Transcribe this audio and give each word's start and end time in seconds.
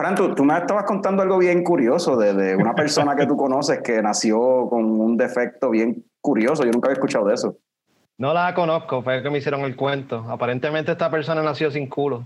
Fran, 0.00 0.14
tú, 0.14 0.44
me 0.44 0.56
estabas 0.56 0.84
contando 0.84 1.22
algo 1.22 1.36
bien 1.36 1.62
curioso 1.62 2.16
de, 2.16 2.32
de 2.32 2.56
una 2.56 2.74
persona 2.74 3.14
que 3.14 3.26
tú 3.26 3.36
conoces 3.36 3.82
que 3.82 4.00
nació 4.00 4.66
con 4.70 4.98
un 4.98 5.18
defecto 5.18 5.68
bien 5.68 6.06
curioso. 6.22 6.64
Yo 6.64 6.70
nunca 6.70 6.88
había 6.88 6.94
escuchado 6.94 7.26
de 7.26 7.34
eso. 7.34 7.58
No 8.16 8.32
la 8.32 8.54
conozco, 8.54 9.02
fue 9.02 9.22
que 9.22 9.28
me 9.28 9.36
hicieron 9.36 9.60
el 9.60 9.76
cuento. 9.76 10.24
Aparentemente 10.26 10.92
esta 10.92 11.10
persona 11.10 11.42
nació 11.42 11.70
sin 11.70 11.86
culo. 11.86 12.24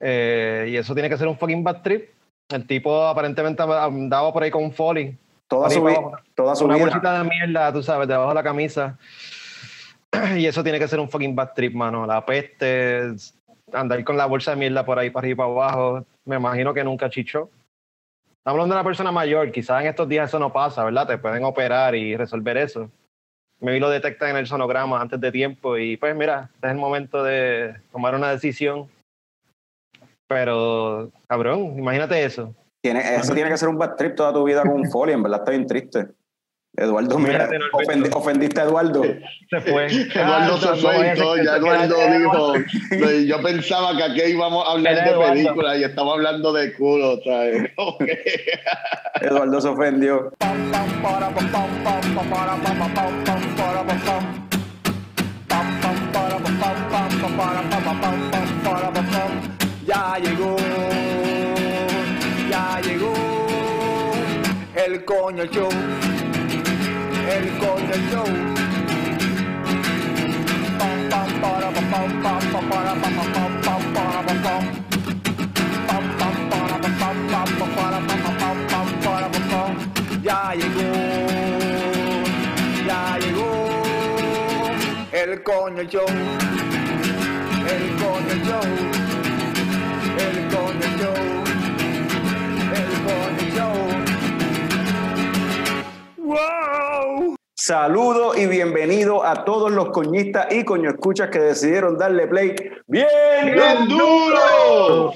Eh, 0.00 0.66
y 0.70 0.76
eso 0.76 0.94
tiene 0.94 1.08
que 1.08 1.16
ser 1.16 1.28
un 1.28 1.38
fucking 1.38 1.62
bad 1.62 1.82
trip. 1.82 2.10
El 2.48 2.66
tipo 2.66 3.06
aparentemente 3.06 3.62
andaba 3.62 4.32
por 4.32 4.42
ahí 4.42 4.50
con 4.50 4.64
un 4.64 4.72
folly. 4.72 5.16
Toda 5.46 5.70
su, 5.70 5.84
vida, 5.84 6.00
toda 6.34 6.56
su 6.56 6.64
una 6.64 6.76
bolsita 6.76 7.22
de 7.22 7.28
mierda, 7.28 7.72
tú 7.72 7.84
sabes, 7.84 8.08
debajo 8.08 8.30
de 8.30 8.34
la 8.34 8.42
camisa. 8.42 8.98
Y 10.36 10.46
eso 10.46 10.64
tiene 10.64 10.80
que 10.80 10.88
ser 10.88 10.98
un 10.98 11.08
fucking 11.08 11.36
bad 11.36 11.52
trip, 11.54 11.72
mano. 11.72 12.04
La 12.04 12.26
peste, 12.26 13.14
andar 13.72 14.02
con 14.04 14.16
la 14.16 14.26
bolsa 14.26 14.52
de 14.52 14.56
mierda 14.56 14.84
por 14.84 14.98
ahí 14.98 15.10
para 15.10 15.24
arriba 15.24 15.32
y 15.32 15.36
para 15.36 15.48
abajo, 15.48 16.06
me 16.24 16.36
imagino 16.36 16.74
que 16.74 16.84
nunca 16.84 17.10
chichó. 17.10 17.50
Estamos 18.38 18.56
hablando 18.56 18.74
de 18.74 18.80
una 18.80 18.88
persona 18.88 19.12
mayor, 19.12 19.52
quizás 19.52 19.82
en 19.82 19.88
estos 19.88 20.08
días 20.08 20.30
eso 20.30 20.38
no 20.38 20.52
pasa, 20.52 20.84
¿verdad? 20.84 21.06
Te 21.06 21.18
pueden 21.18 21.44
operar 21.44 21.94
y 21.94 22.16
resolver 22.16 22.56
eso. 22.56 22.90
Me 23.60 23.72
vi 23.72 23.80
lo 23.80 23.90
detectan 23.90 24.30
en 24.30 24.36
el 24.36 24.46
sonograma 24.46 25.00
antes 25.00 25.20
de 25.20 25.30
tiempo 25.30 25.76
y 25.76 25.98
pues 25.98 26.16
mira, 26.16 26.50
este 26.54 26.66
es 26.66 26.72
el 26.72 26.78
momento 26.78 27.22
de 27.22 27.76
tomar 27.92 28.14
una 28.14 28.30
decisión. 28.30 28.88
Pero, 30.26 31.10
cabrón, 31.28 31.78
imagínate 31.78 32.24
eso. 32.24 32.54
Tiene, 32.82 33.16
eso 33.16 33.34
tiene 33.34 33.50
que 33.50 33.58
ser 33.58 33.68
un 33.68 33.76
bad 33.76 33.96
trip 33.96 34.14
toda 34.14 34.32
tu 34.32 34.44
vida 34.44 34.62
con 34.62 34.72
un 34.72 34.90
folio, 34.90 35.14
en 35.14 35.22
verdad 35.22 35.40
está 35.40 35.50
bien 35.50 35.66
triste. 35.66 36.08
Eduardo, 36.76 37.18
mira, 37.18 37.48
ofendiste 38.14 38.60
a 38.60 38.64
Eduardo. 38.64 39.02
Se 39.50 39.60
fue. 39.60 39.86
Eduardo 40.14 40.56
se 40.56 40.68
fue 40.80 41.12
y 41.12 41.44
ya 41.44 41.56
Eduardo 41.56 41.96
dijo. 42.18 42.54
Yo 43.26 43.42
pensaba 43.42 43.96
que 43.96 44.04
aquí 44.04 44.22
íbamos 44.32 44.66
a 44.66 44.72
hablar 44.72 45.04
de 45.04 45.18
películas 45.18 45.78
y 45.78 45.84
estamos 45.84 46.14
hablando 46.14 46.52
de 46.52 46.72
culo, 46.74 47.20
¿sabes? 47.24 47.70
Eduardo 49.20 49.60
se 49.60 49.68
ofendió. 49.68 50.32
Ya 59.86 60.18
llegó, 60.22 60.56
ya 62.48 62.80
llegó 62.80 63.12
el 64.76 65.04
coño 65.04 65.44
show 65.46 65.68
el 67.30 67.46
coño 67.58 67.96
show. 68.10 68.30
Pam 70.78 70.98
pam 71.10 71.30
para 71.40 71.68
pam 71.70 71.86
pam 71.90 72.42
para 72.70 72.92
pam 73.00 73.16
pam 73.34 73.52
pam 73.64 73.82
para 73.94 74.20
pam 74.26 74.38
pam. 74.44 74.62
Pam 75.88 76.04
pam 76.18 76.36
para 76.50 76.76
pam 76.82 76.94
pam 76.98 77.18
para 77.76 77.98
pam 78.08 78.20
pam 78.30 78.88
para 79.04 79.26
pam 79.32 79.44
pam. 79.50 79.72
Ya 80.22 80.40
llegó, 80.54 80.90
ya 82.86 83.18
llegó 83.22 83.50
el 85.12 85.42
coño. 85.42 85.80
El 85.80 85.88
coño. 88.02 88.58
El 90.16 90.36
coño. 90.52 91.10
El 92.78 92.88
coño. 93.14 94.19
¡Wow! 96.30 97.34
Saludo 97.56 98.36
y 98.36 98.46
bienvenido 98.46 99.24
a 99.24 99.44
todos 99.44 99.72
los 99.72 99.88
coñistas 99.88 100.46
y 100.52 100.64
coño 100.64 100.90
escuchas 100.90 101.28
que 101.28 101.40
decidieron 101.40 101.98
darle 101.98 102.28
play. 102.28 102.54
Bien, 102.86 103.08
bien. 103.46 103.88
Duro. 103.88 105.12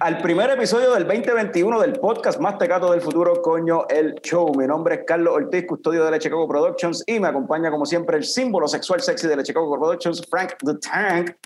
Al 0.00 0.18
primer 0.18 0.50
episodio 0.50 0.92
del 0.92 1.06
2021 1.06 1.80
del 1.80 1.92
podcast 2.00 2.40
más 2.40 2.58
tecato 2.58 2.90
del 2.90 3.00
futuro, 3.00 3.40
coño, 3.40 3.86
el 3.88 4.16
show. 4.22 4.52
Mi 4.56 4.66
nombre 4.66 4.96
es 4.96 5.00
Carlos 5.06 5.34
Ortiz, 5.34 5.66
custodio 5.68 6.04
de 6.04 6.10
la 6.10 6.18
Chicago 6.18 6.48
Productions 6.48 7.04
y 7.06 7.20
me 7.20 7.28
acompaña 7.28 7.70
como 7.70 7.86
siempre 7.86 8.16
el 8.16 8.24
símbolo 8.24 8.66
sexual 8.66 9.00
sexy 9.00 9.28
de 9.28 9.36
la 9.36 9.44
Chicago 9.44 9.78
Productions, 9.78 10.20
Frank 10.28 10.54
the 10.64 10.74
Tank 10.78 11.36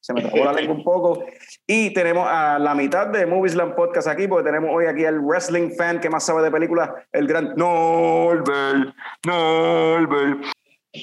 se 0.00 0.12
me 0.12 0.22
trabó 0.22 0.44
la 0.44 0.52
lengua 0.52 0.76
un 0.76 0.84
poco. 0.84 1.24
Y 1.66 1.92
tenemos 1.92 2.28
a 2.30 2.58
la 2.58 2.74
mitad 2.74 3.08
de 3.08 3.26
Moviesland 3.26 3.74
Podcast 3.74 4.08
aquí, 4.08 4.28
porque 4.28 4.44
tenemos 4.44 4.70
hoy 4.72 4.86
aquí 4.86 5.04
al 5.04 5.20
wrestling 5.20 5.70
fan 5.76 6.00
que 6.00 6.10
más 6.10 6.24
sabe 6.24 6.42
de 6.42 6.50
películas, 6.50 6.90
el 7.12 7.26
gran 7.26 7.54
Norbert. 7.56 8.94
Norbert. 9.24 10.44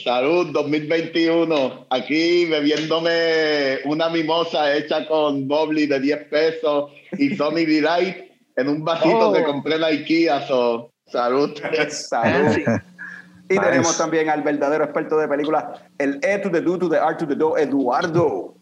Salud 0.03 0.51
2021. 0.53 1.87
Aquí 1.89 2.45
bebiéndome 2.45 3.79
una 3.85 4.09
mimosa 4.09 4.75
hecha 4.75 5.07
con 5.07 5.47
Bobby 5.47 5.85
de 5.85 5.99
10 5.99 6.23
pesos 6.29 6.91
y 7.13 7.35
Tommy 7.37 7.65
Delight 7.65 8.17
en 8.55 8.69
un 8.69 8.83
vasito 8.83 9.33
que 9.33 9.41
oh. 9.41 9.45
compré 9.45 9.75
en 9.75 9.81
la 9.81 9.87
IKEA. 9.87 10.41
salud. 10.47 11.51
salud. 11.89 12.57
Y 13.49 13.59
tenemos 13.59 13.97
también 13.97 14.29
al 14.29 14.41
verdadero 14.41 14.85
experto 14.85 15.17
de 15.17 15.27
películas, 15.27 15.65
el 15.97 16.19
E 16.23 16.39
to 16.39 16.49
the 16.49 16.61
Do 16.61 16.79
to 16.79 16.89
the 16.89 16.97
R 16.97 17.17
to 17.17 17.27
the 17.27 17.35
Do, 17.35 17.57
Eduardo. 17.57 18.52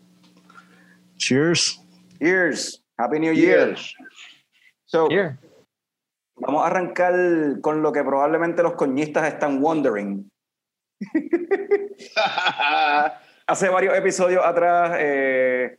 Cheers. 1.21 1.79
Cheers. 2.19 2.83
Happy 2.97 3.19
New 3.19 3.33
Year. 3.33 3.77
So, 4.85 5.07
vamos 6.35 6.63
a 6.63 6.67
arrancar 6.67 7.13
con 7.61 7.83
lo 7.83 7.91
que 7.91 8.03
probablemente 8.03 8.63
los 8.63 8.73
coñistas 8.73 9.31
están 9.31 9.61
wondering. 9.61 10.31
Hace 13.47 13.69
varios 13.69 13.95
episodios 13.95 14.43
atrás, 14.43 14.97
eh, 14.99 15.77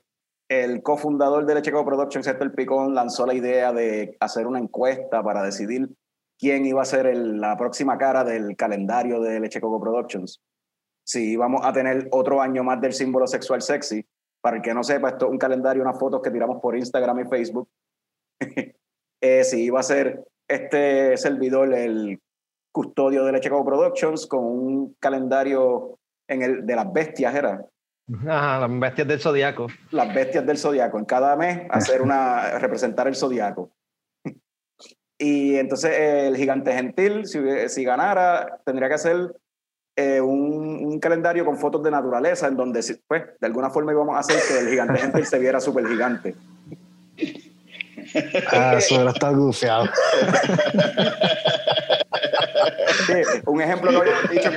el 0.49 0.81
cofundador 0.83 1.45
de 1.45 1.57
Lecheco 1.57 1.85
Productions, 1.85 2.29
El 2.29 2.53
Picón, 2.53 2.95
lanzó 2.95 3.27
la 3.27 3.35
idea 3.35 3.73
de 3.73 4.17
hacer 4.21 4.47
una 4.47 4.61
encuesta 4.61 5.25
para 5.25 5.43
decidir 5.43 5.89
quién 6.39 6.65
iba 6.67 6.83
a 6.83 6.85
ser 6.85 7.17
la 7.17 7.57
próxima 7.57 7.99
cara 7.99 8.23
del 8.23 8.55
calendario 8.57 9.21
de 9.21 9.41
Lecheco 9.41 9.81
Productions. 9.81 10.41
Si 11.05 11.37
vamos 11.37 11.63
a 11.65 11.73
tener 11.73 12.07
otro 12.13 12.41
año 12.41 12.63
más 12.63 12.81
del 12.81 12.93
símbolo 12.93 13.27
sexual 13.27 13.61
sexy 13.61 14.07
para 14.43 14.57
el 14.57 14.63
que 14.63 14.75
no 14.75 14.83
sepa, 14.83 15.11
esto 15.11 15.27
es 15.27 15.31
un 15.31 15.39
calendario, 15.39 15.83
unas 15.83 15.99
fotos 15.99 16.21
que 16.21 16.31
tiramos 16.31 16.61
por 16.61 16.77
Instagram 16.77 17.21
y 17.21 17.29
Facebook. 17.29 17.69
eh, 19.21 19.45
sí, 19.45 19.65
iba 19.65 19.81
a 19.81 19.85
ser 19.85 20.27
este 20.49 21.17
servidor 21.17 21.73
el 21.73 22.21
custodio 22.73 23.25
de 23.25 23.33
Lecheco 23.33 23.65
Productions 23.65 24.27
con 24.27 24.45
un 24.45 24.97
calendario 24.99 25.99
en 26.29 26.43
el, 26.43 26.67
de 26.67 26.77
las 26.77 26.93
bestias, 26.93 27.35
¿era? 27.35 27.65
Ajá, 28.29 28.67
las 28.67 28.81
bestias 28.81 29.07
del 29.07 29.21
zodiaco. 29.21 29.69
Las 29.91 30.13
bestias 30.13 30.45
del 30.45 30.59
zodiaco. 30.59 30.99
En 30.99 31.05
cada 31.05 31.37
mes 31.37 31.67
hacer 31.71 32.03
una, 32.03 32.59
representar 32.59 33.07
el 33.07 33.15
zodiaco. 33.15 33.71
y 35.19 35.55
entonces 35.55 35.93
el 35.97 36.37
gigante 36.37 36.73
gentil, 36.73 37.27
si, 37.27 37.39
si 37.69 37.85
ganara, 37.85 38.61
tendría 38.65 38.89
que 38.89 38.95
hacer 38.95 39.37
eh, 39.97 40.21
un, 40.21 40.99
calendario 41.01 41.45
con 41.45 41.59
fotos 41.59 41.83
de 41.83 41.91
naturaleza 41.91 42.47
en 42.47 42.57
donde, 42.57 42.81
pues, 43.07 43.25
de 43.41 43.47
alguna 43.47 43.71
forma 43.71 43.93
íbamos 43.93 44.17
a 44.17 44.21
hacer 44.21 44.39
que 44.47 44.61
el 44.61 44.69
gigante 44.69 44.99
gente 45.01 45.25
se 45.25 45.39
viera 45.39 45.61
súper 45.61 45.87
gigante. 45.87 46.35
Ah, 48.51 48.75
eso 48.79 49.01
era 49.01 49.11
estar 49.11 49.35
gufeado. 49.35 49.89
un, 53.47 53.61
ejemplo 53.61 53.91
que 53.91 53.97
habíamos 53.97 54.31
dicho, 54.31 54.51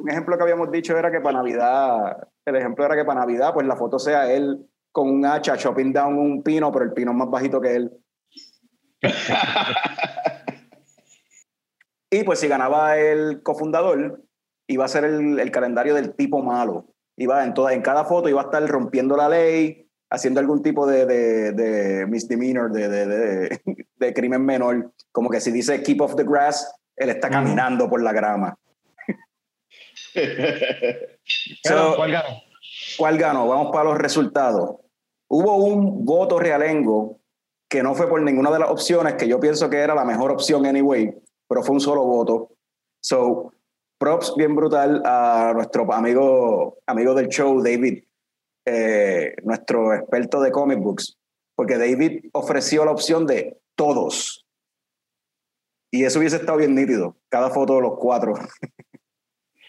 un 0.00 0.10
ejemplo 0.10 0.36
que 0.36 0.42
habíamos 0.42 0.70
dicho 0.70 0.96
era 0.96 1.10
que 1.10 1.20
para 1.20 1.38
Navidad, 1.38 2.28
el 2.44 2.56
ejemplo 2.56 2.84
era 2.84 2.96
que 2.96 3.04
para 3.04 3.20
Navidad, 3.20 3.52
pues 3.52 3.66
la 3.66 3.76
foto 3.76 3.98
sea 3.98 4.32
él 4.32 4.66
con 4.92 5.08
un 5.08 5.24
hacha 5.24 5.56
chopping 5.56 5.92
down 5.92 6.18
un 6.18 6.42
pino, 6.42 6.72
pero 6.72 6.84
el 6.84 6.92
pino 6.92 7.12
es 7.12 7.16
más 7.16 7.30
bajito 7.30 7.60
que 7.60 7.76
él. 7.76 7.92
y 12.10 12.24
pues 12.24 12.40
si 12.40 12.48
ganaba 12.48 12.98
el 12.98 13.42
cofundador, 13.42 14.20
iba 14.70 14.84
a 14.84 14.88
ser 14.88 15.04
el, 15.04 15.50
calendario 15.50 15.94
del 15.94 16.14
tipo 16.14 16.42
malo. 16.42 16.86
Iba 17.16 17.44
en, 17.44 17.54
toda, 17.54 17.74
en 17.74 17.82
cada 17.82 18.04
foto 18.04 18.28
iba 18.28 18.40
a 18.40 18.44
estar 18.44 18.64
rompiendo 18.68 19.16
la 19.16 19.28
ley, 19.28 19.88
haciendo 20.08 20.38
algún 20.38 20.62
tipo 20.62 20.86
de, 20.86 21.06
de, 21.06 21.52
de 21.52 22.06
misdemeanor, 22.06 22.70
de, 22.70 22.88
de, 22.88 23.60
de, 23.96 24.14
crimen 24.14 24.44
menor. 24.44 24.92
Como 25.10 25.28
que 25.28 25.40
si 25.40 25.50
dice 25.50 25.82
keep 25.82 26.00
off 26.00 26.14
the 26.14 26.22
grass, 26.22 26.72
él 26.96 27.10
está 27.10 27.28
caminando 27.28 27.90
por 27.90 28.00
la 28.00 28.12
grama. 28.12 28.56
¿Cuál 31.96 32.12
ganó? 32.12 32.28
¿Cuál 32.96 33.18
ganó? 33.18 33.48
Vamos 33.48 33.72
para 33.72 33.90
los 33.90 33.98
resultados. 33.98 34.76
Hubo 35.28 35.56
un 35.56 36.04
voto 36.04 36.38
realengo 36.38 37.20
que 37.68 37.82
no 37.82 37.94
fue 37.94 38.08
por 38.08 38.22
ninguna 38.22 38.50
de 38.52 38.60
las 38.60 38.70
opciones, 38.70 39.14
que 39.14 39.26
yo 39.28 39.40
pienso 39.40 39.68
que 39.68 39.78
era 39.78 39.96
la 39.96 40.04
mejor 40.04 40.30
opción 40.30 40.64
anyway, 40.64 41.12
pero 41.48 41.62
fue 41.62 41.74
un 41.74 41.80
solo 41.80 42.04
voto. 42.04 42.50
So, 43.00 43.52
props 44.00 44.34
bien 44.34 44.56
brutal 44.56 45.02
a 45.04 45.52
nuestro 45.54 45.92
amigo, 45.92 46.78
amigo 46.86 47.14
del 47.14 47.28
show, 47.28 47.62
David, 47.62 48.02
eh, 48.64 49.34
nuestro 49.44 49.94
experto 49.94 50.40
de 50.40 50.50
comic 50.50 50.78
books, 50.78 51.18
porque 51.54 51.76
David 51.76 52.30
ofreció 52.32 52.86
la 52.86 52.92
opción 52.92 53.26
de 53.26 53.60
todos. 53.76 54.46
Y 55.92 56.04
eso 56.04 56.18
hubiese 56.18 56.36
estado 56.36 56.56
bien 56.56 56.74
nítido, 56.74 57.18
cada 57.28 57.50
foto 57.50 57.76
de 57.76 57.82
los 57.82 57.98
cuatro. 57.98 58.34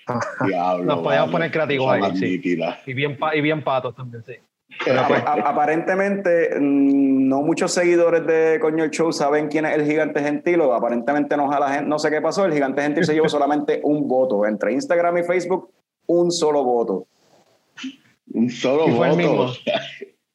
Nos 0.84 1.00
podíamos 1.02 1.32
poner 1.32 1.52
creativos 1.52 1.92
ahí, 1.92 2.16
sí. 2.16 2.42
Y 2.86 2.94
bien, 2.94 3.20
y 3.34 3.42
bien 3.42 3.64
patos 3.64 3.96
también, 3.96 4.24
sí. 4.24 4.36
Aparentemente, 5.26 6.60
mm, 6.60 7.28
no 7.28 7.42
muchos 7.42 7.74
seguidores 7.74 8.26
de 8.26 8.60
Coño 8.60 8.84
el 8.84 8.92
Show 8.92 9.12
saben 9.12 9.48
quién 9.48 9.66
es 9.66 9.76
el 9.76 9.86
gigante 9.86 10.22
gentil, 10.22 10.62
o 10.62 10.74
aparentemente 10.74 11.36
no, 11.38 12.00
sé 12.00 12.10
qué 12.10 12.22
pasó. 12.22 12.46
El 12.46 12.54
gigante 12.54 12.82
gentil 12.82 13.06
se 13.06 13.14
llevó 13.14 13.30
solamente 13.30 13.82
un 13.84 14.08
voto. 14.08 14.46
Entre 14.46 14.74
Instagram 14.74 15.18
y 15.20 15.24
Facebook, 15.24 15.72
un 16.08 16.32
solo 16.32 16.64
voto. 16.64 17.08
Un 18.34 18.50
solo 18.50 18.88
Y 18.88 19.26
voto. 19.26 19.54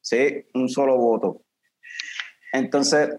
Sí, 0.01 0.45
un 0.53 0.69
solo 0.69 0.95
voto. 0.95 1.41
Entonces, 2.53 3.09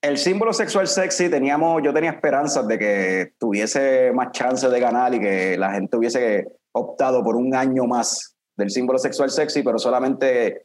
el 0.00 0.16
símbolo 0.16 0.54
sexual 0.54 0.88
sexy, 0.88 1.28
teníamos, 1.28 1.82
yo 1.82 1.92
tenía 1.92 2.10
esperanzas 2.10 2.66
de 2.66 2.78
que 2.78 3.32
tuviese 3.38 4.12
más 4.12 4.32
chance 4.32 4.66
de 4.66 4.80
ganar 4.80 5.14
y 5.14 5.20
que 5.20 5.58
la 5.58 5.72
gente 5.72 5.96
hubiese 5.98 6.46
optado 6.72 7.22
por 7.22 7.36
un 7.36 7.54
año 7.54 7.84
más 7.84 8.34
del 8.62 8.70
símbolo 8.70 8.98
sexual 8.98 9.30
sexy, 9.30 9.62
pero 9.62 9.78
solamente 9.78 10.64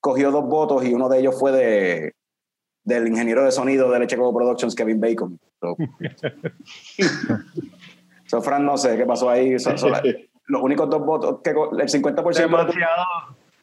cogió 0.00 0.30
dos 0.30 0.44
votos 0.46 0.84
y 0.84 0.94
uno 0.94 1.08
de 1.08 1.18
ellos 1.20 1.38
fue 1.38 1.50
de 1.52 2.12
del 2.84 3.06
ingeniero 3.08 3.44
de 3.44 3.50
sonido 3.52 3.90
de 3.90 3.98
Leche 3.98 4.16
Coco 4.16 4.34
Productions, 4.38 4.74
Kevin 4.74 5.00
Bacon. 5.00 5.38
So, 5.60 5.76
So, 8.26 8.42
Fran, 8.42 8.64
no 8.64 8.76
sé 8.76 8.96
qué 8.96 9.04
pasó 9.06 9.30
ahí. 9.30 9.58
So- 9.58 9.76
so, 9.78 9.88
la- 9.88 10.02
los 10.46 10.62
únicos 10.62 10.88
dos 10.88 11.04
votos, 11.04 11.40
que 11.42 11.50
el 11.50 11.56
50% 11.88 12.26
de 12.34 12.42
tu- 12.42 12.48
Demasiado, 12.48 13.04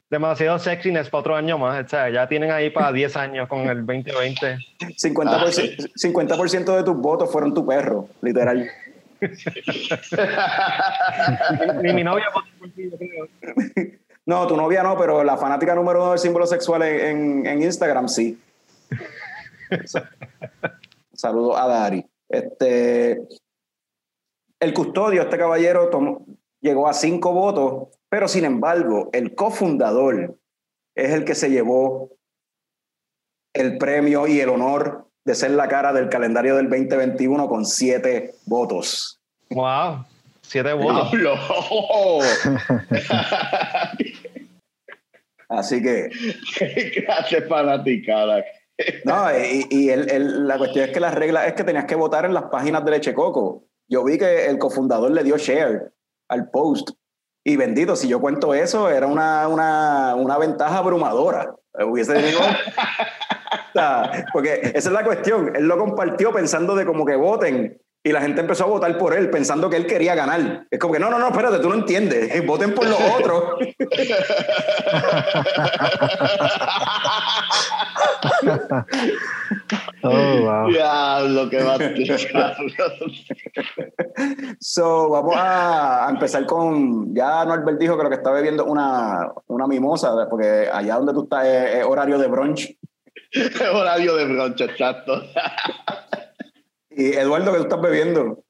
demasiado 0.10 0.60
sexiness 0.60 1.10
para 1.10 1.20
otro 1.22 1.36
año 1.36 1.58
más. 1.58 1.86
O 1.86 1.88
sea, 1.88 2.10
ya 2.10 2.28
tienen 2.28 2.52
ahí 2.52 2.70
para 2.70 2.92
10 2.92 3.16
años 3.18 3.48
con 3.48 3.62
el 3.62 3.86
2020. 3.86 4.58
50%, 4.98 5.92
50% 5.96 6.76
de 6.78 6.84
tus 6.84 6.96
votos 6.98 7.32
fueron 7.32 7.54
tu 7.54 7.66
perro, 7.66 8.08
literal. 8.22 8.70
Ni 11.81 11.94
mi 11.94 12.04
novia. 12.04 12.25
No, 14.25 14.48
tu 14.48 14.57
novia 14.57 14.81
no, 14.83 14.98
pero 14.98 15.24
la 15.24 15.38
fanática 15.38 15.75
número 15.75 16.01
uno 16.01 16.12
del 16.12 16.19
símbolo 16.19 16.48
sexual 16.48 16.81
en, 16.83 17.62
Instagram 17.62 18.07
sí. 18.07 18.39
Sa- 19.86 20.10
Saludos 21.13 21.57
a 21.57 21.68
Dari. 21.68 22.06
Este, 22.30 23.22
el 24.60 24.74
custodio, 24.74 25.22
este 25.22 25.38
caballero, 25.38 25.89
llegó 26.60 26.88
a 26.88 26.94
cinco 26.94 27.33
votos, 27.33 27.89
pero 28.10 28.27
sin 28.27 28.45
embargo, 28.45 29.10
el 29.13 29.36
cofundador 29.36 30.38
es 30.95 31.12
el 31.12 31.24
que 31.24 31.36
se 31.36 31.50
llevó 31.51 32.10
el 33.54 33.77
premio 33.77 34.27
y 34.27 34.39
el 34.42 34.50
honor 34.50 35.07
de 35.24 35.36
ser 35.36 35.51
la 35.51 35.68
cara 35.68 35.94
del 35.94 36.10
calendario 36.10 36.56
del 36.56 36.69
2021 36.69 37.48
con 37.48 37.66
siete 37.66 38.33
votos. 38.45 39.14
Wow, 39.50 40.06
siete 40.42 40.74
votos. 40.74 41.12
Así 45.50 45.81
que 45.81 46.09
¡Qué 46.57 47.03
clase 47.06 47.42
fanaticada! 47.44 48.44
No, 49.06 49.27
y, 49.38 49.65
y 49.69 49.89
el- 49.89 50.09
el- 50.09 50.47
la 50.47 50.57
cuestión 50.57 50.86
es 50.86 50.92
que 50.92 51.00
la 51.00 51.12
regla 51.12 51.45
es 51.47 51.53
que 51.53 51.63
tenías 51.63 51.86
que 51.86 51.95
votar 51.95 52.25
en 52.25 52.33
las 52.33 52.44
páginas 52.45 52.83
de 52.83 52.92
Leche 52.92 53.13
Coco. 53.13 53.63
Yo 53.88 54.03
vi 54.03 54.18
que 54.18 54.47
el 54.47 54.57
cofundador 54.57 55.12
le 55.12 55.24
dio 55.24 55.38
share 55.38 55.94
al 56.30 56.50
post. 56.50 56.89
Y 57.45 57.56
bendito, 57.57 57.95
si 57.95 58.07
yo 58.07 58.19
cuento 58.19 58.53
eso, 58.56 58.89
era 58.89 59.06
una, 59.06 59.48
una, 59.48 60.15
una 60.15 60.38
ventaja 60.39 60.80
abrumadora. 60.80 61.53
Hubiese 61.74 62.13
tenido. 62.15 62.39
Porque 64.33 64.56
esa 64.74 64.89
es 64.89 64.91
la 64.91 65.03
cuestión. 65.03 65.56
Él 65.56 65.68
lo 65.68 65.77
compartió 65.77 66.33
pensando 66.33 66.75
de 66.75 66.86
como 66.86 67.06
que 67.06 67.15
voten. 67.15 67.80
Y 68.06 68.12
la 68.12 68.22
gente 68.22 68.40
empezó 68.40 68.66
a 68.66 68.68
votar 68.68 68.96
por 69.00 69.16
él 69.16 69.31
pensando 69.31 69.68
que 69.68 69.78
él 69.78 69.88
quería 69.88 70.13
ganar. 70.13 70.68
Es 70.69 70.78
como 70.78 70.94
que 70.94 71.00
no, 71.00 71.10
no, 71.10 71.18
no, 71.18 71.30
espérate, 71.30 71.57
tú 71.57 71.69
no 71.69 71.75
entiendes. 71.75 72.46
Voten 72.46 72.75
por 72.75 72.88
los 72.88 73.00
otros. 73.02 73.44
Oh, 80.04 80.40
wow. 80.42 80.68
¡Diablo, 80.69 81.50
qué 81.50 81.63
va 81.63 81.78
So, 84.60 85.10
vamos 85.10 85.36
a, 85.36 86.08
empezar 86.12 86.46
con. 86.46 87.16
Ya 87.16 87.44
Norbert 87.46 87.80
dijo 87.80 87.98
que 87.98 88.04
lo 88.04 88.10
que 88.10 88.16
está 88.16 88.31
bebiendo 88.31 88.66
es 88.66 88.69
una, 88.69 89.31
una 89.48 89.66
mimosa, 89.66 90.28
porque 90.30 90.69
allá 90.72 90.98
donde 90.98 91.13
tú 91.13 91.24
estás 91.24 91.46
es, 91.48 91.75
es 91.78 91.86
horario 91.86 92.19
de 92.19 92.28
brunch. 92.28 92.78
Horario 93.74 94.16
de 94.16 94.25
bronce, 94.25 94.66
exacto. 94.66 95.22
Y 96.97 97.13
Eduardo, 97.13 97.51
¿qué 97.51 97.57
tú 97.57 97.63
estás 97.63 97.81
bebiendo? 97.81 98.44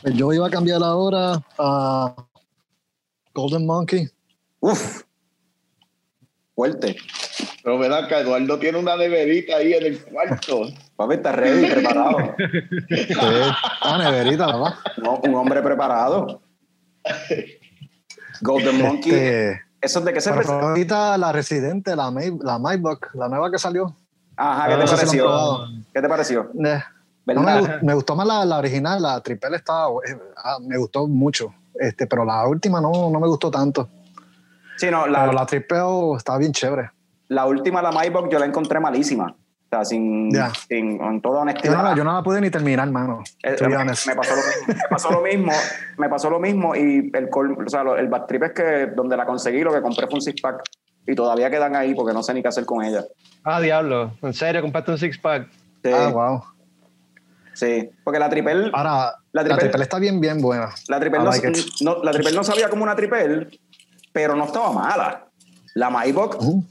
Pues 0.00 0.14
Yo 0.14 0.32
iba 0.32 0.46
a 0.46 0.50
cambiar 0.50 0.82
ahora 0.82 1.42
a 1.58 2.14
Golden 3.34 3.66
Monkey. 3.66 4.08
Uf, 4.60 5.02
fuerte. 6.54 6.96
Pero 7.62 7.78
verá 7.78 8.08
que 8.08 8.18
Eduardo 8.18 8.58
tiene 8.58 8.78
una 8.78 8.96
neverita 8.96 9.56
ahí 9.56 9.74
en 9.74 9.86
el 9.86 10.04
cuarto. 10.04 10.62
Papi, 10.96 11.14
está 11.14 11.32
ready, 11.32 11.66
preparado. 11.70 12.16
Sí. 12.88 13.06
Ah, 13.82 13.98
neverita, 13.98 14.46
¿verdad? 14.46 14.74
No, 15.02 15.20
un 15.22 15.34
hombre 15.34 15.62
preparado. 15.62 16.40
Golden 18.40 18.80
Monkey. 18.82 19.12
Este, 19.12 19.60
¿Eso 19.80 19.98
es 19.98 20.04
de 20.04 20.12
qué 20.12 20.20
se 20.20 20.32
presenta? 20.32 20.68
ahorita 20.70 21.18
la 21.18 21.32
residente, 21.32 21.94
la, 21.96 22.10
May, 22.10 22.32
la 22.40 22.58
Maybach, 22.58 23.14
la 23.14 23.28
nueva 23.28 23.50
que 23.50 23.58
salió. 23.58 23.96
Ajá, 24.36 24.68
¿qué 24.68 24.74
Ah, 24.74 24.78
te 24.78 24.84
no 24.84 24.90
pareció? 24.90 25.58
¿Qué 25.92 26.00
te 26.00 26.08
pareció? 26.08 26.50
Eh, 26.64 26.82
no, 27.26 27.42
me, 27.82 27.94
gustó 27.94 28.16
más 28.16 28.26
la, 28.26 28.44
la 28.44 28.58
original, 28.58 29.00
la 29.00 29.20
triple 29.20 29.56
estaba, 29.56 29.88
eh, 30.06 30.16
ah, 30.36 30.58
me 30.60 30.76
gustó 30.78 31.06
mucho. 31.06 31.54
Este, 31.78 32.06
pero 32.06 32.24
la 32.24 32.46
última 32.46 32.80
no, 32.80 33.10
no 33.10 33.20
me 33.20 33.26
gustó 33.28 33.50
tanto. 33.50 33.88
Sí, 34.76 34.90
no, 34.90 35.02
Pero 35.02 35.12
la, 35.12 35.32
la 35.32 35.46
triple 35.46 35.78
estaba 36.16 36.38
bien 36.38 36.52
chévere. 36.52 36.90
la 37.28 37.46
última, 37.46 37.80
la 37.82 37.92
Maybach, 37.92 38.28
yo 38.30 38.38
la 38.38 38.46
encontré 38.46 38.80
malísima. 38.80 39.34
O 39.36 39.74
sea, 39.74 39.84
sin, 39.86 40.30
Ya. 40.30 40.50
sin 40.68 41.00
en 41.02 41.22
toda 41.22 41.36
Yo 41.36 41.40
honestidad. 41.42 41.76
no, 41.78 41.82
la- 41.82 41.94
yo 41.96 42.04
no 42.04 42.12
la 42.12 42.22
pude 42.22 42.40
ni 42.42 42.50
terminar, 42.50 42.90
mano. 42.90 43.22
Eh, 43.42 43.56
me, 44.06 44.14
pasó 44.14 44.34
lo 44.36 44.42
mismo, 44.42 44.66
me 44.76 44.88
pasó 44.90 45.10
lo 45.10 45.20
mismo, 45.22 45.52
me 45.96 46.08
pasó 46.10 46.30
lo 46.30 46.40
mismo 46.40 46.76
y 46.76 47.10
el, 47.14 47.28
o 47.32 47.68
sea, 47.70 47.82
el 47.98 48.08
bad 48.08 48.26
trip 48.26 48.42
es 48.42 48.52
que 48.52 48.86
donde 48.94 49.16
la 49.16 49.24
conseguí 49.24 49.62
lo 49.62 49.72
que 49.72 49.80
compré 49.80 50.06
fue 50.08 50.16
un 50.16 50.20
six 50.22 50.42
pack 50.42 50.62
y 51.06 51.14
todavía 51.14 51.48
quedan 51.50 51.74
ahí 51.74 51.94
porque 51.94 52.12
no 52.12 52.22
sé 52.22 52.34
ni 52.34 52.42
qué 52.42 52.48
hacer 52.48 52.66
con 52.66 52.84
ella. 52.84 53.02
Ah, 53.44 53.60
diablo. 53.62 54.12
¿En 54.20 54.34
serio? 54.34 54.60
¿Compraste 54.60 54.90
un 54.90 54.98
six 54.98 55.16
pack? 55.16 55.48
Sí, 55.82 55.90
Ah, 55.90 56.08
wow. 56.12 56.42
Sí, 57.54 57.90
porque 58.04 58.18
la 58.18 58.28
triple, 58.28 58.70
Ahora, 58.72 59.14
La 59.32 59.42
la 59.42 59.44
triple- 59.44 59.60
triple, 59.60 59.82
está 59.82 59.98
bien, 59.98 60.20
bien 60.20 60.40
buena. 60.40 60.70
la 60.88 61.00
triple 61.00 61.20
I 61.20 61.24
no, 61.24 61.30
like 61.30 61.48
it. 61.48 61.56
no- 61.80 62.02
la 62.02 62.12
triple 62.12 62.32
no 62.32 62.44
sabía 62.44 62.68
como 62.68 62.82
una 62.84 62.94
triple, 62.96 63.48
pero 64.12 64.34
no 64.36 64.44
estaba 64.44 64.72
mala. 64.72 65.26
La 65.74 65.90
Maybach, 65.90 66.34
Ujú. 66.36 66.64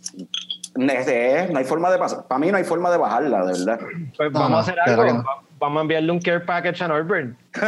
este, 0.78 1.48
no 1.52 1.60
hay 1.60 1.66
forma 1.66 1.90
de 1.92 1.98
pasar, 1.98 2.28
para 2.28 2.40
mí 2.40 2.52
no 2.52 2.58
hay 2.58 2.64
forma 2.64 2.90
de 2.92 2.98
bajarla, 2.98 3.46
de 3.46 3.54
verdad. 3.60 3.80
Pues 4.16 4.32
No, 4.32 4.40
vamos 4.40 4.52
no, 4.52 4.58
a 4.58 4.62
hacer 4.62 4.80
algo. 4.80 5.04
que 5.04 5.14
Vamos 5.60 5.78
a 5.78 5.82
enviarle 5.84 6.12
un 6.12 6.20
care 6.20 6.40
package 6.40 6.82
a 6.84 6.88
Norbert. 6.88 7.36
Yo 7.54 7.62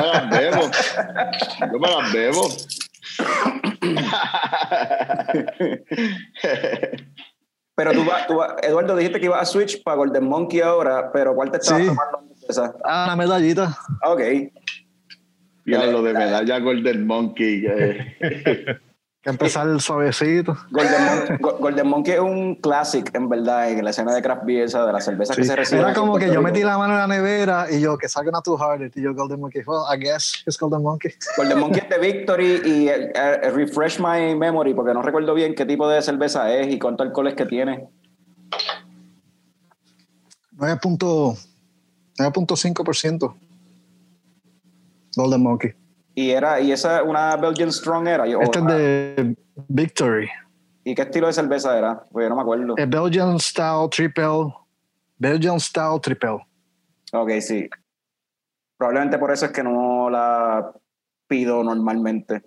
me 0.00 0.06
las 0.06 0.30
bebo. 0.30 0.70
Yo 1.72 1.78
me 1.78 1.88
las 1.88 2.12
bebo. 2.12 2.48
Pero 7.76 7.92
tú 7.92 8.04
vas, 8.04 8.26
tú 8.26 8.36
vas- 8.36 8.54
Eduardo, 8.62 8.96
dijiste 8.96 9.18
que 9.18 9.26
ibas 9.26 9.40
a 9.42 9.44
switch 9.44 9.82
para 9.82 9.96
Golden 9.96 10.24
Monkey 10.24 10.60
ahora, 10.60 11.10
pero 11.12 11.34
¿cuál 11.34 11.50
te 11.50 11.56
estabas 11.58 11.82
Sí. 11.82 11.88
tomando 11.88 12.34
esa? 12.48 12.74
Ah, 12.84 13.04
una 13.06 13.16
medallita. 13.16 13.76
Ok. 14.06 14.20
Ya 15.66 15.86
lo 15.86 16.02
de 16.02 16.12
medalla 16.12 16.58
Golden 16.60 17.06
Monkey. 17.06 17.64
eh. 17.66 18.16
Que 19.24 19.30
empezar 19.30 19.80
suavecito. 19.80 20.54
Golden, 20.70 21.02
Mon- 21.02 21.38
Go- 21.40 21.56
Golden 21.58 21.88
Monkey 21.88 22.12
es 22.14 22.20
un 22.20 22.56
classic, 22.56 23.10
en 23.14 23.26
verdad, 23.30 23.70
en 23.70 23.82
la 23.82 23.88
escena 23.88 24.14
de 24.14 24.20
craft 24.20 24.44
beer, 24.44 24.64
esa, 24.64 24.84
de 24.84 24.92
la 24.92 25.00
cerveza 25.00 25.34
que 25.34 25.42
Sí. 25.42 25.48
se 25.48 25.56
recibe. 25.56 25.80
Era 25.80 25.94
como 25.94 26.18
que 26.18 26.30
yo 26.30 26.42
metí 26.42 26.62
la 26.62 26.76
mano 26.76 26.92
en 26.92 26.98
la 27.00 27.06
nevera 27.06 27.66
y 27.70 27.80
yo, 27.80 27.96
que 27.96 28.06
salga 28.06 28.28
una 28.28 28.42
Too 28.42 28.62
Hard. 28.62 28.90
Y 28.94 29.00
yo, 29.02 29.14
Golden 29.14 29.40
Monkey. 29.40 29.62
Well, 29.66 29.84
I 29.90 29.98
guess 29.98 30.42
it's 30.46 30.58
Golden 30.58 30.82
Monkey. 30.82 31.12
Golden 31.38 31.58
Monkey 31.58 31.80
es 31.82 31.88
de 31.88 31.98
Victory 31.98 32.60
y 32.66 32.88
eh, 32.88 33.12
eh, 33.14 33.50
refresh 33.50 33.98
my 33.98 34.34
memory, 34.36 34.74
porque 34.74 34.92
no 34.92 35.00
recuerdo 35.00 35.32
bien 35.32 35.54
qué 35.54 35.64
tipo 35.64 35.88
de 35.88 36.02
cerveza 36.02 36.52
es 36.54 36.68
y 36.72 36.78
cuánto 36.78 37.02
alcohol 37.02 37.28
es 37.28 37.34
que 37.34 37.46
tiene. 37.46 37.88
9.5%. 40.58 41.38
9.5%. 42.18 43.34
Golden 45.16 45.42
Monkey. 45.42 45.72
Y 46.14 46.30
era 46.30 46.60
y 46.60 46.70
esa 46.72 47.02
una 47.02 47.36
Belgian 47.36 47.72
Strong 47.72 48.06
era. 48.08 48.26
y- 48.28 48.34
o- 48.34 48.40
Este 48.40 48.58
es 48.58 48.64
de 48.66 49.36
Victory. 49.68 50.28
¿Y 50.84 50.94
qué 50.94 51.02
estilo 51.02 51.26
de 51.26 51.32
cerveza 51.32 51.76
era? 51.76 52.04
Pues 52.10 52.24
yo 52.24 52.28
no 52.28 52.36
me 52.36 52.42
acuerdo. 52.42 52.74
El 52.76 52.86
Belgian 52.86 53.38
Style 53.40 53.88
Triple. 53.90 54.54
Belgian 55.18 55.58
Style 55.58 55.98
Triple. 56.00 56.38
Ok, 57.12 57.30
sí. 57.40 57.68
Probablemente 58.76 59.18
por 59.18 59.30
eso 59.32 59.46
es 59.46 59.52
que 59.52 59.62
no 59.62 60.10
la 60.10 60.72
pido 61.26 61.62
normalmente. 61.64 62.42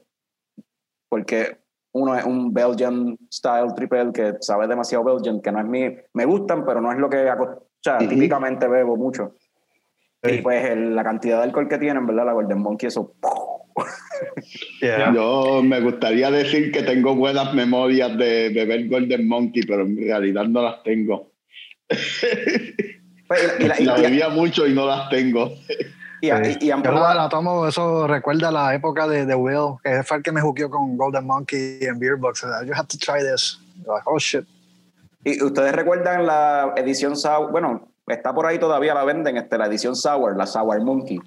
Porque 1.09 1.57
uno 1.93 2.15
es 2.15 2.25
un 2.25 2.53
Belgian 2.53 3.17
Style 3.31 3.73
Triple 3.75 4.11
que 4.13 4.33
sabe 4.41 4.67
demasiado 4.67 5.03
Belgian, 5.03 5.41
que 5.41 5.51
no 5.51 5.59
es 5.59 5.65
mi... 5.65 5.97
Me 6.13 6.25
gustan, 6.25 6.63
pero 6.65 6.79
no 6.81 6.91
es 6.91 6.97
lo 6.99 7.09
que 7.09 7.29
o 7.31 7.63
sea, 7.81 7.97
típicamente 7.97 8.67
bebo 8.67 8.97
mucho. 8.97 9.33
Sí. 10.23 10.35
Y 10.35 10.41
pues 10.41 10.63
el- 10.65 10.95
la 10.95 11.03
cantidad 11.03 11.37
de 11.37 11.43
alcohol 11.43 11.67
que 11.67 11.77
tienen, 11.77 12.05
¿verdad? 12.05 12.25
La 12.25 12.33
Golden 12.33 12.59
Monkey, 12.61 12.87
eso... 12.87 13.13
Yeah. 14.81 15.13
Yo 15.13 15.61
me 15.63 15.79
gustaría 15.81 16.31
decir 16.31 16.71
que 16.71 16.81
tengo 16.83 17.15
buenas 17.15 17.53
memorias 17.53 18.17
de 18.17 18.49
beber 18.49 18.87
Golden 18.87 19.27
Monkey, 19.27 19.63
pero 19.63 19.83
en 19.83 19.95
realidad 19.97 20.45
no 20.45 20.61
las 20.63 20.81
tengo. 20.83 21.31
Pues, 23.27 23.55
y, 23.59 23.63
la- 23.67 23.81
y- 23.81 23.83
La 23.83 23.99
y- 23.99 24.01
bebía 24.03 24.29
mucho 24.29 24.65
y 24.65 24.73
no 24.73 24.85
las 24.87 25.09
tengo. 25.09 25.51
y- 26.21 26.27
y- 26.29 26.57
y 26.61 26.67
Yo 26.67 26.77
la, 26.77 26.81
probado- 26.81 27.15
la 27.15 27.27
tomo, 27.29 27.67
eso 27.67 28.07
recuerda 28.07 28.49
la 28.51 28.73
época 28.73 29.05
de, 29.05 29.25
de 29.25 29.35
Will, 29.35 29.75
que 29.83 30.01
fue 30.03 30.17
el 30.17 30.23
que 30.23 30.31
me 30.31 30.39
juqueó 30.39 30.69
con 30.69 30.95
Golden 30.95 31.25
Monkey 31.25 31.79
en 31.81 31.99
Beer 31.99 32.15
Box. 32.15 32.45
You 32.65 32.73
have 32.73 32.87
to 32.87 32.97
try 32.97 33.19
this. 33.19 33.59
Like, 33.85 34.03
oh 34.05 34.17
shit. 34.17 34.45
Y 35.25 35.43
ustedes 35.43 35.73
recuerdan 35.73 36.25
la 36.25 36.73
edición 36.77 37.17
Sour, 37.17 37.51
bueno, 37.51 37.89
está 38.07 38.33
por 38.33 38.45
ahí 38.45 38.59
todavía, 38.59 38.93
la 38.93 39.03
venden, 39.03 39.35
este, 39.35 39.57
la 39.57 39.65
edición 39.65 39.93
Sour, 39.97 40.37
la 40.37 40.45
Sour 40.47 40.81
Monkey. 40.81 41.19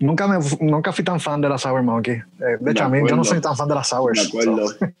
Nunca, 0.00 0.26
me, 0.26 0.38
nunca 0.60 0.92
fui 0.92 1.04
tan 1.04 1.20
fan 1.20 1.40
de 1.40 1.48
la 1.48 1.58
Sour 1.58 1.82
Monkey. 1.82 2.14
Eh, 2.14 2.56
de 2.60 2.70
hecho, 2.72 2.84
a 2.84 2.88
mí 2.88 3.00
yo 3.08 3.16
no 3.16 3.24
soy 3.24 3.40
tan 3.40 3.56
fan 3.56 3.68
de 3.68 3.74
las 3.74 3.88
Sours. 3.88 4.20
Me 4.20 4.40
acuerdo. 4.40 4.68
so. 4.68 4.76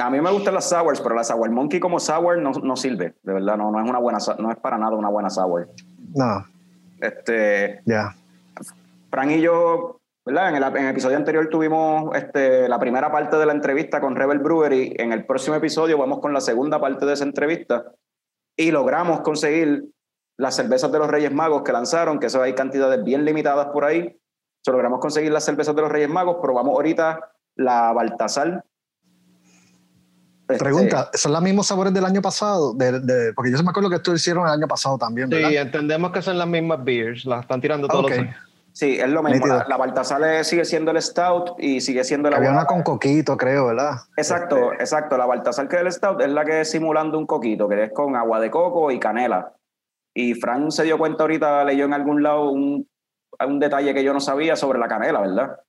A 0.00 0.10
mí 0.10 0.20
me 0.20 0.30
gustan 0.30 0.54
las 0.54 0.68
Sours, 0.68 1.00
pero 1.00 1.16
la 1.16 1.24
Sour 1.24 1.50
Monkey 1.50 1.80
como 1.80 1.98
Sour 1.98 2.38
no, 2.38 2.52
no 2.52 2.76
sirve, 2.76 3.14
de 3.22 3.32
verdad, 3.32 3.56
no, 3.56 3.72
no 3.72 3.82
es 3.82 3.90
una 3.90 3.98
buena, 3.98 4.18
no 4.38 4.52
es 4.52 4.56
para 4.58 4.78
nada 4.78 4.94
una 4.94 5.08
buena 5.08 5.28
Sour. 5.28 5.68
no, 6.14 6.46
Este, 7.00 7.80
ya. 7.84 8.14
Fran 9.10 9.30
y 9.32 9.40
yo, 9.40 9.98
¿verdad? 10.24 10.50
En 10.50 10.56
el, 10.56 10.62
en 10.62 10.84
el 10.84 10.90
episodio 10.90 11.16
anterior 11.16 11.48
tuvimos 11.48 12.14
este, 12.14 12.68
la 12.68 12.78
primera 12.78 13.10
parte 13.10 13.36
de 13.38 13.46
la 13.46 13.52
entrevista 13.52 14.00
con 14.00 14.14
Rebel 14.14 14.38
Brewery. 14.38 14.94
En 14.98 15.12
el 15.12 15.26
próximo 15.26 15.56
episodio 15.56 15.98
vamos 15.98 16.20
con 16.20 16.32
la 16.32 16.40
segunda 16.40 16.80
parte 16.80 17.04
de 17.04 17.14
esa 17.14 17.24
entrevista 17.24 17.92
y 18.56 18.70
logramos 18.70 19.20
conseguir 19.22 19.86
las 20.36 20.54
cervezas 20.54 20.92
de 20.92 20.98
los 20.98 21.08
Reyes 21.08 21.32
Magos 21.32 21.62
que 21.62 21.72
lanzaron, 21.72 22.20
que 22.20 22.26
eso 22.26 22.40
hay 22.40 22.54
cantidades 22.54 23.02
bien 23.02 23.24
limitadas 23.24 23.66
por 23.66 23.84
ahí. 23.84 24.16
So, 24.62 24.72
logramos 24.72 25.00
conseguir 25.00 25.32
las 25.32 25.44
cervezas 25.44 25.74
de 25.74 25.82
los 25.82 25.90
Reyes 25.90 26.08
Magos, 26.10 26.36
probamos 26.42 26.72
ahorita 26.74 27.20
la 27.56 27.92
Baltasar. 27.92 28.64
Este, 30.48 30.64
Pregunta, 30.64 31.10
¿son 31.12 31.32
los 31.32 31.42
mismos 31.42 31.66
sabores 31.66 31.92
del 31.92 32.04
año 32.06 32.22
pasado? 32.22 32.72
De, 32.72 33.00
de- 33.00 33.32
porque 33.34 33.50
yo 33.50 33.58
se 33.58 33.62
me 33.62 33.70
acuerdo 33.70 33.90
que 33.90 33.96
esto 33.96 34.14
hicieron 34.14 34.46
el 34.46 34.52
año 34.52 34.66
pasado 34.66 34.96
también, 34.96 35.28
¿verdad? 35.28 35.50
Sí, 35.50 35.56
entendemos 35.56 36.10
que 36.10 36.22
son 36.22 36.38
las 36.38 36.48
mismas 36.48 36.82
beers, 36.82 37.26
las 37.26 37.42
están 37.42 37.60
tirando 37.60 37.86
todos 37.86 38.04
Ok. 38.04 38.10
los 38.10 38.18
años. 38.20 38.36
Sí, 38.72 38.98
es 38.98 39.08
lo 39.08 39.22
mismo. 39.22 39.38
Nítido. 39.38 39.58
La, 39.58 39.66
la 39.68 39.76
Baltasar 39.76 40.44
sigue 40.44 40.64
siendo 40.64 40.92
el 40.92 41.02
Stout 41.02 41.56
y 41.58 41.80
sigue 41.80 42.04
siendo 42.04 42.30
la 42.30 42.36
había 42.36 42.52
una 42.52 42.64
con 42.64 42.82
coquito, 42.82 43.36
creo, 43.36 43.66
¿verdad? 43.66 43.96
Exacto, 44.16 44.72
exacto. 44.74 45.18
La 45.18 45.26
Baltasar 45.26 45.68
que 45.68 45.76
es 45.76 45.82
el 45.82 45.92
Stout 45.92 46.20
es 46.20 46.30
la 46.30 46.44
que 46.44 46.60
es 46.60 46.70
simulando 46.70 47.18
un 47.18 47.26
coquito, 47.26 47.68
que 47.68 47.84
es 47.84 47.92
con 47.92 48.14
agua 48.16 48.38
de 48.40 48.50
coco 48.50 48.90
y 48.90 48.98
canela. 49.00 49.52
Y 50.14 50.34
Fran 50.34 50.70
se 50.70 50.84
dio 50.84 50.96
cuenta 50.96 51.24
ahorita, 51.24 51.64
leyó 51.64 51.84
en 51.86 51.92
algún 51.92 52.22
lado 52.22 52.50
un, 52.50 52.88
un 53.46 53.58
detalle 53.60 53.94
que 53.94 54.04
yo 54.04 54.12
no 54.12 54.20
sabía 54.20 54.56
sobre 54.56 54.78
la 54.78 54.88
canela, 54.88 55.20
¿verdad? 55.20 55.60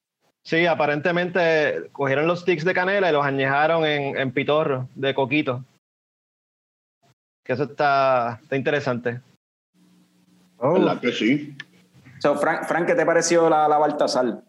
Sí, 0.44 0.66
aparentemente 0.66 1.90
cogieron 1.92 2.26
los 2.28 2.42
sticks 2.42 2.66
de 2.66 2.74
canela 2.74 3.10
y 3.10 3.14
los 3.14 3.26
añejaron 3.26 3.86
en, 3.86 4.18
en 4.18 4.32
pitorro 4.32 4.88
de 4.96 5.14
coquito. 5.14 5.64
Que 7.44 7.54
eso 7.54 7.64
está, 7.64 8.40
está 8.42 8.56
interesante. 8.56 9.22
Oh, 10.58 10.74
¿Verdad 10.74 11.00
que 11.00 11.12
sí? 11.12 11.56
So, 12.20 12.36
Fran, 12.36 12.64
Fran, 12.66 12.86
¿qué 12.86 12.96
te 12.96 13.06
pareció 13.06 13.50
la, 13.50 13.68
la 13.68 13.78
Baltasar? 13.78 14.42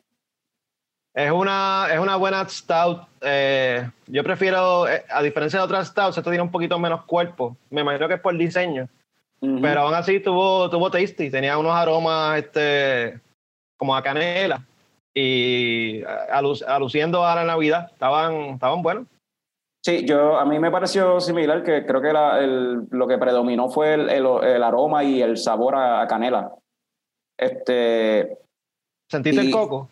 Es 1.14 1.30
una, 1.30 1.88
es 1.92 1.98
una 1.98 2.16
buena 2.16 2.48
stout. 2.48 3.02
eh, 3.20 3.88
yo 4.06 4.22
prefiero, 4.22 4.88
eh, 4.88 5.04
a 5.10 5.22
diferencia 5.22 5.58
de 5.58 5.64
otras 5.64 5.88
stouts, 5.88 6.16
esto 6.18 6.30
tiene 6.30 6.42
un 6.42 6.50
poquito 6.52 6.78
menos 6.78 7.04
cuerpo. 7.04 7.56
Me 7.70 7.80
imagino 7.80 8.06
que 8.08 8.14
es 8.14 8.20
por 8.20 8.36
diseño. 8.36 8.88
Pero 9.40 9.80
aún 9.80 9.94
así 9.94 10.20
tuvo, 10.20 10.68
tuvo 10.68 10.90
tasty. 10.90 11.30
Tenía 11.30 11.56
unos 11.56 11.73
aromas 11.73 12.38
este, 12.38 13.20
como 13.78 13.97
a 13.97 14.02
canela. 14.02 14.64
Y 15.14 16.02
alu- 16.02 16.64
aluciendo 16.66 17.25
a 17.25 17.35
la 17.35 17.44
Navidad. 17.44 17.88
Estaban, 17.92 18.35
estaban 18.54 18.82
buenos. 18.82 19.06
Sí, 19.82 20.04
yo, 20.06 20.38
a 20.38 20.44
mí 20.44 20.59
me 20.59 20.70
pareció 20.70 21.20
similar, 21.20 21.62
que 21.62 21.87
creo 21.87 22.02
que 22.02 22.12
la- 22.12 22.38
el- 22.38 22.87
lo 22.90 23.09
que 23.09 23.16
predominó 23.16 23.70
fue 23.70 23.94
el, 23.94 24.11
el- 24.11 24.26
el 24.44 24.62
aroma 24.62 25.02
y 25.04 25.23
el 25.23 25.38
sabor 25.38 25.75
a, 25.75 26.02
a 26.02 26.06
canela. 26.06 26.52
Este, 27.38 28.37
¿Sentiste 29.11 29.40
el 29.40 29.50
coco? 29.50 29.88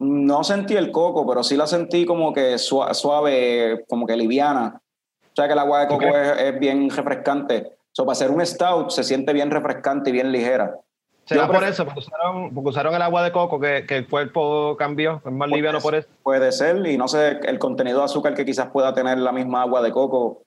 No 0.00 0.44
sentí 0.44 0.74
el 0.76 0.90
coco, 0.92 1.26
pero 1.26 1.42
sí 1.42 1.56
la 1.56 1.66
sentí 1.66 2.04
como 2.04 2.32
que 2.34 2.58
sua- 2.58 2.92
suave, 2.92 3.84
como 3.88 4.06
que 4.06 4.16
liviana. 4.16 4.80
O 5.24 5.34
sea 5.34 5.46
que 5.46 5.54
el 5.54 5.58
agua 5.58 5.80
de 5.80 5.86
coco 5.88 6.04
es, 6.04 6.38
es 6.38 6.58
bien 6.60 6.90
refrescante. 6.90 7.72
So, 7.94 8.04
para 8.04 8.12
hacer 8.12 8.30
un 8.30 8.44
stout 8.44 8.90
se 8.90 9.04
siente 9.04 9.32
bien 9.32 9.50
refrescante 9.50 10.10
y 10.10 10.12
bien 10.12 10.32
ligera. 10.32 10.78
¿Será 11.24 11.46
por 11.46 11.62
eso? 11.62 11.84
Porque 11.84 12.00
usaron, 12.00 12.54
porque 12.54 12.70
usaron 12.70 12.94
el 12.94 13.02
agua 13.02 13.22
de 13.22 13.32
coco 13.32 13.60
que, 13.60 13.86
que 13.86 13.98
el 13.98 14.08
cuerpo 14.08 14.76
cambió. 14.76 15.22
Es 15.24 15.32
más 15.32 15.48
liviano 15.48 15.78
por 15.80 15.94
eso. 15.94 16.08
Puede 16.22 16.50
ser, 16.52 16.84
y 16.86 16.96
no 16.96 17.06
sé, 17.06 17.38
el 17.44 17.58
contenido 17.58 17.98
de 17.98 18.04
azúcar 18.06 18.34
que 18.34 18.44
quizás 18.44 18.70
pueda 18.70 18.92
tener 18.92 19.18
la 19.18 19.30
misma 19.30 19.62
agua 19.62 19.82
de 19.82 19.92
coco, 19.92 20.42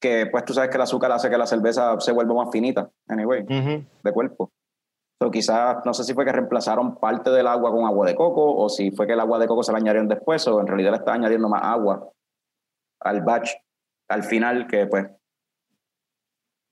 que 0.00 0.26
pues 0.26 0.44
tú 0.44 0.54
sabes 0.54 0.70
que 0.70 0.76
el 0.76 0.82
azúcar 0.82 1.12
hace 1.12 1.30
que 1.30 1.38
la 1.38 1.46
cerveza 1.46 2.00
se 2.00 2.12
vuelva 2.12 2.34
más 2.34 2.48
finita, 2.50 2.90
anyway, 3.08 3.42
Ujú. 3.42 3.84
de 4.02 4.12
cuerpo. 4.12 4.50
So, 5.20 5.30
quizás, 5.30 5.84
no 5.84 5.92
sé 5.92 6.04
si 6.04 6.14
fue 6.14 6.24
que 6.24 6.32
reemplazaron 6.32 6.96
parte 6.96 7.30
del 7.30 7.46
agua 7.46 7.70
con 7.70 7.84
agua 7.84 8.06
de 8.06 8.14
coco, 8.14 8.56
o 8.56 8.68
si 8.68 8.90
fue 8.90 9.06
que 9.06 9.12
el 9.12 9.20
agua 9.20 9.38
de 9.38 9.46
coco 9.46 9.62
se 9.62 9.72
la 9.72 9.78
añadieron 9.78 10.08
después, 10.08 10.46
o 10.48 10.60
en 10.60 10.66
realidad 10.66 10.92
le 10.92 10.98
está 10.98 11.12
añadiendo 11.12 11.48
más 11.48 11.62
agua 11.62 12.10
al 13.00 13.22
batch, 13.22 13.50
al 14.08 14.24
final, 14.24 14.66
que 14.66 14.86
pues 14.86 15.06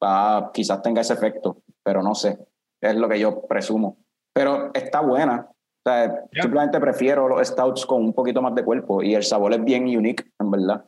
va, 0.02 0.50
quizás 0.52 0.82
tenga 0.82 1.00
ese 1.00 1.14
efecto, 1.14 1.62
pero 1.82 2.02
no 2.02 2.14
sé, 2.14 2.38
es 2.80 2.94
lo 2.96 3.08
que 3.08 3.18
yo 3.18 3.42
presumo. 3.46 3.98
Pero 4.34 4.70
está 4.74 5.00
buena. 5.00 5.48
O 5.50 5.88
sea, 5.88 6.24
simplemente 6.32 6.80
prefiero 6.80 7.28
los 7.28 7.46
stouts 7.46 7.86
con 7.86 8.02
un 8.04 8.12
poquito 8.12 8.42
más 8.42 8.54
de 8.54 8.64
cuerpo 8.64 9.02
y 9.02 9.14
el 9.14 9.22
sabor 9.22 9.52
es 9.54 9.62
bien 9.64 9.84
unique, 9.84 10.24
en 10.38 10.50
verdad. 10.50 10.84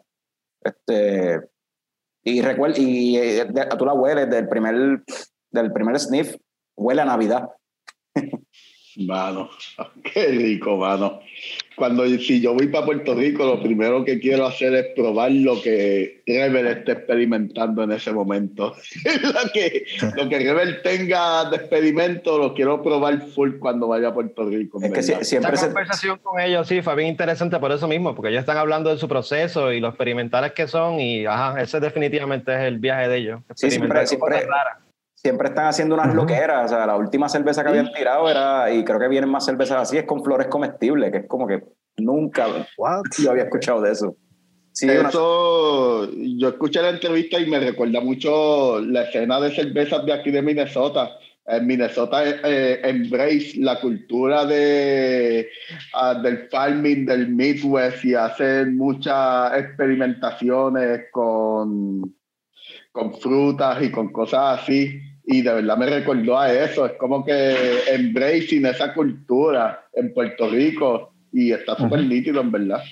Este, 0.62 1.40
y 2.24 2.42
recuerda, 2.42 2.76
y 2.78 3.16
eh, 3.16 3.44
de- 3.44 3.66
tú 3.78 3.86
la 3.86 3.92
hueles 3.94 4.28
del 4.28 4.48
primer, 4.48 5.02
del 5.52 5.72
primer 5.72 5.98
sniff, 6.00 6.34
huele 6.76 7.02
a 7.02 7.04
Navidad. 7.04 7.48
Mano, 9.06 9.48
qué 10.12 10.26
rico, 10.26 10.76
mano. 10.76 11.20
Cuando 11.78 12.04
si 12.06 12.40
yo 12.40 12.54
voy 12.54 12.66
para 12.66 12.85
Puerto 12.85 13.14
Rico, 13.14 13.47
lo 13.47 13.62
primero 13.62 14.04
que 14.04 14.18
quiero 14.18 14.47
hacer 14.47 14.75
es 14.75 14.87
probar 14.97 15.30
lo 15.30 15.62
que 15.62 16.23
Rebel 16.26 16.66
está 16.66 16.92
experimentando 16.92 17.85
en 17.85 17.92
ese 17.92 18.12
momento. 18.12 18.75
lo, 19.23 19.52
que, 19.52 19.85
lo 20.16 20.28
que 20.28 20.38
Rebel 20.40 20.82
tenga 20.82 21.49
de 21.49 21.56
experimento 21.56 22.37
lo 22.38 22.52
quiero 22.54 22.82
probar 22.82 23.20
full 23.28 23.58
cuando 23.58 23.88
vaya 23.88 24.08
a 24.08 24.14
Puerto 24.14 24.44
Rico. 24.44 24.80
Es 24.82 24.92
que 24.92 25.25
siempre 25.25 25.52
Esa 25.54 25.62
se, 25.62 25.66
conversación 25.68 26.18
con 26.23 26.40
ellos 26.40 26.66
sí 26.66 26.82
fue 26.82 26.97
bien 26.97 27.08
interesante 27.08 27.58
por 27.58 27.70
eso 27.70 27.87
mismo, 27.87 28.14
porque 28.14 28.30
ellos 28.30 28.40
están 28.40 28.56
hablando 28.56 28.90
de 28.90 28.99
su 28.99 29.08
proceso 29.08 29.73
y 29.73 29.80
lo 29.80 29.88
experimentales 29.88 30.52
que 30.52 30.66
son 30.66 30.99
y 31.00 31.25
ajá, 31.26 31.61
ese 31.62 31.78
definitivamente 31.78 32.52
es 32.52 32.61
el 32.62 32.78
viaje 32.78 33.08
de 33.08 33.16
ellos. 33.16 33.40
Sí, 33.54 33.70
siempre- 33.70 34.06
siempre-. 34.06 34.47
Siempre 35.22 35.48
están 35.48 35.66
haciendo 35.66 35.94
unas 35.94 36.08
Ujú. 36.08 36.16
loqueras. 36.16 36.66
O 36.66 36.68
sea, 36.76 36.87
la 36.87 36.96
última 36.96 37.28
cerveza 37.28 37.62
que 37.62 37.70
habían 37.70 37.92
tirado 37.92 38.28
era, 38.30 38.72
y 38.72 38.84
creo 38.84 38.98
que 39.00 39.08
vienen 39.08 39.30
más 39.30 39.44
cervezas 39.44 39.82
así, 39.82 39.96
es 39.98 40.04
con 40.04 40.22
flores 40.22 40.46
comestibles, 40.48 41.10
que 41.10 41.18
es 41.18 41.26
como 41.26 41.46
que 41.46 41.62
nunca 41.96 42.46
what? 42.76 43.02
yo 43.18 43.30
había 43.30 43.44
escuchado 43.44 43.80
de 43.82 43.92
eso. 43.92 44.16
Sí, 44.72 44.88
una- 44.88 45.08
Eso, 45.08 46.08
yo 46.12 46.48
escuché 46.50 46.80
la 46.80 46.90
entrevista 46.90 47.40
y 47.40 47.50
me 47.50 47.58
recuerda 47.58 48.00
mucho 48.00 48.80
la 48.80 49.02
escena 49.02 49.40
de 49.40 49.50
cervezas 49.54 50.06
de 50.06 50.12
aquí 50.12 50.30
de 50.30 50.40
Minnesota. 50.42 51.10
En 51.50 51.66
Minnesota 51.66 52.22
eh, 52.25 52.78
embrace 52.84 53.54
la 53.56 53.80
cultura 53.80 54.44
de, 54.44 55.48
ah, 55.94 56.14
del 56.14 56.46
farming 56.50 57.06
del 57.06 57.28
Midwest 57.30 58.04
y 58.04 58.14
hacen 58.14 58.76
muchas 58.76 59.58
experimentaciones 59.58 61.06
con, 61.10 62.14
con 62.98 63.14
frutas 63.14 63.80
y 63.82 63.92
con 63.92 64.08
cosas 64.08 64.60
así. 64.60 65.00
Y 65.24 65.42
de 65.42 65.54
verdad 65.54 65.76
me 65.76 65.86
recordó 65.86 66.38
a 66.38 66.52
eso. 66.52 66.86
Es 66.86 66.92
como 66.94 67.24
que 67.24 67.54
embracing 67.94 68.66
esa 68.66 68.92
cultura 68.92 69.86
en 69.92 70.12
Puerto 70.12 70.48
Rico 70.48 71.12
y 71.32 71.52
está 71.52 71.76
súper 71.76 72.02
nítido, 72.04 72.40
en 72.40 72.50
verdad. 72.50 72.82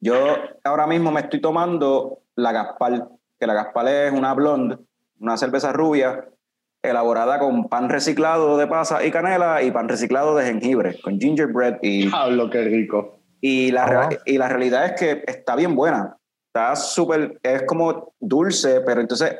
Yo 0.00 0.36
ahora 0.62 0.86
mismo 0.86 1.10
me 1.10 1.20
estoy 1.20 1.40
tomando 1.40 2.20
la 2.36 2.52
Gaspar, 2.52 3.08
que 3.40 3.46
la 3.46 3.54
Gaspar 3.54 3.88
es 3.88 4.12
una 4.12 4.34
blonde, 4.34 4.76
una 5.18 5.36
cerveza 5.36 5.72
rubia, 5.72 6.28
elaborada 6.82 7.38
con 7.38 7.68
pan 7.68 7.88
reciclado 7.88 8.58
de 8.58 8.66
pasa 8.66 9.04
y 9.04 9.10
canela 9.10 9.62
y 9.62 9.70
pan 9.70 9.88
reciclado 9.88 10.36
de 10.36 10.44
jengibre, 10.44 11.00
con 11.00 11.18
gingerbread 11.18 11.78
y, 11.80 12.08
Pablo, 12.10 12.50
qué 12.50 12.62
rico. 12.64 13.20
y, 13.40 13.70
la, 13.72 14.10
Oh, 14.10 14.16
y 14.26 14.36
la 14.36 14.48
realidad 14.48 14.84
es 14.84 14.92
que 15.00 15.24
está 15.26 15.56
bien 15.56 15.74
buena. 15.74 16.18
Está 16.56 16.76
súper, 16.76 17.40
es 17.42 17.64
como 17.64 18.14
dulce, 18.20 18.80
pero 18.82 19.00
entonces 19.00 19.36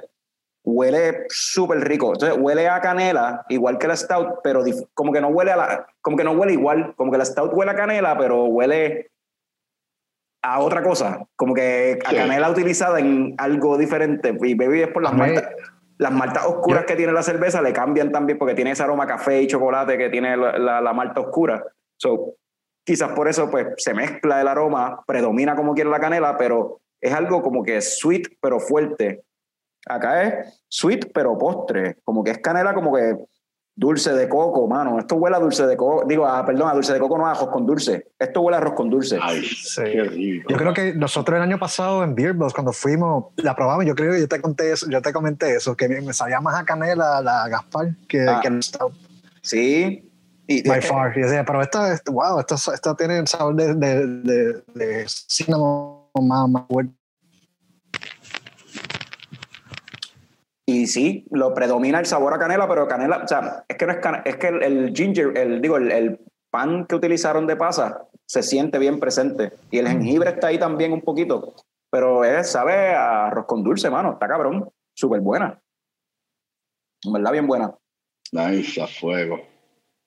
huele 0.65 1.27
súper 1.29 1.79
rico. 1.87 2.13
Entonces 2.13 2.37
huele 2.41 2.69
a 2.69 2.81
canela, 2.81 3.45
igual 3.51 3.79
que 3.79 3.87
la 3.87 3.95
stout, 3.97 4.41
pero 4.43 4.65
como 4.95 5.13
que 5.13 5.21
no 5.21 5.29
huele 5.29 5.53
a 5.53 5.57
la, 5.57 5.87
como 6.01 6.17
que 6.17 6.25
no 6.25 6.33
huele 6.33 6.55
igual, 6.55 6.93
como 6.97 7.13
que 7.13 7.19
la 7.19 7.25
stout 7.25 7.53
huele 7.55 7.71
a 7.71 7.77
canela, 7.77 8.19
pero 8.19 8.47
huele 8.47 9.13
a 10.43 10.59
otra 10.59 10.83
cosa, 10.83 11.25
como 11.37 11.55
que 11.55 12.01
a 12.05 12.11
Sí. 12.11 12.17
canela 12.17 12.51
utilizada 12.51 12.99
en 12.99 13.37
algo 13.39 13.79
diferente. 13.79 14.37
Y 14.43 14.55
baby 14.57 14.83
es 14.83 14.89
por 14.89 15.05
las 15.05 15.15
maltas, 15.15 15.45
las 15.99 16.11
maltas 16.11 16.45
oscuras 16.47 16.83
Yo- 16.83 16.87
que 16.87 16.97
tiene 16.97 17.13
la 17.13 17.23
cerveza 17.23 17.63
le 17.63 17.73
cambian 17.73 18.11
también 18.11 18.39
porque 18.39 18.55
tiene 18.57 18.73
ese 18.73 18.83
aroma 18.83 19.05
a 19.05 19.07
café 19.07 19.41
y 19.41 19.47
chocolate 19.47 19.97
que 19.97 20.11
tiene 20.11 20.37
la, 20.37 20.59
la- 20.59 20.81
la 20.81 20.93
malta 20.93 21.21
oscura. 21.21 21.65
So, 21.97 22.35
quizás 22.85 23.13
por 23.13 23.29
eso 23.29 23.49
pues 23.53 23.69
se 23.77 23.95
mezcla 23.95 24.41
el 24.41 24.49
aroma, 24.49 25.05
predomina 25.07 25.55
como 25.55 25.75
quiere 25.75 25.89
la 25.91 26.01
canela, 26.01 26.37
pero 26.37 26.81
es 27.07 27.13
algo 27.15 27.43
como 27.43 27.63
que 27.63 27.81
sweet 27.81 28.37
pero 28.41 28.59
fuerte. 28.61 29.23
Acá 29.87 30.23
es 30.23 30.63
sweet 30.69 31.11
pero 31.13 31.37
postre, 31.39 31.99
como 32.05 32.25
que 32.25 32.31
es 32.33 32.39
canela 32.39 32.75
como 32.75 32.95
que 32.95 33.17
dulce 33.77 34.13
de 34.15 34.29
coco, 34.29 34.67
mano. 34.69 34.99
Esto 35.01 35.17
huele 35.17 35.37
a 35.37 35.41
dulce 35.41 35.67
de 35.67 35.77
coco, 35.77 36.05
digo, 36.07 36.25
a, 36.27 36.47
perdón, 36.47 36.69
a 36.71 36.75
dulce 36.75 36.93
de 36.93 36.99
coco, 37.01 37.19
no 37.19 37.27
a 37.27 37.33
arroz 37.33 37.49
con 37.51 37.67
dulce. 37.67 38.07
Esto 38.19 38.41
huele 38.41 38.57
a 38.57 38.61
arroz 38.61 38.75
con 38.75 38.89
dulce. 38.89 39.19
Ay, 39.21 39.43
Sí. 39.45 39.83
qué 39.83 40.05
rico. 40.05 40.49
Yo 40.49 40.57
creo 40.57 40.73
que 40.73 40.95
nosotros 40.95 41.37
el 41.37 41.43
año 41.43 41.59
pasado 41.59 42.03
en 42.05 42.15
Beer 42.15 42.33
Bros, 42.35 42.55
cuando 42.55 42.73
fuimos, 42.73 43.27
la 43.37 43.55
probamos, 43.55 43.85
yo 43.85 43.95
creo 43.95 44.13
que 44.13 44.21
yo 44.21 44.29
te 44.29 44.41
conté 44.41 44.73
eso, 44.73 44.89
yo 44.89 45.03
te 45.03 45.13
comenté 45.13 45.57
eso, 45.57 45.77
que 45.77 45.89
me 45.89 46.13
sabía 46.15 46.41
más 46.41 46.55
a 46.61 46.65
canela 46.65 47.21
la 47.21 47.49
Gaspar 47.49 47.89
que, 48.09 48.27
Ah. 48.29 48.39
que 48.41 48.49
el 48.49 48.63
Stout, 48.63 48.95
Sí. 49.43 50.11
Y, 50.47 50.67
by 50.69 50.81
far. 50.83 51.17
Y 51.19 51.23
decía, 51.23 51.45
pero 51.45 51.61
esta, 51.63 51.93
esta- 51.93 52.13
wow, 52.13 52.39
esta, 52.39 52.55
esta 52.55 52.95
tiene 52.95 53.19
el 53.19 53.27
sabor 53.27 53.55
de, 53.57 53.75
de, 53.75 54.07
de, 54.07 54.63
de 54.75 55.05
cinnamon 55.09 55.94
más, 56.23 56.49
más 56.49 56.65
fuerte. 56.69 56.95
Y 60.67 60.87
sí, 60.87 61.27
lo 61.31 61.53
predomina 61.53 62.01
el 62.01 62.07
sabor 62.07 62.35
a 62.35 62.39
canela, 62.39 62.67
pero 62.67 62.89
canela, 62.89 63.19
o 63.25 63.29
sea, 63.29 63.65
es 63.69 63.77
que 63.77 63.87
no 63.87 63.93
es 63.93 63.99
canela, 63.99 64.23
es 64.25 64.37
que 64.37 64.49
el, 64.49 64.63
el 64.63 64.93
ginger, 64.95 65.37
el, 65.37 65.61
digo, 65.61 65.77
el, 65.77 65.93
el 65.93 66.21
pan 66.51 66.87
que 66.87 66.95
utilizaron 66.95 67.47
de 67.47 67.57
pasa 67.57 68.09
se 68.27 68.43
siente 68.43 68.79
bien 68.79 68.99
presente. 68.99 69.53
Y 69.71 69.79
el 69.79 69.89
jengibre 69.89 70.31
está 70.31 70.47
ahí 70.49 70.59
también 70.59 70.93
un 70.93 71.03
poquito. 71.03 71.55
Pero 71.91 72.25
es, 72.25 72.51
sabe 72.51 72.95
a 72.95 73.27
arroz 73.27 73.47
con 73.47 73.63
dulce, 73.63 73.91
mano. 73.91 74.13
Está 74.13 74.27
cabrón. 74.27 74.69
Súper 74.95 75.21
buena. 75.21 75.61
En 77.05 77.13
verdad, 77.13 77.33
bien 77.33 77.47
buena. 77.47 77.75
Nice, 78.33 78.81
a 78.81 78.87
fuego. 78.87 79.41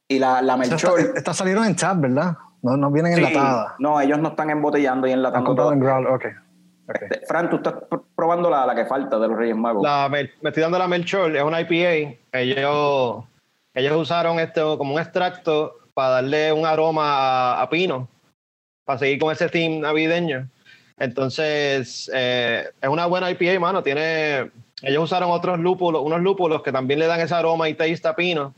Y 0.07 0.19
la, 0.19 0.41
la 0.41 0.57
Melchor. 0.57 0.99
estas 1.15 1.37
salieron 1.37 1.65
en 1.65 1.75
chat, 1.75 1.99
¿verdad? 1.99 2.35
No, 2.67 2.77
no 2.77 2.91
vienen 2.91 3.13
sí, 3.15 3.24
enlatadas. 3.24 3.74
no, 3.79 4.00
ellos 4.01 4.19
no 4.19 4.29
están 4.29 4.50
embotellando 4.50 5.07
y 5.07 5.12
Han 5.12 5.19
enlatando 5.19 5.45
comprado 5.47 5.69
todo. 5.69 5.74
en 5.74 5.79
Growl, 5.79 6.07
ok. 6.07 6.25
ok. 6.89 6.95
Este, 7.01 7.25
Fran, 7.25 7.50
tú 7.50 7.57
estás 7.57 7.74
pr- 7.75 8.03
probando 8.15 8.50
la, 8.50 8.65
la 8.65 8.75
que 8.75 8.86
falta 8.86 9.17
de 9.19 9.27
los 9.27 9.38
Reyes 9.38 9.55
Magos. 9.55 9.83
La, 9.83 10.07
Mel- 10.09 10.31
me 10.41 10.50
estoy 10.50 10.63
dando 10.63 10.77
la 10.79 10.88
Melchor, 10.88 11.36
es 11.36 11.43
una 11.43 11.62
IPA. 11.62 12.15
Ellos, 12.33 13.24
ellos 13.74 13.95
usaron 13.97 14.39
esto 14.39 14.77
como 14.77 14.93
un 14.95 15.00
extracto 15.01 15.75
para 15.93 16.09
darle 16.09 16.51
un 16.53 16.65
aroma 16.65 17.03
a, 17.55 17.62
a 17.62 17.69
pino, 17.69 18.07
para 18.86 19.00
seguir 19.00 19.19
con 19.19 19.31
ese 19.31 19.50
theme 19.50 19.79
navideño. 19.79 20.47
Entonces, 21.00 22.09
eh, 22.13 22.69
es 22.81 22.89
una 22.89 23.05
buena 23.05 23.29
IPA, 23.31 23.59
mano. 23.59 23.81
Tiene, 23.83 24.51
ellos 24.81 25.03
usaron 25.03 25.31
otros 25.31 25.59
lúpulos, 25.59 26.01
unos 26.03 26.21
lúpulos 26.21 26.62
que 26.63 26.71
también 26.71 27.00
le 27.00 27.07
dan 27.07 27.19
ese 27.19 27.33
aroma 27.36 27.67
y 27.69 27.74
taste 27.74 28.07
a 28.07 28.15
pino. 28.15 28.53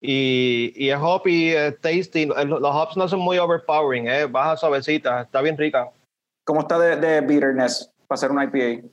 Y, 0.00 0.72
y 0.76 0.90
es 0.90 0.98
hoppy, 0.98 1.50
es 1.50 1.78
tasty. 1.80 2.26
Los 2.26 2.74
hops 2.74 2.96
no 2.96 3.06
son 3.06 3.20
muy 3.20 3.38
overpowering, 3.38 4.08
es 4.08 4.30
baja 4.30 4.56
suavecita, 4.56 5.22
está 5.22 5.42
bien 5.42 5.58
rica. 5.58 5.90
¿Cómo 6.44 6.60
está 6.60 6.78
de, 6.78 6.96
de 6.96 7.20
bitterness 7.20 7.92
para 8.08 8.16
hacer 8.16 8.30
una 8.30 8.44
IPA? 8.44 8.88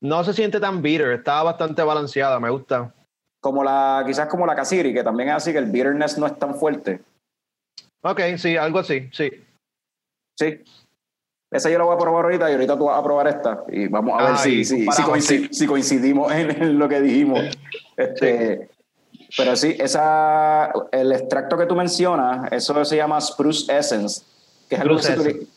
No 0.00 0.22
se 0.22 0.32
siente 0.32 0.60
tan 0.60 0.82
bitter, 0.82 1.12
está 1.12 1.42
bastante 1.42 1.82
balanceada, 1.82 2.38
me 2.38 2.50
gusta. 2.50 2.94
Como 3.40 3.64
la, 3.64 4.04
quizás 4.06 4.28
como 4.28 4.46
la 4.46 4.54
Casiri, 4.54 4.94
que 4.94 5.02
también 5.02 5.30
es 5.30 5.36
así, 5.36 5.52
que 5.52 5.58
el 5.58 5.70
bitterness 5.70 6.16
no 6.18 6.26
es 6.26 6.38
tan 6.38 6.54
fuerte. 6.54 7.00
Ok, 8.02 8.20
sí, 8.36 8.56
algo 8.56 8.78
así, 8.78 9.08
sí. 9.12 9.30
Sí. 10.38 10.62
Esa 11.50 11.70
yo 11.70 11.78
la 11.78 11.84
voy 11.84 11.94
a 11.94 11.98
probar 11.98 12.24
ahorita 12.24 12.50
y 12.50 12.54
ahorita 12.54 12.76
tú 12.76 12.84
vas 12.86 12.98
a 12.98 13.02
probar 13.02 13.28
esta. 13.28 13.64
Y 13.68 13.86
vamos 13.88 14.20
a 14.20 14.24
ver 14.24 14.34
Ay, 14.36 14.64
si, 14.64 14.86
si, 15.50 15.66
coincidimos 15.66 16.32
en, 16.32 16.50
en 16.50 16.78
lo 16.78 16.88
que 16.88 17.00
dijimos. 17.00 17.40
Este, 17.96 18.68
Pero 19.36 19.56
sí, 19.56 19.74
esa, 19.78 20.72
el 20.92 21.12
extracto 21.12 21.56
que 21.56 21.66
tú 21.66 21.74
mencionas, 21.74 22.52
eso 22.52 22.84
se 22.84 22.96
llama 22.96 23.20
Spruce 23.20 23.72
Essence, 23.76 24.24
que 24.68 24.76
es 24.76 24.80
algo 24.80 24.96
que 24.96 25.02
se, 25.02 25.16
utili- 25.18 25.48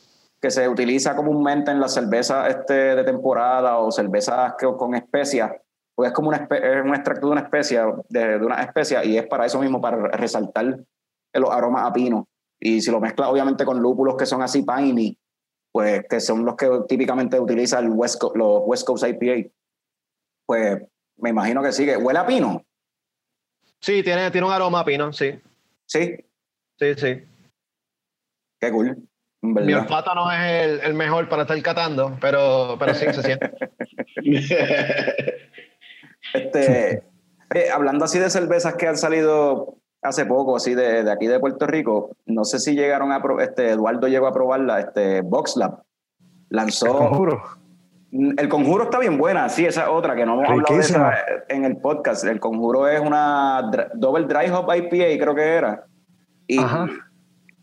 que 0.42 0.52
se 0.52 0.68
utiliza 0.68 1.16
comúnmente 1.16 1.72
en 1.72 1.80
las 1.80 1.94
cervezas 1.94 2.50
este, 2.50 2.74
de 2.96 3.04
temporada 3.04 3.78
o 3.78 3.92
cervezas 3.92 4.54
que- 4.58 4.66
con 4.78 4.96
especias. 4.96 5.52
Pues 5.96 6.10
es 6.10 6.14
como 6.16 6.30
una 6.30 6.48
es 6.50 6.84
un 6.86 6.94
extracto 6.96 7.28
de 7.28 7.32
una 7.34 7.42
especia, 7.42 7.86
de, 8.10 8.40
de 8.40 8.46
una 8.46 8.62
especia, 8.64 9.04
y 9.04 9.18
es 9.18 9.26
para 9.28 9.46
eso 9.46 9.60
mismo, 9.60 9.80
para 9.82 9.98
resaltar 10.10 10.80
los 11.34 11.50
aromas 11.52 11.86
a 11.88 11.94
pino. 11.94 12.28
Y 12.60 12.82
si 12.82 12.90
lo 12.92 13.00
mezclas 13.00 13.30
obviamente 13.30 13.66
con 13.66 13.80
lúpulos 13.80 14.16
que 14.16 14.26
son 14.26 14.42
así 14.42 14.64
piney, 14.64 15.18
pues 15.72 16.04
que 16.10 16.20
son 16.20 16.46
los 16.46 16.56
que 16.56 16.68
típicamente 16.88 17.40
utiliza 17.40 17.78
el 17.80 17.90
West 17.90 18.22
los 18.34 18.62
West 18.66 18.88
Coast 18.88 19.06
IPA, 19.08 19.50
pues 20.46 20.82
me 21.18 21.30
imagino 21.30 21.62
que 21.62 21.72
sí, 21.72 21.86
que 21.86 21.98
huele 21.98 22.20
a 22.20 22.26
pino. 22.26 22.64
Sí, 23.80 24.04
tiene, 24.04 24.32
tiene 24.32 24.48
un 24.48 24.54
aroma 24.54 24.80
a 24.82 24.86
pino, 24.86 25.12
sí. 25.14 25.40
Sí, 25.86 26.16
Sí, 26.80 26.94
sí. 26.96 27.24
qué 28.60 28.72
cool. 28.72 28.98
Mi 29.42 29.74
olfato 29.74 30.14
no 30.16 30.32
es 30.32 30.40
el, 30.40 30.80
el 30.82 30.94
mejor 30.94 31.30
para 31.30 31.44
estar 31.44 31.62
catando, 31.62 32.18
pero, 32.20 32.76
pero 32.80 32.94
sí 32.94 33.06
se 33.14 33.24
siente. 33.24 33.52
Este, 36.34 37.04
eh, 37.56 37.70
hablando 37.74 38.04
así 38.06 38.20
de 38.20 38.30
cervezas 38.30 38.76
que 38.76 38.86
han 38.88 38.98
salido 38.98 39.78
hace 40.02 40.26
poco, 40.26 40.58
así 40.58 40.76
de, 40.76 41.04
de 41.04 41.12
aquí 41.12 41.26
de 41.26 41.40
Puerto 41.40 41.66
Rico, 41.68 42.16
no 42.26 42.44
sé 42.44 42.60
si 42.60 42.76
llegaron 42.76 43.12
a 43.14 43.22
pro- 43.22 43.40
este 43.40 43.70
Eduardo 43.70 44.08
llegó 44.08 44.28
a 44.28 44.34
probarla, 44.34 44.80
este 44.82 45.22
VoxLab 45.22 45.84
lanzó 46.50 46.98
Conjuro. 46.98 47.42
El 48.12 48.48
conjuro 48.50 48.86
está 48.86 49.00
bien 49.00 49.18
buena, 49.18 49.50
sí, 49.50 49.66
esa 49.66 49.84
es 49.84 49.90
otra 49.90 50.16
que 50.16 50.26
no 50.26 50.36
hemos 50.36 50.50
hablado 50.50 50.74
de 50.76 50.80
esa 50.80 51.14
en 51.50 51.66
el 51.66 51.78
podcast. 51.78 52.24
El 52.24 52.40
conjuro 52.40 52.88
es 52.88 53.00
una 53.00 53.62
dr- 53.72 53.92
double 53.96 54.26
dry 54.26 54.50
hop 54.52 54.70
IPA, 54.74 55.22
creo 55.22 55.36
que 55.36 55.44
era. 55.44 55.86
Y, 56.48 56.60
Ajá. 56.60 56.88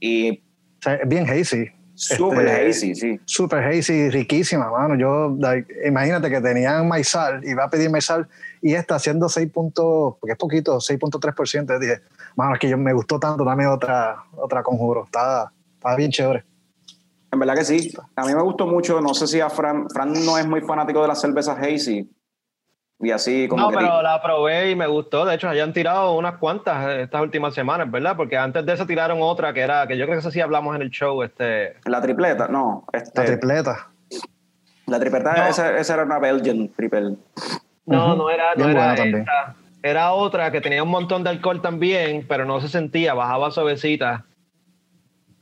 y 0.01 0.31
O 0.39 0.43
sea, 0.83 1.01
bien 1.07 1.27
hazy. 1.29 1.71
super 1.95 2.47
Este, 2.47 2.69
hazy, 2.69 2.95
sí. 2.95 3.21
Super 3.25 3.65
hazy, 3.65 4.11
riquísima, 4.11 4.71
mano. 4.71 4.97
Yo, 4.97 5.35
like, 5.39 5.73
imagínate 5.87 6.29
que 6.29 6.41
tenían 6.41 6.87
maizal, 6.89 7.43
iba 7.45 7.65
a 7.65 7.71
pedir 7.71 7.89
maizal 7.91 8.29
y 8.61 8.75
esta 8.75 8.97
haciendo 8.97 9.29
6 9.29 9.51
puntos, 9.51 10.17
porque 10.21 10.33
es 10.33 10.39
poquito, 10.39 10.77
6.3%. 10.79 11.73
Yo 11.73 11.79
Dije, 11.79 12.01
mano, 12.37 12.55
es 12.55 12.61
que 12.61 12.69
yo 12.69 12.77
me 12.77 12.93
gustó 12.93 13.19
tanto, 13.19 13.45
dame 13.45 13.67
otra, 13.67 14.25
otra 14.37 14.63
conjuro. 14.63 15.05
Está, 15.05 15.51
está 15.77 15.97
bien 15.97 16.11
chévere. 16.11 16.45
En 17.35 17.39
verdad 17.41 17.55
que 17.57 17.65
sí. 17.65 17.93
A 18.17 18.25
mí 18.25 18.35
me 18.35 18.43
gustó 18.43 18.67
mucho. 18.67 19.01
No 19.01 19.13
sé 19.15 19.27
si 19.27 19.41
a 19.41 19.51
Fran, 19.51 19.89
Fran 19.91 20.13
no 20.25 20.39
es 20.39 20.47
muy 20.47 20.61
fanático 20.63 21.03
de 21.03 21.09
las 21.09 21.21
cervezas 21.21 21.59
hazy. 21.59 22.09
Y 23.01 23.11
así 23.11 23.49
como 23.49 23.63
No, 23.65 23.69
que 23.71 23.77
pero 23.79 24.01
la 24.03 24.23
probé 24.23 24.71
y 24.71 24.77
me 24.77 24.87
gustó. 24.87 25.25
De 25.27 25.35
hecho, 25.35 25.49
hayan 25.49 25.73
tirado 25.73 26.13
unas 26.17 26.37
cuantas 26.39 26.89
eh, 26.89 27.03
estas 27.03 27.21
últimas 27.21 27.53
semanas, 27.53 27.91
¿verdad? 27.91 28.17
Porque 28.17 28.39
antes 28.39 28.65
de 28.65 28.73
eso 28.73 28.87
tiraron 28.87 29.19
otra 29.21 29.53
que 29.53 29.61
era, 29.61 29.87
que 29.87 29.99
yo 29.99 30.05
creo 30.07 30.17
que 30.17 30.21
eso 30.21 30.31
sí 30.31 30.41
hablamos 30.41 30.75
en 30.77 30.83
el 30.83 30.91
show, 30.91 31.23
este. 31.23 31.75
la 31.85 32.01
tripleta, 32.01 32.47
no. 32.49 32.85
Este, 32.93 33.21
La 33.21 33.27
tripleta. 33.27 33.89
la 34.87 35.01
tripleta, 35.01 35.35
No. 35.37 35.47
esa, 35.49 35.77
esa 35.77 35.95
era 35.95 36.05
una 36.05 36.19
Belgian 36.21 36.69
triple. 36.69 37.17
No, 37.87 38.15
no 38.15 38.31
era, 38.31 38.55
no 38.55 38.65
Bien 38.65 38.71
era 38.71 38.79
buena 38.79 38.95
también. 38.95 39.19
esta. 39.21 39.57
Era 39.83 40.13
otra 40.13 40.51
que 40.51 40.61
tenía 40.63 40.83
un 40.83 40.89
montón 40.89 41.25
de 41.25 41.31
alcohol 41.31 41.61
también, 41.61 42.25
pero 42.27 42.45
no 42.47 42.61
se 42.61 42.69
sentía, 42.69 43.13
bajaba 43.13 43.51
suavecita. 43.51 44.25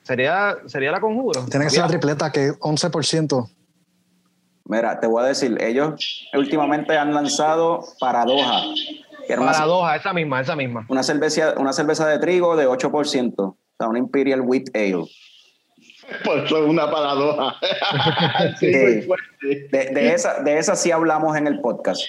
Sería, 0.03 0.57
sería 0.67 0.91
la 0.91 1.01
conjuro. 1.01 1.45
Tiene 1.47 1.67
que 1.67 1.71
ser 1.71 1.81
la 1.83 1.89
tripleta 1.89 2.33
que 2.33 2.51
11%. 2.53 3.51
Mira, 4.65 5.01
te 5.01 5.07
voy 5.07 5.23
a 5.23 5.27
decir, 5.27 5.57
ellos 5.61 6.29
últimamente 6.35 6.97
han 6.97 7.13
lanzado 7.15 7.85
Paradoja. 8.01 8.63
Que 9.27 9.33
era 9.35 9.43
una, 9.43 9.53
Paradoja, 9.53 9.97
esa 9.97 10.13
misma, 10.13 10.41
esa 10.41 10.57
misma. 10.57 10.87
una 10.89 11.03
cerveza, 11.03 11.55
una 11.59 11.73
cerveza 11.73 12.07
de 12.09 12.19
trigo 12.19 12.57
de 12.57 12.67
8%. 12.69 13.35
O 13.39 13.57
sea, 13.79 13.89
una 13.89 13.99
Imperial 13.99 14.41
Wheat 14.43 14.65
Ale. 14.75 15.05
Pues 16.25 16.45
es 16.45 16.53
una 16.53 16.91
paradoja. 16.91 17.55
sí, 18.59 18.67
Sí. 18.73 18.77
muy 18.77 19.03
fuerte. 19.03 19.69
De, 19.71 19.91
de 19.95 20.15
esa, 20.15 20.43
de 20.43 20.59
esa 20.59 20.77
sí 20.77 20.91
hablamos 20.91 21.37
en 21.37 21.47
el 21.47 21.61
podcast, 21.61 22.01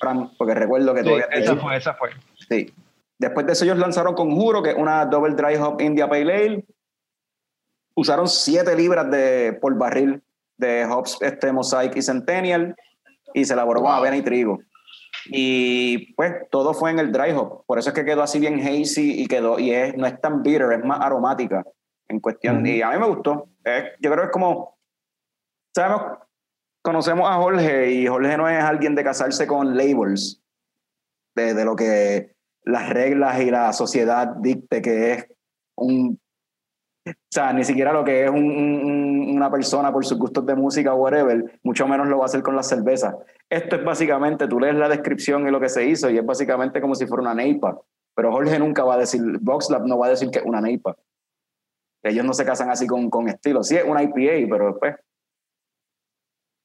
Fran, 0.00 0.30
porque 0.36 0.54
recuerdo 0.54 0.92
que 0.94 1.02
Sí, 1.04 1.10
esa 1.32 1.52
dicho- 1.52 1.56
fue, 1.62 1.76
esa 1.76 1.94
fue. 1.94 2.10
Sí. 2.48 2.72
Después 3.18 3.46
de 3.46 3.52
eso 3.52 3.64
ellos 3.64 3.78
lanzaron 3.78 4.14
Conjuro, 4.14 4.62
que 4.62 4.70
es 4.70 4.76
una 4.76 5.04
Double 5.06 5.34
Dry 5.34 5.56
Hop 5.56 5.80
India 5.80 6.08
Pale 6.08 6.32
Ale. 6.34 6.64
Usaron 7.98 8.28
7 8.28 8.76
libras 8.76 9.10
de, 9.10 9.58
por 9.60 9.76
barril 9.76 10.22
de 10.56 10.84
hops 10.84 11.18
este, 11.20 11.52
Mosaic 11.52 11.96
y 11.96 12.02
Centennial 12.02 12.76
y 13.34 13.44
se 13.44 13.54
elaboró 13.54 13.80
con 13.80 13.90
Wow. 13.90 13.98
avena 13.98 14.16
y 14.16 14.22
trigo. 14.22 14.60
Y 15.26 16.14
pues 16.14 16.32
todo 16.48 16.74
fue 16.74 16.92
en 16.92 17.00
el 17.00 17.10
dry 17.10 17.32
hop. 17.32 17.64
Por 17.66 17.76
eso 17.76 17.88
es 17.88 17.94
que 17.96 18.04
quedó 18.04 18.22
así 18.22 18.38
bien 18.38 18.60
hazy 18.60 19.20
y 19.20 19.26
quedó 19.26 19.58
y 19.58 19.72
es, 19.72 19.96
no 19.96 20.06
es 20.06 20.20
tan 20.20 20.44
bitter, 20.44 20.70
es 20.74 20.84
más 20.84 21.00
aromática 21.00 21.64
en 22.06 22.20
cuestión. 22.20 22.58
Ujú. 22.58 22.66
Y 22.66 22.82
a 22.82 22.90
mí 22.90 22.98
me 23.00 23.06
gustó. 23.08 23.48
Yo 24.00 24.12
creo 24.12 24.16
que 24.16 24.26
es 24.26 24.30
como, 24.30 24.78
sabemos, 25.74 26.18
conocemos 26.82 27.28
a 27.28 27.34
Jorge 27.34 27.90
y 27.90 28.06
Jorge 28.06 28.36
no 28.36 28.48
es 28.48 28.62
alguien 28.62 28.94
de 28.94 29.02
casarse 29.02 29.44
con 29.48 29.76
labels 29.76 30.40
de, 31.34 31.52
de 31.52 31.64
lo 31.64 31.74
que 31.74 32.36
las 32.62 32.90
reglas 32.90 33.40
y 33.40 33.50
la 33.50 33.72
sociedad 33.72 34.28
dicte 34.36 34.80
que 34.82 35.12
es 35.14 35.26
un 35.74 36.20
o 37.10 37.30
sea, 37.30 37.52
ni 37.52 37.64
siquiera 37.64 37.92
lo 37.92 38.04
que 38.04 38.24
es 38.24 38.30
un- 38.30 38.36
un- 38.50 38.84
un- 38.84 39.36
una 39.36 39.50
persona 39.50 39.92
por 39.92 40.04
sus 40.04 40.18
gustos 40.18 40.44
de 40.46 40.54
música 40.54 40.94
o 40.94 40.96
whatever, 40.96 41.58
mucho 41.62 41.86
menos 41.86 42.08
lo 42.08 42.18
va 42.18 42.24
a 42.24 42.26
hacer 42.26 42.42
con 42.42 42.56
las 42.56 42.68
cervezas. 42.68 43.14
Esto 43.48 43.76
es 43.76 43.84
básicamente, 43.84 44.46
tú 44.48 44.58
lees 44.60 44.74
la 44.74 44.88
descripción 44.88 45.46
y 45.46 45.50
lo 45.50 45.60
que 45.60 45.68
se 45.68 45.86
hizo 45.86 46.10
y 46.10 46.18
es 46.18 46.24
básicamente 46.26 46.80
como 46.80 46.94
si 46.94 47.06
fuera 47.06 47.22
una 47.22 47.34
neipa. 47.34 47.78
Pero 48.14 48.32
Jorge 48.32 48.58
nunca 48.58 48.84
va 48.84 48.94
a 48.94 48.98
decir, 48.98 49.20
VoxLab 49.40 49.86
no 49.86 49.98
va 49.98 50.06
a 50.06 50.10
decir 50.10 50.30
que 50.30 50.40
es 50.40 50.44
una 50.44 50.60
neipa. 50.60 50.96
Ellos 52.02 52.24
no 52.24 52.32
se 52.32 52.44
casan 52.44 52.70
así 52.70 52.86
con, 52.86 53.10
con 53.10 53.28
estilo. 53.28 53.62
Sí, 53.62 53.76
es 53.76 53.84
una 53.84 54.02
IPA, 54.02 54.48
pero 54.50 54.66
después. 54.68 54.94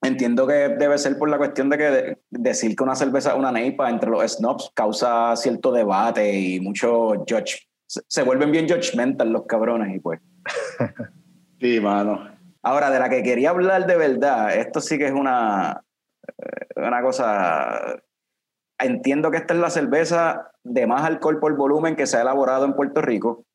Entiendo 0.01 0.45
que 0.45 0.53
debe 0.53 0.97
ser 0.97 1.17
por 1.17 1.29
la 1.29 1.37
cuestión 1.37 1.69
de 1.69 1.77
que 1.77 1.83
de- 1.83 2.21
decir 2.29 2.75
que 2.75 2.83
una 2.83 2.95
cerveza 2.95 3.31
es 3.31 3.37
una 3.37 3.51
neipa 3.51 3.89
entre 3.89 4.09
los 4.09 4.21
snobs 4.33 4.71
causa 4.75 5.33
cierto 5.37 5.71
debate 5.71 6.37
y 6.37 6.59
mucho 6.59 7.23
judge. 7.27 7.67
Se, 7.87 8.01
se 8.07 8.23
vuelven 8.23 8.51
bien 8.51 8.67
judgmental 8.67 9.31
los 9.31 9.45
cabrones 9.45 9.95
y 9.95 9.99
pues. 9.99 10.19
Sí, 11.59 11.79
mano. 11.79 12.29
Ahora, 12.61 12.89
de 12.91 12.99
la 12.99 13.07
que 13.07 13.23
quería 13.23 13.51
hablar 13.51 13.87
de 13.87 13.95
verdad, 13.95 14.53
esto 14.53 14.81
sí 14.81 14.97
que 14.97 15.05
es 15.05 15.13
una, 15.13 15.81
eh, 16.27 16.67
una 16.75 17.01
cosa. 17.01 18.01
Entiendo 18.77 19.31
que 19.31 19.37
esta 19.37 19.53
es 19.53 19.61
la 19.61 19.69
cerveza 19.69 20.51
de 20.63 20.85
más 20.87 21.03
alcohol 21.03 21.39
por 21.39 21.55
volumen 21.55 21.95
que 21.95 22.05
se 22.05 22.17
ha 22.17 22.21
elaborado 22.21 22.65
en 22.65 22.73
Puerto 22.73 23.01
Rico, 23.01 23.45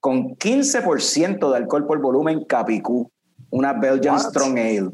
con 0.00 0.36
15% 0.36 1.50
de 1.50 1.56
alcohol 1.56 1.86
por 1.86 2.00
volumen 2.00 2.44
Capicú, 2.44 3.12
una 3.50 3.74
Belgian 3.74 4.14
What? 4.14 4.22
Strong 4.22 4.58
Ale. 4.58 4.90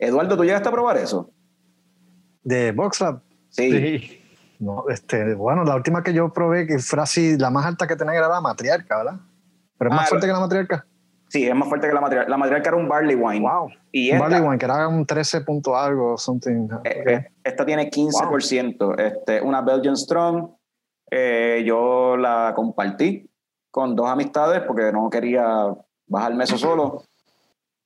Eduardo, 0.00 0.36
¿tú 0.36 0.44
llegaste 0.44 0.68
a 0.68 0.72
probar 0.72 0.96
eso? 0.96 1.30
De 2.42 2.72
Boxlab. 2.72 3.20
Sí. 3.50 3.70
Sí. 3.70 4.22
No, 4.58 4.88
este, 4.88 5.34
bueno, 5.34 5.64
la 5.64 5.76
última 5.76 6.02
que 6.02 6.12
yo 6.12 6.32
probé 6.32 6.66
que 6.66 6.78
fue 6.80 7.00
así, 7.00 7.36
la 7.36 7.50
más 7.50 7.64
alta 7.66 7.86
que 7.86 7.94
tenía 7.94 8.14
era 8.14 8.28
la 8.28 8.40
matriarca, 8.40 8.96
¿verdad? 8.96 9.20
Pero 9.78 9.90
es 9.90 9.92
Ah, 9.94 9.96
más 10.00 10.08
fuerte 10.08 10.26
lo- 10.26 10.32
que 10.32 10.34
la 10.34 10.40
matriarca. 10.40 10.86
Sí, 11.28 11.44
es 11.46 11.54
más 11.54 11.68
fuerte 11.68 11.88
que 11.88 11.92
la 11.94 12.00
material. 12.00 12.30
La 12.30 12.36
material 12.36 12.62
que 12.62 12.68
era 12.68 12.76
un 12.76 12.88
barley 12.88 13.16
wine. 13.16 13.40
Wow. 13.40 13.68
Y 13.90 14.10
esta, 14.10 14.20
Barley 14.22 14.40
Wine, 14.40 14.58
que 14.58 14.64
era 14.64 14.86
un 14.88 15.04
13 15.04 15.40
punto 15.40 15.76
algo, 15.76 16.16
something. 16.16 16.68
eh, 16.84 17.00
Ok. 17.00 17.08
eh, 17.10 17.26
esta 17.42 17.66
tiene 17.66 17.90
15%. 17.90 18.96
Este, 18.96 19.40
una 19.42 19.60
Belgian 19.60 19.96
Strong. 19.96 20.50
Eh, 21.10 21.62
yo 21.66 22.16
la 22.16 22.52
compartí 22.54 23.28
con 23.70 23.94
dos 23.96 24.08
amistades 24.08 24.62
porque 24.66 24.92
no 24.92 25.10
quería 25.10 25.46
bajarme 26.06 26.44
eso 26.44 26.56
solo. 26.58 27.02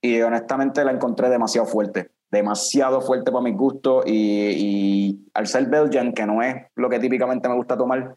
Y 0.03 0.21
honestamente 0.21 0.85
la 0.85 0.93
encontré 0.93 1.29
demasiado 1.31 1.67
fuerte. 1.67 2.11
Demasiado 2.31 3.01
fuerte 3.01 3.33
para 3.33 3.43
mis 3.43 3.57
gustos. 3.57 4.05
Y, 4.07 4.13
y 4.13 5.31
al 5.35 5.47
ser 5.47 5.67
Belgian, 5.67 6.13
que 6.13 6.27
no 6.27 6.43
es 6.43 6.57
lo 6.77 6.89
que 6.91 6.99
típicamente 6.99 7.49
me 7.49 7.55
gusta 7.57 7.77
tomar, 7.77 8.15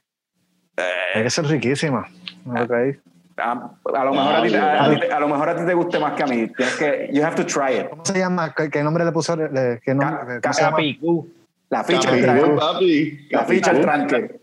Tiene 0.75 1.23
que 1.23 1.29
ser 1.29 1.45
riquísima. 1.45 2.05
Ah, 2.53 2.63
Ok. 2.63 2.97
A, 3.37 3.51
a 3.95 4.03
lo 4.05 4.11
mejor 4.13 4.35
a, 4.35 4.43
ti, 4.43 4.55
a- 4.55 4.83
a 4.85 4.89
ti- 4.89 5.07
a 5.11 5.19
lo 5.19 5.27
mejor 5.27 5.49
a 5.49 5.55
ti 5.55 5.65
te 5.65 5.73
guste 5.73 5.99
más 5.99 6.13
que 6.13 6.23
a 6.23 6.27
mí. 6.27 6.47
Tienes 6.55 6.75
que, 6.75 7.09
you 7.13 7.23
have 7.23 7.35
to 7.35 7.45
try 7.45 7.77
it. 7.79 7.89
¿Cómo 7.89 8.05
se 8.05 8.17
llama? 8.19 8.53
¿Qué, 8.53 8.69
qué 8.69 8.83
nombre 8.83 9.03
le 9.05 9.11
puso? 9.11 9.35
Le- 9.35 9.79
¿Qué 9.83 9.93
nombre, 9.93 10.39
Ca- 10.39 10.41
¿cómo 10.41 10.53
se 10.53 10.61
llama? 10.61 10.77
Capicú. 10.77 11.29
La 11.69 11.83
ficha 11.83 12.09
al 12.09 12.21
tranque. 12.21 12.51
papi. 12.55 13.27
La 13.31 13.43
ficha 13.45 13.71
al 13.71 13.81
tranque. 13.81 14.39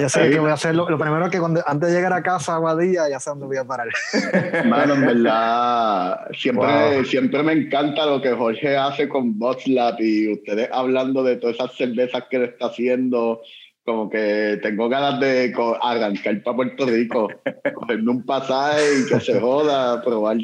Ya 0.00 0.08
sé 0.08 0.30
que 0.30 0.38
voy 0.38 0.50
a 0.50 0.54
hacer. 0.54 0.74
Lo, 0.74 0.88
lo 0.88 0.96
primero 0.96 1.28
que 1.28 1.38
cuando, 1.40 1.60
antes 1.66 1.88
de 1.90 1.96
llegar 1.96 2.12
a 2.12 2.22
casa 2.22 2.54
a 2.54 2.58
Guadilla, 2.58 3.08
ya 3.08 3.18
sé 3.18 3.30
dónde 3.30 3.46
voy 3.46 3.56
a 3.56 3.64
parar. 3.64 3.88
Mano, 4.66 4.94
en 4.94 5.00
verdad, 5.06 6.28
siempre, 6.38 6.66
Wow. 6.94 7.04
siempre 7.04 7.42
me 7.42 7.52
encanta 7.52 8.06
lo 8.06 8.22
que 8.22 8.30
Jorge 8.32 8.76
hace 8.76 9.08
con 9.08 9.36
Boxlab 9.38 9.96
y 10.00 10.32
ustedes 10.32 10.68
hablando 10.72 11.24
de 11.24 11.36
todas 11.36 11.56
esas 11.56 11.74
cervezas 11.74 12.22
que 12.30 12.38
le 12.38 12.44
está 12.46 12.66
haciendo. 12.66 13.42
Como 13.84 14.08
que 14.08 14.60
tengo 14.62 14.88
ganas 14.88 15.18
de 15.18 15.52
arrancar 15.82 16.42
para 16.42 16.56
Puerto 16.56 16.86
Rico, 16.86 17.28
cogerme 17.74 18.10
un 18.12 18.24
pasaje 18.24 18.80
y 19.00 19.06
que 19.08 19.18
se 19.20 19.40
joda, 19.40 20.00
probar. 20.02 20.36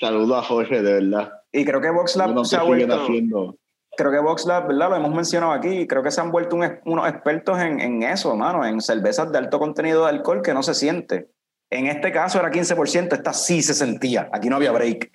Saludo 0.00 0.36
a 0.36 0.42
Jorge, 0.42 0.82
de 0.82 0.92
verdad. 0.94 1.32
Y 1.52 1.64
creo 1.66 1.80
que 1.82 1.90
VoxLab 1.90 2.30
Uno 2.30 2.44
se 2.44 2.56
ha 2.56 2.62
vuelto. 2.62 2.94
haciendo. 3.02 3.56
Creo 3.94 4.10
que 4.10 4.18
VoxLab, 4.20 4.68
¿verdad? 4.68 4.88
Lo 4.88 4.96
hemos 4.96 5.14
mencionado 5.14 5.52
aquí. 5.52 5.86
Creo 5.86 6.02
que 6.02 6.10
se 6.10 6.20
han 6.22 6.32
vuelto 6.32 6.56
un- 6.56 6.78
unos 6.86 7.06
expertos 7.08 7.60
en, 7.60 7.78
en 7.78 8.02
eso, 8.04 8.34
mano, 8.34 8.64
en 8.64 8.80
cervezas 8.80 9.30
de 9.30 9.36
alto 9.38 9.58
contenido 9.58 10.04
de 10.04 10.08
alcohol 10.10 10.40
que 10.42 10.54
no 10.54 10.62
se 10.62 10.72
siente. 10.72 11.28
En 11.70 11.86
este 11.86 12.10
caso 12.10 12.38
era 12.40 12.50
15%, 12.50 13.12
esta 13.12 13.32
sí 13.34 13.60
se 13.62 13.74
sentía. 13.74 14.30
Aquí 14.32 14.48
no 14.48 14.56
había 14.56 14.72
break. 14.72 15.10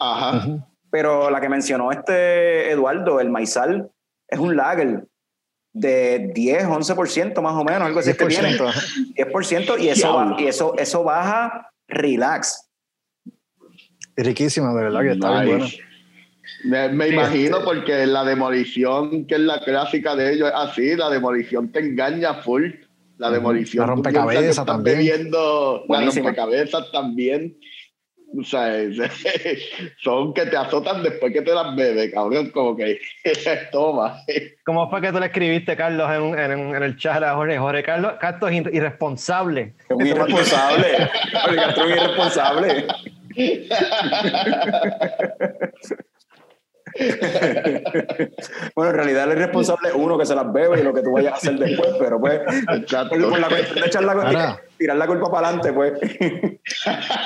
Ajá. 0.00 0.44
Pero 0.90 1.30
la 1.30 1.40
que 1.40 1.48
mencionó 1.48 1.92
este 1.92 2.70
Eduardo, 2.72 3.20
el 3.20 3.30
maizal, 3.30 3.90
es 4.28 4.38
un 4.40 4.56
lager 4.56 5.06
de 5.78 6.30
10, 6.34 6.64
11% 6.68 7.42
más 7.42 7.52
o 7.54 7.62
menos, 7.64 7.82
algo 7.82 8.00
así 8.00 8.10
es 8.10 8.16
que 8.16 8.26
tiene. 8.26 8.56
10%. 8.56 8.72
10% 9.14 9.78
y 9.82 9.88
eso, 9.88 10.14
ba- 10.14 10.36
y 10.38 10.46
eso, 10.46 10.74
eso 10.78 11.04
baja 11.04 11.70
relax. 11.86 12.70
Riquísima, 14.16 14.72
de 14.74 14.82
verdad 14.82 15.00
que 15.02 15.10
está 15.12 15.42
bien 15.42 15.58
Nice. 15.58 15.78
Me, 16.64 16.88
me 16.88 17.08
Sí, 17.08 17.12
imagino 17.12 17.58
porque 17.64 18.06
la 18.06 18.24
demolición, 18.24 19.26
que 19.26 19.34
es 19.34 19.40
la 19.40 19.60
clásica 19.62 20.16
de 20.16 20.32
ellos, 20.32 20.48
es 20.48 20.54
así, 20.56 20.96
la 20.96 21.10
demolición 21.10 21.70
te 21.70 21.80
engaña 21.80 22.34
full. 22.34 22.70
La 23.18 23.30
demolición. 23.30 23.82
La 23.86 23.92
rompecabezas 23.94 24.64
también. 24.64 24.98
bebiendo 24.98 25.84
la 25.88 26.00
rompecabezas 26.04 26.90
también. 26.92 27.58
O 28.38 28.42
sea, 28.44 28.76
es- 28.78 28.96
son 30.02 30.34
que 30.34 30.46
te 30.46 30.56
azotan 30.56 31.02
después 31.02 31.32
que 31.32 31.42
te 31.42 31.54
las 31.54 31.74
bebes, 31.76 32.12
cabrón, 32.12 32.50
como 32.50 32.76
que 32.76 32.98
toma. 33.72 34.18
¿Cómo 34.64 34.90
fue 34.90 35.00
que 35.00 35.12
tú 35.12 35.20
le 35.20 35.26
escribiste, 35.26 35.76
Carlos, 35.76 36.10
en, 36.10 36.38
en- 36.38 36.74
en 36.74 36.82
el 36.82 36.96
chat 36.96 37.22
a 37.22 37.34
Jorge? 37.34 37.58
Jorge 37.58 37.82
Carlos 37.82 38.14
Castro 38.20 38.48
es 38.48 38.54
ir- 38.62 38.74
irresponsable. 38.74 39.74
Es 39.88 39.96
un 39.96 40.06
irresponsable. 40.06 40.86
El 41.48 41.56
Castro 41.56 41.84
es 41.84 41.96
irresponsable. 41.96 42.86
bueno, 48.74 48.90
en 48.90 48.96
realidad 48.96 49.30
el 49.30 49.38
responsable 49.38 49.88
es 49.88 49.94
uno 49.94 50.18
que 50.18 50.26
se 50.26 50.34
las 50.34 50.52
bebe 50.52 50.80
y 50.80 50.82
lo 50.82 50.92
que 50.94 51.02
tú 51.02 51.12
vayas 51.12 51.34
a 51.34 51.36
hacer 51.36 51.58
después, 51.58 51.90
pero 51.98 52.20
pues, 52.20 52.40
por, 53.08 53.38
la 53.38 53.48
de 53.48 53.86
echar 53.86 54.04
la, 54.04 54.12
Ahora. 54.12 54.60
tirar 54.78 54.96
la 54.96 55.06
culpa 55.06 55.30
para 55.30 55.48
adelante, 55.48 55.72
pues. 55.72 55.92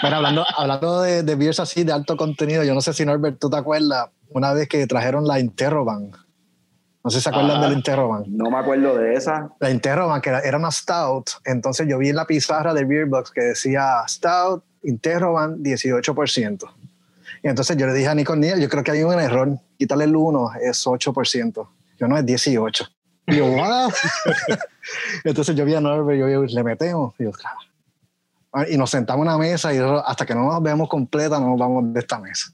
Mira, 0.03 0.17
hablando, 0.17 0.45
hablando 0.57 1.03
de, 1.03 1.23
de 1.23 1.35
beers 1.35 1.61
así 1.61 1.85
de 1.85 1.93
alto 1.93 2.17
contenido, 2.17 2.65
yo 2.65 2.75
no 2.75 2.81
sé 2.81 2.93
si 2.93 3.05
Norbert, 3.05 3.39
tú 3.39 3.49
te 3.51 3.57
acuerdas 3.57 4.09
una 4.31 4.53
vez 4.53 4.69
que 4.69 4.87
trajeron 4.87 5.27
la 5.27 5.39
Interroban. 5.41 6.11
No 7.03 7.11
sé 7.11 7.17
si 7.19 7.23
se 7.25 7.29
acuerdan 7.31 7.59
Ah. 7.59 7.63
de 7.63 7.69
la 7.69 7.75
Interroban. 7.75 8.25
No 8.29 8.51
me 8.51 8.59
acuerdo 8.59 8.95
de 8.97 9.15
esa. 9.15 9.51
La 9.59 9.71
Interroban, 9.71 10.21
que 10.21 10.29
era, 10.29 10.41
era 10.41 10.59
una 10.59 10.71
Stout. 10.71 11.31
Entonces 11.47 11.87
yo 11.89 11.97
vi 11.99 12.11
en 12.11 12.17
la 12.17 12.27
pizarra 12.27 12.75
del 12.75 12.85
Beer 12.87 13.07
Box 13.07 13.31
que 13.31 13.41
decía 13.41 14.03
Stout, 14.07 14.63
Interroban, 14.83 15.63
18%. 15.63 16.69
Y 17.43 17.49
entonces 17.49 17.77
yo 17.77 17.87
le 17.87 17.95
dije 17.95 18.09
a 18.09 18.15
Nico 18.15 18.37
Niel, 18.37 18.61
yo 18.61 18.69
creo 18.69 18.85
que 18.85 18.91
hay 18.91 19.03
un 19.03 19.19
error. 19.19 19.59
Quítale 19.79 20.05
el 20.05 20.15
1, 20.15 20.53
es 20.63 20.87
8%. 20.87 21.69
Yo 21.99 22.09
no, 22.09 22.19
es 22.19 22.27
18. 22.27 22.87
Y 23.27 23.37
yo, 23.37 23.47
"What?" 23.47 23.93
entonces 25.25 25.55
yo 25.57 25.65
vi 25.65 25.75
a 25.75 25.81
Norbert, 25.81 26.19
yo, 26.19 26.29
yo, 26.29 26.43
le 26.43 26.65
metemos. 26.65 27.15
Y, 27.19 27.25
yo, 27.25 27.33
"Claro". 27.33 27.57
Ah, 28.53 28.65
y 28.69 28.77
nos 28.77 28.91
sentamos 28.91 29.25
en 29.25 29.29
una 29.29 29.39
mesa 29.39 29.73
y 29.73 29.79
hasta 30.05 30.27
que 30.27 30.35
no 30.35 30.45
nos 30.45 30.63
vemos 30.63 30.89
completa 30.89 31.39
no 31.39 31.51
nos 31.51 31.59
vamos 31.59 31.93
de 31.93 32.01
esta 32.01 32.19
mesa. 32.19 32.51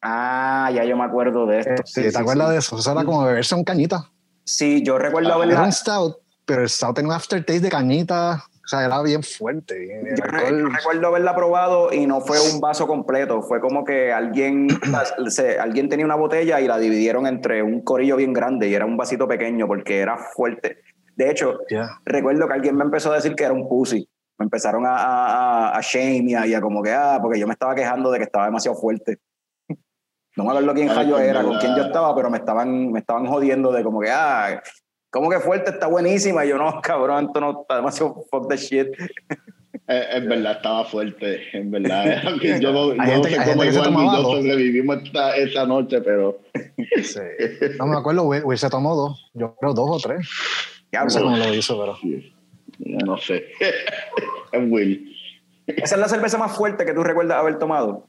Ah, 0.00 0.70
ya 0.72 0.84
yo 0.84 0.96
me 0.96 1.04
acuerdo 1.04 1.44
de 1.46 1.60
esto. 1.60 1.82
Sí, 1.84 2.10
¿Te 2.10 2.18
acuerdas 2.18 2.50
de 2.50 2.58
eso? 2.58 2.78
Eso 2.78 2.92
era 2.92 3.04
como 3.04 3.24
beberse 3.24 3.54
un 3.54 3.64
cañita. 3.64 4.10
Sí, 4.44 4.82
yo 4.82 4.96
recuerdo 4.98 5.28
Era 5.28 5.36
haberla. 5.36 5.62
un 5.62 5.72
stout, 5.72 6.18
pero 6.44 6.62
el 6.62 6.68
stout 6.68 6.94
tenía 6.94 7.08
un 7.10 7.14
aftertaste 7.14 7.60
de 7.60 7.68
cañita. 7.68 8.44
O 8.70 8.76
sea, 8.76 8.84
era 8.86 9.02
bien 9.02 9.24
fuerte. 9.24 9.98
el 10.00 10.16
Yo, 10.16 10.22
alcohol- 10.22 10.60
yo 10.60 10.66
recuerdo 10.68 11.06
haberla 11.08 11.34
probado 11.34 11.92
y 11.92 12.06
no 12.06 12.20
fue 12.20 12.38
un 12.40 12.60
vaso 12.60 12.86
completo, 12.86 13.42
fue 13.42 13.60
como 13.60 13.82
que 13.84 14.12
alguien, 14.12 14.68
se- 15.26 15.58
alguien 15.58 15.88
tenía 15.88 16.06
una 16.06 16.14
botella 16.14 16.60
y 16.60 16.68
la 16.68 16.78
dividieron 16.78 17.26
entre 17.26 17.64
un 17.64 17.82
corillo 17.82 18.14
bien 18.14 18.32
grande 18.32 18.68
y 18.68 18.74
era 18.74 18.86
un 18.86 18.96
vasito 18.96 19.26
pequeño 19.26 19.66
porque 19.66 19.98
era 19.98 20.16
fuerte. 20.16 20.78
De 21.16 21.28
hecho, 21.32 21.58
Ya. 21.68 21.98
recuerdo 22.04 22.46
que 22.46 22.54
alguien 22.54 22.76
me 22.76 22.84
empezó 22.84 23.10
a 23.10 23.16
decir 23.16 23.34
que 23.34 23.42
era 23.42 23.52
un 23.52 23.68
pussy. 23.68 24.08
Me 24.38 24.44
empezaron 24.44 24.86
a, 24.86 24.94
a, 24.96 25.70
a- 25.72 25.76
a 25.76 25.80
shame 25.80 26.30
y 26.30 26.34
a, 26.36 26.46
y 26.46 26.54
a 26.54 26.60
como 26.60 26.80
que, 26.80 26.92
ah, 26.92 27.18
porque 27.20 27.40
yo 27.40 27.48
me 27.48 27.54
estaba 27.54 27.74
quejando 27.74 28.12
de 28.12 28.18
que 28.18 28.24
estaba 28.24 28.44
demasiado 28.44 28.76
fuerte. 28.78 29.18
No 30.36 30.44
me 30.44 30.50
acuerdo 30.50 30.74
quién 30.74 30.88
rayo 30.94 31.16
pues, 31.16 31.26
era, 31.28 31.42
con 31.42 31.58
quién 31.58 31.74
yo 31.74 31.82
estaba, 31.82 32.14
pero 32.14 32.30
me 32.30 32.38
estaban, 32.38 32.92
me 32.92 33.00
estaban 33.00 33.26
jodiendo 33.26 33.72
de 33.72 33.82
como 33.82 34.00
que, 34.00 34.10
ah, 34.12 34.62
como 35.10 35.28
que 35.30 35.40
fuerte, 35.40 35.70
está 35.70 35.86
buenísima. 35.86 36.44
Y 36.44 36.50
yo, 36.50 36.58
no, 36.58 36.80
cabrón, 36.82 37.26
esto 37.26 37.40
no 37.40 37.62
está 37.62 37.76
demasiado 37.76 38.24
fuck 38.30 38.48
the 38.48 38.56
shit. 38.56 38.88
Eh, 39.88 40.04
En 40.12 40.28
verdad 40.28 40.52
estaba 40.52 40.84
fuerte, 40.84 41.40
en 41.52 41.70
verdad. 41.70 42.22
Yo 42.60 42.72
no, 42.72 42.94
no 42.94 43.02
gente- 43.04 43.30
sé 43.30 43.36
cómo 43.36 43.44
gente 43.44 43.66
que 43.66 43.72
se 43.72 43.78
igual 43.78 43.92
ni 43.94 44.04
yo 44.16 44.22
dos. 44.22 44.36
sobrevivimos 44.36 44.96
esta, 45.02 45.36
esa 45.36 45.66
noche, 45.66 46.00
pero 46.00 46.38
Sí. 47.02 47.20
No 47.78 47.86
me 47.86 47.96
acuerdo, 47.96 48.24
Will, 48.24 48.42
Will 48.44 48.58
se 48.58 48.70
tomó 48.70 48.94
dos. 48.94 49.30
Yo 49.34 49.54
creo 49.56 49.74
dos 49.74 49.88
o 49.90 49.98
tres. 50.08 50.28
Ya, 50.92 51.02
No 51.04 51.10
sé 51.10 51.20
cómo 51.20 51.36
lo 51.36 51.54
hizo, 51.54 51.78
pero. 51.80 51.98
no 53.04 53.16
sé. 53.18 53.46
es 54.52 54.70
Will. 54.70 55.16
Esa 55.66 55.94
es 55.96 56.00
la 56.00 56.08
cerveza 56.08 56.38
más 56.38 56.56
fuerte 56.56 56.84
que 56.84 56.92
tú 56.94 57.02
recuerdas 57.02 57.38
haber 57.38 57.58
tomado. 57.58 58.06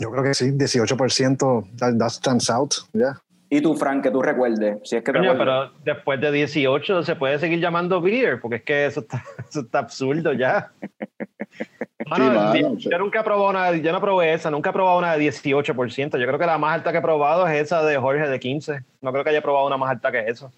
Yo 0.00 0.10
creo 0.10 0.22
que 0.24 0.34
sí, 0.34 0.46
18%. 0.50 1.76
That, 1.78 1.98
that 1.98 2.10
stands 2.10 2.50
out. 2.50 2.74
Ya. 2.92 3.20
Y 3.48 3.60
tú, 3.60 3.76
Frank, 3.76 4.02
que 4.02 4.10
tú 4.10 4.22
recuerdes, 4.22 4.78
si 4.82 4.96
es 4.96 5.04
que 5.04 5.12
te 5.12 5.18
Coño, 5.18 5.38
pero 5.38 5.70
después 5.84 6.20
de 6.20 6.32
18 6.32 7.04
se 7.04 7.14
puede 7.14 7.38
seguir 7.38 7.60
llamando 7.60 8.00
beer, 8.00 8.40
porque 8.40 8.56
es 8.56 8.62
que 8.64 8.86
eso 8.86 9.00
está, 9.00 9.22
eso 9.48 9.60
está 9.60 9.78
absurdo 9.80 10.32
ya. 10.32 10.72
Mano, 12.08 12.54
yo, 12.54 12.76
sí. 12.78 12.88
yo 12.90 12.98
nunca 12.98 13.20
he 13.20 13.24
probado 13.24 13.50
una, 13.50 13.72
yo 13.76 13.92
no 13.92 14.00
probé 14.00 14.32
esa, 14.32 14.50
nunca 14.50 14.70
he 14.70 14.72
probado 14.72 14.98
una 14.98 15.16
de 15.16 15.24
18%. 15.28 16.18
Yo 16.18 16.26
creo 16.26 16.38
que 16.38 16.46
la 16.46 16.58
más 16.58 16.74
alta 16.74 16.92
que 16.92 16.98
he 16.98 17.02
probado 17.02 17.46
es 17.48 17.60
esa 17.62 17.84
de 17.84 17.96
Jorge 17.96 18.28
de 18.28 18.38
15. 18.40 18.84
No 19.00 19.12
creo 19.12 19.24
que 19.24 19.30
haya 19.30 19.42
probado 19.42 19.66
una 19.66 19.76
más 19.76 19.90
alta 19.90 20.12
que 20.12 20.20
eso. 20.20 20.52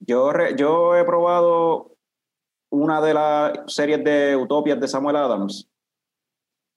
Yo, 0.00 0.32
re- 0.32 0.54
yo 0.56 0.96
he 0.96 1.04
probado 1.04 1.92
una 2.70 3.00
de 3.00 3.14
las 3.14 3.52
series 3.66 4.02
de 4.04 4.36
Utopias 4.36 4.78
de 4.80 4.88
Samuel 4.88 5.16
Adams. 5.16 5.68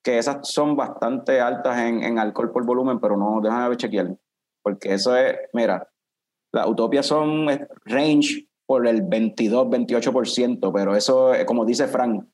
que 0.04 0.18
esas 0.20 0.48
son 0.48 0.76
bastante 0.76 1.40
altas 1.42 1.78
en, 1.80 2.04
en 2.04 2.20
alcohol 2.20 2.52
por 2.52 2.66
volumen, 2.66 3.00
pero 3.00 3.18
no, 3.18 3.42
déjame 3.42 3.70
ver 3.70 3.78
chequear. 3.78 4.08
Porque 4.66 4.96
eso 4.96 5.16
es, 5.16 5.36
mira, 5.54 5.88
las 6.52 6.68
utopias 6.68 7.06
son 7.06 7.48
eh, 7.52 7.68
range 7.86 8.48
por 8.66 8.88
el 8.88 9.04
22, 9.04 9.68
28%, 9.68 10.72
pero 10.74 10.96
eso, 10.96 11.36
eh, 11.36 11.46
como 11.46 11.66
dice 11.66 11.88
Frank, 11.88 12.26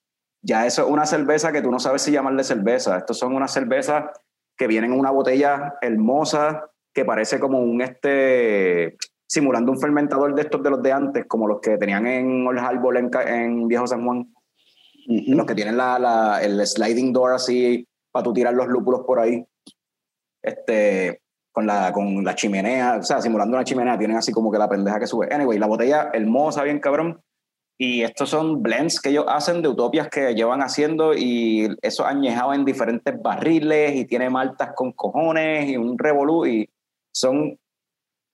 ya 0.42 0.66
eso 0.66 0.84
es 0.86 0.90
una 0.90 1.06
cerveza 1.06 1.52
que 1.52 1.62
tú 1.62 1.70
no 1.70 1.78
sabes 1.80 2.04
si 2.04 2.12
llamarle 2.14 2.46
cerveza. 2.46 2.98
Estos 2.98 3.20
son 3.20 3.36
unas 3.36 3.52
cervezas 3.52 4.06
que 4.58 4.68
vienen 4.68 4.94
en 4.94 5.00
una 5.00 5.12
botella 5.12 5.74
hermosa, 5.82 6.70
que 6.94 7.04
parece 7.04 7.38
como 7.38 7.60
un 7.60 7.82
este 7.82 8.96
simulando 9.28 9.72
un 9.74 9.80
fermentador 9.80 10.34
de 10.34 10.42
estos 10.44 10.64
de 10.64 10.70
los 10.70 10.82
de 10.82 10.92
antes, 10.94 11.26
como 11.26 11.48
los 11.50 11.60
que 11.60 11.78
tenían 11.78 12.08
en 12.08 12.48
Old 12.48 12.60
Harbor 12.60 12.98
en, 12.98 13.10
en 13.28 13.68
Viejo 13.68 13.88
San 13.88 14.06
Juan, 14.06 14.34
los 15.08 15.46
que 15.46 15.56
tienen 15.56 15.76
la, 15.78 16.00
la- 16.00 16.42
el 16.42 16.66
sliding 16.66 17.12
door 17.12 17.34
así 17.34 17.86
para 18.12 18.24
tú 18.24 18.34
tirar 18.34 18.54
los 18.54 18.68
lúpulos 18.68 19.02
por 19.06 19.20
ahí. 19.20 19.46
Este, 20.42 21.21
con 21.52 21.68
la, 21.68 21.92
con 21.92 22.24
la 22.24 22.36
chimenea, 22.36 22.98
o 22.98 23.04
sea, 23.04 23.22
simulando 23.22 23.58
una 23.58 23.64
chimenea, 23.64 23.98
tienen 23.98 24.18
así 24.18 24.32
como 24.32 24.52
que 24.52 24.58
la 24.58 24.70
pendeja 24.70 25.00
que 25.00 25.08
sube. 25.08 25.28
Anyway, 25.34 25.60
la 25.60 25.68
botella 25.68 26.10
hermosa, 26.14 26.64
bien 26.64 26.80
cabrón. 26.80 27.22
Y 27.78 28.04
estos 28.04 28.30
son 28.30 28.62
blends 28.62 29.02
que 29.02 29.10
ellos 29.10 29.26
hacen 29.28 29.62
de 29.62 29.68
utopias 29.68 30.08
que 30.08 30.36
llevan 30.36 30.62
haciendo 30.62 31.16
y 31.16 31.68
eso 31.82 32.06
añejado 32.06 32.54
en 32.54 32.64
diferentes 32.64 33.20
barriles 33.20 33.96
y 33.96 34.06
tiene 34.06 34.30
maltas 34.30 34.74
con 34.76 34.92
cojones 34.92 35.68
y 35.68 35.78
un 35.78 35.98
revolú 35.98 36.46
y 36.46 36.70
son 37.12 37.58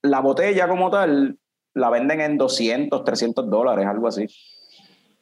la 0.02 0.20
botella 0.20 0.68
como 0.68 0.90
tal 0.90 1.38
la 1.74 1.90
venden 1.90 2.20
en 2.20 2.36
200, 2.36 3.04
300 3.04 3.48
dólares, 3.48 3.86
algo 3.86 4.08
así. 4.08 4.26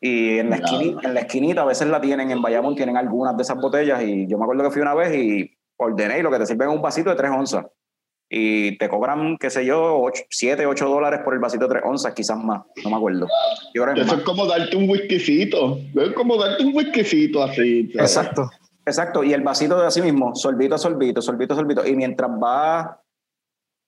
Y 0.00 0.38
en 0.38 0.50
la, 0.50 0.56
esquinita, 0.56 1.00
en 1.06 1.14
la 1.14 1.20
esquinita 1.20 1.62
a 1.62 1.66
veces 1.66 1.88
la 1.88 2.00
tienen, 2.00 2.30
en 2.30 2.42
Bayamón 2.42 2.74
tienen 2.74 2.96
algunas 2.96 3.36
de 3.36 3.42
esas 3.42 3.56
botellas 3.58 4.02
y 4.02 4.26
yo 4.26 4.38
me 4.38 4.44
acuerdo 4.44 4.64
que 4.64 4.70
fui 4.70 4.82
una 4.82 4.94
vez 4.94 5.14
y 5.16 5.56
ordené 5.76 6.18
y 6.18 6.22
lo 6.22 6.30
que 6.30 6.38
te 6.38 6.46
sirven 6.46 6.68
es 6.68 6.74
un 6.74 6.82
vasito 6.82 7.10
de 7.10 7.16
3 7.16 7.30
onzas. 7.30 7.66
Y 8.28 8.76
te 8.78 8.88
cobran, 8.88 9.36
qué 9.38 9.50
sé 9.50 9.64
yo, 9.64 10.04
7, 10.30 10.66
8 10.66 10.88
dólares 10.88 11.20
por 11.24 11.34
el 11.34 11.40
vasito 11.40 11.68
de 11.68 11.74
3 11.74 11.82
onzas, 11.86 12.12
quizás 12.12 12.36
más, 12.36 12.62
no 12.82 12.90
me 12.90 12.96
acuerdo. 12.96 13.28
Yo 13.72 13.84
creo 13.84 13.94
Eso 13.94 14.06
más. 14.06 14.18
es 14.18 14.24
como 14.24 14.46
darte 14.46 14.76
un 14.76 14.90
whiskycito. 14.90 15.78
Es 15.94 16.12
como 16.14 16.36
darte 16.36 16.64
un 16.64 16.74
whiskycito 16.74 17.42
así. 17.42 17.92
¿sabes? 17.92 18.16
Exacto. 18.16 18.50
Exacto, 18.84 19.24
y 19.24 19.32
el 19.32 19.42
vasito 19.42 19.80
de 19.80 19.86
así 19.86 20.00
mismo, 20.00 20.34
sorbito 20.36 20.76
a 20.76 20.78
sorbito, 20.78 21.20
sorbito 21.20 21.54
a 21.54 21.56
sorbito. 21.56 21.86
Y 21.86 21.96
mientras 21.96 22.30
va 22.30 23.00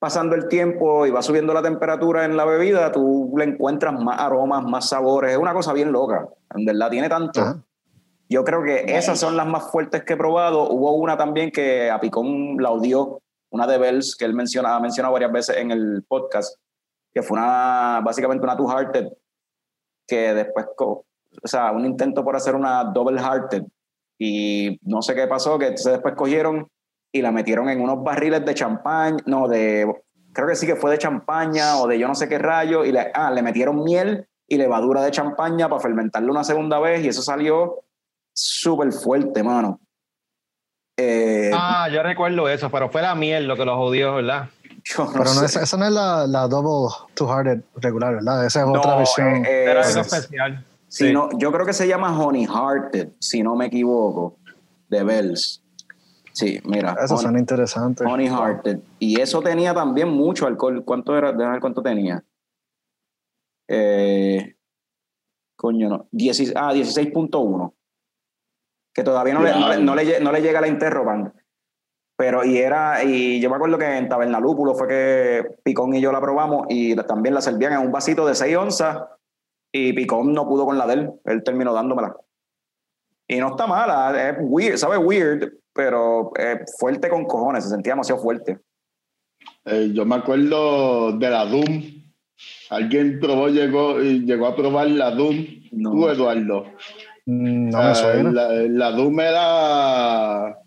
pasando 0.00 0.34
el 0.34 0.48
tiempo 0.48 1.06
y 1.06 1.10
va 1.10 1.22
subiendo 1.22 1.54
la 1.54 1.62
temperatura 1.62 2.24
en 2.24 2.36
la 2.36 2.44
bebida, 2.44 2.90
tú 2.90 3.32
le 3.36 3.44
encuentras 3.44 3.94
más 3.94 4.20
aromas, 4.20 4.64
más 4.64 4.88
sabores. 4.88 5.32
Es 5.32 5.38
una 5.38 5.54
cosa 5.54 5.72
bien 5.72 5.92
loca. 5.92 6.28
En 6.54 6.64
verdad, 6.64 6.90
tiene 6.90 7.08
tanto. 7.08 7.40
Ajá. 7.40 7.62
Yo 8.28 8.44
creo 8.44 8.62
que 8.62 8.84
esas 8.96 9.18
son 9.18 9.36
las 9.36 9.46
más 9.46 9.70
fuertes 9.70 10.02
que 10.04 10.12
he 10.12 10.16
probado. 10.16 10.68
Hubo 10.68 10.92
una 10.92 11.16
también 11.16 11.50
que 11.50 11.90
a 11.90 11.98
Picón 11.98 12.56
la 12.58 12.70
odió, 12.70 13.20
una 13.50 13.66
de 13.66 13.78
Bells, 13.78 14.16
que 14.16 14.24
él 14.24 14.34
menciona, 14.34 14.76
ha 14.76 14.80
mencionado 14.80 15.12
varias 15.12 15.32
veces 15.32 15.56
en 15.56 15.70
el 15.70 16.04
podcast, 16.06 16.56
que 17.12 17.22
fue 17.22 17.38
una, 17.38 18.00
básicamente 18.04 18.44
una 18.44 18.56
Two 18.56 18.68
Hearted, 18.68 19.08
que 20.06 20.34
después, 20.34 20.66
o 20.78 21.04
sea, 21.44 21.72
un 21.72 21.84
intento 21.84 22.24
por 22.24 22.36
hacer 22.36 22.54
una 22.54 22.84
Double 22.84 23.20
Hearted. 23.20 23.64
Y 24.18 24.78
no 24.82 25.00
sé 25.02 25.14
qué 25.14 25.26
pasó, 25.26 25.58
que 25.58 25.66
entonces 25.66 25.92
después 25.92 26.14
cogieron 26.14 26.68
y 27.12 27.22
la 27.22 27.30
metieron 27.30 27.68
en 27.68 27.80
unos 27.80 28.02
barriles 28.02 28.44
de 28.44 28.54
champaña, 28.54 29.18
no, 29.26 29.48
de, 29.48 29.86
creo 30.32 30.48
que 30.48 30.56
sí 30.56 30.66
que 30.66 30.76
fue 30.76 30.90
de 30.90 30.98
champaña 30.98 31.78
o 31.78 31.86
de 31.86 31.98
yo 31.98 32.06
no 32.06 32.14
sé 32.14 32.28
qué 32.28 32.38
rayo, 32.38 32.84
y 32.84 32.92
le, 32.92 33.10
ah, 33.14 33.30
le 33.30 33.42
metieron 33.42 33.82
miel 33.82 34.28
y 34.46 34.56
levadura 34.56 35.02
de 35.02 35.10
champaña 35.10 35.68
para 35.68 35.80
fermentarlo 35.80 36.32
una 36.32 36.44
segunda 36.44 36.78
vez 36.80 37.04
y 37.04 37.08
eso 37.08 37.22
salió 37.22 37.84
súper 38.32 38.92
fuerte, 38.92 39.42
mano. 39.42 39.80
Eh, 41.00 41.50
Ah, 41.54 41.88
yo 41.92 42.02
recuerdo 42.02 42.48
eso, 42.48 42.70
pero 42.70 42.90
fue 42.90 43.00
la 43.02 43.14
miel 43.14 43.46
lo 43.46 43.56
que 43.56 43.64
los 43.64 43.76
jodió, 43.76 44.16
¿verdad? 44.16 44.48
yo 44.84 45.04
no 45.04 45.12
Pero 45.12 45.32
no, 45.34 45.44
esa, 45.44 45.62
esa 45.62 45.76
no 45.76 45.84
es 45.86 45.92
la, 45.92 46.26
la 46.26 46.48
Double 46.48 46.92
Two-Hearted 47.14 47.60
regular, 47.76 48.14
¿verdad? 48.16 48.44
Esa 48.44 48.60
es 48.62 48.66
No, 48.66 48.72
otra 48.72 48.96
versión. 48.96 49.46
eh, 49.46 49.64
Era 49.64 49.82
eh, 49.82 49.84
algo 49.84 50.00
especial. 50.00 50.64
si 50.88 51.06
Sí. 51.06 51.12
no, 51.12 51.28
yo 51.38 51.52
creo 51.52 51.64
que 51.64 51.72
se 51.72 51.86
llama 51.86 52.18
Honey 52.18 52.46
Hearted, 52.46 53.10
si 53.20 53.42
no 53.44 53.54
me 53.54 53.66
equivoco, 53.66 54.36
de 54.88 55.04
Bells. 55.04 55.62
Sí, 56.32 56.60
mira. 56.64 56.96
Eso 57.02 57.14
Honey- 57.14 57.22
suena 57.22 57.38
interesante. 57.38 58.04
Honey 58.04 58.26
Hearted. 58.28 58.80
Y 58.98 59.20
eso 59.20 59.40
tenía 59.40 59.72
también 59.74 60.08
mucho 60.08 60.46
alcohol. 60.46 60.82
¿Cuánto 60.84 61.16
era? 61.16 61.30
Déjame 61.32 61.52
ver 61.52 61.60
cuánto 61.60 61.82
tenía. 61.82 62.24
Eh, 63.68 64.56
coño, 65.56 65.88
no. 65.88 66.08
16 66.12 66.52
ah, 66.56 66.72
16.1. 66.72 67.72
Que 68.94 69.02
todavía 69.04 69.34
no, 69.34 69.42
le, 69.42 69.52
no, 69.52 69.68
le, 69.68 69.78
no 69.78 69.94
le 69.94 70.04
lle- 70.04 70.20
no 70.20 70.32
le 70.32 70.42
llega 70.42 70.60
la 70.60 70.68
Interroban. 70.68 71.32
Pero, 72.16 72.44
y 72.44 72.58
era, 72.58 73.04
y 73.04 73.40
yo 73.40 73.48
me 73.48 73.56
acuerdo 73.56 73.78
que 73.78 73.96
en 73.96 74.08
Tabernalúpulo 74.08 74.74
fue 74.74 74.88
que 74.88 75.42
Picón 75.62 75.94
y 75.94 76.00
yo 76.00 76.10
la 76.10 76.20
probamos 76.20 76.66
y 76.68 76.96
también 76.96 77.34
la 77.34 77.40
servían 77.40 77.74
en 77.74 77.78
un 77.78 77.92
vasito 77.92 78.26
de 78.26 78.34
6 78.34 78.56
onzas 78.56 78.98
y 79.72 79.92
Picón 79.92 80.32
no 80.32 80.48
pudo 80.48 80.66
con 80.66 80.76
la 80.78 80.86
de 80.88 80.94
él. 80.94 81.10
Él 81.26 81.44
terminó 81.44 81.72
dándomela. 81.72 82.16
Y 83.28 83.38
no 83.38 83.50
está 83.50 83.66
mala, 83.68 84.30
es 84.30 84.36
weird, 84.40 84.78
sabe 84.78 84.96
weird, 84.98 85.52
pero 85.72 86.32
eh, 86.36 86.64
fuerte 86.78 87.08
con 87.08 87.24
cojones, 87.26 87.62
se 87.64 87.70
sentía 87.70 87.92
demasiado 87.92 88.20
fuerte. 88.20 88.58
Eh, 89.66 89.90
yo 89.92 90.04
me 90.04 90.16
acuerdo 90.16 91.12
de 91.12 91.30
la 91.30 91.44
Doom. 91.44 92.04
Alguien 92.70 93.18
probó, 93.20 93.48
llegó, 93.48 94.00
y 94.00 94.24
llegó 94.24 94.46
a 94.46 94.56
probar 94.56 94.88
la 94.88 95.10
Doom. 95.10 95.36
No. 95.72 95.90
Tú, 95.92 96.08
Eduardo. 96.08 96.64
Mm, 97.30 97.68
No 97.70 97.78
me 97.78 97.84
Ah, 97.90 97.94
suena. 97.94 98.32
La, 98.32 98.48
la 98.52 98.90
Doom 98.92 99.20
era. 99.20 100.58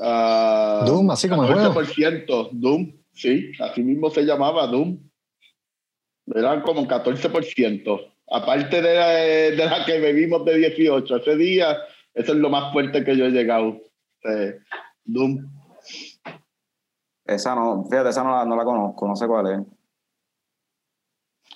ah, 0.00 0.84
Doom, 0.86 1.10
así 1.10 1.28
como 1.28 1.44
el 1.44 1.52
juego. 1.52 1.74
14%. 1.74 2.48
Doom, 2.52 2.92
sí, 3.12 3.52
así 3.60 3.82
mismo 3.82 4.08
se 4.08 4.22
llamaba 4.22 4.66
Doom. 4.68 4.98
Eran 6.34 6.62
como 6.62 6.86
14%. 6.88 8.00
Aparte 8.30 8.80
de 8.80 8.94
la, 8.94 9.08
de 9.10 9.56
la 9.66 9.84
que 9.84 10.00
bebimos 10.00 10.44
de 10.46 10.56
18, 10.56 11.16
ese 11.16 11.36
día, 11.36 11.76
eso 12.14 12.32
es 12.32 12.38
lo 12.38 12.48
más 12.48 12.72
fuerte 12.72 13.04
que 13.04 13.14
yo 13.14 13.26
he 13.26 13.30
llegado. 13.30 13.76
Eh, 14.24 14.54
Doom. 15.04 15.46
Esa 17.26 17.54
no, 17.54 17.84
fíjate, 17.90 18.08
esa 18.08 18.24
no 18.24 18.30
la, 18.30 18.44
no 18.46 18.56
la 18.56 18.64
conozco, 18.64 19.06
no 19.06 19.14
sé 19.14 19.26
cuál 19.26 19.46
es. 19.52 19.60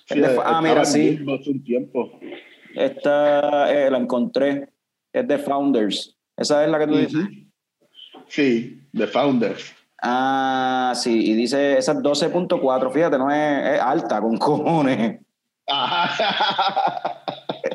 Sí, 0.08 0.20
de- 0.20 0.40
ah, 0.44 0.60
mira, 0.62 0.84
sí. 0.84 1.18
Hace 1.26 1.50
un 1.50 1.64
tiempo. 1.64 2.20
Esta 2.76 3.72
eh, 3.72 3.90
la 3.90 3.98
encontré, 3.98 4.68
es 5.12 5.26
de 5.26 5.38
Founders. 5.38 6.14
¿Esa 6.36 6.64
es 6.64 6.70
la 6.70 6.78
que 6.78 6.86
tú 6.86 6.96
dices? 6.96 7.26
Sí, 8.28 8.82
The 8.94 9.06
Founders. 9.06 9.74
Ah, 10.02 10.92
sí, 10.94 11.30
y 11.30 11.34
dice, 11.34 11.78
esa 11.78 11.92
es 11.92 11.98
12.4, 11.98 12.92
fíjate, 12.92 13.16
no 13.16 13.30
es, 13.30 13.74
es 13.74 13.80
alta 13.80 14.20
con 14.20 14.36
cojones. 14.36 15.20
Ajá. 15.66 17.22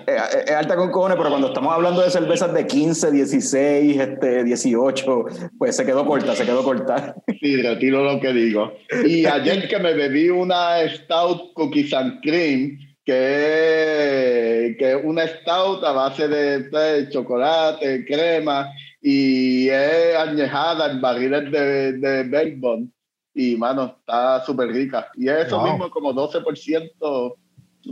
Es, 0.06 0.36
es 0.46 0.52
alta 0.52 0.76
con 0.76 0.92
cojones, 0.92 1.18
pero 1.18 1.30
cuando 1.30 1.48
estamos 1.48 1.74
hablando 1.74 2.02
de 2.02 2.10
cervezas 2.10 2.54
de 2.54 2.68
15, 2.68 3.12
16, 3.12 4.00
este, 4.00 4.44
18, 4.44 5.26
pues 5.58 5.76
se 5.76 5.86
quedó 5.86 6.06
corta, 6.06 6.36
se 6.36 6.46
quedó 6.46 6.64
corta. 6.64 7.16
Sí, 7.40 7.62
retiro 7.62 8.04
lo 8.04 8.20
que 8.20 8.34
digo. 8.34 8.74
Y 9.06 9.26
ayer 9.26 9.68
que 9.68 9.80
me 9.80 9.94
bebí 9.94 10.30
una 10.30 10.88
Stout 10.88 11.54
Cookies 11.54 11.94
and 11.94 12.22
Cream, 12.22 12.78
que, 13.06 14.76
que 14.78 14.92
es 14.94 14.98
una 15.04 15.28
Stout 15.28 15.84
a 15.84 15.92
base 15.92 16.28
de, 16.28 16.60
de 16.70 17.10
chocolate, 17.10 18.06
crema, 18.06 18.70
y 19.02 19.70
es 19.70 20.16
añejada 20.16 20.92
en 20.92 21.02
barriles 21.02 21.52
de, 21.52 21.94
de 21.94 22.24
bourbon. 22.24 22.92
Y, 23.34 23.56
mano, 23.56 23.96
está 24.00 24.44
súper 24.46 24.68
rica. 24.70 25.08
Y 25.16 25.30
eso 25.30 25.58
Wow. 25.58 25.68
mismo, 25.70 25.90
como 25.90 26.14
12% 26.14 27.36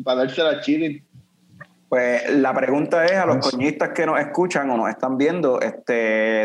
para 0.04 0.20
darse 0.26 0.44
la 0.44 0.60
chilling. 0.62 1.04
Pues 1.88 2.30
la 2.36 2.54
pregunta 2.54 3.04
es 3.06 3.14
a 3.14 3.26
los 3.26 3.38
Nice. 3.38 3.52
coñistas 3.52 3.90
que 3.96 4.06
nos 4.06 4.20
escuchan 4.20 4.70
o 4.70 4.78
nos 4.78 4.90
están 4.90 5.18
viendo, 5.18 5.60
este, 5.60 5.94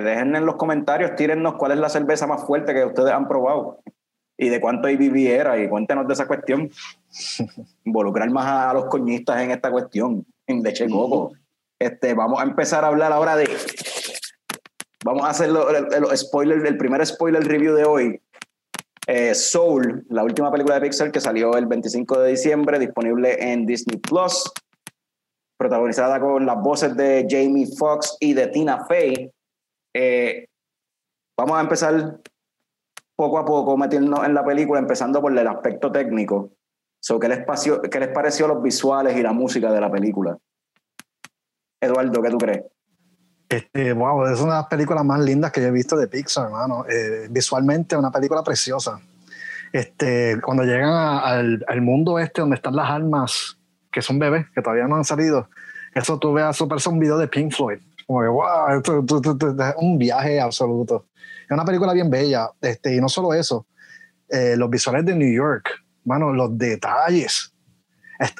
dejen 0.00 0.34
en 0.36 0.46
los 0.46 0.54
comentarios, 0.56 1.14
tírennos 1.16 1.54
cuál 1.56 1.72
es 1.72 1.78
la 1.78 1.90
cerveza 1.90 2.26
más 2.26 2.46
fuerte 2.46 2.72
que 2.72 2.82
ustedes 2.84 3.10
han 3.12 3.28
probado 3.28 3.80
y 4.36 4.48
de 4.48 4.60
cuánto 4.60 4.88
IBB 4.88 5.28
era 5.28 5.58
y 5.58 5.68
cuéntenos 5.68 6.06
de 6.06 6.14
esa 6.14 6.26
cuestión. 6.26 6.70
Involucrar 7.84 8.30
más 8.30 8.46
a, 8.46 8.70
a 8.70 8.74
los 8.74 8.86
coñistas 8.86 9.40
en 9.42 9.50
esta 9.50 9.70
cuestión, 9.70 10.26
en 10.46 10.62
Leche 10.62 10.88
Coco. 10.88 11.32
Este, 11.78 12.14
vamos 12.14 12.40
a 12.40 12.44
empezar 12.44 12.84
a 12.84 12.88
hablar 12.88 13.12
ahora 13.12 13.36
de... 13.36 13.48
Vamos 15.04 15.24
a 15.24 15.30
hacer 15.30 15.50
los 15.50 16.18
spoilers, 16.18 16.64
el 16.64 16.78
primer 16.78 17.04
spoiler 17.04 17.46
review 17.46 17.74
de 17.74 17.84
hoy. 17.84 18.20
Eh, 19.06 19.34
Soul, 19.34 20.06
la 20.08 20.24
última 20.24 20.50
película 20.50 20.76
de 20.76 20.80
Pixar 20.80 21.12
que 21.12 21.20
salió 21.20 21.58
el 21.58 21.66
25 21.66 22.20
de 22.20 22.30
diciembre, 22.30 22.78
disponible 22.78 23.52
en 23.52 23.66
Disney 23.66 23.98
Plus 23.98 24.50
protagonizada 25.56 26.20
con 26.20 26.44
las 26.44 26.60
voces 26.60 26.96
de 26.96 27.26
Jamie 27.28 27.66
Foxx 27.66 28.16
y 28.20 28.34
de 28.34 28.48
Tina 28.48 28.84
Fey. 28.86 29.30
Eh, 29.94 30.46
vamos 31.38 31.56
a 31.56 31.60
empezar 31.60 32.20
poco 33.16 33.38
a 33.38 33.44
poco 33.44 33.76
metiéndonos 33.76 34.24
en 34.26 34.34
la 34.34 34.44
película, 34.44 34.80
empezando 34.80 35.20
por 35.20 35.36
el 35.36 35.46
aspecto 35.46 35.90
técnico. 35.92 36.50
So, 37.00 37.18
¿qué, 37.20 37.28
les 37.28 37.44
pareció, 37.44 37.82
¿Qué 37.82 38.00
les 38.00 38.08
pareció 38.08 38.48
los 38.48 38.62
visuales 38.62 39.16
y 39.16 39.22
la 39.22 39.32
música 39.32 39.70
de 39.70 39.80
la 39.80 39.90
película? 39.90 40.36
Eduardo, 41.80 42.22
¿qué 42.22 42.30
tú 42.30 42.38
crees? 42.38 42.62
Este, 43.48 43.92
wow, 43.92 44.24
es 44.26 44.40
una 44.40 44.54
de 44.54 44.58
las 44.60 44.66
películas 44.68 45.04
más 45.04 45.20
lindas 45.20 45.52
que 45.52 45.60
yo 45.60 45.68
he 45.68 45.70
visto 45.70 45.96
de 45.96 46.08
Pixar, 46.08 46.46
hermano. 46.46 46.84
Eh, 46.88 47.28
visualmente, 47.30 47.96
una 47.96 48.10
película 48.10 48.42
preciosa. 48.42 48.98
Este, 49.72 50.40
cuando 50.40 50.62
llegan 50.64 50.88
a- 50.90 51.20
al, 51.20 51.64
al 51.68 51.80
mundo 51.82 52.18
este 52.18 52.40
donde 52.40 52.56
están 52.56 52.74
las 52.76 52.88
almas, 52.90 53.58
que 53.92 54.00
son 54.02 54.18
bebés, 54.18 54.46
que 54.54 54.62
todavía 54.62 54.86
no 54.88 54.96
han 54.96 55.04
salido, 55.04 55.48
eso 55.94 56.18
tú 56.18 56.32
ves, 56.32 56.46
eso 56.50 56.66
parece 56.66 56.88
un 56.88 56.98
video 56.98 57.18
de 57.18 57.28
Pink 57.28 57.52
Floyd. 57.52 57.78
Como 58.06 58.20
que, 58.22 58.28
wow, 58.28 58.68
esto, 58.76 58.98
esto- 59.00 59.32
esto- 59.32 59.62
es 59.62 59.74
un 59.78 59.98
viaje 59.98 60.40
absoluto. 60.40 61.06
Es 61.44 61.50
una 61.50 61.64
película 61.64 61.92
bien 61.92 62.10
bella. 62.10 62.50
Este, 62.60 62.94
y 62.94 63.00
no 63.00 63.08
solo 63.08 63.34
eso, 63.34 63.66
eh, 64.28 64.56
los 64.56 64.70
visuales 64.70 65.04
de 65.04 65.14
New 65.14 65.32
York, 65.32 65.68
mano, 66.04 66.32
los 66.32 66.56
detalles. 66.56 67.52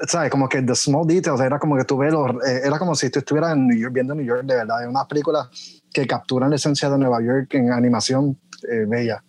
¿Sabes? 0.06 0.30
Como 0.30 0.48
que 0.48 0.62
the 0.62 0.74
small 0.74 1.06
details, 1.06 1.40
era 1.40 1.58
como 1.58 1.76
que 1.76 1.84
tú 1.84 1.98
ves 1.98 2.12
los, 2.12 2.30
eh, 2.46 2.62
era 2.64 2.78
como 2.78 2.94
si 2.94 3.10
tú 3.10 3.18
estuvieras 3.18 3.52
en 3.52 3.66
New 3.66 3.76
York, 3.76 3.92
viendo 3.92 4.14
New 4.14 4.24
York 4.24 4.44
de 4.44 4.54
verdad. 4.54 4.82
Es 4.82 4.88
una 4.88 5.06
película 5.06 5.50
que 5.92 6.06
capturan 6.06 6.50
la 6.50 6.56
esencia 6.56 6.88
de 6.88 6.98
Nueva 6.98 7.20
York 7.22 7.52
en 7.54 7.72
animación 7.72 8.38
eh, 8.70 8.84
bella. 8.86 9.22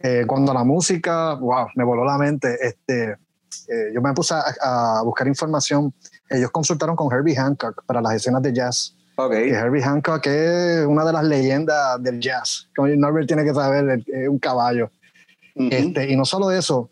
Eh, 0.00 0.24
cuando 0.26 0.52
la 0.52 0.64
música, 0.64 1.34
wow, 1.34 1.68
me 1.76 1.84
voló 1.84 2.04
la 2.04 2.18
mente. 2.18 2.56
Este, 2.60 3.12
eh, 3.12 3.92
yo 3.94 4.00
me 4.00 4.12
puse 4.12 4.34
a, 4.34 4.42
a 4.60 5.02
buscar 5.02 5.26
información. 5.28 5.94
Ellos 6.28 6.50
consultaron 6.50 6.96
con 6.96 7.12
Herbie 7.12 7.36
Hancock 7.36 7.84
para 7.86 8.00
las 8.00 8.14
escenas 8.14 8.42
de 8.42 8.52
jazz. 8.52 8.96
Ok. 9.16 9.32
Que 9.32 9.50
Herbie 9.50 9.82
Hancock 9.82 10.26
es 10.26 10.86
una 10.86 11.04
de 11.04 11.12
las 11.12 11.24
leyendas 11.24 12.02
del 12.02 12.20
jazz. 12.20 12.68
Como 12.74 12.88
Norbert 12.88 13.26
tiene 13.26 13.44
que 13.44 13.52
saber, 13.54 14.02
es 14.06 14.28
un 14.28 14.38
caballo. 14.38 14.90
Ujú. 15.54 15.68
Este, 15.70 16.10
y 16.10 16.16
no 16.16 16.24
solo 16.24 16.50
eso, 16.50 16.90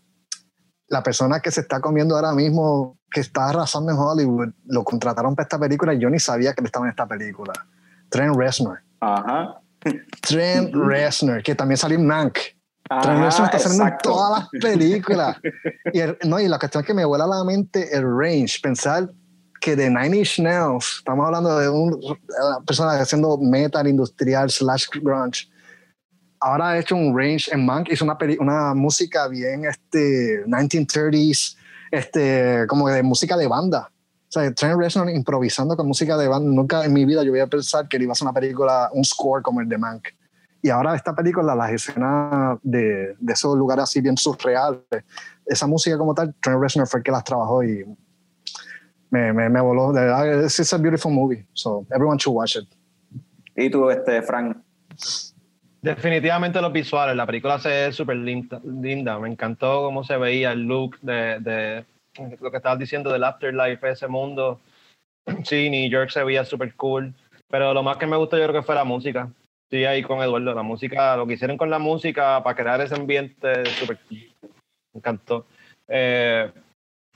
la 0.88 1.02
persona 1.02 1.40
que 1.40 1.50
se 1.50 1.60
está 1.62 1.80
comiendo 1.80 2.16
ahora 2.16 2.32
mismo, 2.32 2.98
que 3.10 3.20
está 3.20 3.48
arrasando 3.48 3.90
en 3.92 3.98
Hollywood, 3.98 4.48
lo 4.66 4.84
contrataron 4.84 5.34
para 5.34 5.44
esta 5.44 5.58
película 5.58 5.94
y 5.94 5.98
yo 5.98 6.10
ni 6.10 6.18
sabía 6.18 6.52
que 6.52 6.60
él 6.60 6.66
estaba 6.66 6.86
en 6.86 6.90
esta 6.90 7.06
película. 7.06 7.52
Trent 8.10 8.36
Reznor. 8.36 8.80
Ajá. 9.00 9.60
Trent 10.20 10.74
Reznor, 10.74 11.42
que 11.42 11.54
también 11.54 11.78
salió 11.78 11.98
en. 11.98 12.06
Trent 12.08 12.56
Ajá, 12.90 13.24
Reznor 13.24 13.46
está 13.46 13.58
saliendo 13.60 13.86
en 13.86 13.98
todas 14.02 14.40
las 14.40 14.62
películas. 14.62 15.36
y, 15.92 16.00
el- 16.00 16.18
no, 16.26 16.38
y 16.40 16.48
la 16.48 16.58
cuestión 16.58 16.82
es 16.82 16.86
que 16.86 16.94
me 16.94 17.04
vuela 17.04 17.24
a 17.24 17.28
la 17.28 17.44
mente 17.44 17.96
el 17.96 18.02
range. 18.04 18.58
Pensar 18.62 19.08
que 19.60 19.76
de 19.76 19.90
Nine 19.90 20.16
Inch 20.18 20.38
Nails, 20.40 20.96
estamos 20.98 21.26
hablando 21.26 21.58
de 21.58 21.68
un- 21.68 21.94
una 21.94 22.60
persona 22.66 22.92
haciendo 22.92 23.36
metal 23.38 23.86
industrial 23.86 24.50
slash 24.50 24.86
grunge, 25.02 25.48
ahora 26.40 26.70
ha 26.70 26.78
hecho 26.78 26.96
un 26.96 27.16
range 27.16 27.52
en 27.52 27.64
Mank, 27.66 27.90
hizo 27.90 28.04
una, 28.04 28.16
una 28.38 28.74
música 28.74 29.28
bien 29.28 29.66
este, 29.66 30.44
1930s, 30.46 31.56
este, 31.90 32.66
como 32.68 32.88
de 32.88 33.02
música 33.02 33.36
de 33.36 33.46
banda. 33.46 33.90
O 34.28 34.32
sea, 34.32 34.52
Trent 34.54 34.78
Reznor 34.80 35.10
improvisando 35.10 35.76
con 35.76 35.86
música 35.88 36.16
de 36.16 36.28
banda. 36.28 36.48
Nunca 36.50 36.84
en 36.84 36.92
mi 36.92 37.04
vida 37.04 37.22
yo 37.24 37.32
voy 37.32 37.40
a 37.40 37.46
pensar 37.48 37.88
que 37.88 37.96
él 37.96 38.04
iba 38.04 38.12
a 38.12 38.14
hacer 38.14 38.26
una 38.26 38.32
película, 38.32 38.88
un 38.92 39.04
score 39.04 39.42
como 39.42 39.60
el 39.60 39.68
de 39.68 39.76
Mank. 39.76 40.08
Y 40.62 40.70
ahora 40.70 40.94
esta 40.94 41.14
película, 41.14 41.54
las 41.54 41.72
escenas 41.72 42.58
de, 42.62 43.16
de 43.18 43.32
esos 43.32 43.56
lugares 43.56 43.84
así 43.84 44.00
bien 44.00 44.16
surreales, 44.16 44.80
esa 45.44 45.66
música 45.66 45.98
como 45.98 46.14
tal, 46.14 46.34
Trent 46.40 46.60
Reznor 46.62 46.86
fue 46.86 47.00
el 47.00 47.04
que 47.04 47.10
las 47.10 47.24
trabajó 47.24 47.64
y 47.64 47.84
me, 49.10 49.32
me, 49.32 49.48
me 49.48 49.60
voló. 49.60 49.92
De 49.92 50.00
verdad, 50.00 50.44
it's, 50.44 50.58
it's 50.58 50.72
a 50.72 50.78
beautiful 50.78 51.12
movie. 51.12 51.44
So 51.52 51.86
everyone 51.90 52.18
should 52.18 52.36
watch 52.36 52.56
it. 52.56 52.68
Y 53.56 53.68
tú, 53.70 53.90
este, 53.90 54.22
Frank. 54.22 54.56
Definitivamente 55.82 56.60
los 56.60 56.72
visuales, 56.72 57.16
la 57.16 57.24
película 57.24 57.58
se 57.58 57.68
ve 57.68 57.92
súper 57.92 58.16
linda, 58.16 58.60
linda, 58.64 59.18
me 59.18 59.30
encantó 59.30 59.82
cómo 59.84 60.04
se 60.04 60.18
veía 60.18 60.52
el 60.52 60.64
look 60.64 60.98
de, 61.00 61.38
de 61.40 61.84
lo 62.38 62.50
que 62.50 62.58
estabas 62.58 62.78
diciendo 62.78 63.10
del 63.10 63.24
afterlife, 63.24 63.88
ese 63.88 64.06
mundo. 64.06 64.60
Sí, 65.42 65.70
New 65.70 65.88
York 65.88 66.10
se 66.10 66.22
veía 66.22 66.44
súper 66.44 66.74
cool, 66.74 67.14
pero 67.48 67.72
lo 67.72 67.82
más 67.82 67.96
que 67.96 68.06
me 68.06 68.18
gustó 68.18 68.36
yo 68.36 68.46
creo 68.48 68.60
que 68.60 68.66
fue 68.66 68.74
la 68.74 68.84
música. 68.84 69.30
Sí, 69.70 69.84
ahí 69.86 70.02
con 70.02 70.20
Eduardo, 70.20 70.52
la 70.52 70.62
música, 70.62 71.16
lo 71.16 71.26
que 71.26 71.34
hicieron 71.34 71.56
con 71.56 71.70
la 71.70 71.78
música 71.78 72.42
para 72.42 72.56
crear 72.56 72.80
ese 72.82 72.96
ambiente 72.96 73.64
súper 73.66 74.00
cool. 74.06 74.18
Me 74.92 74.98
encantó. 74.98 75.46
Eh, 75.88 76.50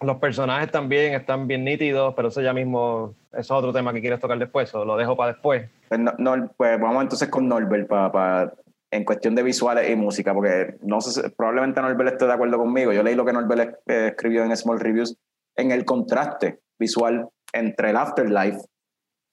los 0.00 0.16
personajes 0.18 0.70
también 0.70 1.14
están 1.14 1.46
bien 1.46 1.64
nítidos, 1.64 2.14
pero 2.14 2.28
eso 2.28 2.40
ya 2.42 2.52
mismo, 2.52 3.14
eso 3.32 3.40
es 3.40 3.50
otro 3.50 3.72
tema 3.72 3.92
que 3.92 4.00
quieres 4.00 4.20
tocar 4.20 4.38
después, 4.38 4.74
o 4.74 4.84
lo 4.84 4.96
dejo 4.96 5.16
para 5.16 5.32
después. 5.32 5.70
Pues, 5.88 6.00
no- 6.00 6.14
no, 6.18 6.50
pues 6.56 6.80
vamos 6.80 7.02
entonces 7.02 7.28
con 7.28 7.48
Norbert 7.48 7.88
pa, 7.88 8.10
pa- 8.12 8.52
en 8.90 9.04
cuestión 9.04 9.34
de 9.34 9.42
visuales 9.42 9.88
y 9.90 9.96
música, 9.96 10.34
porque 10.34 10.76
no 10.82 11.00
sé, 11.00 11.22
si- 11.22 11.28
probablemente 11.30 11.80
Norbert 11.80 12.12
esté 12.12 12.26
de 12.26 12.32
acuerdo 12.32 12.58
conmigo. 12.58 12.92
Yo 12.92 13.02
leí 13.02 13.14
lo 13.14 13.24
que 13.24 13.32
Norbert 13.32 13.78
eh, 13.86 14.08
escribió 14.08 14.44
en 14.44 14.56
Small 14.56 14.80
Reviews 14.80 15.16
en 15.56 15.70
el 15.70 15.84
contraste 15.84 16.60
visual 16.78 17.28
entre 17.52 17.90
el 17.90 17.96
Afterlife 17.96 18.58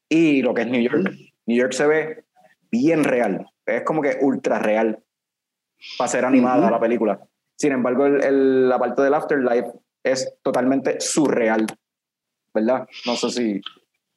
y 0.10 0.42
lo 0.42 0.54
que 0.54 0.62
es 0.62 0.68
New 0.68 0.82
York. 0.82 1.12
New 1.48 1.58
York 1.58 1.74
se 1.74 1.88
ve 1.88 2.24
bien 2.72 3.04
real, 3.04 3.46
es 3.66 3.82
como 3.84 4.02
que 4.02 4.18
ultra 4.22 4.60
real 4.60 5.00
para 5.98 6.08
ser 6.08 6.24
animada 6.26 6.62
Ujú. 6.64 6.72
la 6.72 6.80
película. 6.80 7.20
Sin 7.58 7.72
embargo, 7.74 8.06
el- 8.06 8.24
el- 8.24 8.70
la 8.70 8.80
parte 8.80 9.02
del 9.02 9.14
Afterlife 9.14 9.72
es 10.04 10.34
totalmente 10.44 11.00
surreal, 11.00 11.66
¿verdad? 12.54 12.88
No 13.06 13.16
sé 13.16 13.30
si... 13.30 13.62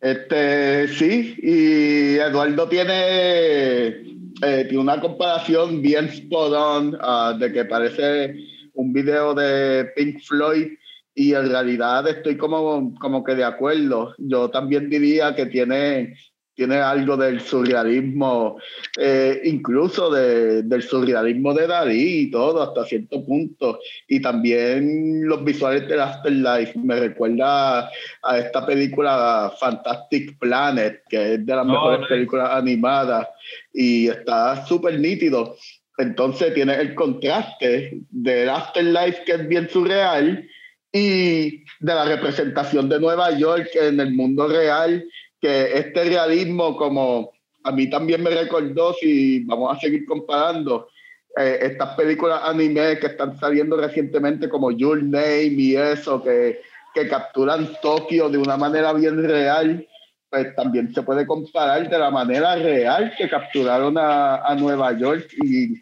Este, 0.01 0.87
sí, 0.89 1.35
y 1.39 2.17
Eduardo 2.17 2.69
tiene, 2.69 3.87
eh, 3.89 4.67
tiene 4.69 4.79
una 4.79 5.01
comparación 5.01 5.81
bien 5.81 6.07
spot 6.07 6.53
on 6.53 6.99
ah, 7.01 7.35
de 7.39 7.51
que 7.51 7.65
parece 7.65 8.35
un 8.75 8.93
video 8.93 9.33
de 9.35 9.87
Pink 9.97 10.21
Floyd 10.21 10.73
y 11.15 11.33
en 11.33 11.49
realidad 11.49 12.07
estoy 12.09 12.37
como, 12.37 12.95
como 12.97 13.25
que 13.25 13.35
de 13.35 13.45
acuerdo. 13.45 14.15
Yo 14.19 14.51
también 14.51 14.91
diría 14.91 15.35
que 15.35 15.47
tiene, 15.47 16.15
tiene 16.55 16.77
algo 16.77 17.17
del 17.17 17.41
surrealismo, 17.41 18.59
eh, 18.97 19.41
incluso 19.45 20.11
de- 20.11 20.63
del 20.63 20.83
surrealismo 20.83 21.53
de 21.53 21.67
Dalí 21.67 22.21
y 22.21 22.31
todo 22.31 22.63
hasta 22.63 22.85
cierto 22.85 23.25
punto. 23.25 23.81
Y 24.09 24.21
también 24.21 25.27
los 25.27 25.43
visuales 25.45 25.89
del 25.89 26.01
Afterlife 26.01 26.79
me 26.79 26.97
recuerda 27.01 27.91
a 28.23 28.39
esta 28.39 28.65
película 28.65 29.53
Fantastic 29.59 30.39
Planet, 30.39 31.03
que 31.09 31.35
es 31.35 31.47
de 31.47 31.57
las 31.57 31.67
mejores 31.67 32.07
películas 32.09 32.51
animadas 32.53 33.29
y 33.73 34.09
está 34.09 34.65
súper 34.67 34.99
nítido. 35.01 35.57
Entonces 35.99 36.55
tiene 36.55 36.75
el 36.75 36.95
contraste 36.95 37.99
del 38.11 38.49
Afterlife, 38.49 39.25
que 39.25 39.33
es 39.33 39.49
bien 39.49 39.69
surreal, 39.69 40.49
y 40.97 41.65
de 41.81 41.93
la 41.93 42.05
representación 42.05 42.89
de 42.89 43.01
Nueva 43.01 43.37
York 43.37 43.69
en 43.75 43.99
el 43.99 44.13
mundo 44.13 44.47
real, 44.47 45.05
que 45.45 45.77
este 45.77 46.05
realismo, 46.05 46.75
como 46.75 47.31
a 47.65 47.71
mí 47.71 47.91
también 47.91 48.23
me 48.23 48.31
recordó, 48.31 48.95
si 48.95 49.41
vamos 49.41 49.77
a 49.77 49.79
seguir 49.79 50.07
comparando, 50.07 50.89
eh, 51.37 51.59
estas 51.61 51.95
películas 51.97 52.41
anime 52.45 52.99
que 52.99 53.09
están 53.09 53.39
saliendo 53.39 53.77
recientemente, 53.77 54.49
como 54.49 54.71
Your 54.71 55.03
Name 55.03 55.53
y 55.59 55.77
eso, 55.77 56.23
que, 56.23 56.63
que 56.95 57.07
capturan 57.09 57.69
Tokio 57.83 58.31
de 58.31 58.39
una 58.39 58.57
manera 58.57 58.95
bien 58.95 59.23
real, 59.23 59.87
pues 60.31 60.57
también 60.57 60.95
se 60.95 61.03
puede 61.03 61.27
comparar 61.27 61.91
de 61.91 61.99
la 61.99 62.11
manera 62.11 62.57
real 62.57 63.13
que 63.19 63.29
capturaron 63.29 63.99
a, 63.99 64.37
a 64.37 64.55
Nueva 64.55 64.97
York 64.97 65.29
y 65.43 65.75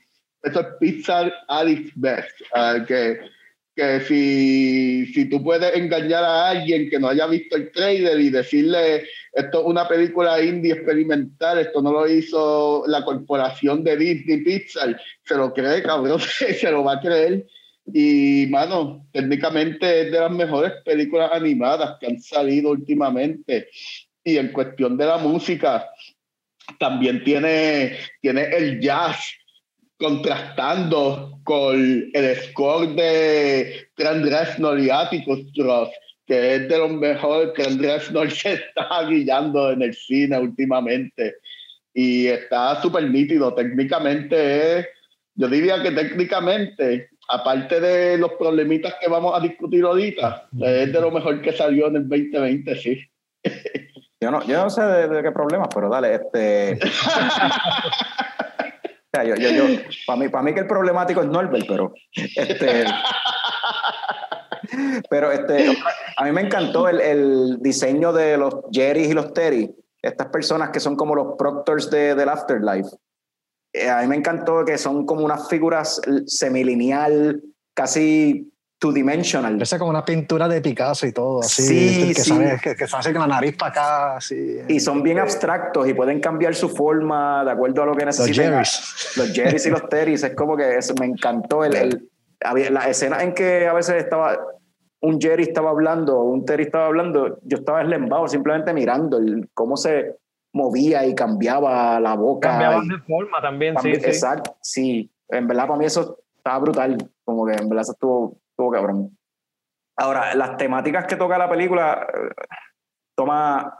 eso 0.42 0.60
es 0.80 1.08
at 1.08 1.68
its 1.68 1.92
best, 1.94 2.32
ah, 2.52 2.78
que, 2.84 3.20
que 3.74 4.00
si, 4.00 5.06
si 5.12 5.28
tú 5.28 5.42
puedes 5.42 5.74
engañar 5.74 6.24
a 6.24 6.48
alguien 6.50 6.90
que 6.90 6.98
no 6.98 7.08
haya 7.08 7.26
visto 7.26 7.56
el 7.56 7.72
trailer 7.72 8.20
y 8.20 8.30
decirle 8.30 9.04
esto 9.32 9.60
es 9.60 9.66
una 9.66 9.88
película 9.88 10.42
indie 10.42 10.74
experimental, 10.74 11.58
esto 11.58 11.80
no 11.80 11.90
lo 11.90 12.06
hizo 12.06 12.84
la 12.86 13.02
corporación 13.02 13.82
de 13.82 13.96
Disney 13.96 14.42
Pixar, 14.42 15.00
se 15.24 15.34
lo 15.36 15.54
cree, 15.54 15.82
cabrón, 15.82 16.20
se 16.60 16.70
lo 16.70 16.84
va 16.84 16.94
a 16.94 17.00
creer. 17.00 17.46
Y, 17.86 18.46
mano, 18.50 19.06
técnicamente 19.10 20.02
es 20.02 20.12
de 20.12 20.20
las 20.20 20.30
mejores 20.30 20.72
películas 20.84 21.30
animadas 21.32 21.96
que 21.98 22.06
han 22.06 22.20
salido 22.20 22.70
últimamente. 22.70 23.68
Y 24.22 24.36
en 24.36 24.52
cuestión 24.52 24.98
de 24.98 25.06
la 25.06 25.16
música, 25.16 25.88
también 26.78 27.24
tiene, 27.24 27.96
tiene 28.20 28.42
el 28.54 28.80
jazz 28.80 29.34
contrastando 30.02 31.38
con 31.44 32.10
el 32.12 32.36
score 32.36 32.88
de 32.88 33.86
Trent 33.94 34.26
Reznor 34.26 34.80
y 34.80 34.90
Atticus 34.90 35.40
Ross, 35.56 35.90
que 36.26 36.56
es 36.56 36.68
de 36.68 36.78
los 36.78 36.90
mejores. 36.90 37.52
Trent 37.54 37.80
Reznor 37.80 38.30
se 38.32 38.54
está 38.54 39.04
guiando 39.08 39.70
en 39.70 39.82
el 39.82 39.94
cine 39.94 40.38
últimamente 40.38 41.36
y 41.94 42.26
está 42.26 42.82
súper 42.82 43.08
nítido. 43.10 43.54
Técnicamente 43.54 44.78
es, 44.78 44.86
yo 45.36 45.48
diría 45.48 45.80
que 45.82 45.92
técnicamente, 45.92 47.08
aparte 47.28 47.80
de 47.80 48.18
los 48.18 48.32
problemitas 48.32 48.94
que 49.00 49.08
vamos 49.08 49.34
a 49.36 49.40
discutir 49.40 49.84
ahorita, 49.84 50.48
es 50.60 50.92
de 50.92 51.00
lo 51.00 51.12
mejor 51.12 51.40
que 51.40 51.52
salió 51.52 51.86
en 51.86 51.96
el 51.96 52.08
2020, 52.08 52.76
sí. 52.76 53.00
Yo 54.20 54.30
no, 54.30 54.44
yo 54.46 54.62
no 54.62 54.70
sé 54.70 54.82
de, 54.82 55.08
de 55.08 55.22
qué 55.22 55.32
problemas, 55.32 55.68
pero 55.72 55.88
dale, 55.88 56.14
este. 56.14 56.78
Para 59.12 60.18
mí, 60.18 60.28
para 60.30 60.42
mí 60.42 60.54
que 60.54 60.60
el 60.60 60.66
problemático 60.66 61.20
es 61.20 61.28
Norbert, 61.28 61.66
pero 61.68 61.92
este. 62.14 62.84
Pero 65.10 65.30
este, 65.30 65.76
a 66.16 66.24
mí 66.24 66.32
me 66.32 66.42
encantó 66.42 66.88
el, 66.88 67.00
el 67.00 67.58
diseño 67.60 68.12
de 68.12 68.38
los 68.38 68.54
Jerry 68.70 69.04
y 69.04 69.12
los 69.12 69.34
Terry, 69.34 69.74
estas 70.00 70.28
personas 70.28 70.70
que 70.70 70.80
son 70.80 70.96
como 70.96 71.14
los 71.14 71.36
proctors 71.36 71.90
de, 71.90 72.14
del 72.14 72.28
Afterlife. 72.28 72.88
Eh, 73.72 73.88
a 73.88 74.00
mí 74.00 74.06
me 74.06 74.16
encantó 74.16 74.64
que 74.64 74.78
son 74.78 75.04
como 75.04 75.24
unas 75.24 75.48
figuras 75.48 76.00
semilineal, 76.26 77.42
casi 77.74 78.51
two-dimensional. 78.82 79.52
Parece 79.52 79.78
como 79.78 79.90
una 79.90 80.04
pintura 80.04 80.48
de 80.48 80.60
Picasso 80.60 81.06
y 81.06 81.12
todo, 81.12 81.40
así. 81.40 81.62
Sí, 81.62 82.14
que, 82.14 82.20
sí. 82.20 82.30
Sabe, 82.30 82.58
que, 82.60 82.74
que 82.74 82.88
se 82.88 82.96
hace 82.96 83.12
con 83.12 83.20
la 83.22 83.28
nariz 83.28 83.56
para 83.56 83.70
acá, 83.70 84.16
así. 84.16 84.58
Y 84.66 84.80
son 84.80 85.04
bien 85.04 85.20
abstractos 85.20 85.86
y 85.88 85.94
pueden 85.94 86.18
cambiar 86.18 86.54
su 86.56 86.68
forma 86.68 87.44
de 87.44 87.52
acuerdo 87.52 87.84
a 87.84 87.86
lo 87.86 87.94
que 87.94 88.04
necesiten. 88.04 88.50
Jerrys. 88.50 89.14
Los 89.16 89.32
Jerrys 89.32 89.66
y 89.66 89.70
los 89.70 89.88
Terrys. 89.88 90.24
Es 90.24 90.34
como 90.34 90.56
que 90.56 90.76
eso 90.76 90.94
me 90.98 91.06
encantó. 91.06 91.64
El, 91.64 91.76
el- 91.76 92.08
la 92.74 92.88
escena 92.88 93.22
en 93.22 93.34
que 93.34 93.68
a 93.68 93.72
veces 93.72 93.94
estaba 94.02 94.36
un 95.00 95.20
Jerry 95.20 95.44
estaba 95.44 95.70
hablando, 95.70 96.20
un 96.22 96.44
Terry 96.44 96.64
estaba 96.64 96.86
hablando, 96.86 97.38
yo 97.44 97.58
estaba 97.58 97.82
eslembado 97.82 98.26
simplemente 98.26 98.72
mirando 98.74 99.18
el, 99.18 99.48
cómo 99.54 99.76
se 99.76 100.16
movía 100.52 101.06
y 101.06 101.14
cambiaba 101.14 102.00
la 102.00 102.14
boca. 102.16 102.50
Cambiaban 102.50 102.88
de 102.88 102.98
forma 102.98 103.40
también, 103.40 103.76
sí, 103.80 103.88
mí- 103.88 103.94
sí. 103.94 104.06
Exacto, 104.06 104.56
sí. 104.60 105.10
En 105.28 105.46
verdad, 105.46 105.68
para 105.68 105.78
mí 105.78 105.84
eso 105.84 106.18
estaba 106.36 106.58
brutal. 106.58 106.98
Como 107.24 107.46
que 107.46 107.52
en 107.52 107.68
verdad 107.68 107.82
eso 107.82 107.92
estuvo, 107.92 108.36
estuvo 108.52 108.70
cabrón. 108.70 109.16
Ahora, 109.96 110.34
las 110.34 110.56
temáticas 110.56 111.06
que 111.06 111.16
toca 111.16 111.38
la 111.38 111.48
película, 111.48 112.06
eh, 112.12 112.44
toma. 113.16 113.78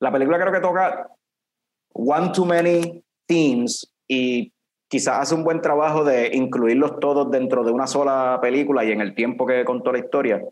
La 0.00 0.12
película 0.12 0.38
creo 0.38 0.52
que 0.52 0.60
toca 0.60 1.08
one 1.92 2.30
too 2.34 2.44
many 2.44 3.02
themes 3.26 3.90
y 4.08 4.52
quizás 4.88 5.20
hace 5.20 5.34
un 5.34 5.44
buen 5.44 5.60
trabajo 5.60 6.04
de 6.04 6.30
incluirlos 6.34 6.98
todos 6.98 7.30
dentro 7.30 7.64
de 7.64 7.72
una 7.72 7.86
sola 7.86 8.38
película 8.42 8.84
y 8.84 8.92
en 8.92 9.00
el 9.00 9.14
tiempo 9.14 9.46
que 9.46 9.64
contó 9.64 9.92
la 9.92 9.98
historia. 9.98 10.42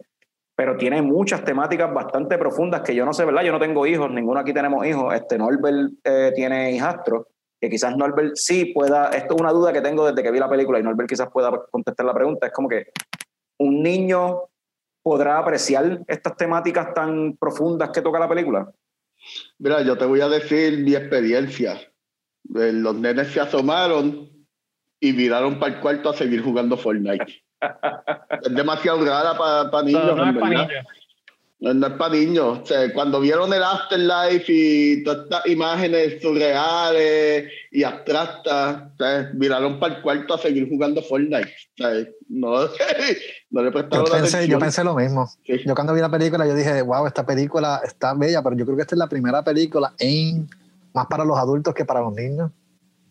Pero 0.55 0.76
tiene 0.76 1.03
muchas 1.03 1.44
temáticas 1.44 1.92
bastante 1.92 2.38
profundas 2.38 2.82
que 2.82 2.94
yo 2.94 3.05
no 3.05 3.12
sé, 3.12 3.24
¿verdad? 3.24 3.42
Yo 3.42 3.53
no 3.53 3.59
tengo 3.59 3.86
hijos, 3.86 4.11
ninguno 4.11 4.40
aquí 4.40 4.53
tenemos 4.53 4.86
hijos. 4.86 5.14
Este 5.14 5.36
Norbert 5.36 5.92
eh, 6.05 6.32
tiene 6.34 6.72
hijastro 6.72 7.26
que 7.62 7.70
quizás 7.70 7.96
Norbert 7.96 8.32
sí 8.34 8.72
pueda, 8.74 9.11
esto 9.11 9.36
es 9.36 9.40
una 9.40 9.53
duda 9.53 9.72
que 9.72 9.80
tengo 9.80 10.05
desde 10.05 10.20
que 10.20 10.32
vi 10.32 10.40
la 10.40 10.50
película 10.50 10.80
y 10.80 10.82
Norbert 10.82 11.09
quizás 11.09 11.30
pueda 11.30 11.53
contestar 11.70 12.05
la 12.05 12.12
pregunta, 12.12 12.48
es 12.48 12.53
como 12.53 12.68
que 12.68 12.86
un 13.62 13.82
niño 13.82 14.42
podrá 15.02 15.38
apreciar 15.38 16.00
estas 16.06 16.36
temáticas 16.36 16.94
tan 16.94 17.36
profundas 17.36 17.90
que 17.90 18.02
toca 18.02 18.18
la 18.18 18.28
película. 18.28 18.72
Mira, 19.58 19.82
yo 19.82 19.96
te 19.96 20.04
voy 20.04 20.20
a 20.20 20.28
decir 20.28 20.78
mi 20.78 20.94
experiencia. 20.94 21.74
Eh, 22.54 22.72
Los 22.72 22.94
nenes 22.96 23.28
se 23.28 23.40
asomaron 23.40 24.28
y 25.00 25.12
viraron 25.12 25.58
para 25.58 25.74
el 25.74 25.80
cuarto 25.80 26.10
a 26.10 26.14
seguir 26.14 26.42
jugando 26.42 26.76
Fortnite. 26.76 27.42
es 28.42 28.54
demasiado 28.54 29.04
rara 29.04 29.36
para 29.36 29.82
niños. 29.84 30.04
No, 30.06 30.16
no 30.16 30.30
es 30.30 30.34
para 30.38 30.48
verdad. 30.50 30.68
niños. 30.68 30.86
No, 31.62 31.72
no 31.72 31.86
es 31.86 31.92
para 31.92 32.14
niños. 32.14 32.58
O 32.60 32.66
sea, 32.66 32.92
cuando 32.92 33.20
vieron 33.20 33.54
el 33.54 33.62
Afterlife 33.62 34.46
y 34.48 35.04
todas 35.04 35.24
estas 35.24 35.46
imágenes 35.46 36.20
surreales 36.20 37.52
y 37.70 37.84
abstractas, 37.84 38.82
o 38.94 38.96
sea, 38.98 39.30
viraron 39.34 39.78
para 39.78 39.94
el 39.94 40.02
cuarto 40.02 40.34
a 40.34 40.38
seguir 40.38 40.68
jugando 40.68 41.00
Fortnite. 41.02 41.48
O 41.48 41.76
sea, 41.76 41.90
no, 42.28 42.50
no 43.50 43.62
le 43.62 43.68
Yo 43.68 43.72
prestaron 43.72 44.04
pensé, 44.10 44.16
atención. 44.16 44.46
yo 44.46 44.58
pensé 44.58 44.82
lo 44.82 44.96
mismo. 44.96 45.30
Sí. 45.46 45.60
Yo 45.64 45.76
cuando 45.76 45.94
vi 45.94 46.00
la 46.00 46.10
película, 46.10 46.44
yo 46.48 46.54
dije, 46.56 46.82
wow, 46.82 47.06
esta 47.06 47.24
película 47.24 47.80
está 47.84 48.12
bella, 48.14 48.42
pero 48.42 48.56
yo 48.56 48.64
creo 48.64 48.76
que 48.76 48.82
esta 48.82 48.96
es 48.96 48.98
la 48.98 49.08
primera 49.08 49.44
película 49.44 49.94
en, 50.00 50.50
más 50.92 51.06
para 51.06 51.24
los 51.24 51.38
adultos 51.38 51.72
que 51.74 51.84
para 51.84 52.00
los 52.00 52.12
niños 52.12 52.50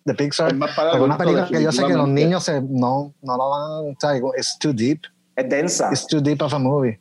de 0.03 0.13
Pixar. 0.13 0.49
Es 0.49 0.57
más 0.57 0.75
para 0.75 1.01
una 1.01 1.17
película 1.17 1.47
que 1.47 1.63
yo 1.63 1.71
sé 1.71 1.85
que 1.85 1.93
los 1.93 2.09
niños 2.09 2.43
se, 2.43 2.61
no, 2.61 3.13
no 3.21 3.37
la 3.37 3.45
van, 3.45 3.93
o 3.93 3.95
sea, 3.97 4.17
it's 4.37 4.59
too 4.59 4.73
deep. 4.73 5.03
Es 5.37 5.47
densa. 5.47 5.89
It's 5.89 6.05
too 6.05 6.19
deep 6.19 6.41
of 6.41 6.53
a 6.53 6.59
movie. 6.59 6.99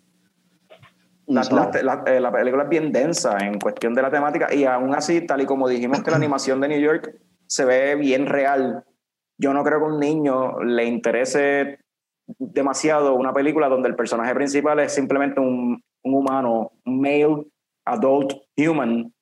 La, 1.31 1.43
Ujú. 1.43 1.55
la- 1.55 1.71
la- 1.83 2.03
eh, 2.13 2.21
la 2.21 2.33
película 2.33 2.65
es 2.65 2.69
bien 2.69 2.91
densa 2.93 3.39
en 3.39 3.59
cuestión 3.61 3.95
de 3.95 4.03
la 4.03 4.11
temática 4.11 4.53
y 4.53 4.65
aún 4.65 4.95
así, 4.95 5.21
tal 5.25 5.41
y 5.41 5.47
como 5.47 5.69
dijimos 5.69 6.03
que 6.03 6.11
la 6.11 6.17
animación 6.25 6.61
de 6.61 6.69
New 6.69 6.81
York 6.81 7.15
se 7.47 7.65
ve 7.65 7.95
bien 7.95 8.27
real, 8.27 8.85
yo 9.39 9.55
no 9.55 9.63
creo 9.65 9.79
que 9.79 9.85
a 9.85 9.89
un 9.89 10.01
niño 10.01 10.61
le 10.63 10.85
interese 10.85 11.79
demasiado 12.39 13.15
una 13.15 13.33
película 13.33 13.69
donde 13.69 13.89
el 13.89 13.97
personaje 13.97 14.35
principal 14.35 14.81
es 14.81 14.93
simplemente 14.93 15.41
un, 15.41 15.83
un 16.03 16.15
humano, 16.15 16.73
un 16.85 17.01
male, 17.01 17.47
adult, 17.85 18.33
human, 18.57 19.07
o 19.07 19.13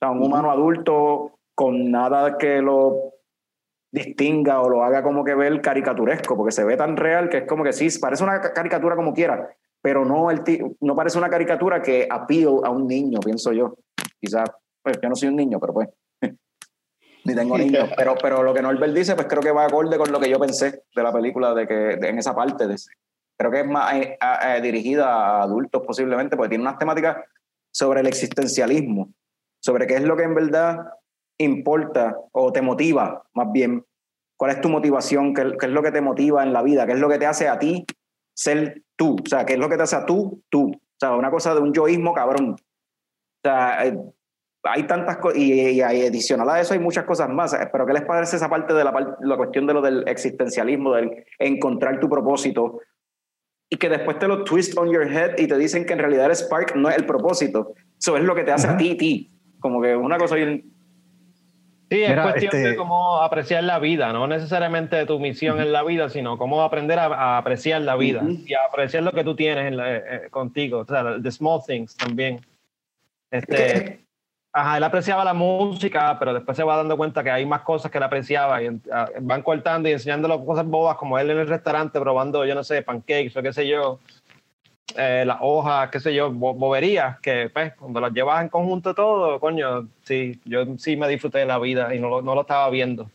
sea, 0.00 0.10
un 0.10 0.18
Ujú. 0.18 0.26
humano 0.26 0.50
adulto 0.50 1.38
con 1.54 1.90
nada 1.90 2.38
que 2.38 2.60
lo 2.62 3.12
distinga 3.92 4.60
o 4.62 4.68
lo 4.70 4.82
haga 4.84 5.02
como 5.02 5.22
que 5.22 5.34
ver 5.34 5.60
caricaturesco, 5.60 6.34
porque 6.36 6.52
se 6.52 6.64
ve 6.64 6.76
tan 6.78 6.96
real 6.96 7.28
que 7.28 7.38
es 7.38 7.44
como 7.46 7.62
que 7.62 7.72
sí, 7.74 7.88
parece 8.00 8.24
una 8.24 8.40
ca- 8.40 8.52
caricatura 8.54 8.96
como 8.96 9.12
quiera, 9.12 9.50
pero 9.82 10.04
no, 10.04 10.30
el 10.30 10.42
ti- 10.44 10.60
no 10.80 10.94
parece 10.94 11.18
una 11.18 11.28
caricatura 11.28 11.82
que 11.82 12.06
appeal 12.08 12.60
a 12.64 12.70
un 12.70 12.86
niño, 12.86 13.18
pienso 13.20 13.52
yo. 13.52 13.74
Quizás, 14.20 14.48
pues 14.82 14.98
yo 15.02 15.08
no 15.08 15.16
soy 15.16 15.28
un 15.28 15.36
niño, 15.36 15.58
pero 15.60 15.74
pues, 15.74 15.88
ni 17.24 17.34
tengo 17.34 17.58
niños. 17.58 17.90
Pero, 17.96 18.14
pero 18.20 18.42
lo 18.42 18.54
que 18.54 18.62
Norbert 18.62 18.94
dice, 18.94 19.14
pues 19.14 19.26
creo 19.28 19.42
que 19.42 19.50
va 19.52 19.64
acorde 19.66 19.98
con 19.98 20.10
lo 20.12 20.18
que 20.20 20.30
yo 20.30 20.38
pensé 20.40 20.84
de 20.94 21.02
la 21.02 21.12
película, 21.12 21.52
de 21.54 21.66
que 21.66 21.74
de- 21.74 22.08
en 22.08 22.18
esa 22.18 22.34
parte. 22.34 22.66
De, 22.66 22.76
creo 23.38 23.50
que 23.50 23.60
es 23.60 23.66
más 23.66 23.94
eh, 23.94 24.18
eh, 24.20 24.60
dirigida 24.62 25.08
a 25.12 25.42
adultos 25.42 25.82
posiblemente, 25.86 26.36
porque 26.36 26.50
tiene 26.50 26.62
unas 26.62 26.78
temáticas 26.78 27.16
sobre 27.72 28.00
el 28.00 28.06
existencialismo, 28.06 29.12
sobre 29.60 29.86
qué 29.86 29.96
es 29.96 30.02
lo 30.02 30.16
que 30.16 30.24
en 30.24 30.34
verdad 30.34 30.78
importa 31.38 32.16
o 32.32 32.52
te 32.52 32.62
motiva, 32.62 33.24
más 33.34 33.50
bien. 33.52 33.84
¿Cuál 34.36 34.52
es 34.52 34.60
tu 34.60 34.68
motivación? 34.68 35.34
¿Qué, 35.34 35.56
qué 35.58 35.66
es 35.66 35.72
lo 35.72 35.82
que 35.82 35.92
te 35.92 36.00
motiva 36.00 36.42
en 36.42 36.52
la 36.52 36.62
vida? 36.62 36.86
¿Qué 36.86 36.92
es 36.92 36.98
lo 36.98 37.08
que 37.08 37.18
te 37.18 37.26
hace 37.26 37.48
a 37.48 37.58
ti 37.58 37.84
ser 38.34 38.82
tú? 38.96 39.16
O 39.24 39.28
sea, 39.28 39.44
¿qué 39.46 39.54
es 39.54 39.58
lo 39.58 39.68
que 39.68 39.76
te 39.76 39.82
hace 39.82 39.96
a 39.96 40.06
tú, 40.06 40.42
tú? 40.48 40.70
O 40.70 40.98
sea, 40.98 41.16
una 41.16 41.30
cosa 41.30 41.54
de 41.54 41.60
un 41.60 41.72
yoísmo 41.72 42.12
cabrón. 42.14 42.52
O 42.54 43.48
sea, 43.48 43.86
eh, 43.86 43.98
hay 44.64 44.84
tantas 44.84 45.16
cosas, 45.18 45.38
y, 45.38 45.52
y 45.52 45.80
hay- 45.82 46.06
adicional 46.06 46.48
a 46.48 46.60
eso 46.60 46.74
hay 46.74 46.78
muchas 46.80 47.04
cosas 47.04 47.28
más. 47.28 47.56
Pero 47.72 47.84
¿qué 47.86 47.92
les 47.92 48.02
parece 48.02 48.36
esa 48.36 48.48
parte 48.48 48.72
de 48.74 48.84
la, 48.84 49.16
la 49.20 49.36
cuestión 49.36 49.66
de 49.66 49.74
lo 49.74 49.80
del 49.82 50.06
existencialismo, 50.06 50.92
del 50.94 51.24
encontrar 51.38 51.98
tu 51.98 52.08
propósito? 52.08 52.80
Y 53.68 53.76
que 53.76 53.88
después 53.88 54.18
te 54.18 54.28
lo 54.28 54.44
twist 54.44 54.76
on 54.78 54.90
your 54.92 55.10
head 55.10 55.38
y 55.38 55.48
te 55.48 55.56
dicen 55.56 55.86
que 55.86 55.94
en 55.94 55.98
realidad 55.98 56.26
el 56.26 56.36
spark 56.36 56.76
no 56.76 56.90
es 56.90 56.96
el 56.96 57.06
propósito. 57.06 57.74
Eso 57.98 58.16
es 58.16 58.22
lo 58.22 58.34
que 58.34 58.44
te 58.44 58.52
hace 58.52 58.68
a 58.68 58.76
ti, 58.76 58.94
ti. 58.96 59.30
Como 59.60 59.80
que 59.80 59.96
una 59.96 60.18
cosa 60.18 60.34
bien... 60.36 60.70
Sí, 61.92 62.02
es 62.02 62.08
Mira, 62.08 62.22
cuestión 62.22 62.54
este- 62.54 62.68
de 62.70 62.76
cómo 62.76 63.20
apreciar 63.20 63.64
la 63.64 63.78
vida, 63.78 64.12
no 64.14 64.26
necesariamente 64.26 65.04
tu 65.04 65.18
misión 65.20 65.60
en 65.60 65.72
la 65.72 65.82
vida, 65.82 66.08
sino 66.08 66.38
cómo 66.38 66.62
aprender 66.62 66.98
a, 66.98 67.04
a 67.06 67.38
apreciar 67.38 67.82
la 67.82 67.96
vida 67.96 68.22
Ujú. 68.22 68.38
y 68.46 68.54
a 68.54 68.60
apreciar 68.66 69.02
lo 69.02 69.12
que 69.12 69.22
tú 69.24 69.36
tienes 69.36 69.66
en 69.66 69.76
la- 69.76 69.96
eh, 69.96 70.30
contigo, 70.30 70.78
o 70.78 70.84
sea, 70.86 71.16
the 71.22 71.30
small 71.30 71.60
things 71.66 71.94
también. 71.96 72.40
Este, 73.30 74.04
ajá, 74.54 74.76
él 74.78 74.84
apreciaba 74.84 75.24
la 75.24 75.34
música, 75.34 76.16
pero 76.18 76.34
después 76.34 76.56
se 76.56 76.62
va 76.64 76.76
dando 76.76 76.96
cuenta 76.96 77.22
que 77.22 77.30
hay 77.30 77.44
más 77.46 77.60
cosas 77.62 77.90
que 77.90 77.98
él 77.98 78.04
apreciaba 78.04 78.62
y 78.62 78.68
ah, 78.90 79.08
van 79.20 79.42
cortando 79.42 79.88
y 79.88 79.92
enseñándole 79.92 80.42
cosas 80.44 80.66
bobas 80.66 80.96
como 80.96 81.18
él 81.18 81.30
en 81.30 81.38
el 81.38 81.48
restaurante 81.48 82.00
probando, 82.00 82.44
yo 82.44 82.54
no 82.54 82.64
sé, 82.64 82.82
pancakes 82.82 83.36
o 83.36 83.42
qué 83.42 83.52
sé 83.52 83.66
yo, 83.68 83.98
eh, 84.96 85.24
las 85.26 85.38
hojas, 85.40 85.90
qué 85.90 86.00
sé 86.00 86.14
yo, 86.14 86.30
bo- 86.32 86.54
boberías, 86.54 87.18
que 87.20 87.50
pues 87.52 87.74
cuando 87.74 88.00
las 88.00 88.12
llevas 88.12 88.42
en 88.42 88.48
conjunto 88.48 88.94
todo, 88.94 89.40
coño, 89.40 89.88
sí, 90.04 90.40
yo 90.44 90.64
sí 90.78 90.96
me 90.96 91.08
disfruté 91.08 91.38
de 91.38 91.46
la 91.46 91.58
vida 91.58 91.94
y 91.94 91.98
no 92.00 92.08
lo, 92.08 92.22
no 92.22 92.34
lo 92.34 92.42
estaba 92.42 92.68
viendo. 92.70 93.10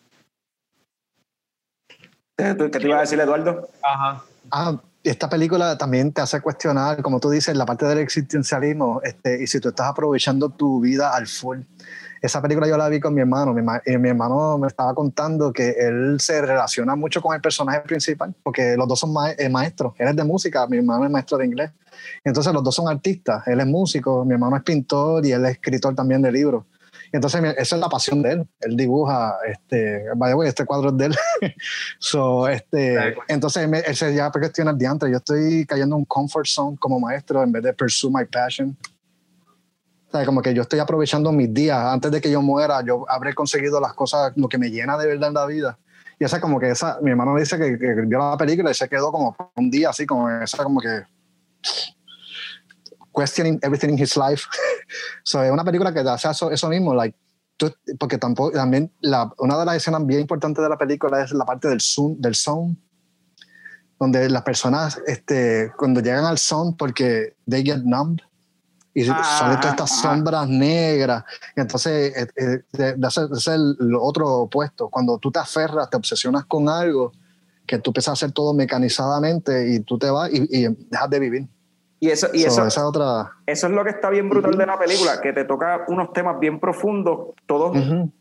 ¿Qué 2.35 2.53
te 2.55 2.87
iba 2.87 2.97
a 2.97 3.01
decir, 3.01 3.19
Eduardo? 3.19 3.67
Ajá. 3.81 4.23
Ah, 4.51 4.79
esta 5.03 5.29
película 5.29 5.77
también 5.77 6.11
te 6.11 6.21
hace 6.21 6.41
cuestionar, 6.41 7.01
como 7.01 7.19
tú 7.19 7.29
dices, 7.29 7.55
la 7.55 7.65
parte 7.65 7.85
del 7.85 7.99
existencialismo 7.99 9.01
este, 9.03 9.41
y 9.41 9.47
si 9.47 9.59
tú 9.59 9.69
estás 9.69 9.87
aprovechando 9.87 10.49
tu 10.49 10.81
vida 10.81 11.15
al 11.15 11.27
full. 11.27 11.59
Esa 12.21 12.41
película 12.41 12.67
yo 12.67 12.77
la 12.77 12.89
vi 12.89 12.99
con 12.99 13.13
mi 13.13 13.21
hermano. 13.21 13.53
Mi, 13.53 13.61
y 13.85 13.97
mi 13.97 14.09
hermano 14.09 14.57
me 14.57 14.67
estaba 14.67 14.93
contando 14.93 15.51
que 15.53 15.69
él 15.71 16.17
se 16.19 16.41
relaciona 16.41 16.95
mucho 16.95 17.21
con 17.21 17.35
el 17.35 17.41
personaje 17.41 17.81
principal, 17.81 18.33
porque 18.43 18.75
los 18.77 18.87
dos 18.87 18.99
son 18.99 19.13
ma- 19.13 19.31
eh, 19.31 19.49
maestros. 19.49 19.93
Él 19.97 20.07
es 20.09 20.15
de 20.15 20.23
música, 20.23 20.65
mi 20.67 20.77
hermano 20.77 21.05
es 21.05 21.11
maestro 21.11 21.37
de 21.37 21.45
inglés. 21.45 21.71
Entonces 22.23 22.53
los 22.53 22.63
dos 22.63 22.75
son 22.75 22.87
artistas. 22.87 23.45
Él 23.47 23.59
es 23.59 23.65
músico, 23.67 24.23
mi 24.25 24.33
hermano 24.33 24.55
es 24.57 24.63
pintor 24.63 25.25
y 25.25 25.31
él 25.31 25.45
es 25.45 25.51
escritor 25.51 25.95
también 25.95 26.21
de 26.21 26.31
libros. 26.31 26.63
Entonces 27.11 27.41
esa 27.57 27.75
es 27.75 27.81
la 27.81 27.87
pasión 27.87 28.21
de 28.21 28.31
él. 28.33 28.47
Él 28.59 28.75
dibuja, 28.75 29.35
este, 29.47 30.03
vaya, 30.15 30.33
güey, 30.33 30.49
este 30.49 30.65
cuadro 30.65 30.89
es 30.89 30.97
de 30.97 31.05
él. 31.05 31.15
so, 31.99 32.47
este, 32.49 32.95
entonces 33.29 33.63
él, 33.63 33.73
él 33.75 33.95
se 33.95 34.13
ya 34.13 34.29
cuestiona 34.31 34.71
el 34.71 34.77
diantre. 34.77 35.09
Yo 35.09 35.17
estoy 35.17 35.65
cayendo 35.65 35.95
en 35.95 35.99
un 35.99 36.05
comfort 36.05 36.45
zone 36.45 36.77
como 36.77 36.99
maestro 36.99 37.41
en 37.43 37.51
vez 37.51 37.63
de 37.63 37.73
pursue 37.73 38.09
my 38.11 38.25
passion. 38.25 38.75
Como 40.11 40.41
que 40.41 40.53
yo 40.53 40.61
estoy 40.61 40.79
aprovechando 40.79 41.31
mis 41.31 41.53
días. 41.53 41.77
Antes 41.77 42.11
de 42.11 42.21
que 42.21 42.31
yo 42.31 42.41
muera, 42.41 42.81
yo 42.83 43.05
habré 43.09 43.33
conseguido 43.33 43.79
las 43.79 43.93
cosas, 43.93 44.33
lo 44.35 44.47
que 44.47 44.57
me 44.57 44.69
llena 44.69 44.97
de 44.97 45.07
verdad 45.07 45.27
en 45.29 45.33
la 45.33 45.45
vida. 45.45 45.77
Y 46.19 46.23
esa 46.23 46.41
como 46.41 46.59
que 46.59 46.71
esa, 46.71 46.97
mi 47.01 47.11
hermano 47.11 47.35
dice 47.35 47.57
que, 47.57 47.77
que 47.77 47.93
vio 48.05 48.17
la 48.17 48.37
película 48.37 48.71
y 48.71 48.73
se 48.73 48.89
quedó 48.89 49.11
como 49.11 49.35
un 49.55 49.69
día 49.69 49.89
así, 49.89 50.05
como 50.05 50.29
esa 50.29 50.63
como 50.63 50.79
que 50.81 51.03
questioning 53.15 53.59
everything 53.61 53.89
in 53.89 53.99
his 53.99 54.15
life. 54.15 54.45
so, 55.23 55.43
es 55.43 55.51
una 55.51 55.63
película 55.63 55.93
que 55.93 55.99
hace 55.99 56.29
eso, 56.29 56.51
eso 56.51 56.69
mismo, 56.69 56.93
like, 56.93 57.17
tú- 57.57 57.73
porque 57.99 58.17
tampoco, 58.17 58.51
también 58.51 58.91
la, 59.01 59.31
una 59.39 59.57
de 59.59 59.65
las 59.65 59.75
escenas 59.77 60.05
bien 60.05 60.21
importantes 60.21 60.63
de 60.63 60.69
la 60.69 60.77
película 60.77 61.21
es 61.23 61.31
la 61.31 61.45
parte 61.45 61.67
del 61.67 61.81
zoom, 61.81 62.19
del 62.19 62.35
sound, 62.35 62.77
donde 63.99 64.29
las 64.29 64.43
personas, 64.43 65.01
este, 65.07 65.71
cuando 65.77 66.01
llegan 66.01 66.25
al 66.25 66.37
sound, 66.37 66.77
porque 66.77 67.35
they 67.49 67.63
get 67.63 67.81
numbed, 67.83 68.23
y 68.97 69.07
Ajá, 69.07 69.23
salen 69.23 69.59
todas 69.59 69.73
estas 69.73 69.91
ajá. 69.91 70.15
sombras 70.15 70.49
negras. 70.49 71.23
Y 71.55 71.61
entonces, 71.61 72.17
eh, 72.17 72.27
eh, 72.35 72.95
ese 73.07 73.27
es 73.31 73.47
el, 73.47 73.95
otro 73.95 74.27
opuesto. 74.27 74.89
Cuando 74.89 75.19
tú 75.19 75.29
te 75.31 75.37
aferras, 75.37 75.87
te 75.87 75.97
obsesionas 75.97 76.45
con 76.45 76.67
algo, 76.67 77.11
que 77.67 77.77
tú 77.77 77.91
empiezas 77.91 78.09
a 78.09 78.13
hacer 78.13 78.31
todo 78.31 78.55
mecanizadamente 78.55 79.71
y 79.71 79.81
tú 79.81 79.99
te 79.99 80.09
vas 80.09 80.31
y, 80.33 80.47
y 80.49 80.67
dejas 80.89 81.09
de 81.11 81.19
vivir. 81.19 81.47
Y 81.99 82.09
eso, 82.09 82.29
y 82.33 82.39
So, 82.39 82.47
eso, 82.47 82.65
esa 82.65 82.79
es 82.81 82.85
otra. 82.87 83.31
eso 83.45 83.67
es 83.67 83.73
lo 83.73 83.83
que 83.83 83.91
está 83.91 84.09
bien 84.09 84.29
brutal 84.29 84.57
de 84.57 84.65
la 84.65 84.79
película, 84.79 85.21
que 85.21 85.31
te 85.31 85.45
toca 85.45 85.85
unos 85.89 86.11
temas 86.11 86.39
bien 86.39 86.59
profundos, 86.59 87.35
todos 87.45 87.77
Ujú. 87.77 88.11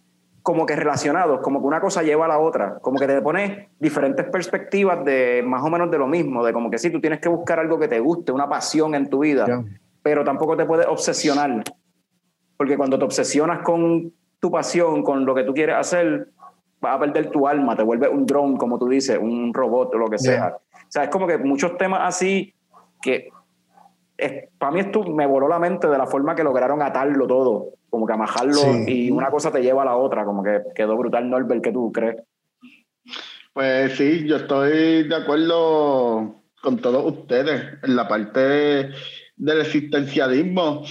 como 0.43 0.67
que 0.67 0.77
relacionados, 0.77 1.41
como 1.41 1.61
que 1.61 1.67
una 1.69 1.81
cosa 1.81 2.03
lleva 2.03 2.27
a 2.27 2.29
la 2.29 2.39
otra, 2.39 2.81
como 2.83 2.99
que 2.99 3.07
te 3.07 3.23
pone 3.23 3.71
diferentes 3.81 4.27
perspectivas 4.27 5.03
de 5.07 5.43
más 5.43 5.63
o 5.63 5.71
menos 5.71 5.91
de 5.91 5.97
lo 5.97 6.07
mismo, 6.07 6.45
de 6.45 6.53
como 6.53 6.71
que 6.71 6.77
sí, 6.77 6.91
tú 6.91 7.01
tienes 7.01 7.19
que 7.21 7.31
buscar 7.31 7.61
algo 7.61 7.79
que 7.79 7.89
te 7.89 7.99
guste, 7.99 8.31
una 8.31 8.47
pasión 8.47 8.95
en 8.95 9.09
tu 9.09 9.21
vida, 9.21 9.47
Ya. 9.49 9.65
Pero 10.07 10.23
tampoco 10.23 10.57
te 10.57 10.65
puedes 10.65 10.87
obsesionar, 10.87 11.65
porque 12.57 12.77
cuando 12.77 12.97
te 12.97 13.05
obsesionas 13.05 13.59
con 13.65 14.13
tu 14.39 14.53
pasión, 14.53 15.03
con 15.03 15.27
lo 15.27 15.35
que 15.35 15.43
tú 15.43 15.53
quieres 15.53 15.75
hacer, 15.75 16.29
vas 16.81 16.95
a 16.95 17.01
perder 17.01 17.29
tu 17.33 17.49
alma, 17.49 17.75
te 17.75 17.83
vuelves 17.83 18.09
un 18.13 18.25
drone, 18.25 18.57
como 18.57 18.79
tú 18.79 18.89
dices, 18.89 19.19
un 19.21 19.53
robot 19.53 19.93
o 19.97 19.99
lo 19.99 20.09
que 20.09 20.17
sea. 20.17 20.59
O 20.75 20.87
sea, 20.89 21.03
es 21.03 21.09
como 21.11 21.27
que 21.27 21.39
muchos 21.39 21.77
temas 21.77 22.03
así 22.05 22.55
que 23.03 23.31
es- 24.17 24.49
para 24.57 24.71
mí 24.71 24.79
esto 24.79 25.03
me 25.03 25.27
voló 25.27 25.49
la 25.49 25.59
mente 25.59 25.89
de 25.89 25.99
la 25.99 26.07
forma 26.07 26.37
que 26.37 26.45
lograron 26.45 26.83
atarlo 26.83 27.27
todo, 27.27 27.71
como 27.91 28.07
que 28.07 28.13
amajarlo 28.13 28.53
Sí. 28.53 28.85
y 28.87 29.11
una 29.11 29.29
cosa 29.33 29.51
te 29.51 29.61
lleva 29.61 29.83
a 29.83 29.87
la 29.87 29.97
otra, 29.97 30.25
como 30.25 30.41
que 30.45 30.61
quedó 30.73 30.97
brutal 30.97 31.29
Norbert, 31.29 31.65
¿qué 31.65 31.73
tú 31.73 31.91
crees? 31.91 32.23
Pues 33.53 33.97
sí, 33.97 34.25
yo 34.25 34.37
estoy 34.37 35.09
de 35.09 35.17
acuerdo 35.17 36.37
con 36.63 36.77
todos 36.79 37.05
ustedes 37.13 37.79
en 37.83 37.97
la 37.97 38.07
parte 38.07 38.91
del 39.37 39.61
existencialismo. 39.61 40.85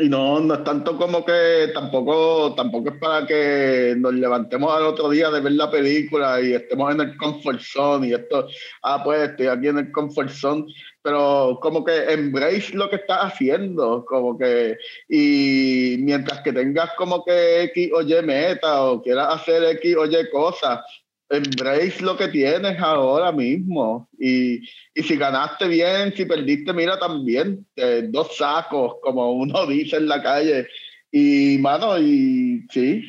Y 0.00 0.08
no, 0.08 0.38
no 0.38 0.54
es 0.54 0.64
tanto 0.64 0.96
como 0.96 1.24
que 1.24 1.70
tampoco, 1.74 2.54
tampoco 2.54 2.90
es 2.90 2.98
para 3.00 3.26
que 3.26 3.94
nos 3.96 4.12
levantemos 4.12 4.72
al 4.72 4.84
otro 4.84 5.08
día 5.08 5.30
de 5.30 5.40
ver 5.40 5.52
la 5.52 5.70
película 5.70 6.40
y 6.40 6.52
estemos 6.52 6.94
en 6.94 7.00
el 7.00 7.16
comfort 7.16 7.60
zone 7.60 8.08
y 8.08 8.12
esto, 8.12 8.46
ah, 8.82 9.02
pues 9.02 9.30
estoy 9.30 9.46
aquí 9.46 9.66
en 9.66 9.78
el 9.78 9.90
comfort 9.90 10.28
zone, 10.28 10.66
pero 11.02 11.58
como 11.62 11.84
que 11.84 12.12
embrace 12.12 12.74
lo 12.74 12.88
que 12.90 12.96
estás 12.96 13.32
haciendo, 13.32 14.04
como 14.04 14.38
que, 14.38 14.76
y 15.08 15.96
mientras 16.00 16.42
que 16.42 16.52
tengas 16.52 16.92
como 16.96 17.24
que 17.24 17.62
X 17.64 17.90
o 17.92 18.02
Y 18.02 18.22
meta 18.22 18.84
o 18.84 19.02
quieras 19.02 19.40
hacer 19.40 19.64
X 19.64 19.96
o 19.96 20.04
Y 20.04 20.30
cosas, 20.30 20.80
embrace 21.30 22.02
lo 22.02 22.16
que 22.16 22.28
tienes 22.28 22.78
ahora 22.80 23.32
mismo. 23.32 24.08
Y, 24.18 24.60
y 24.94 25.02
si 25.02 25.16
ganaste 25.16 25.68
bien, 25.68 26.12
si 26.16 26.24
perdiste, 26.24 26.72
mira 26.72 26.98
también, 26.98 27.66
eh, 27.76 28.06
dos 28.08 28.36
sacos, 28.36 28.94
como 29.02 29.32
uno 29.32 29.66
dice 29.68 29.96
en 29.96 30.08
la 30.08 30.22
calle. 30.22 30.66
Y, 31.10 31.58
mano, 31.58 31.98
y 31.98 32.66
sí, 32.70 33.04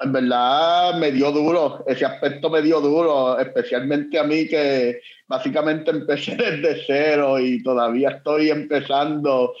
en 0.00 0.12
verdad 0.12 0.98
me 0.98 1.12
dio 1.12 1.30
duro, 1.30 1.84
ese 1.86 2.04
aspecto 2.04 2.50
me 2.50 2.62
dio 2.62 2.80
duro, 2.80 3.38
especialmente 3.38 4.18
a 4.18 4.24
mí 4.24 4.48
que 4.48 5.00
básicamente 5.28 5.90
empecé 5.90 6.36
desde 6.36 6.82
cero 6.86 7.38
y 7.38 7.62
todavía 7.62 8.10
estoy 8.10 8.50
empezando. 8.50 9.54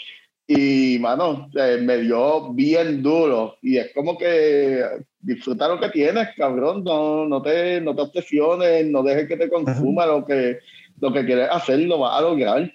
Y, 0.54 0.98
mano, 0.98 1.48
eh, 1.54 1.78
me 1.80 1.98
dio 1.98 2.52
bien 2.52 3.02
duro. 3.02 3.56
Y 3.62 3.78
es 3.78 3.92
como 3.94 4.18
que 4.18 4.84
disfruta 5.18 5.68
lo 5.68 5.80
que 5.80 5.88
tienes, 5.88 6.28
cabrón. 6.36 6.84
No, 6.84 7.26
no, 7.26 7.40
te, 7.40 7.80
no 7.80 7.94
te 7.94 8.02
obsesiones, 8.02 8.86
no 8.86 9.02
dejes 9.02 9.28
que 9.28 9.38
te 9.38 9.48
consuma 9.48 10.04
lo 10.04 10.26
que, 10.26 10.58
lo 11.00 11.10
que 11.10 11.24
quieres 11.24 11.48
hacer, 11.50 11.78
lo 11.80 12.00
vas 12.00 12.18
a 12.18 12.22
lograr. 12.22 12.70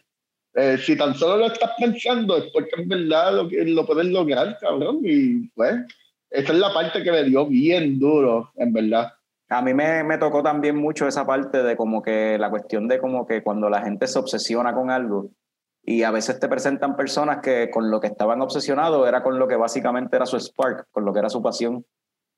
Eh, 0.55 0.77
si 0.79 0.97
tan 0.97 1.13
solo 1.13 1.37
lo 1.37 1.53
estás 1.53 1.71
pensando, 1.79 2.37
es 2.37 2.45
porque 2.51 2.81
en 2.81 2.87
verdad 2.87 3.35
lo, 3.35 3.47
lo 3.51 3.85
puedes 3.85 4.07
lograr, 4.07 4.57
cabrón. 4.59 5.01
Y 5.03 5.47
pues, 5.49 5.75
esa 6.31 6.53
es 6.53 6.59
la 6.59 6.73
parte 6.73 7.03
que 7.03 7.11
me 7.11 7.25
dio 7.25 7.45
bien 7.45 7.99
duro, 7.99 8.51
en 8.55 8.73
verdad. 8.73 9.13
A 9.49 9.61
mí 9.61 9.75
me, 9.75 10.03
me 10.03 10.17
tocó 10.17 10.41
también 10.41 10.75
mucho 10.75 11.07
esa 11.07 11.27
parte 11.27 11.61
de 11.61 11.77
como 11.77 12.01
que 12.01 12.37
la 12.39 12.49
cuestión 12.49 12.87
de 12.87 12.97
como 12.97 13.27
que 13.27 13.43
cuando 13.43 13.69
la 13.69 13.83
gente 13.83 14.07
se 14.07 14.17
obsesiona 14.17 14.73
con 14.73 14.89
algo 14.89 15.29
y 15.89 16.03
a 16.03 16.11
veces 16.11 16.37
te 16.37 16.49
presentan 16.49 16.97
personas 16.97 17.37
que 17.41 17.69
con 17.71 17.89
lo 17.89 18.01
que 18.01 18.07
estaban 18.07 18.41
obsesionados 18.41 19.07
era 19.07 19.23
con 19.23 19.39
lo 19.39 19.47
que 19.47 19.55
básicamente 19.55 20.17
era 20.17 20.25
su 20.25 20.37
spark, 20.37 20.87
con 20.91 21.05
lo 21.05 21.13
que 21.13 21.19
era 21.19 21.29
su 21.29 21.41
pasión. 21.41 21.85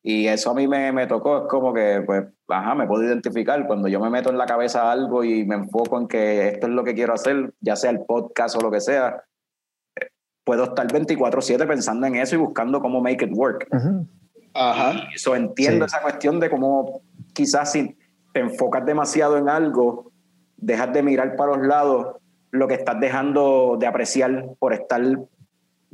Y 0.04 0.28
eso 0.28 0.52
a 0.52 0.54
mí 0.54 0.68
me, 0.68 0.92
me 0.92 1.08
tocó, 1.08 1.40
es 1.40 1.44
como 1.50 1.74
que, 1.74 2.04
pues, 2.06 2.26
ajá, 2.48 2.76
me 2.76 2.86
puedo 2.86 3.04
identificar. 3.04 3.66
Cuando 3.66 3.88
yo 3.88 4.00
me 4.00 4.12
meto 4.12 4.30
en 4.30 4.38
la 4.38 4.46
cabeza 4.46 4.92
algo 4.92 5.24
y 5.24 5.46
me 5.48 5.56
enfoco 5.56 5.98
en 6.00 6.08
que 6.08 6.50
esto 6.50 6.68
es 6.68 6.74
lo 6.74 6.84
que 6.84 6.94
quiero 6.94 7.14
hacer, 7.16 7.52
ya 7.60 7.76
sea 7.76 7.90
el 7.90 8.06
podcast 8.06 8.56
o 8.56 8.62
lo 8.62 8.70
que 8.70 8.82
sea, 8.82 9.24
eh, 10.00 10.10
puedo 10.44 10.66
estar 10.66 10.86
24/7 10.88 11.66
pensando 11.66 12.06
en 12.06 12.18
eso 12.18 12.36
y 12.36 12.38
buscando 12.38 12.80
cómo 12.80 13.02
make 13.02 13.26
it 13.26 13.32
work. 13.34 13.68
Ujú. 13.74 14.08
Ajá. 14.54 15.08
Eso 15.16 15.36
entiendo 15.36 15.88
Sí. 15.88 15.96
esa 15.96 16.04
cuestión 16.04 16.40
de 16.40 16.52
cómo 16.52 17.02
quizás 17.34 17.72
si 17.72 17.98
te 18.32 18.42
enfocas 18.42 18.86
demasiado 18.86 19.38
en 19.38 19.50
algo, 19.50 20.12
dejas 20.56 20.94
de 20.94 21.02
mirar 21.02 21.36
para 21.36 21.58
los 21.58 21.66
lados 21.66 22.16
lo 22.52 22.68
que 22.68 22.76
estás 22.76 23.00
dejando 23.00 23.78
de 23.80 23.88
apreciar 23.88 24.56
por 24.60 24.74
estar 24.74 25.02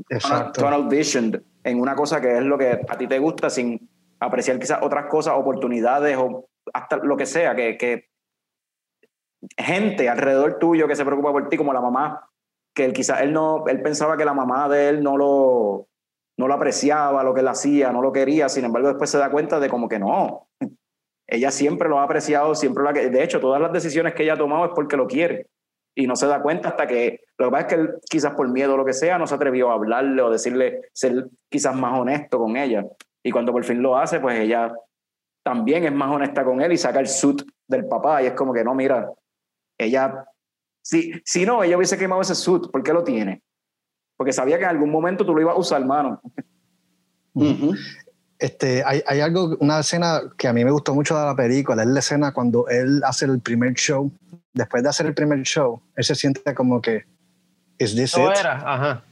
Exacto. 0.10 0.62
tunnel 0.62 0.88
visioned 0.88 1.42
en 1.64 1.80
una 1.80 1.96
cosa 1.96 2.22
que 2.22 2.38
es 2.38 2.44
lo 2.44 2.58
que 2.58 2.80
a 2.88 2.98
ti 2.98 3.08
te 3.08 3.20
gusta 3.20 3.50
sin 3.50 3.90
apreciar 4.20 4.60
quizás 4.60 4.80
otras 4.82 5.06
cosas, 5.08 5.34
oportunidades 5.36 6.18
o 6.18 6.48
hasta 6.74 6.98
lo 6.98 7.18
que 7.18 7.26
sea, 7.26 7.56
que, 7.56 7.78
que 7.78 8.10
gente 9.58 10.10
alrededor 10.10 10.58
tuyo 10.60 10.88
que 10.88 10.96
se 10.96 11.06
preocupa 11.06 11.32
por 11.32 11.50
ti, 11.50 11.58
como 11.58 11.74
la 11.74 11.82
mamá, 11.82 12.30
que 12.74 12.86
él, 12.86 12.94
quizás 12.94 13.22
él 13.22 13.34
no, 13.34 13.66
él 13.68 13.82
pensaba 13.82 14.18
que 14.18 14.26
la 14.26 14.34
mamá 14.34 14.70
de 14.70 14.90
él 14.90 15.04
no 15.04 15.18
lo, 15.18 15.88
no 16.38 16.48
lo 16.48 16.54
apreciaba, 16.54 17.24
lo 17.24 17.34
que 17.34 17.42
él 17.42 17.48
hacía, 17.48 17.92
no 17.92 18.02
lo 18.02 18.12
quería, 18.12 18.50
sin 18.50 18.66
embargo 18.66 18.90
después 18.90 19.10
se 19.10 19.18
da 19.18 19.32
cuenta 19.32 19.60
de 19.60 19.70
como 19.70 19.90
que 19.90 20.00
no, 20.00 20.48
ella 21.28 21.52
siempre 21.52 21.90
lo 21.90 22.00
ha 22.00 22.04
apreciado, 22.04 22.56
siempre 22.56 22.84
lo 22.84 22.90
ha, 22.90 22.94
de 22.94 23.24
hecho 23.24 23.40
todas 23.40 23.62
las 23.62 23.72
decisiones 23.72 24.14
que 24.14 24.24
ella 24.24 24.34
ha 24.34 24.38
tomado 24.38 24.66
es 24.66 24.72
porque 24.76 24.98
lo 24.98 25.08
quiere 25.08 25.48
y 25.96 26.08
no 26.08 26.16
se 26.16 26.28
da 26.28 26.42
cuenta 26.42 26.70
hasta 26.70 26.86
que, 26.86 27.22
lo 27.38 27.46
que 27.48 27.52
pasa 27.52 27.62
es 27.62 27.74
que 27.74 27.82
él 27.82 27.96
quizás 28.10 28.34
por 28.34 28.50
miedo 28.50 28.74
o 28.74 28.78
lo 28.78 28.86
que 28.86 28.94
sea 28.94 29.18
no 29.18 29.26
se 29.26 29.36
atrevió 29.36 29.72
a 29.72 29.76
hablarle 29.76 30.22
o 30.22 30.30
decirle, 30.30 30.82
ser 30.94 31.30
quizás 31.50 31.76
más 31.76 31.98
honesto 31.98 32.38
con 32.38 32.58
ella 32.58 32.86
y 33.24 33.32
cuando 33.32 33.52
por 33.52 33.64
fin 33.64 33.82
lo 33.82 33.98
hace 33.98 34.20
pues 34.20 34.40
ella 34.40 34.74
también 35.44 35.86
es 35.86 35.94
más 35.94 36.10
honesta 36.10 36.44
con 36.44 36.62
él 36.62 36.74
y 36.74 36.78
saca 36.78 37.00
el 37.00 37.08
suit 37.08 37.44
del 37.68 37.88
papá 37.88 38.22
y 38.22 38.28
es 38.28 38.34
como 38.34 38.54
que 38.54 38.64
no, 38.64 38.76
mira, 38.76 39.10
ella, 39.78 40.26
si, 40.82 41.14
si 41.24 41.46
no, 41.46 41.64
ella 41.64 41.78
hubiese 41.78 41.98
quemado 41.98 42.22
ese 42.22 42.36
suit, 42.36 42.70
¿por 42.72 42.84
qué 42.84 42.94
lo 42.94 43.04
tiene? 43.04 43.42
Porque 44.18 44.34
sabía 44.34 44.58
que 44.58 44.64
en 44.64 44.72
algún 44.72 44.90
momento 44.90 45.26
tú 45.26 45.34
lo 45.34 45.42
ibas 45.42 45.56
a 45.56 45.60
usar, 45.60 45.86
mano. 45.86 46.22
Ujú. 47.34 47.74
Este, 48.38 48.84
hay, 48.86 49.02
hay 49.08 49.22
algo, 49.22 49.56
una 49.60 49.80
escena 49.80 50.22
que 50.38 50.48
a 50.48 50.54
mí 50.54 50.66
me 50.66 50.72
gustó 50.72 50.94
mucho 50.94 51.18
de 51.18 51.26
la 51.26 51.36
película, 51.36 51.84
es 51.84 51.88
la 51.88 52.00
escena 52.00 52.34
cuando 52.34 52.68
él 52.68 53.02
hace 53.06 53.26
el 53.26 53.40
primer 53.40 53.74
show. 53.74 54.12
Después 54.54 54.84
de 54.84 54.90
hacer 54.90 55.06
el 55.06 55.14
primer 55.14 55.42
show, 55.44 55.82
él 55.96 56.04
se 56.04 56.16
siente 56.16 56.54
como 56.54 56.82
que, 56.82 57.06
¿is 57.78 57.96
this 57.96 58.18
No 58.18 58.32
it? 58.32 58.38
era, 58.38 58.56
ajá. 58.56 59.04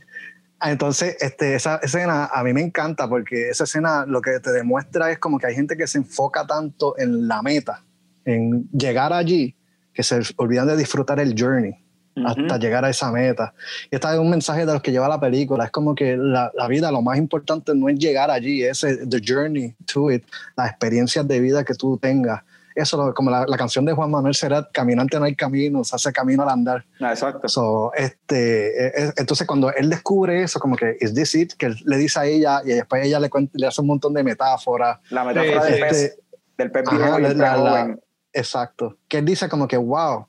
Ah, 0.59 0.71
Entonces, 0.71 1.17
este, 1.19 1.55
esa 1.55 1.77
escena 1.77 2.25
a 2.25 2.43
mí 2.43 2.53
me 2.53 2.61
encanta 2.61 3.09
porque 3.09 3.49
esa 3.49 3.65
escena 3.65 4.05
lo 4.05 4.21
que 4.21 4.39
te 4.39 4.51
demuestra 4.51 5.11
es 5.11 5.19
como 5.19 5.37
que 5.37 5.47
hay 5.47 5.55
gente 5.55 5.75
que 5.75 5.87
se 5.87 5.97
enfoca 5.97 6.45
tanto 6.47 6.97
en 6.97 7.27
la 7.27 7.41
meta, 7.41 7.83
en 8.23 8.69
llegar 8.71 9.11
allí, 9.11 9.55
que 9.93 10.03
se 10.03 10.21
olvidan 10.37 10.67
de 10.67 10.77
disfrutar 10.77 11.19
el 11.19 11.35
journey 11.37 11.82
hasta 12.25 12.57
llegar 12.57 12.85
a 12.85 12.89
esa 12.89 13.11
meta. 13.11 13.53
Y 13.89 13.95
este 13.95 14.07
es 14.07 14.17
un 14.19 14.29
mensaje 14.29 14.65
de 14.65 14.73
los 14.73 14.81
que 14.81 14.91
lleva 14.91 15.07
la 15.07 15.19
película. 15.19 15.65
Es 15.65 15.71
como 15.71 15.95
que 15.95 16.15
la, 16.17 16.51
la 16.53 16.67
vida, 16.67 16.91
lo 16.91 17.01
más 17.01 17.17
importante 17.17 17.73
no 17.75 17.89
es 17.89 17.97
llegar 17.97 18.29
allí, 18.29 18.63
es 18.63 18.81
the 18.81 19.19
journey 19.25 19.75
to 19.91 20.11
it, 20.11 20.23
las 20.55 20.69
experiencias 20.69 21.27
de 21.27 21.39
vida 21.39 21.63
que 21.63 21.73
tú 21.73 21.97
tengas. 21.97 22.41
Eso, 22.75 23.13
como 23.13 23.29
la, 23.29 23.45
la 23.47 23.55
canción 23.55 23.85
de 23.85 23.93
Juan 23.93 24.09
Manuel 24.09 24.33
Serrat, 24.33 24.71
Caminante 24.71 25.19
no 25.19 25.25
hay 25.25 25.35
camino, 25.35 25.83
se 25.83 25.95
hace 25.95 26.11
camino 26.11 26.41
al 26.41 26.49
andar. 26.49 26.83
Ah, 26.99 27.11
exacto. 27.11 27.47
So, 27.47 27.91
este, 27.93 28.87
eh, 28.87 28.91
eh, 28.97 29.11
entonces 29.17 29.45
cuando 29.45 29.71
él 29.75 29.91
descubre 29.91 30.41
eso, 30.41 30.59
como 30.59 30.75
que, 30.75 30.97
¿is 30.99 31.13
this 31.13 31.35
it? 31.35 31.53
Que 31.53 31.67
él 31.67 31.75
le 31.85 31.97
dice 31.97 32.19
a 32.19 32.25
ella 32.25 32.61
y 32.65 32.69
después 32.69 33.05
ella 33.05 33.19
le, 33.19 33.29
cuenta- 33.29 33.51
le 33.55 33.67
hace 33.67 33.79
un 33.81 33.85
montón 33.87 34.13
de 34.15 34.23
metáforas. 34.23 34.97
La 35.11 35.23
metáfora 35.23 35.61
Sí, 35.61 35.71
del 35.71 35.75
sí. 35.75 35.81
pez, 35.81 36.01
Este, 36.01 36.21
del 36.57 36.71
pez 36.71 36.83
viejo 36.89 37.19
y 37.19 37.25
el 37.25 37.37
pez 37.37 37.49
joven. 37.51 38.01
Exacto. 38.33 38.97
Que 39.07 39.19
él 39.19 39.25
dice 39.25 39.47
como 39.49 39.67
que, 39.67 39.77
wow, 39.77 40.25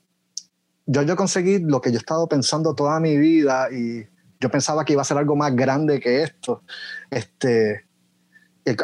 yo, 0.85 1.01
yo 1.03 1.15
conseguí 1.15 1.59
lo 1.59 1.81
que 1.81 1.91
yo 1.91 1.97
he 1.97 1.99
estado 1.99 2.27
pensando 2.27 2.75
toda 2.75 2.99
mi 2.99 3.17
vida 3.17 3.67
y 3.71 4.05
yo 4.39 4.49
pensaba 4.49 4.83
que 4.85 4.93
iba 4.93 5.01
a 5.01 5.05
ser 5.05 5.17
algo 5.17 5.35
más 5.35 5.55
grande 5.55 5.99
que 5.99 6.23
esto. 6.23 6.63
Este, 7.09 7.85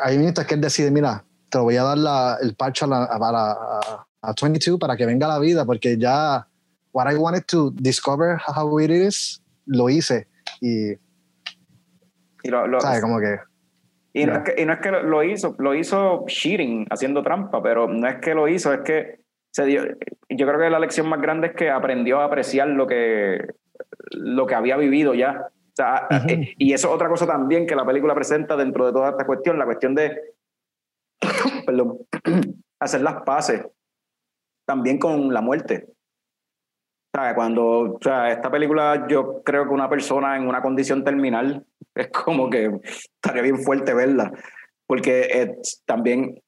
hay 0.03 0.17
minutos 0.17 0.45
que 0.45 0.55
él 0.55 0.61
decide, 0.61 0.91
mira, 0.91 1.23
te 1.49 1.57
voy 1.57 1.75
a 1.77 1.83
dar 1.83 1.97
la- 1.97 2.37
el 2.41 2.55
parche 2.55 2.85
a, 2.85 2.87
la- 2.87 3.03
a- 3.03 4.05
a, 4.21 4.29
a 4.29 4.33
22 4.41 4.79
para 4.79 4.95
que 4.95 5.05
venga 5.05 5.27
la 5.27 5.39
vida, 5.39 5.65
porque 5.65 5.97
ya 5.97 6.47
what 6.93 7.11
I 7.11 7.15
wanted 7.15 7.43
to 7.47 7.71
discover 7.71 8.37
how 8.47 8.79
it 8.79 8.89
is, 8.91 9.41
lo 9.65 9.89
hice. 9.89 10.27
Y, 10.61 10.91
Y, 12.43 12.49
lo- 12.49 12.67
lo- 12.67 12.81
¿sabes? 12.81 13.01
Como 13.01 13.19
que, 13.19 13.37
y 14.13 14.25
no 14.25 14.33
ya. 14.33 14.39
es 14.39 14.43
que, 14.55 14.61
y 14.61 14.65
no 14.65 14.73
es 14.73 14.79
que 14.79 14.91
lo 14.91 15.23
hizo, 15.23 15.55
lo 15.59 15.75
hizo 15.75 16.25
cheating, 16.27 16.85
haciendo 16.89 17.21
trampa, 17.23 17.61
pero 17.61 17.87
no 17.87 18.07
es 18.07 18.15
que 18.19 18.33
lo 18.33 18.47
hizo, 18.47 18.73
es 18.73 18.81
que 18.81 19.20
se 19.51 19.65
dio. 19.65 19.83
Yo 20.29 20.47
creo 20.47 20.59
que 20.59 20.69
la 20.69 20.79
lección 20.79 21.07
más 21.09 21.21
grande 21.21 21.47
es 21.47 21.53
que 21.53 21.69
aprendió 21.69 22.19
a 22.19 22.25
apreciar 22.25 22.69
lo 22.69 22.87
que, 22.87 23.53
lo 24.11 24.47
que 24.47 24.55
había 24.55 24.77
vivido 24.77 25.13
ya. 25.13 25.47
O 25.47 25.75
sea, 25.75 26.07
eh, 26.27 26.53
y 26.57 26.73
eso 26.73 26.89
es 26.89 26.93
otra 26.93 27.09
cosa 27.09 27.25
también 27.25 27.65
que 27.65 27.75
la 27.75 27.85
película 27.85 28.15
presenta 28.15 28.55
dentro 28.55 28.85
de 28.85 28.93
toda 28.93 29.11
esta 29.11 29.25
cuestión, 29.25 29.59
la 29.59 29.65
cuestión 29.65 29.95
de, 29.95 30.35
perdón, 31.65 31.99
hacer 32.79 33.01
las 33.01 33.23
paces 33.23 33.65
también 34.65 34.97
con 34.97 35.33
la 35.33 35.41
muerte. 35.41 35.87
Sea, 37.13 37.35
cuando, 37.35 37.95
o 37.95 37.99
sea, 38.01 38.31
esta 38.31 38.49
película, 38.49 39.05
yo 39.09 39.43
creo 39.43 39.65
que 39.65 39.73
una 39.73 39.89
persona 39.89 40.37
en 40.37 40.47
una 40.47 40.61
condición 40.61 41.03
terminal 41.03 41.65
es 41.95 42.09
como 42.09 42.49
que 42.49 42.71
estaría 42.83 43.41
bien 43.41 43.59
fuerte 43.59 43.93
verla, 43.93 44.31
porque 44.87 45.21
eh, 45.21 45.57
también 45.85 46.41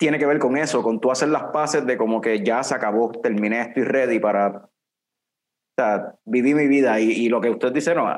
tiene 0.00 0.18
que 0.18 0.24
ver 0.24 0.38
con 0.38 0.56
eso, 0.56 0.82
con 0.82 0.98
tú 0.98 1.10
hacer 1.10 1.28
las 1.28 1.44
paces 1.52 1.84
de 1.84 1.98
como 1.98 2.22
que 2.22 2.42
ya 2.42 2.62
se 2.62 2.74
acabó, 2.74 3.12
terminé, 3.12 3.60
estoy 3.60 3.84
ready 3.84 4.18
para, 4.18 4.48
o 4.48 4.70
sea, 5.76 6.14
viví 6.24 6.54
mi 6.54 6.66
vida 6.66 6.98
y, 6.98 7.10
y 7.10 7.28
lo 7.28 7.38
que 7.42 7.50
usted 7.50 7.70
dice, 7.70 7.94
no, 7.94 8.08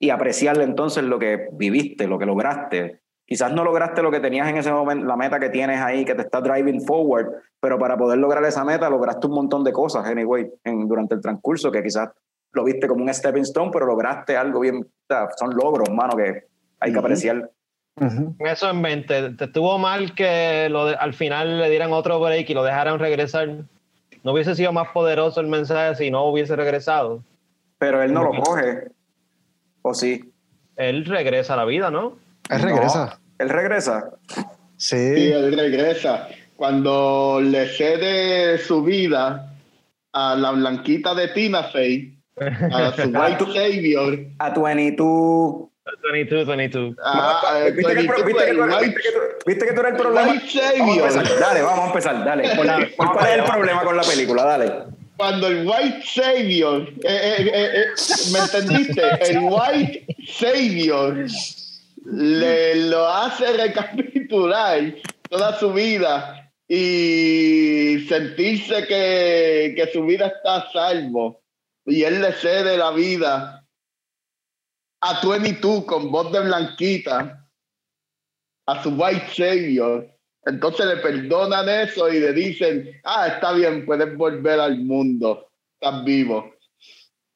y 0.00 0.10
apreciarle 0.10 0.64
entonces 0.64 1.04
lo 1.04 1.20
que 1.20 1.48
viviste, 1.52 2.08
lo 2.08 2.18
que 2.18 2.26
lograste. 2.26 3.02
Quizás 3.24 3.52
no 3.52 3.62
lograste 3.62 4.02
lo 4.02 4.10
que 4.10 4.18
tenías 4.18 4.48
en 4.48 4.56
ese 4.56 4.72
momento, 4.72 5.06
la 5.06 5.16
meta 5.16 5.38
que 5.38 5.50
tienes 5.50 5.80
ahí, 5.80 6.04
que 6.04 6.16
te 6.16 6.22
está 6.22 6.40
driving 6.40 6.84
forward, 6.84 7.28
pero 7.60 7.78
para 7.78 7.96
poder 7.96 8.18
lograr 8.18 8.44
esa 8.44 8.64
meta 8.64 8.90
lograste 8.90 9.28
un 9.28 9.34
montón 9.34 9.62
de 9.62 9.72
cosas, 9.72 10.04
anyway, 10.06 10.50
en, 10.64 10.88
durante 10.88 11.14
el 11.14 11.20
transcurso, 11.20 11.70
que 11.70 11.80
quizás 11.80 12.08
lo 12.50 12.64
viste 12.64 12.88
como 12.88 13.04
un 13.04 13.14
stepping 13.14 13.42
stone, 13.42 13.70
pero 13.72 13.86
lograste 13.86 14.36
algo 14.36 14.58
bien, 14.58 14.78
o 14.78 15.06
sea, 15.06 15.28
son 15.36 15.54
logros, 15.54 15.88
mano, 15.90 16.16
que 16.16 16.48
hay 16.80 16.92
que 16.92 16.98
apreciar. 16.98 17.48
Eso 18.38 18.70
en 18.70 18.80
mente. 18.80 19.30
¿Te 19.30 19.44
estuvo 19.44 19.76
mal 19.78 20.14
que 20.14 20.68
lo 20.70 20.86
de- 20.86 20.94
al 20.94 21.12
final 21.14 21.58
le 21.58 21.68
dieran 21.70 21.92
otro 21.92 22.18
break 22.20 22.48
y 22.48 22.54
lo 22.54 22.62
dejaran 22.64 22.98
regresar? 22.98 23.48
¿No 24.22 24.32
hubiese 24.32 24.54
sido 24.54 24.72
más 24.72 24.88
poderoso 24.88 25.40
el 25.40 25.48
mensaje 25.48 25.96
si 25.96 26.10
no 26.10 26.24
hubiese 26.26 26.56
regresado? 26.56 27.22
Pero 27.78 28.02
él 28.02 28.12
no 28.12 28.24
lo 28.24 28.30
coge, 28.42 28.88
¿o 29.82 29.94
sí? 29.94 30.32
Él 30.76 31.04
regresa 31.04 31.54
a 31.54 31.56
la 31.58 31.64
vida, 31.64 31.90
¿no? 31.90 32.16
Él 32.50 32.62
regresa. 32.62 33.18
Él 33.38 33.48
regresa. 33.48 34.10
Sí, 34.76 34.96
Sí. 35.16 35.32
él 35.32 35.56
regresa. 35.56 36.28
Cuando 36.56 37.40
le 37.42 37.66
cede 37.68 38.58
su 38.58 38.82
vida 38.82 39.54
a 40.12 40.34
la 40.34 40.50
blanquita 40.52 41.14
de 41.14 41.28
Tina 41.28 41.64
Fey, 41.64 42.18
a 42.38 42.92
su 42.92 43.02
White 43.08 43.44
Savior, 43.54 44.18
A 44.38 44.50
22. 44.50 45.69
22, 45.84 46.46
22. 46.46 46.96
a, 47.02 47.40
a 47.40 47.70
¿Viste, 47.70 47.94
que, 47.94 48.00
viste, 48.02 48.14
que 48.14 48.52
tú, 48.52 48.62
el 48.62 48.68
viste, 48.68 48.94
que 48.94 49.12
tú, 49.12 49.18
viste 49.46 49.66
que 49.66 49.72
tú 49.72 49.80
eres 49.80 49.92
el 49.92 49.98
problema? 49.98 50.32
White 50.32 50.78
Vamos 50.78 51.16
a 51.16 51.22
dale, 51.22 51.62
vamos 51.62 51.80
a 51.80 51.86
empezar, 51.86 52.24
dale. 52.24 52.50
¿Cuál, 52.54 52.92
cuál 52.96 53.26
es 53.26 53.38
el 53.38 53.44
problema 53.44 53.82
con 53.82 53.96
la 53.96 54.02
película? 54.02 54.44
Dale. 54.44 54.72
Cuando 55.16 55.48
el 55.48 55.66
White 55.66 56.02
Savior, 56.04 56.82
eh, 56.82 56.94
eh, 57.04 57.50
eh, 57.52 57.70
eh, 57.74 57.86
¿me 58.32 58.38
entendiste? 58.38 59.02
El 59.30 59.40
White 59.40 60.06
Savior 60.26 61.26
le 62.06 62.74
lo 62.86 63.06
hace 63.06 63.52
recapitular 63.52 64.94
toda 65.28 65.58
su 65.58 65.72
vida 65.72 66.50
y 66.68 68.06
sentirse 68.08 68.86
que, 68.86 69.74
que 69.76 69.90
su 69.92 70.04
vida 70.04 70.28
está 70.28 70.56
a 70.56 70.72
salvo. 70.72 71.42
Y 71.84 72.04
él 72.04 72.20
le 72.22 72.32
cede 72.32 72.76
la 72.76 72.90
vida 72.90 73.59
a 75.00 75.20
22 75.26 75.84
con 75.84 76.10
voz 76.10 76.30
de 76.32 76.40
blanquita, 76.40 77.46
a 78.66 78.82
su 78.82 78.90
White 78.90 79.26
Savior. 79.34 80.06
Entonces 80.46 80.86
le 80.86 80.96
perdonan 80.96 81.68
eso 81.68 82.08
y 82.08 82.18
le 82.20 82.32
dicen, 82.32 82.90
ah, 83.04 83.28
está 83.28 83.52
bien, 83.52 83.84
puedes 83.84 84.16
volver 84.16 84.58
al 84.60 84.78
mundo, 84.78 85.50
estás 85.80 86.04
vivo. 86.04 86.54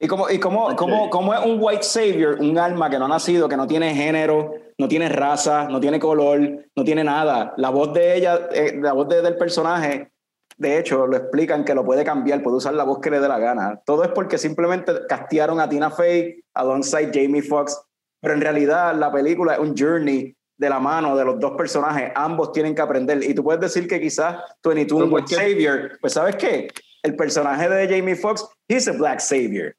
¿Y 0.01 0.07
cómo, 0.07 0.29
y 0.29 0.39
cómo, 0.39 0.75
cómo, 0.77 1.09
cómo 1.09 1.33
es 1.35 1.41
un 1.45 1.59
white 1.61 1.83
savior, 1.83 2.37
un 2.41 2.59
alma 2.59 2.91
que 2.91 2.99
no 2.99 3.05
ha 3.07 3.09
nacido, 3.09 3.49
que 3.49 3.57
no 3.57 3.67
tiene 3.67 3.95
género, 3.95 4.53
no 4.77 4.89
tiene 4.89 5.09
raza, 5.09 5.69
no 5.69 5.81
tiene 5.81 5.99
color, 5.99 6.67
no 6.75 6.85
tiene 6.85 7.05
nada? 7.05 7.55
La 7.57 7.71
voz 7.71 7.93
de 7.95 8.17
ella, 8.17 8.49
eh, 8.53 8.79
la 8.83 8.93
voz 8.93 9.09
de- 9.09 9.23
del 9.23 9.37
personaje, 9.37 10.11
de 10.57 10.79
hecho, 10.79 11.07
lo 11.07 11.17
explican 11.17 11.65
que 11.65 11.75
lo 11.75 11.85
puede 11.85 12.05
cambiar, 12.05 12.43
puede 12.43 12.59
usar 12.59 12.75
la 12.75 12.85
voz 12.85 13.01
que 13.01 13.11
le 13.11 13.21
dé 13.21 13.29
la 13.29 13.39
gana. 13.39 13.81
Todo 13.85 14.05
es 14.05 14.11
porque 14.11 14.39
simplemente 14.39 14.93
castearon 15.09 15.61
a 15.61 15.69
Tina 15.69 15.91
Fey 15.91 16.43
alongside 16.55 17.11
Jamie 17.13 17.43
Foxx, 17.43 17.81
pero 18.21 18.35
en 18.35 18.41
realidad 18.41 18.95
la 18.95 19.13
película 19.13 19.55
es 19.55 19.59
un 19.59 19.75
journey 19.77 20.35
de 20.57 20.69
la 20.69 20.79
mano 20.79 21.17
de 21.17 21.25
los 21.25 21.41
dos 21.41 21.53
personajes, 21.57 22.13
ambos 22.15 22.53
tienen 22.53 22.75
que 22.75 22.83
aprender. 22.83 23.23
Y 23.25 23.35
tú 23.35 23.43
puedes 23.43 23.61
decir 23.61 23.89
que 23.89 24.01
quizás 24.01 24.37
22 24.63 25.11
un 25.11 25.29
savior, 25.29 25.99
pues 26.01 26.13
¿sabes 26.13 26.37
qué? 26.37 26.69
El 27.03 27.17
personaje 27.17 27.69
de 27.69 27.89
Jamie 27.89 28.15
Foxx, 28.15 28.47
he's 28.69 28.89
a 28.89 28.93
black 28.93 29.21
savior. 29.21 29.75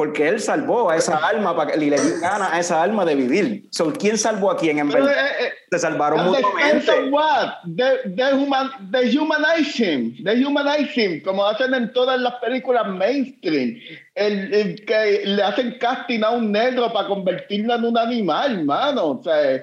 Porque 0.00 0.26
él 0.28 0.40
salvó 0.40 0.88
a 0.90 0.96
esa 0.96 1.18
alma 1.18 1.54
para 1.54 1.72
que- 1.72 1.84
y 1.84 1.90
le 1.90 2.00
dio 2.00 2.18
gana 2.22 2.54
a 2.54 2.58
esa 2.58 2.82
alma 2.82 3.04
de 3.04 3.14
vivir. 3.14 3.68
So, 3.70 3.92
¿Quién 3.92 4.16
salvó 4.16 4.50
a 4.50 4.56
quién 4.56 4.78
en 4.78 4.88
verdad? 4.88 5.12
eh, 5.12 5.44
eh, 5.48 5.52
Se 5.70 5.78
salvaron 5.78 6.24
mutuamente. 6.24 6.90
De, 7.64 7.98
de 8.06 8.32
human, 8.32 8.70
dehumanize 8.90 9.84
him, 11.04 11.22
como 11.22 11.44
hacen 11.46 11.74
en 11.74 11.92
todas 11.92 12.18
las 12.18 12.36
películas 12.36 12.86
mainstream. 12.88 13.78
El, 14.14 14.54
el 14.54 14.84
que 14.86 15.20
le 15.26 15.42
hacen 15.42 15.76
casting 15.78 16.22
a 16.22 16.30
un 16.30 16.50
negro 16.50 16.90
para 16.94 17.08
convertirlo 17.08 17.74
en 17.74 17.84
un 17.84 17.98
animal, 17.98 18.64
mano. 18.64 19.04
O 19.04 19.22
sea, 19.22 19.60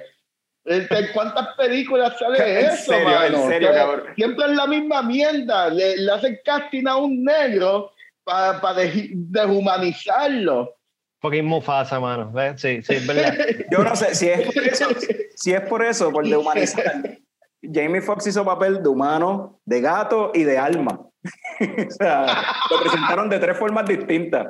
este, 0.66 1.12
¿cuántas 1.14 1.48
películas 1.56 2.14
sale 2.20 2.60
En 2.60 2.66
eso, 2.68 2.92
serio, 2.92 3.08
en 3.08 3.14
mano? 3.32 3.44
O 3.44 3.48
serio, 3.48 3.70
sea, 3.74 3.78
cabrón. 3.80 4.04
Siempre 4.16 4.46
es 4.46 4.52
la 4.52 4.68
misma 4.68 5.02
mierda. 5.02 5.70
Le, 5.70 5.98
le 5.98 6.12
hacen 6.12 6.40
casting 6.46 6.86
a 6.86 6.98
un 6.98 7.24
negro 7.24 7.92
para 8.28 8.74
deshumanizarlo. 8.74 10.76
Fucking 11.22 11.46
Mufasa, 11.46 12.00
mano. 12.00 12.32
¿Ves? 12.32 12.62
Sí, 12.62 12.82
sí, 12.84 12.96
es 12.96 13.08
verdad. 13.08 13.34
Yo 13.72 13.84
no 13.84 13.96
sé 13.96 14.14
si 14.14 14.30
es 14.30 14.54
por 14.54 14.64
eso, 14.64 14.88
si 15.36 15.54
es 15.54 15.62
por 15.62 15.84
eso, 15.84 16.12
por 16.12 16.28
dehumanizar. 16.28 17.18
Jamie 17.62 18.02
Foxx 18.02 18.28
hizo 18.28 18.46
papel 18.46 18.84
de 18.84 18.90
humano, 18.90 19.60
de 19.66 19.82
gato 19.82 20.32
y 20.34 20.44
de 20.44 20.58
alma. 20.58 21.00
o 21.60 21.92
sea, 21.92 22.46
lo 22.70 22.82
presentaron 22.82 23.30
de 23.30 23.40
tres 23.40 23.58
formas 23.58 23.88
distintas. 23.88 24.48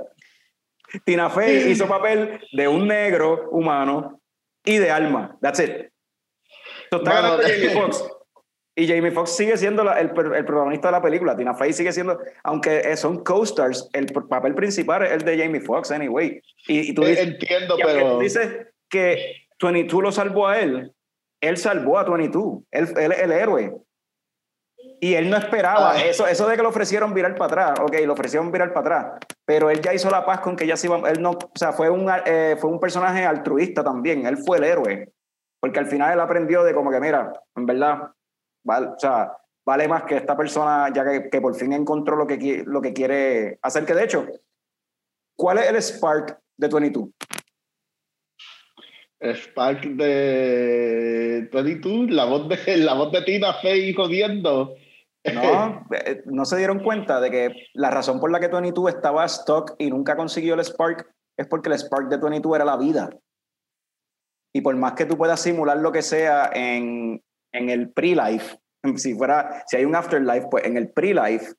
Tina 1.05 1.29
Fey 1.29 1.71
hizo 1.71 1.87
papel 1.87 2.41
de 2.51 2.67
un 2.67 2.87
negro 2.87 3.49
humano 3.51 4.21
y 4.63 4.77
de 4.77 4.91
alma. 4.91 5.37
That's 5.41 5.59
it. 5.59 5.87
So, 6.89 6.97
está 6.97 7.21
Bueno, 7.21 7.43
Jamie 7.43 7.69
Foxx. 7.69 8.03
Y 8.79 8.87
Jamie 8.87 9.09
Foxx 9.11 9.35
sigue 9.35 9.57
siendo 9.57 9.83
la- 9.83 9.99
el, 9.99 10.07
el 10.35 10.45
protagonista 10.45 10.89
de 10.89 10.91
la 10.91 11.01
película. 11.01 11.35
Tina 11.35 11.55
Fey 11.55 11.73
sigue 11.73 11.91
siendo, 11.91 12.19
aunque 12.43 12.77
eh, 12.79 12.95
son 12.95 13.23
co-stars, 13.23 13.89
el 13.93 14.05
papel 14.05 14.53
principal 14.53 15.01
es 15.03 15.11
el 15.13 15.23
de 15.23 15.35
Jamie 15.37 15.61
Foxx, 15.61 15.89
anyway. 15.91 16.39
Y, 16.67 16.91
y 16.91 16.93
tú 16.93 17.03
dices, 17.03 17.25
Entiendo, 17.27 17.75
y 17.79 17.81
pero. 17.81 18.11
tú 18.13 18.19
dices 18.19 18.67
que 18.87 19.47
22 19.59 20.03
lo 20.03 20.11
salvó 20.11 20.47
a 20.47 20.59
él, 20.59 20.93
él 21.41 21.57
salvó 21.57 21.97
a 21.97 22.03
22. 22.03 22.59
Él, 22.69 22.87
él 22.97 23.11
es 23.13 23.19
el 23.19 23.31
héroe. 23.31 23.73
Y 24.99 25.15
él 25.15 25.29
no 25.29 25.37
esperaba 25.37 25.93
Ah. 25.93 26.01
eso, 26.05 26.27
eso 26.27 26.47
de 26.47 26.55
que 26.55 26.61
lo 26.63 26.69
ofrecieron 26.69 27.13
virar 27.15 27.35
para 27.35 27.71
atrás, 27.71 27.79
ok, 27.81 27.95
lo 28.05 28.13
ofrecieron 28.13 28.51
virar 28.51 28.73
para 28.73 28.97
atrás, 28.99 29.19
pero 29.45 29.69
él 29.71 29.81
ya 29.81 29.93
hizo 29.93 30.09
la 30.11 30.23
paz 30.25 30.39
con 30.41 30.55
que 30.55 30.67
ya 30.67 30.77
se 30.77 30.85
iba, 30.87 30.97
él 31.09 31.21
no, 31.21 31.31
o 31.31 31.51
sea, 31.55 31.71
fue 31.73 31.89
un, 31.89 32.07
eh, 32.25 32.55
fue 32.59 32.69
un 32.69 32.79
personaje 32.79 33.25
altruista 33.25 33.83
también, 33.83 34.25
él 34.27 34.37
fue 34.37 34.57
el 34.57 34.63
héroe, 34.63 35.11
porque 35.59 35.79
al 35.79 35.87
final 35.87 36.13
él 36.13 36.19
aprendió 36.19 36.63
de 36.63 36.73
como 36.73 36.89
que, 36.91 36.99
mira, 36.99 37.31
en 37.55 37.65
verdad, 37.65 38.09
vale, 38.67 38.87
o 38.87 38.99
sea, 38.99 39.31
vale 39.65 39.87
más 39.87 40.03
que 40.03 40.17
esta 40.17 40.35
persona 40.35 40.91
ya 40.93 41.03
que, 41.05 41.29
que 41.29 41.41
por 41.41 41.55
fin 41.55 41.73
encontró 41.73 42.15
lo 42.17 42.27
que, 42.27 42.63
lo 42.65 42.81
que 42.81 42.93
quiere 42.93 43.57
hacer, 43.61 43.85
que 43.85 43.93
de 43.93 44.03
hecho, 44.03 44.27
¿cuál 45.35 45.57
es 45.59 45.69
el 45.69 45.81
spark 45.81 46.37
de 46.57 46.67
22? 46.67 47.09
Spark 49.19 49.83
de 49.95 51.49
22, 51.51 52.11
la 52.11 52.25
voz 52.25 52.49
de, 52.49 52.77
la 52.77 52.93
voz 52.93 53.11
de 53.11 53.21
Tina 53.23 53.53
Fey 53.53 53.93
jodiendo. 53.93 54.75
No, 55.33 55.85
eh, 55.91 56.21
no 56.25 56.45
se 56.45 56.57
dieron 56.57 56.79
cuenta 56.81 57.19
de 57.19 57.31
que 57.31 57.67
la 57.73 57.89
razón 57.89 58.19
por 58.19 58.31
la 58.31 58.39
que 58.39 58.47
22 58.47 58.93
estaba 58.93 59.27
stuck 59.27 59.75
y 59.77 59.89
nunca 59.89 60.15
consiguió 60.15 60.53
el 60.53 60.63
Spark 60.63 61.09
es 61.35 61.47
porque 61.47 61.69
el 61.69 61.77
Spark 61.77 62.07
de 62.07 62.17
22 62.17 62.55
era 62.55 62.63
la 62.63 62.77
vida. 62.77 63.09
Y 64.53 64.61
por 64.61 64.75
más 64.77 64.93
que 64.93 65.05
tú 65.05 65.17
puedas 65.17 65.41
simular 65.41 65.77
lo 65.77 65.91
que 65.91 66.01
sea 66.01 66.49
en, 66.53 67.21
en 67.57 67.69
el 67.69 67.91
pre-life, 67.91 68.57
si 68.95 69.15
fuera, 69.15 69.63
si 69.67 69.77
hay 69.77 69.85
un 69.85 69.95
afterlife, 69.95 70.47
pues 70.49 70.65
en 70.65 70.77
el 70.77 70.89
pre-life 70.89 71.53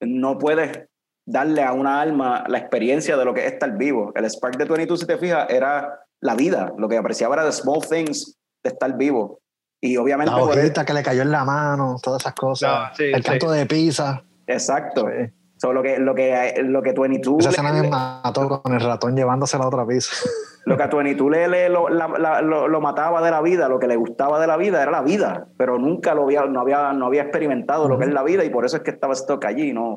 no 0.00 0.38
puedes 0.38 0.86
darle 1.26 1.62
a 1.62 1.72
una 1.72 2.00
alma 2.00 2.44
la 2.48 2.58
experiencia 2.58 3.16
de 3.16 3.24
lo 3.24 3.34
que 3.34 3.46
es 3.46 3.52
estar 3.52 3.76
vivo. 3.76 4.12
El 4.14 4.24
Spark 4.28 4.56
de 4.56 4.64
22, 4.64 5.00
si 5.00 5.06
te 5.06 5.18
fijas, 5.18 5.48
era 5.50 6.00
la 6.20 6.34
vida. 6.34 6.72
Lo 6.76 6.88
que 6.88 6.96
apreciaba 6.96 7.34
era 7.34 7.44
the 7.44 7.52
small 7.52 7.80
things 7.86 8.36
de 8.62 8.70
estar 8.70 8.96
vivo. 8.96 9.40
Y 9.82 9.96
obviamente 9.96 10.30
La 10.30 10.42
hojita 10.42 10.84
que 10.84 10.92
le 10.92 11.02
cayó 11.02 11.22
en 11.22 11.30
la 11.30 11.44
mano, 11.44 11.96
todas 12.02 12.22
esas 12.22 12.34
cosas. 12.34 12.90
No, 12.90 12.96
sí, 12.96 13.04
el 13.04 13.22
sí. 13.22 13.22
canto 13.22 13.50
de 13.50 13.66
pizza. 13.66 14.22
Exacto. 14.46 15.06
Sí. 15.08 15.32
So, 15.60 15.74
lo 15.74 15.82
que 15.82 15.98
lo 15.98 16.14
que 16.14 16.54
lo 16.64 16.80
que 16.80 16.92
22 16.92 17.40
Esa 17.40 17.50
escena 17.50 17.72
le- 17.72 17.82
me 17.82 17.88
mató 17.90 18.48
con 18.48 18.72
el 18.72 18.80
ratón 18.80 19.14
llevándose 19.14 19.58
la 19.58 19.66
otra 19.68 19.86
pizza. 19.86 20.10
lo 20.64 20.74
que 20.76 20.82
a 20.82 20.86
22 20.86 21.30
le, 21.30 21.48
le- 21.48 21.68
lo, 21.68 21.88
la- 21.90 22.08
la- 22.08 22.40
lo- 22.40 22.66
lo 22.66 22.80
mataba 22.80 23.20
de 23.22 23.30
la 23.30 23.42
vida, 23.42 23.68
lo 23.68 23.78
que 23.78 23.86
le 23.86 23.96
gustaba 23.96 24.40
de 24.40 24.46
la 24.46 24.56
vida 24.56 24.82
era 24.82 24.90
la 24.90 25.02
vida, 25.02 25.48
pero 25.58 25.78
nunca 25.78 26.14
lo 26.14 26.22
había 26.24 26.46
no 26.46 26.60
había 26.60 26.92
no 26.94 27.06
había 27.06 27.22
experimentado 27.22 27.88
lo 27.88 27.98
que 27.98 28.06
es 28.06 28.12
la 28.12 28.22
vida 28.22 28.42
y 28.44 28.48
por 28.50 28.64
eso 28.64 28.78
es 28.78 28.82
que 28.82 28.90
estaba 28.90 29.12
stock 29.12 29.44
allí, 29.44 29.72
no. 29.74 29.96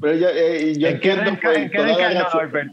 Pero 0.00 0.14
yo, 0.14 0.28
eh, 0.30 0.74
yo 0.78 0.88
¿En 0.88 1.00
qué, 1.00 1.10
entiendo 1.12 1.22
reenca- 1.24 1.40
pues, 1.48 1.58
en 1.58 1.70
qué 1.70 1.78
reencarnó, 1.82 2.26
Albert? 2.40 2.70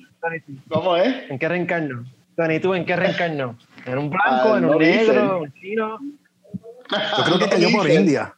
¿Cómo 0.69 0.95
es? 0.97 1.29
¿En 1.29 1.39
qué 1.39 1.47
reencarnó? 1.49 2.03
Tony, 2.35 2.59
¿tú 2.59 2.73
en 2.75 2.85
qué 2.85 2.95
reencarnó? 2.95 3.57
¿En 3.85 3.97
un 3.97 4.09
blanco, 4.11 4.53
Ah, 4.53 4.57
en 4.57 4.61
no 4.63 4.71
un 4.73 4.77
negro, 4.79 5.13
dicen. 5.13 5.29
un 5.29 5.53
chino? 5.53 5.97
Yo 7.17 7.23
creo 7.23 7.39
que 7.39 7.49
cayó 7.49 7.67
por. 7.75 7.89
India. 7.89 8.34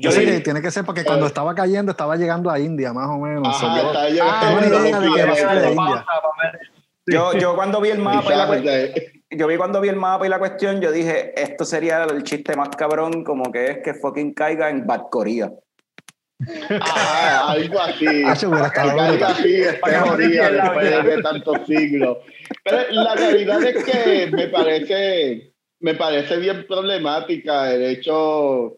Yo 0.00 0.10
Yo 0.10 0.12
sé 0.12 0.24
que 0.24 0.40
tiene 0.40 0.62
que 0.62 0.70
ser 0.70 0.84
porque 0.84 1.04
cuando 1.04 1.26
estaba 1.26 1.56
cayendo 1.56 1.90
estaba 1.90 2.14
llegando 2.14 2.50
a 2.50 2.60
India, 2.60 2.92
más 2.92 3.08
o 3.08 3.18
menos. 3.18 3.48
Ajá, 3.48 4.08
yo- 4.08 4.24
tengo 4.40 4.58
una 4.58 4.66
idea 4.68 5.00
de 5.00 5.10
que 5.12 5.24
va 5.24 5.32
a 5.32 5.34
ser 5.34 5.60
de 5.60 5.68
India. 5.72 6.06
Yo, 7.06 7.32
yo 7.32 7.56
cuando 7.56 7.80
vi 7.80 7.88
el 7.88 7.98
mapa 7.98 8.32
y 8.32 8.36
la 8.36 8.46
cuestión, 8.46 8.74
eh, 8.76 9.22
yo 9.30 9.46
vi 9.48 9.56
cuando 9.56 9.80
vi 9.80 9.88
el 9.88 9.96
mapa 9.96 10.24
y 10.24 10.28
la 10.28 10.38
cuestión, 10.38 10.80
yo 10.80 10.92
dije, 10.92 11.32
esto 11.40 11.64
sería 11.64 12.04
el 12.04 12.22
chiste 12.22 12.54
más 12.54 12.68
cabrón, 12.76 13.24
como 13.24 13.50
que 13.50 13.70
es 13.72 13.78
que 13.82 13.94
fucking 13.94 14.34
caiga 14.34 14.70
en 14.70 14.86
Bad 14.86 15.08
Korea. 15.10 15.50
Ajá, 16.80 17.50
algo 17.50 17.80
así. 17.80 18.06
Ah, 18.24 18.34
algo 18.76 19.24
así, 19.26 19.54
este 19.62 19.96
aprendieran 19.96 20.56
la 20.58 20.62
después 20.64 21.04
de 21.16 21.22
tantos 21.22 21.66
siglos. 21.66 22.18
Pero 22.62 22.78
la 22.90 23.14
realidad 23.16 23.62
es 23.64 23.84
que 23.84 24.30
me 24.30 24.46
parece, 24.46 25.54
me 25.80 25.94
parece 25.94 26.36
bien 26.36 26.66
problemática 26.68 27.72
el 27.72 27.82
hecho 27.82 28.76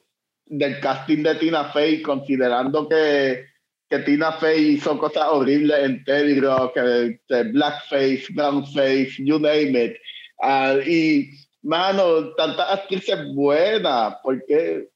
del 0.50 0.80
casting 0.80 1.22
de 1.22 1.36
Tina 1.36 1.64
Fey, 1.72 2.02
considerando 2.02 2.88
que, 2.88 3.46
que 3.88 3.98
Tina 4.00 4.32
Fey 4.32 4.72
hizo 4.74 4.98
cosas 4.98 5.24
horribles 5.28 5.78
en 5.84 6.04
Teddy 6.04 6.40
Rock, 6.40 6.74
que, 6.74 7.20
que 7.28 7.42
blackface, 7.44 8.26
brownface, 8.34 9.12
you 9.18 9.38
name 9.38 9.84
it. 9.84 9.96
Ah, 10.42 10.74
y, 10.84 11.30
mano, 11.62 12.34
tantas 12.34 12.70
actrices 12.72 13.18
buenas, 13.34 14.16
¿por 14.22 14.44
qué, 14.46 14.88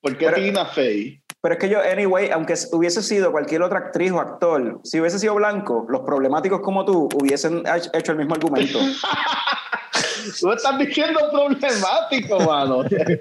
por 0.00 0.16
qué 0.16 0.26
Pero- 0.26 0.36
Tina 0.36 0.64
Fey? 0.66 1.21
Pero 1.42 1.54
es 1.54 1.60
que 1.60 1.68
yo, 1.68 1.80
anyway, 1.80 2.30
aunque 2.30 2.54
hubiese 2.70 3.02
sido 3.02 3.32
cualquier 3.32 3.62
otra 3.62 3.78
actriz 3.80 4.12
o 4.12 4.20
actor, 4.20 4.78
si 4.84 5.00
hubiese 5.00 5.18
sido 5.18 5.34
blanco, 5.34 5.84
los 5.88 6.02
problemáticos 6.02 6.60
como 6.60 6.84
tú 6.84 7.08
hubiesen 7.20 7.64
hech- 7.64 7.90
hecho 7.92 8.12
el 8.12 8.18
mismo 8.18 8.34
argumento. 8.34 8.78
Tú 10.40 10.52
estás 10.52 10.78
diciendo 10.78 11.18
problemático, 11.32 12.38
mano. 12.40 12.84
¿Qué 12.88 13.20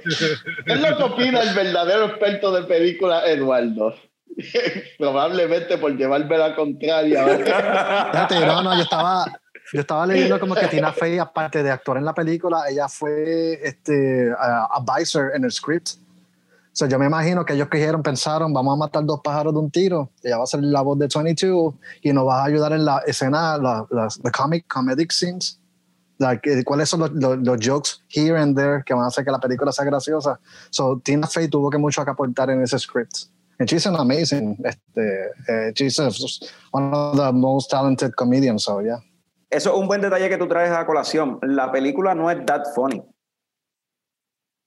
es 0.68 0.80
lo 0.82 0.98
que 0.98 1.04
opina 1.04 1.42
el 1.42 1.56
verdadero 1.56 2.06
experto 2.06 2.52
de 2.52 2.62
películas, 2.64 3.24
Eduardo? 3.26 3.96
Probablemente 5.00 5.78
por 5.80 5.98
llevarme 5.98 6.38
la 6.38 6.56
contraria. 6.56 7.26
Fíjate, 7.28 8.46
no, 8.46 8.62
no, 8.62 8.76
yo 8.76 8.84
estaba, 8.84 9.26
yo 9.74 9.82
estaba 9.82 10.06
leyendo 10.06 10.40
como 10.40 10.54
que 10.56 10.68
Tina 10.68 10.94
Fey, 10.94 11.18
aparte 11.18 11.64
de 11.64 11.72
actuar 11.72 11.98
en 11.98 12.06
la 12.06 12.14
película, 12.14 12.64
ella 12.70 12.88
fue 12.88 13.60
este, 13.64 14.30
uh, 14.32 14.36
advisor 14.80 15.32
en 15.36 15.44
el 15.44 15.52
script. 15.52 15.90
O 16.72 16.76
sea, 16.76 16.88
yo 16.88 16.98
me 16.98 17.06
imagino 17.06 17.44
que 17.46 17.54
ellos 17.54 17.68
cogieron, 17.70 18.02
pensaron, 18.02 18.54
vamos 18.54 18.74
a 18.74 18.78
matar 18.78 19.04
dos 19.06 19.20
pájaros 19.22 19.54
de 19.54 19.60
un 19.60 19.70
tiro. 19.70 20.10
Ella 20.24 20.38
va 20.38 20.44
a 20.44 20.48
ser 20.48 20.64
la 20.64 20.82
voz 20.82 20.98
de 20.98 21.08
22 21.14 21.74
y 22.02 22.14
nos 22.14 22.26
va 22.26 22.42
a 22.44 22.46
ayudar 22.46 22.72
en 22.72 22.86
la 22.86 23.00
escena, 23.06 23.58
la- 23.58 23.86
las 23.92 24.22
the 24.22 24.32
comic, 24.32 24.66
comedic 24.68 25.12
scenes. 25.12 25.60
Like, 26.18 26.48
eh, 26.50 26.64
¿Cuáles 26.64 26.88
son 26.88 27.02
los, 27.02 27.12
los, 27.12 27.38
los 27.40 27.58
jokes 27.60 28.02
here 28.08 28.38
and 28.40 28.56
there 28.56 28.84
que 28.86 28.94
van 28.94 29.04
a 29.04 29.08
hacer 29.08 29.26
que 29.26 29.32
la 29.32 29.40
película 29.40 29.72
sea 29.74 29.84
graciosa? 29.86 30.40
So, 30.70 31.02
Tina 31.04 31.28
Fey 31.28 31.50
tuvo 31.50 31.70
que 31.70 31.78
mucho 31.78 32.06
que 32.06 32.12
aportar 32.12 32.50
en 32.52 32.62
ese 32.62 32.80
script. 32.80 33.26
And 33.60 33.68
she's 33.70 33.86
an 33.86 33.96
amazing, 33.98 34.58
este, 34.64 35.26
eh, 35.50 35.74
she's 35.76 36.00
a- 36.00 36.10
one 36.72 36.94
of 36.96 37.18
the 37.18 37.32
most 37.34 37.70
talented 37.70 38.12
comedians, 38.16 38.64
so 38.64 38.82
yeah. 38.82 39.00
Eso 39.50 39.72
es 39.74 39.76
un 39.78 39.88
buen 39.88 40.00
detalle 40.00 40.30
que 40.30 40.38
tú 40.38 40.48
traes 40.48 40.72
a 40.72 40.86
colación. 40.86 41.38
La 41.42 41.70
película 41.72 42.16
no 42.16 42.32
es 42.32 42.46
that 42.46 42.64
funny. 42.74 43.04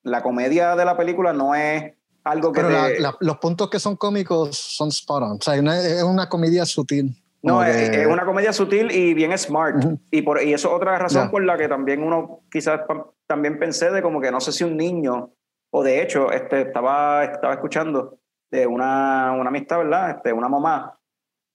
La 0.05 0.23
comedia 0.23 0.77
de 0.77 0.85
la 0.85 0.97
película 0.97 1.33
no 1.33 1.55
es 1.55 1.93
algo 2.25 2.53
que 2.53 2.61
Pero 2.63 2.69
te- 2.69 2.75
la- 3.01 3.11
la- 3.11 3.17
los 3.21 3.37
puntos 3.39 3.69
que 3.69 3.79
son 3.79 3.97
cómicos 3.97 4.57
son 4.57 4.89
spot 4.89 5.23
on. 5.23 5.33
O 5.33 5.41
sea, 5.43 5.61
no 5.61 5.73
es, 5.73 5.85
es 5.85 6.03
una 6.03 6.29
comedia 6.29 6.65
sutil. 6.65 7.15
No, 7.43 7.63
es, 7.63 7.91
que- 7.91 8.01
es 8.03 8.07
una 8.07 8.25
comedia 8.25 8.53
sutil 8.55 8.91
y 8.91 9.13
bien 9.13 9.37
smart. 9.37 9.85
Y, 10.11 10.23
por, 10.23 10.43
y 10.43 10.55
eso 10.55 10.69
es 10.69 10.75
otra 10.75 10.99
razón 10.99 11.31
por 11.31 11.45
la 11.45 11.59
que 11.59 11.69
también 11.69 12.03
uno 12.03 12.41
quizás 12.51 12.81
también 13.27 13.59
pensé 13.59 13.91
de 13.91 14.01
como 14.01 14.21
que 14.21 14.31
no 14.31 14.41
sé 14.41 14.53
si 14.53 14.65
un 14.65 14.77
niño, 14.79 15.31
o 15.71 15.83
de 15.83 16.01
hecho, 16.03 16.31
este, 16.33 16.63
estaba, 16.63 17.25
estaba 17.25 17.53
escuchando 17.55 18.19
de 18.51 18.67
una, 18.67 19.33
una 19.33 19.49
amistad, 19.49 19.79
¿verdad? 19.79 20.11
Este, 20.11 20.33
una 20.33 20.49
mamá, 20.49 20.99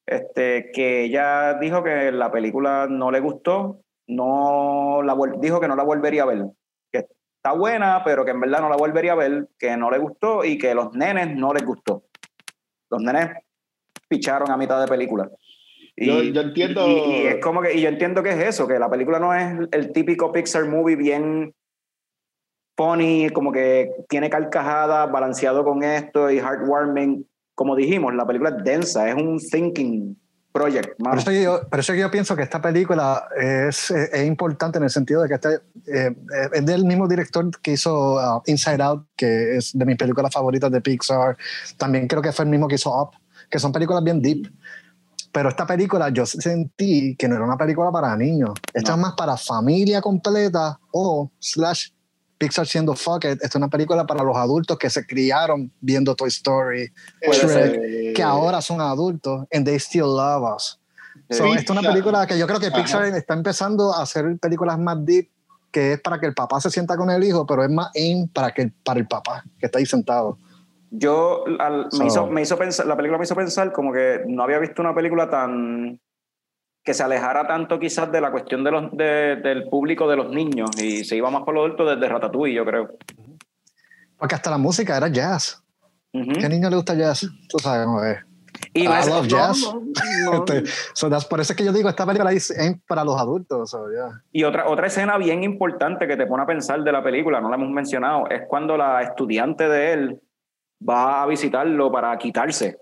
este, 0.06 0.72
que 0.74 1.06
ella 1.06 1.56
dijo 1.56 1.84
que 1.84 2.12
la 2.12 2.32
película 2.32 2.88
no 2.90 3.10
le 3.12 3.20
gustó, 3.20 3.82
no 4.08 5.02
la 5.04 5.16
dijo 5.40 5.60
que 5.60 5.68
no 5.68 5.76
la 5.76 5.84
volvería 5.84 6.24
a 6.24 6.28
ver, 6.28 6.46
está 7.40 7.54
buena, 7.54 8.02
pero 8.04 8.26
que 8.26 8.32
en 8.32 8.40
verdad 8.42 8.60
no 8.62 8.70
la 8.70 8.76
volvería 8.76 9.14
a 9.14 9.16
ver, 9.16 9.48
que 9.58 9.76
no 9.78 9.90
le 9.90 9.98
gustó 9.98 10.44
y 10.44 10.58
que 10.58 10.74
los 10.76 10.94
nenes 10.94 11.36
no 11.36 11.54
les 11.54 11.66
gustó. 11.66 12.04
Los 12.90 13.02
nenes 13.02 13.30
picharon 14.10 14.52
a 14.52 14.58
mitad 14.58 14.82
de 14.82 14.88
película. 14.88 15.30
Yo- 15.96 16.22
yo 16.24 16.42
entiendo- 16.42 16.86
Y, 16.88 16.92
y 16.92 17.28
es 17.28 17.38
como 17.44 17.62
que, 17.62 17.74
y 17.74 17.82
yo 17.82 17.90
entiendo 17.90 18.22
que 18.24 18.30
es 18.32 18.38
eso, 18.40 18.68
que 18.68 18.78
la 18.80 18.90
película 18.90 19.20
no 19.20 19.34
es 19.34 19.68
el 19.72 19.92
típico 19.94 20.32
Pixar 20.32 20.66
movie 20.66 20.96
bien 20.98 21.54
funny, 22.78 23.30
como 23.30 23.52
que 23.52 23.90
tiene 24.08 24.30
carcajadas, 24.30 25.12
balanceado 25.12 25.64
con 25.64 25.84
esto 25.84 26.30
y 26.32 26.40
heartwarming. 26.40 27.26
Como 27.56 27.76
dijimos, 27.76 28.14
la 28.16 28.26
película 28.26 28.50
es 28.58 28.64
densa, 28.64 29.10
es 29.10 29.16
un 29.16 29.38
thinking 29.40 30.18
project. 30.52 30.98
Por 30.98 31.18
eso, 31.18 31.32
yo, 31.32 31.62
por 31.70 31.80
eso 31.80 31.94
yo 31.94 32.10
pienso 32.10 32.36
que 32.36 32.44
esta 32.44 32.62
película 32.62 33.28
es, 33.40 33.92
es, 33.92 34.14
es 34.14 34.28
importante 34.28 34.78
en 34.78 34.84
el 34.86 34.90
sentido 34.90 35.22
de 35.22 35.30
que 35.30 35.36
este, 35.36 35.56
eh, 35.88 36.16
es 36.54 36.66
del 36.66 36.86
mismo 36.86 37.08
director 37.08 37.50
que 37.62 37.74
hizo 37.74 38.16
uh, 38.16 38.42
Inside 38.46 38.82
Out, 38.82 39.08
que 39.16 39.58
es 39.58 39.72
de 39.78 39.86
mis 39.86 39.98
películas 39.98 40.34
favoritas 40.34 40.72
de 40.72 40.82
Pixar. 40.82 41.38
También 41.78 42.08
creo 42.08 42.22
que 42.22 42.32
fue 42.32 42.46
el 42.46 42.52
mismo 42.52 42.68
que 42.68 42.76
hizo 42.76 42.90
Up, 42.90 43.12
que 43.50 43.60
son 43.60 43.72
películas 43.72 44.04
bien 44.04 44.22
deep. 44.22 44.52
Pero 45.32 45.50
esta 45.50 45.68
película 45.68 46.10
yo 46.10 46.26
sentí 46.26 47.16
que 47.16 47.28
no 47.28 47.36
era 47.36 47.46
una 47.46 47.58
película 47.58 47.92
para 47.92 48.16
niños. 48.18 48.52
Esta 48.74 48.92
No. 48.92 48.96
es 48.96 49.02
más 49.04 49.14
para 49.14 49.38
familia 49.38 50.02
completa 50.02 50.80
o 50.92 51.32
slash 51.38 51.90
Pixar 52.40 52.66
siendo 52.66 52.96
fuck 52.96 53.26
it. 53.26 53.32
Esta 53.34 53.48
es 53.48 53.56
una 53.56 53.68
película 53.68 54.06
para 54.08 54.24
los 54.24 54.36
adultos 54.36 54.78
que 54.78 54.90
se 54.90 55.06
criaron 55.06 55.72
viendo 55.82 56.16
Toy 56.16 56.30
Story, 56.30 56.92
Shrek, 57.22 58.14
que 58.16 58.24
ahora 58.24 58.62
son 58.62 58.80
adultos 58.80 59.46
and 59.54 59.66
they 59.66 59.76
still 59.78 60.06
love 60.06 60.56
us. 60.56 60.80
So, 61.30 61.46
esta 61.54 61.74
es 61.74 61.80
una 61.80 61.82
película 61.82 62.26
que 62.26 62.40
yo 62.40 62.48
creo 62.48 62.60
que 62.60 62.68
Ajá. 62.68 62.78
Pixar 62.78 63.06
está 63.06 63.34
empezando 63.34 63.94
a 63.94 64.04
hacer 64.04 64.38
películas 64.40 64.80
más 64.80 65.06
deep, 65.06 65.30
que 65.70 65.94
es 65.94 66.02
para 66.02 66.18
que 66.20 66.28
el 66.28 66.34
papá 66.34 66.62
se 66.62 66.72
sienta 66.72 66.96
con 66.96 67.10
el 67.12 67.24
hijo, 67.24 67.46
pero 67.46 67.64
es 67.64 67.70
más 67.70 67.92
aim 67.94 68.28
para, 68.30 68.52
que, 68.52 68.72
para 68.84 69.00
el 69.02 69.08
papá 69.08 69.44
que 69.60 69.66
está 69.66 69.78
ahí 69.78 69.86
sentado. 69.86 70.38
Yo 70.92 71.44
al- 71.60 71.92
So- 71.92 72.00
me, 72.00 72.08
hizo, 72.08 72.28
me 72.28 72.42
hizo 72.42 72.58
pensar, 72.58 72.88
la 72.88 72.96
película 72.96 73.18
me 73.20 73.26
hizo 73.26 73.36
pensar 73.36 73.72
como 73.74 73.92
que 73.92 74.24
no 74.28 74.44
había 74.44 74.60
visto 74.60 74.82
una 74.82 74.96
película 74.96 75.30
tan 75.30 76.00
que 76.90 76.96
se 76.96 77.04
alejara 77.04 77.46
tanto 77.46 77.78
quizás 77.78 78.12
de 78.12 78.20
la 78.20 78.32
cuestión 78.32 78.64
de 78.64 78.72
los, 78.72 78.92
de- 78.98 79.36
del 79.36 79.70
público 79.70 80.10
de 80.10 80.16
los 80.16 80.32
niños 80.32 80.72
y 80.82 81.04
se 81.04 81.16
iba 81.16 81.30
más 81.30 81.44
por 81.44 81.54
lo 81.54 81.60
adulto 81.62 81.86
desde 81.86 82.10
Ratatouille, 82.10 82.56
yo 82.56 82.66
creo. 82.66 82.90
Porque 84.18 84.34
hasta 84.34 84.50
la 84.50 84.58
música 84.58 84.98
era 84.98 85.08
jazz. 85.08 85.64
Ujú. 86.14 86.32
¿Qué 86.34 86.50
niño 86.50 86.68
le 86.68 86.78
gusta 86.78 86.96
jazz? 86.96 87.28
Tú 87.48 87.60
sabes 87.60 87.86
cómo 87.86 88.04
es. 88.04 88.18
Y 88.74 88.86
I 88.86 88.88
love 89.08 89.28
jazz. 89.28 89.62
no, 89.62 89.82
no. 90.32 90.46
Este, 90.46 90.64
so 90.96 91.10
that's- 91.12 91.28
por 91.28 91.40
eso 91.40 91.54
es 91.54 91.58
que 91.58 91.64
yo 91.64 91.72
digo, 91.72 91.90
esta 91.90 92.08
película 92.08 92.32
es 92.32 92.52
para 92.88 93.04
los 93.04 93.22
adultos. 93.22 93.70
so, 93.70 93.88
yeah. 93.92 94.24
Y 94.32 94.44
otra, 94.44 94.68
otra 94.68 94.88
escena 94.88 95.16
bien 95.20 95.44
importante 95.44 96.08
que 96.08 96.18
te 96.18 96.26
pone 96.26 96.42
a 96.42 96.48
pensar 96.48 96.82
de 96.84 96.92
la 96.92 97.04
película, 97.04 97.40
no 97.40 97.50
la 97.50 97.56
hemos 97.56 97.70
mencionado, 97.70 98.28
es 98.32 98.42
cuando 98.48 98.76
la 98.78 99.04
estudiante 99.04 99.70
de 99.70 99.94
él 99.94 100.20
va 100.82 101.22
a 101.22 101.28
visitarlo 101.28 101.92
para 101.92 102.18
quitarse. 102.18 102.80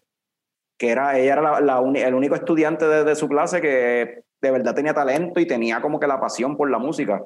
Que 0.78 0.90
era, 0.92 1.18
ella 1.18 1.34
era 1.34 1.62
la, 1.62 1.80
el 1.80 2.14
único 2.14 2.36
estudiante 2.36 2.88
de, 2.88 3.04
de 3.04 3.16
su 3.16 3.28
clase 3.28 3.62
que 3.62 4.24
de 4.42 4.52
verdad 4.52 4.76
tenía 4.76 4.94
talento 4.94 5.40
y 5.40 5.48
tenía 5.48 5.82
como 5.82 6.00
que 6.00 6.06
la 6.08 6.20
pasión 6.20 6.56
por 6.56 6.70
la 6.70 6.78
música. 6.78 7.24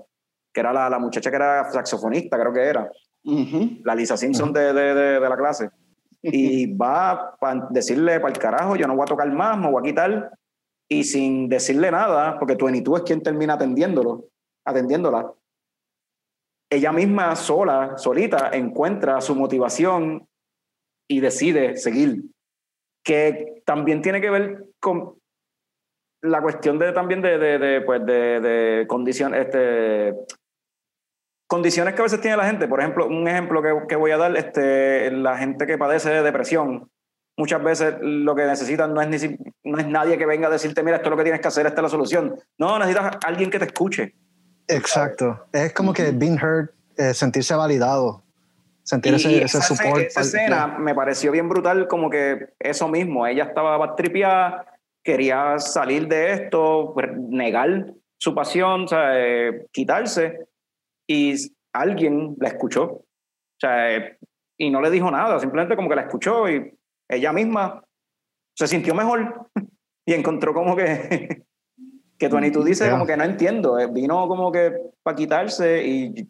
Que 0.54 0.62
era 0.62 0.72
la, 0.74 0.90
la 0.90 1.00
muchacha 1.00 1.30
que 1.30 1.36
era 1.36 1.70
saxofonista, 1.72 2.40
creo 2.40 2.54
que 2.54 2.62
era. 2.64 2.90
La 3.84 3.94
Lisa 3.96 4.18
Simpson 4.18 4.52
de, 4.54 4.74
de, 4.74 4.94
de- 4.96 5.20
de 5.20 5.30
la 5.30 5.38
clase. 5.38 5.70
Y 6.22 6.74
va 6.78 7.36
para 7.40 7.68
decirle 7.72 8.20
para 8.20 8.34
el 8.34 8.40
carajo, 8.40 8.76
yo 8.76 8.88
no 8.88 8.96
voy 8.96 9.04
a 9.04 9.06
tocar 9.06 9.32
más, 9.32 9.58
me 9.58 9.70
voy 9.70 9.82
a 9.82 9.90
quitar. 9.90 10.32
Y 10.90 11.04
sin 11.04 11.48
decirle 11.50 11.90
nada, 11.92 12.38
porque 12.40 12.56
22 12.56 13.00
es 13.00 13.06
quien 13.06 13.22
termina 13.24 13.54
atendiéndolo, 13.54 14.26
atendiéndola. 14.66 15.32
Ella 16.70 16.92
misma, 16.94 17.36
sola, 17.36 17.98
solita, 17.98 18.50
encuentra 18.54 19.20
su 19.22 19.36
motivación 19.36 20.28
y 21.08 21.20
decide 21.20 21.76
seguir. 21.78 22.24
Que 23.04 23.62
también 23.66 24.02
tiene 24.02 24.22
que 24.22 24.30
ver 24.30 24.66
con 24.80 25.16
la 26.22 26.42
cuestión 26.42 26.78
de 26.78 26.92
también 26.92 27.22
de, 27.22 27.38
de, 27.38 27.58
de, 27.58 27.82
pues 27.82 28.06
de, 28.06 28.86
condición, 28.88 29.34
este, 29.34 30.14
condiciones 31.48 31.96
que 31.96 32.02
a 32.02 32.04
veces 32.04 32.22
tiene 32.22 32.38
la 32.38 32.46
gente. 32.46 32.68
Por 32.68 32.80
ejemplo, 32.80 33.08
un 33.08 33.28
ejemplo 33.28 33.62
que, 33.62 33.88
que 33.88 33.96
voy 33.96 34.12
a 34.12 34.18
dar, 34.18 34.36
este, 34.38 35.12
la 35.12 35.38
gente 35.38 35.66
que 35.66 35.78
padece 35.78 36.10
de 36.10 36.22
depresión, 36.22 36.90
muchas 37.38 37.64
veces 37.64 37.96
lo 38.02 38.36
que 38.36 38.46
necesitan 38.46 38.94
no 38.94 39.02
es, 39.02 39.08
ni, 39.08 39.38
no 39.64 39.80
es 39.80 39.88
nadie 39.88 40.18
que 40.18 40.26
venga 40.26 40.48
a 40.48 40.52
decirte, 40.52 40.84
mira, 40.84 40.98
esto 40.98 41.10
es 41.10 41.12
lo 41.12 41.18
que 41.18 41.24
tienes 41.24 41.42
que 41.42 41.48
hacer, 41.48 41.66
esta 41.66 41.82
es 41.82 41.84
la 41.84 41.90
solución. 41.90 42.36
No, 42.58 42.78
necesitas 42.78 43.18
alguien 43.26 43.50
que 43.50 43.60
te 43.60 43.66
escuche. 43.66 44.16
Exacto. 44.68 45.48
Es 45.52 45.74
como 45.74 45.94
que 45.94 46.12
being 46.12 46.38
heard, 46.38 46.70
eh, 46.98 47.14
sentirse 47.14 47.56
validado. 47.56 48.24
Sentir 48.84 49.14
Y 49.14 49.16
ese, 49.16 49.44
ese 49.44 49.58
esa, 49.60 49.62
support. 49.62 50.02
esa 50.02 50.22
escena 50.22 50.68
me 50.80 50.96
pareció 50.96 51.32
bien 51.32 51.50
brutal, 51.50 51.88
como 51.88 52.10
que 52.10 52.50
eso 52.60 52.88
mismo, 52.88 53.26
ella 53.28 53.46
estaba 53.46 53.96
tripeada, 53.96 54.66
quería 55.04 55.58
salir 55.60 56.08
de 56.08 56.34
esto, 56.34 56.92
pues, 56.94 57.10
negar 57.18 57.94
su 58.20 58.36
pasión, 58.36 58.84
o 58.84 58.88
sea, 58.88 59.20
eh, 59.20 59.66
quitarse, 59.72 60.40
y 61.08 61.34
alguien 61.74 62.36
la 62.40 62.50
escuchó, 62.50 62.84
o 62.84 63.06
sea, 63.60 63.96
eh, 63.96 64.18
y 64.58 64.70
no 64.70 64.82
le 64.82 64.92
dijo 64.92 65.10
nada, 65.10 65.40
simplemente 65.40 65.76
como 65.76 65.90
que 65.90 65.96
la 65.96 66.04
escuchó 66.04 66.50
y 66.50 66.72
ella 67.10 67.34
misma 67.34 67.84
se 68.56 68.68
sintió 68.68 68.94
mejor 68.94 69.48
y 70.06 70.14
encontró 70.14 70.54
como 70.54 70.76
que, 70.76 71.44
que 72.20 72.30
tú 72.30 72.64
dices 72.64 72.88
Yeah. 72.88 72.92
como 72.92 73.08
que 73.08 73.18
no 73.18 73.24
entiendo, 73.24 73.80
eh, 73.80 73.88
vino 73.92 74.28
como 74.28 74.52
que 74.52 74.72
para 75.02 75.16
quitarse 75.16 75.84
y 75.86 76.30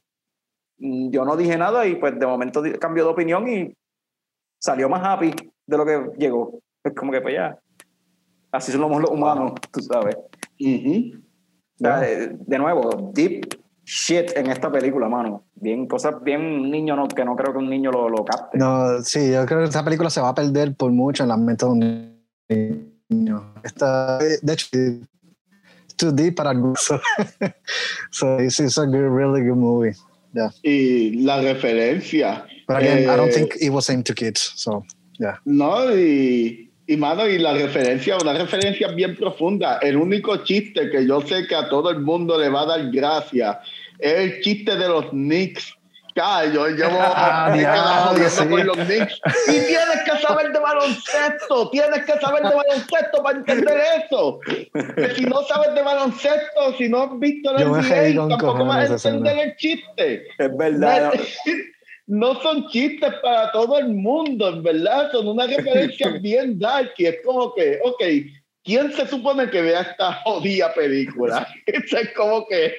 yo 0.81 1.25
no 1.25 1.37
dije 1.37 1.57
nada 1.57 1.85
y 1.85 1.95
pues 1.95 2.19
de 2.19 2.25
momento 2.25 2.63
cambió 2.79 3.05
de 3.05 3.09
opinión 3.11 3.47
y 3.47 3.73
salió 4.59 4.89
más 4.89 5.01
happy 5.03 5.31
de 5.67 5.77
lo 5.77 5.85
que 5.85 6.09
llegó. 6.17 6.59
Es 6.83 6.93
como 6.95 7.11
que 7.11 7.21
pues 7.21 7.35
ya, 7.35 7.57
así 8.51 8.71
somos 8.71 9.01
los 9.01 9.11
humanos, 9.11 9.53
tú 9.71 9.81
sabes. 9.81 10.17
Sea, 11.77 11.99
de, 11.99 12.37
de 12.39 12.57
nuevo, 12.59 13.11
deep 13.13 13.61
shit 13.85 14.35
en 14.35 14.47
esta 14.47 14.71
película, 14.71 15.07
mano. 15.09 15.45
Bien, 15.55 15.87
cosas 15.87 16.21
bien 16.23 16.69
niño 16.69 16.95
no, 16.95 17.07
que 17.07 17.25
no 17.25 17.35
creo 17.35 17.51
que 17.51 17.59
un 17.59 17.69
niño 17.69 17.91
lo, 17.91 18.09
lo 18.09 18.23
capte. 18.23 18.57
No, 18.57 19.01
sí, 19.03 19.31
yo 19.31 19.45
creo 19.45 19.59
que 19.59 19.69
esa 19.69 19.83
película 19.83 20.09
se 20.09 20.21
va 20.21 20.29
a 20.29 20.35
perder 20.35 20.75
por 20.75 20.91
mucho 20.91 21.23
en 21.23 21.29
la 21.29 21.37
mente 21.37 21.65
de 21.65 21.71
un 21.71 22.91
niño. 23.09 23.53
Esta, 23.63 24.17
de 24.19 24.53
hecho, 24.53 24.67
too 25.97 26.11
deep 26.11 26.35
para 26.35 26.51
algunos. 26.51 26.79
so 28.11 28.37
it's, 28.39 28.59
it's 28.59 28.77
a 28.77 28.85
good, 28.85 29.11
really 29.11 29.41
good 29.41 29.57
movie. 29.57 29.95
Yeah. 30.33 30.49
Y 30.63 31.23
la 31.23 31.41
referencia. 31.41 32.45
But 32.67 32.77
again, 32.77 33.09
I 33.09 33.15
don't 33.15 33.29
eh, 33.29 33.33
think 33.33 33.55
it 33.59 33.69
was 33.69 33.89
aimed 33.89 34.05
to 34.05 34.13
kids. 34.13 34.53
So, 34.55 34.85
yeah. 35.19 35.37
No, 35.45 35.93
y, 35.93 36.69
y 36.87 36.95
mano, 36.97 37.27
y 37.27 37.37
la 37.37 37.53
referencia, 37.53 38.17
una 38.17 38.33
referencia 38.33 38.87
bien 38.89 39.15
profunda. 39.15 39.79
El 39.81 39.97
único 39.97 40.37
chiste 40.37 40.89
que 40.89 41.05
yo 41.05 41.21
sé 41.21 41.47
que 41.47 41.55
a 41.55 41.67
todo 41.69 41.89
el 41.89 41.99
mundo 41.99 42.39
le 42.39 42.49
va 42.49 42.61
a 42.61 42.65
dar 42.65 42.91
gracia 42.91 43.59
es 43.99 44.13
el 44.13 44.41
chiste 44.41 44.75
de 44.75 44.87
los 44.87 45.09
Knicks. 45.09 45.75
Ya, 46.15 46.45
yo 46.45 46.67
llevo 46.67 46.99
Ah, 47.01 47.51
décadas 47.53 48.15
diablo, 48.15 48.29
jodiendo 48.29 48.29
sí. 48.29 48.47
con 48.47 48.67
los 48.67 48.87
Knicks. 48.87 49.21
Y 49.47 49.67
tienes 49.67 50.01
que 50.05 50.17
saber 50.25 50.51
de 50.51 50.59
baloncesto, 50.59 51.69
tienes 51.69 52.05
que 52.05 52.19
saber 52.19 52.43
de 52.43 52.55
baloncesto 52.55 53.23
para 53.23 53.37
entender 53.37 53.81
eso. 54.03 54.39
Que 54.95 55.15
si 55.15 55.21
no 55.23 55.43
sabes 55.43 55.73
de 55.75 55.81
baloncesto, 55.81 56.73
si 56.77 56.89
no 56.89 57.03
has 57.03 57.19
visto 57.19 57.55
reí 57.55 58.13
NBA, 58.13 58.29
tampoco 58.29 58.65
vas 58.65 58.89
a 58.89 58.93
entender 59.09 59.37
el 59.39 59.55
chiste. 59.55 60.27
Es 60.37 60.57
verdad. 60.57 61.13
No 62.07 62.41
son 62.41 62.67
chistes 62.67 63.13
para 63.21 63.51
todo 63.53 63.79
el 63.79 63.87
mundo, 63.87 64.49
en 64.49 64.63
verdad, 64.63 65.09
son 65.13 65.29
una 65.29 65.47
referencia 65.47 66.09
bien 66.21 66.59
dark 66.59 66.91
y 66.97 67.05
es 67.05 67.17
como 67.23 67.53
que, 67.53 67.79
ok, 67.85 68.03
¿quién 68.63 68.91
se 68.93 69.07
supone 69.07 69.49
que 69.49 69.61
vea 69.61 69.81
esta 69.81 70.13
jodida 70.23 70.73
película? 70.73 71.47
Eso 71.65 71.97
es 71.97 72.13
como 72.13 72.47
que, 72.47 72.73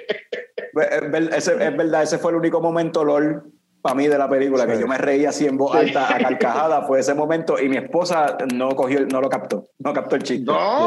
Es, 0.75 1.11
ver- 1.11 1.31
ese- 1.35 1.65
es 1.65 1.77
verdad, 1.77 2.03
ese 2.03 2.19
fue 2.19 2.31
el 2.33 2.39
único 2.39 2.61
momento 2.61 3.05
LOL 3.05 3.43
para 3.83 3.97
mí 3.97 4.07
de 4.07 4.17
la 4.17 4.31
película, 4.31 4.65
que 4.65 4.79
yo 4.79 4.87
me 4.87 4.97
reía 4.97 5.31
así 5.31 5.45
en 5.45 5.57
voz 5.57 5.73
Sí. 5.73 5.79
alta, 5.89 6.15
a 6.15 6.19
carcajada, 6.19 6.83
fue 6.83 7.01
ese 7.01 7.15
momento, 7.15 7.59
y 7.61 7.69
mi 7.69 7.79
esposa 7.79 8.37
no 8.55 8.77
cogió, 8.77 9.01
no 9.07 9.21
lo 9.21 9.29
captó, 9.29 9.71
no 9.81 9.93
captó 9.93 10.15
el 10.15 10.23
chiste. 10.23 10.45
no, 10.45 10.87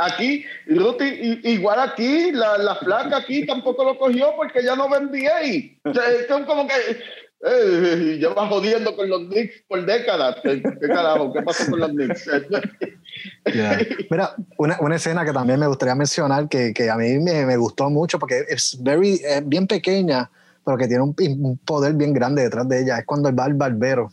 aquí, 0.00 0.44
Ruth, 0.66 1.00
i- 1.00 1.40
igual 1.44 1.78
aquí, 1.78 2.32
la, 2.32 2.58
la 2.58 2.74
flaca 2.74 3.18
aquí 3.18 3.46
tampoco 3.46 3.84
lo 3.84 3.96
cogió 3.96 4.34
porque 4.34 4.64
ya 4.64 4.74
no 4.74 4.88
ve 4.88 4.98
NBA. 4.98 5.90
O 5.90 5.94
sea, 5.94 6.10
es 6.10 6.26
como 6.44 6.66
que 6.66 6.74
eh, 7.40 8.16
lleva 8.18 8.48
jodiendo 8.48 8.96
con 8.96 9.08
los 9.08 9.28
Knicks 9.28 9.62
por 9.68 9.84
décadas. 9.86 10.36
¿Qué, 10.42 10.62
qué 10.62 10.88
carajo? 10.88 11.32
¿Qué 11.32 11.42
pasó 11.42 11.70
con 11.70 11.80
los 11.80 11.90
Knicks? 11.90 12.28
Yeah. 13.52 13.78
Mira, 14.10 14.36
una, 14.58 14.76
una 14.80 14.96
escena 14.96 15.24
que 15.24 15.32
también 15.32 15.58
me 15.58 15.66
gustaría 15.66 15.94
mencionar 15.94 16.48
que, 16.48 16.72
que 16.72 16.88
a 16.88 16.96
mí 16.96 17.18
me, 17.18 17.46
me 17.46 17.56
gustó 17.56 17.90
mucho 17.90 18.18
porque 18.18 18.44
es 18.46 18.76
very, 18.80 19.14
es 19.24 19.48
bien 19.48 19.66
pequeña, 19.66 20.30
pero 20.64 20.76
que 20.76 20.86
tiene 20.86 21.02
un, 21.02 21.16
un 21.18 21.56
poder 21.58 21.94
bien 21.94 22.12
grande 22.12 22.42
detrás 22.42 22.68
de 22.68 22.82
ella. 22.82 22.98
Es 22.98 23.06
cuando 23.06 23.28
él 23.28 23.38
va 23.38 23.46
al 23.46 23.54
barbero. 23.54 24.10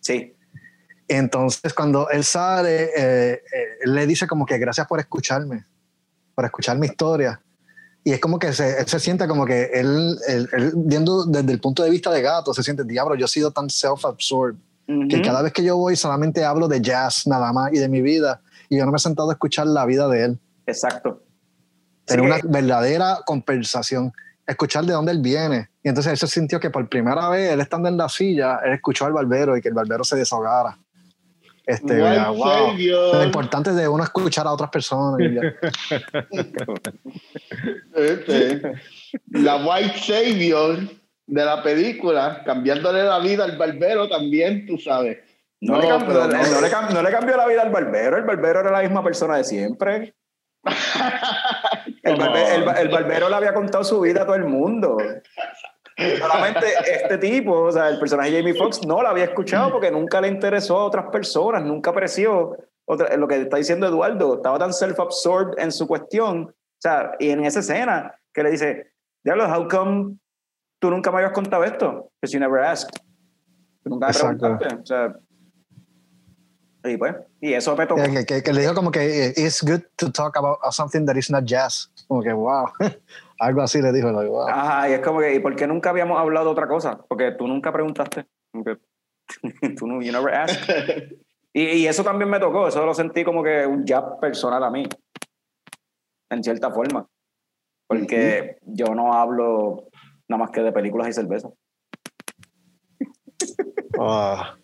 Sí, 0.00 0.36
Entonces, 1.08 1.72
cuando 1.72 2.08
él 2.10 2.22
sale, 2.22 2.90
eh, 2.96 3.32
eh, 3.32 3.40
él 3.82 3.94
le 3.94 4.06
dice 4.06 4.26
como 4.26 4.44
que 4.44 4.58
gracias 4.58 4.86
por 4.86 5.00
escucharme, 5.00 5.64
por 6.34 6.44
escuchar 6.44 6.78
mi 6.78 6.86
historia. 6.86 7.40
Y 8.04 8.12
es 8.12 8.20
como 8.20 8.38
que 8.38 8.52
se, 8.52 8.80
él 8.80 8.86
se 8.86 9.00
siente 9.00 9.26
como 9.26 9.46
que 9.46 9.70
él, 9.72 10.18
él- 10.28 10.48
él, 10.52 10.72
viendo 10.76 11.24
desde 11.24 11.50
el 11.52 11.58
punto 11.60 11.82
de 11.82 11.88
vista 11.90 12.10
de 12.10 12.20
gato, 12.20 12.52
se 12.52 12.62
siente, 12.62 12.84
diablo, 12.84 13.14
yo 13.14 13.24
he 13.24 13.28
sido 13.28 13.50
tan 13.50 13.68
self-absorbed 13.70 14.56
que 15.08 15.22
cada 15.22 15.40
vez 15.40 15.52
que 15.54 15.64
yo 15.64 15.78
voy 15.78 15.96
solamente 15.96 16.44
hablo 16.44 16.68
de 16.68 16.82
jazz 16.82 17.26
nada 17.26 17.50
más 17.54 17.72
y 17.72 17.78
de 17.78 17.88
mi 17.88 18.02
vida. 18.02 18.42
Y 18.68 18.76
yo 18.76 18.84
no 18.84 18.92
me 18.92 18.96
he 18.96 19.00
sentado 19.00 19.30
a 19.30 19.32
escuchar 19.32 19.66
la 19.66 19.86
vida 19.86 20.06
de 20.08 20.24
él. 20.24 20.38
exacto. 20.66 21.22
Sí 22.06 22.16
Tener 22.16 22.26
una 22.26 22.36
verdadera 22.44 23.20
conversación. 23.24 24.12
Escuchar 24.46 24.84
de 24.84 24.92
dónde 24.92 25.12
él 25.12 25.22
viene. 25.22 25.70
Y 25.82 25.88
entonces 25.88 26.12
él 26.12 26.18
se 26.18 26.26
sintió 26.26 26.60
que 26.60 26.68
por 26.68 26.86
primera 26.86 27.30
vez, 27.30 27.50
él 27.52 27.60
estando 27.62 27.88
en 27.88 27.96
la 27.96 28.10
silla, 28.10 28.60
él 28.62 28.74
escuchó 28.74 29.06
al 29.06 29.14
barbero 29.14 29.56
y 29.56 29.62
que 29.62 29.68
el 29.68 29.74
barbero 29.74 30.04
se 30.04 30.16
desahogara. 30.16 30.76
Este, 31.66 31.98
wow. 31.98 32.42
Savior. 32.42 33.16
Lo 33.16 33.24
importante 33.24 33.70
es 33.70 33.76
de 33.76 33.88
uno 33.88 34.04
escuchar 34.04 34.46
a 34.46 34.52
otras 34.52 34.70
personas. 34.70 35.18
y. 35.20 35.38
Este, 37.94 38.60
la 39.30 39.56
White 39.56 39.98
Savior 39.98 40.78
de 41.26 41.44
la 41.44 41.62
película, 41.62 42.42
cambiándole 42.44 43.02
la 43.02 43.18
vida 43.18 43.44
al 43.44 43.56
barbero 43.56 44.08
también, 44.08 44.66
tú 44.66 44.76
sabes. 44.78 45.18
No, 45.60 45.80
le, 45.80 45.88
cambió, 45.88 46.14
no, 46.14 46.26
no. 46.26 46.60
le 46.60 46.70
no 46.94 47.02
le 47.02 47.10
cambió 47.10 47.36
la 47.38 47.46
vida 47.46 47.62
al 47.62 47.70
barbero, 47.70 48.18
el 48.18 48.24
barbero 48.24 48.60
era 48.60 48.70
la 48.70 48.82
misma 48.82 49.02
persona 49.02 49.36
de 49.38 49.44
siempre. 49.44 50.14
El, 52.02 52.16
barbe- 52.16 52.54
el 52.54 52.62
el 52.78 52.88
barbero 52.88 53.28
le 53.30 53.36
había 53.36 53.54
contado 53.54 53.82
su 53.84 54.00
vida 54.00 54.22
a 54.22 54.26
todo 54.26 54.34
el 54.36 54.44
mundo. 54.44 54.96
Solamente 55.96 56.66
este 56.92 57.18
tipo, 57.18 57.52
o 57.62 57.72
sea, 57.72 57.88
el 57.88 57.98
personaje 57.98 58.36
Jamie 58.36 58.54
Foxx, 58.54 58.84
no 58.86 59.02
la 59.02 59.10
había 59.10 59.24
escuchado 59.24 59.70
porque 59.70 59.90
nunca 59.90 60.20
le 60.20 60.28
interesó 60.28 60.78
a 60.78 60.84
otras 60.84 61.06
personas, 61.12 61.62
nunca 61.64 61.90
apreció 61.90 62.56
otra, 62.84 63.16
lo 63.16 63.28
que 63.28 63.42
está 63.42 63.56
diciendo 63.58 63.86
Eduardo. 63.86 64.36
Estaba 64.36 64.58
tan 64.58 64.72
self-absorbed 64.72 65.58
en 65.58 65.70
su 65.70 65.86
cuestión. 65.86 66.42
O 66.48 66.80
sea, 66.80 67.12
y 67.18 67.30
en 67.30 67.44
esa 67.44 67.60
escena 67.60 68.14
que 68.32 68.42
le 68.42 68.50
dice, 68.50 68.92
Diablo, 69.22 69.46
how 69.46 69.68
come 69.68 70.16
tú 70.80 70.90
nunca 70.90 71.10
me 71.10 71.18
habías 71.18 71.32
contado 71.32 71.62
esto? 71.64 72.10
Because 72.20 72.32
you 72.32 72.40
never 72.40 72.60
asked. 72.60 72.90
Tú 73.84 73.90
nunca 73.90 74.08
me 74.08 74.14
preguntaste. 74.14 74.74
O 74.74 74.86
sea, 74.86 75.14
y 76.86 76.96
pues, 76.98 77.14
y 77.40 77.54
eso 77.54 77.74
me 77.76 77.86
tocó. 77.86 78.02
Que, 78.02 78.26
que- 78.26 78.42
que 78.42 78.52
le 78.52 78.60
dijo 78.60 78.74
como 78.74 78.90
que 78.90 79.32
it's 79.36 79.62
good 79.62 79.80
to 79.96 80.10
talk 80.12 80.36
about 80.36 80.58
something 80.72 81.06
that 81.06 81.16
is 81.16 81.30
not 81.30 81.44
jazz. 81.44 81.90
Como 82.08 82.22
que 82.22 82.32
wow. 82.32 82.66
Algo 83.40 83.62
así 83.62 83.82
le 83.82 83.92
dijo. 83.92 84.10
like, 84.12 84.28
wow. 84.28 84.48
Ajá, 84.48 84.88
y 84.88 84.92
es 84.92 85.00
como 85.00 85.20
que, 85.20 85.34
¿y 85.34 85.40
por 85.40 85.56
qué 85.56 85.66
nunca 85.66 85.90
habíamos 85.90 86.18
hablado 86.18 86.46
de 86.46 86.52
otra 86.52 86.68
cosa? 86.68 86.98
Porque 87.08 87.32
tú 87.32 87.46
nunca 87.46 87.72
preguntaste. 87.72 88.26
Tú 89.78 89.86
no, 89.86 90.02
you 90.02 90.12
never 90.12 90.32
asked. 90.32 91.16
Y, 91.56 91.62
y 91.62 91.86
eso 91.86 92.02
también 92.02 92.28
me 92.28 92.40
tocó, 92.40 92.66
eso 92.66 92.84
lo 92.84 92.92
sentí 92.94 93.22
como 93.22 93.40
que 93.44 93.64
un 93.64 93.86
jab 93.86 94.18
personal 94.18 94.64
a 94.64 94.70
mí, 94.70 94.88
en 96.28 96.42
cierta 96.42 96.72
forma. 96.72 97.06
Porque 97.86 98.58
yo 98.62 98.86
no 98.86 99.14
hablo 99.14 99.88
nada 100.26 100.42
más 100.42 100.50
que 100.50 100.62
de 100.62 100.72
películas 100.72 101.08
y 101.08 101.12
cerveza. 101.12 101.50
Ah. 104.00 104.56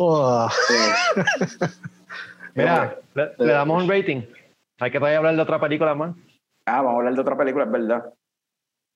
Ah. 0.00 0.52
Mira, 2.56 2.98
le, 3.14 3.30
le 3.38 3.52
damos 3.52 3.80
un 3.80 3.88
rating. 3.88 4.22
Hay 4.80 4.90
que 4.90 4.98
todavía 4.98 5.18
hablar 5.18 5.36
de 5.36 5.42
otra 5.42 5.60
película 5.60 5.94
más. 5.94 6.16
Ah, 6.66 6.76
vamos 6.82 6.94
a 6.94 6.96
hablar 6.98 7.14
de 7.14 7.20
otra 7.20 7.36
película, 7.36 7.64
es 7.64 7.70
verdad. 7.70 8.04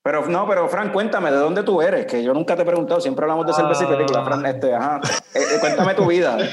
Pero 0.02 0.26
no, 0.26 0.46
pero 0.48 0.68
Fran, 0.68 0.90
cuéntame, 0.92 1.30
¿de 1.30 1.36
dónde 1.36 1.62
tú 1.64 1.82
eres? 1.82 2.06
Que 2.06 2.22
yo 2.22 2.32
nunca 2.32 2.56
te 2.56 2.62
he 2.62 2.64
preguntado, 2.64 3.00
siempre 3.00 3.24
hablamos 3.24 3.46
de 3.46 3.52
cerveza 3.52 3.82
y 3.84 3.86
Ah. 3.86 3.90
película. 3.90 4.24
Fran, 4.24 4.46
este, 4.46 4.74
ajá. 4.74 5.00
Eh, 5.34 5.38
eh, 5.38 5.58
cuéntame 5.60 5.94
tu 5.94 6.06
vida. 6.06 6.38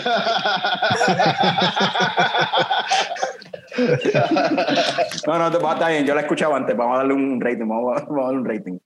No, 5.28 5.38
no, 5.38 5.51
te- 5.51 5.57
está 5.57 5.89
bien, 5.89 6.05
yo 6.05 6.13
la 6.16 6.22
he 6.22 6.24
escuchado 6.24 6.55
antes, 6.55 6.76
vamos 6.78 6.95
a 6.95 6.97
darle 6.99 7.13
un 7.13 7.41
rating, 7.41 7.68
vamos 7.68 7.97
a, 8.01 8.05
vamos 8.05 8.20
a 8.20 8.24
darle 8.26 8.39
un 8.39 8.45
rating. 8.45 8.80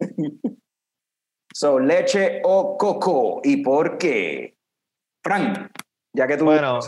So, 1.54 1.80
leche 1.80 2.40
o 2.44 2.76
coco, 2.78 3.40
¿y 3.42 3.56
por 3.64 3.98
qué? 3.98 4.54
Fran, 5.24 5.68
ya 6.12 6.28
que 6.28 6.36
tú... 6.36 6.44
Bueno. 6.44 6.78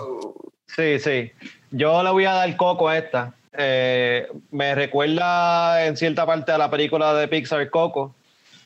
Sí, 0.69 1.01
sí. 1.01 1.33
Yo 1.73 2.05
le 2.05 2.11
voy 2.11 2.25
a 2.27 2.35
dar 2.35 2.57
coco 2.57 2.87
a 2.89 2.97
esta. 2.99 3.35
Eh, 3.53 4.29
me 4.51 4.75
recuerda 4.75 5.87
en 5.87 5.97
cierta 5.97 6.25
parte 6.25 6.53
a 6.53 6.59
la 6.59 6.71
película 6.71 7.15
de 7.15 7.29
Pixar 7.29 7.69
Coco, 7.71 8.15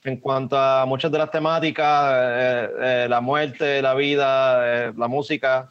en 0.03 0.19
cuanto 0.19 0.59
a 0.59 0.85
muchas 0.85 1.11
de 1.11 1.19
las 1.19 1.31
temáticas, 1.31 2.13
eh, 2.15 2.69
eh, 2.81 3.07
la 3.09 3.21
muerte, 3.21 3.81
la 3.81 3.95
vida, 3.95 4.89
eh, 4.89 4.93
la 4.97 5.09
música, 5.09 5.71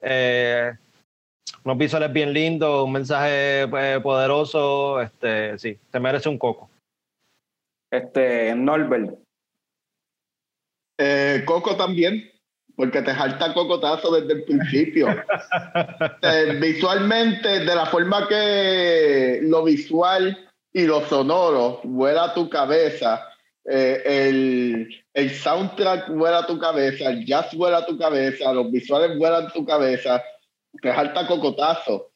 eh, 0.00 0.72
unos 1.64 1.78
visuales 1.78 2.12
bien 2.12 2.32
lindos, 2.32 2.84
un 2.84 2.92
mensaje 2.92 3.62
eh, 3.62 4.00
poderoso. 4.02 5.00
Este, 5.00 5.58
sí, 5.58 5.78
te 5.90 6.00
merece 6.00 6.28
un 6.28 6.38
coco. 6.38 6.70
Este, 7.90 8.54
Norbert. 8.54 9.18
Eh, 10.98 11.42
Coco 11.44 11.76
también, 11.76 12.30
porque 12.76 13.02
te 13.02 13.14
jalta 13.14 13.54
cocotazo 13.54 14.12
desde 14.12 14.34
el 14.34 14.44
principio. 14.44 15.08
Eh, 16.22 16.58
visualmente, 16.60 17.60
de 17.60 17.74
la 17.74 17.86
forma 17.86 18.26
que 18.26 19.40
lo 19.42 19.62
visual 19.62 20.36
y 20.72 20.84
lo 20.84 21.06
sonoro 21.06 21.80
vuela 21.84 22.24
a 22.24 22.34
tu 22.34 22.48
cabeza, 22.48 23.28
eh, 23.64 24.02
el, 24.04 24.88
el 25.12 25.30
soundtrack 25.30 26.10
vuela 26.10 26.38
a 26.38 26.46
tu 26.46 26.58
cabeza, 26.58 27.10
el 27.10 27.24
jazz 27.26 27.54
vuela 27.54 27.78
a 27.78 27.86
tu 27.86 27.98
cabeza, 27.98 28.52
los 28.52 28.70
visuales 28.70 29.16
vuelan 29.18 29.46
a 29.46 29.52
tu 29.52 29.64
cabeza, 29.64 30.22
te 30.80 30.92
jalta 30.92 31.26
cocotazo. 31.26 32.10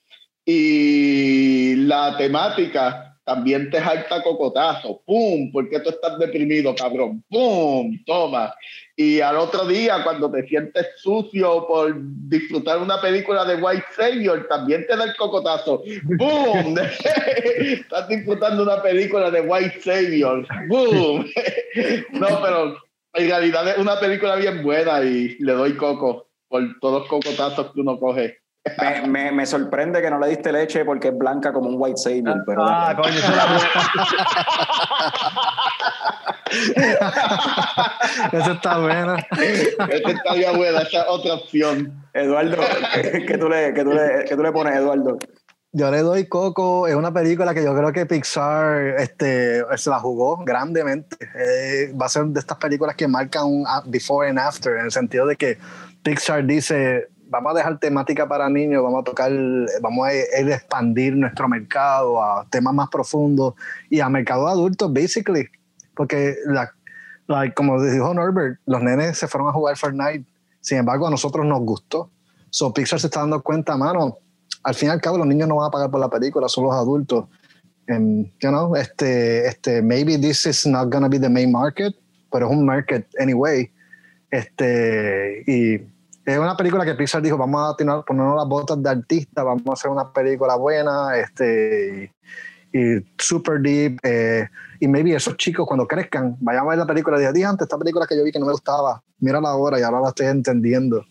Y 0.44 1.76
la 1.76 2.16
temática 2.16 3.07
también 3.28 3.68
te 3.68 3.78
jalta 3.78 4.22
cocotazo. 4.22 5.02
¡Pum! 5.04 5.52
¿Por 5.52 5.68
qué 5.68 5.80
tú 5.80 5.90
estás 5.90 6.18
deprimido, 6.18 6.74
cabrón? 6.74 7.22
¡Pum! 7.28 8.02
Toma. 8.06 8.54
Y 8.96 9.20
al 9.20 9.36
otro 9.36 9.66
día, 9.66 10.02
cuando 10.02 10.30
te 10.30 10.48
sientes 10.48 10.86
sucio 10.96 11.66
por 11.68 11.94
disfrutar 12.26 12.78
una 12.78 12.98
película 13.02 13.44
de 13.44 13.56
White 13.56 13.84
Savior, 13.94 14.46
también 14.48 14.86
te 14.86 14.96
da 14.96 15.04
el 15.04 15.14
cocotazo. 15.14 15.82
¡Boom! 16.04 16.78
Estás 17.58 18.08
disfrutando 18.08 18.62
una 18.62 18.80
película 18.80 19.30
de 19.30 19.42
White 19.42 19.82
Savior. 19.82 20.46
¡Boom! 20.66 21.26
no, 22.12 22.42
pero 22.42 22.76
en 23.12 23.28
realidad 23.28 23.68
es 23.68 23.76
una 23.76 24.00
película 24.00 24.36
bien 24.36 24.62
buena 24.62 25.04
y 25.04 25.36
le 25.38 25.52
doy 25.52 25.76
coco 25.76 26.30
por 26.48 26.62
todos 26.80 27.02
los 27.02 27.08
cocotazos 27.10 27.74
que 27.74 27.80
uno 27.82 28.00
coge. 28.00 28.38
Me, 28.80 29.06
me, 29.06 29.32
me 29.32 29.46
sorprende 29.46 30.02
que 30.02 30.10
no 30.10 30.18
le 30.18 30.28
diste 30.28 30.52
leche 30.52 30.84
porque 30.84 31.08
es 31.08 31.18
blanca 31.18 31.52
como 31.52 31.68
un 31.68 31.76
white 31.78 31.96
savior, 31.96 32.42
pero 32.46 32.64
Ah, 32.64 32.94
coño, 32.96 33.18
eso 33.18 33.32
Eso 38.32 38.52
está 38.52 38.78
bueno. 38.78 39.16
Esta 39.16 40.10
está 40.10 40.34
bien 40.34 40.56
buena, 40.56 40.80
esa 40.80 41.02
es 41.02 41.04
otra 41.08 41.34
opción. 41.34 42.04
Eduardo, 42.14 42.56
¿qué 43.26 43.38
tú 43.38 43.48
le, 43.48 43.74
qué 43.74 43.84
tú 43.84 43.92
le, 43.92 44.24
qué 44.26 44.36
tú 44.36 44.42
le 44.42 44.52
pones, 44.52 44.76
Eduardo? 44.76 45.18
Yo 45.72 45.90
le 45.90 45.98
doy 45.98 46.26
Coco, 46.26 46.88
es 46.88 46.94
una 46.94 47.12
película 47.12 47.52
que 47.52 47.62
yo 47.62 47.76
creo 47.76 47.92
que 47.92 48.06
Pixar 48.06 48.98
este, 48.98 49.62
se 49.76 49.90
la 49.90 50.00
jugó 50.00 50.42
grandemente. 50.44 51.16
Eh, 51.20 51.92
va 51.92 52.06
a 52.06 52.08
ser 52.08 52.24
de 52.24 52.40
estas 52.40 52.56
películas 52.56 52.96
que 52.96 53.06
marcan 53.06 53.44
un 53.44 53.66
before 53.86 54.28
and 54.28 54.38
after, 54.38 54.76
en 54.76 54.86
el 54.86 54.92
sentido 54.92 55.26
de 55.26 55.36
que 55.36 55.58
Pixar 56.02 56.46
dice, 56.46 57.08
vamos 57.28 57.52
a 57.52 57.58
dejar 57.58 57.78
temática 57.78 58.26
para 58.26 58.48
niños, 58.48 58.82
vamos 58.82 59.00
a 59.00 59.04
tocar, 59.04 59.30
vamos 59.80 60.06
a, 60.06 60.10
a 60.10 60.54
expandir 60.54 61.14
nuestro 61.16 61.48
mercado 61.48 62.22
a 62.22 62.46
temas 62.50 62.74
más 62.74 62.88
profundos 62.88 63.54
y 63.90 64.00
a 64.00 64.08
mercado 64.08 64.48
adultos, 64.48 64.92
basically. 64.92 65.48
Porque, 65.94 66.36
la, 66.46 66.72
like, 67.26 67.54
como 67.54 67.82
dijo 67.82 68.12
Norbert, 68.14 68.58
los 68.66 68.82
nenes 68.82 69.18
se 69.18 69.28
fueron 69.28 69.48
a 69.48 69.52
jugar 69.52 69.76
Fortnite, 69.76 70.24
sin 70.60 70.78
embargo 70.78 71.06
a 71.06 71.10
nosotros 71.10 71.46
nos 71.46 71.60
gustó. 71.60 72.10
So 72.50 72.72
Pixar 72.72 72.98
se 72.98 73.08
está 73.08 73.20
dando 73.20 73.42
cuenta, 73.42 73.76
mano, 73.76 74.18
al 74.62 74.74
fin 74.74 74.88
y 74.88 74.92
al 74.92 75.00
cabo 75.00 75.18
los 75.18 75.26
niños 75.26 75.48
no 75.48 75.56
van 75.56 75.68
a 75.68 75.70
pagar 75.70 75.90
por 75.90 76.00
la 76.00 76.08
película, 76.08 76.48
son 76.48 76.64
los 76.64 76.74
adultos. 76.74 77.26
And, 77.88 78.30
you 78.40 78.50
know, 78.50 78.74
este, 78.76 79.46
este, 79.46 79.82
maybe 79.82 80.18
this 80.18 80.44
is 80.44 80.66
not 80.66 80.90
gonna 80.90 81.08
be 81.08 81.18
the 81.18 81.28
main 81.28 81.50
market, 81.50 81.94
pero 82.30 82.46
es 82.46 82.52
un 82.52 82.64
market 82.66 83.06
anyway. 83.18 83.70
Este, 84.30 85.42
y 85.46 85.78
es 86.32 86.38
una 86.38 86.56
película 86.56 86.84
que 86.84 86.94
Pixar 86.94 87.22
dijo, 87.22 87.38
vamos 87.38 87.72
a 87.72 87.76
tener, 87.76 88.02
ponernos 88.06 88.36
las 88.36 88.46
botas 88.46 88.82
de 88.82 88.90
artista, 88.90 89.42
vamos 89.42 89.66
a 89.66 89.72
hacer 89.72 89.90
una 89.90 90.12
película 90.12 90.56
buena, 90.56 91.16
este, 91.16 92.12
y, 92.72 92.78
y 92.78 93.06
super 93.16 93.60
deep, 93.60 93.98
eh, 94.02 94.46
y 94.78 94.88
maybe 94.88 95.14
esos 95.14 95.36
chicos 95.38 95.66
cuando 95.66 95.86
crezcan, 95.86 96.36
vayan 96.40 96.64
a 96.64 96.68
ver 96.68 96.78
la 96.78 96.86
película 96.86 97.18
"Dije, 97.18 97.44
antes 97.44 97.64
esta 97.64 97.78
película 97.78 98.06
que 98.06 98.14
yo 98.16 98.24
vi 98.24 98.30
que 98.30 98.38
no 98.38 98.46
me 98.46 98.52
gustaba, 98.52 99.02
mírala 99.20 99.48
ahora 99.48 99.80
y 99.80 99.82
ahora 99.82 100.00
la 100.00 100.08
estoy 100.08 100.26
entendiendo. 100.26 101.04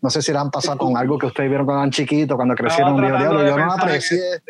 No 0.00 0.08
sé 0.10 0.22
si 0.22 0.32
la 0.32 0.40
han 0.40 0.50
pasado 0.50 0.78
con 0.78 0.96
algo 0.96 1.18
que 1.18 1.26
ustedes 1.26 1.50
vieron 1.50 1.66
cuando 1.66 1.82
eran 1.82 1.90
chiquitos, 1.90 2.36
cuando 2.36 2.54
crecieron, 2.54 2.96
digo, 2.96 3.18
diablo, 3.18 3.44
yo 3.44 3.58
no 3.58 3.66
la 3.66 3.74
aprecié. 3.74 4.40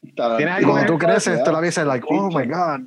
¿Tienes 0.00 0.40
Y 0.40 0.42
algo 0.44 0.72
cuando 0.72 0.92
tú 0.92 0.98
creces, 0.98 1.42
tú 1.42 1.50
la 1.50 1.60
ves 1.60 1.76
like, 1.78 2.06
oh 2.08 2.28
my 2.28 2.46
God, 2.46 2.86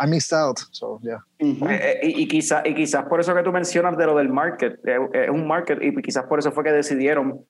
I 0.00 0.06
missed 0.06 0.32
out. 0.32 0.58
So, 0.72 0.98
yeah. 1.02 1.18
Ujú. 1.40 1.68
Eh, 1.68 2.00
eh, 2.02 2.08
y, 2.08 2.22
y, 2.22 2.28
quizá, 2.28 2.62
y 2.66 2.74
quizás 2.74 3.04
por 3.04 3.20
eso 3.20 3.34
que 3.34 3.42
tú 3.42 3.52
mencionas 3.52 3.98
de 3.98 4.06
lo 4.06 4.16
del 4.16 4.30
market, 4.30 4.80
eh, 4.86 4.98
es 5.12 5.30
un 5.30 5.46
market, 5.46 5.78
y 5.82 5.94
quizás 6.00 6.24
por 6.24 6.38
eso 6.38 6.50
fue 6.52 6.64
que 6.64 6.72
decidieron, 6.72 7.44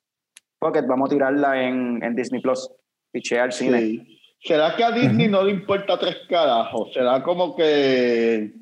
Pocket, 0.59 0.83
vamos 0.83 1.09
a 1.09 1.15
tirarla 1.15 1.63
en, 1.63 2.03
en 2.03 2.15
Disney 2.17 2.41
Plus, 2.41 2.69
piché 3.13 3.39
al 3.39 3.53
cine. 3.53 3.79
Sí. 3.79 4.21
¿Será 4.43 4.75
que 4.75 4.83
a 4.83 4.91
Disney 4.91 5.29
no 5.29 5.45
le 5.45 5.53
importa 5.53 5.99
tres 5.99 6.17
carajos? 6.29 6.93
¿Será 6.93 7.23
como 7.23 7.55
que 7.55 8.53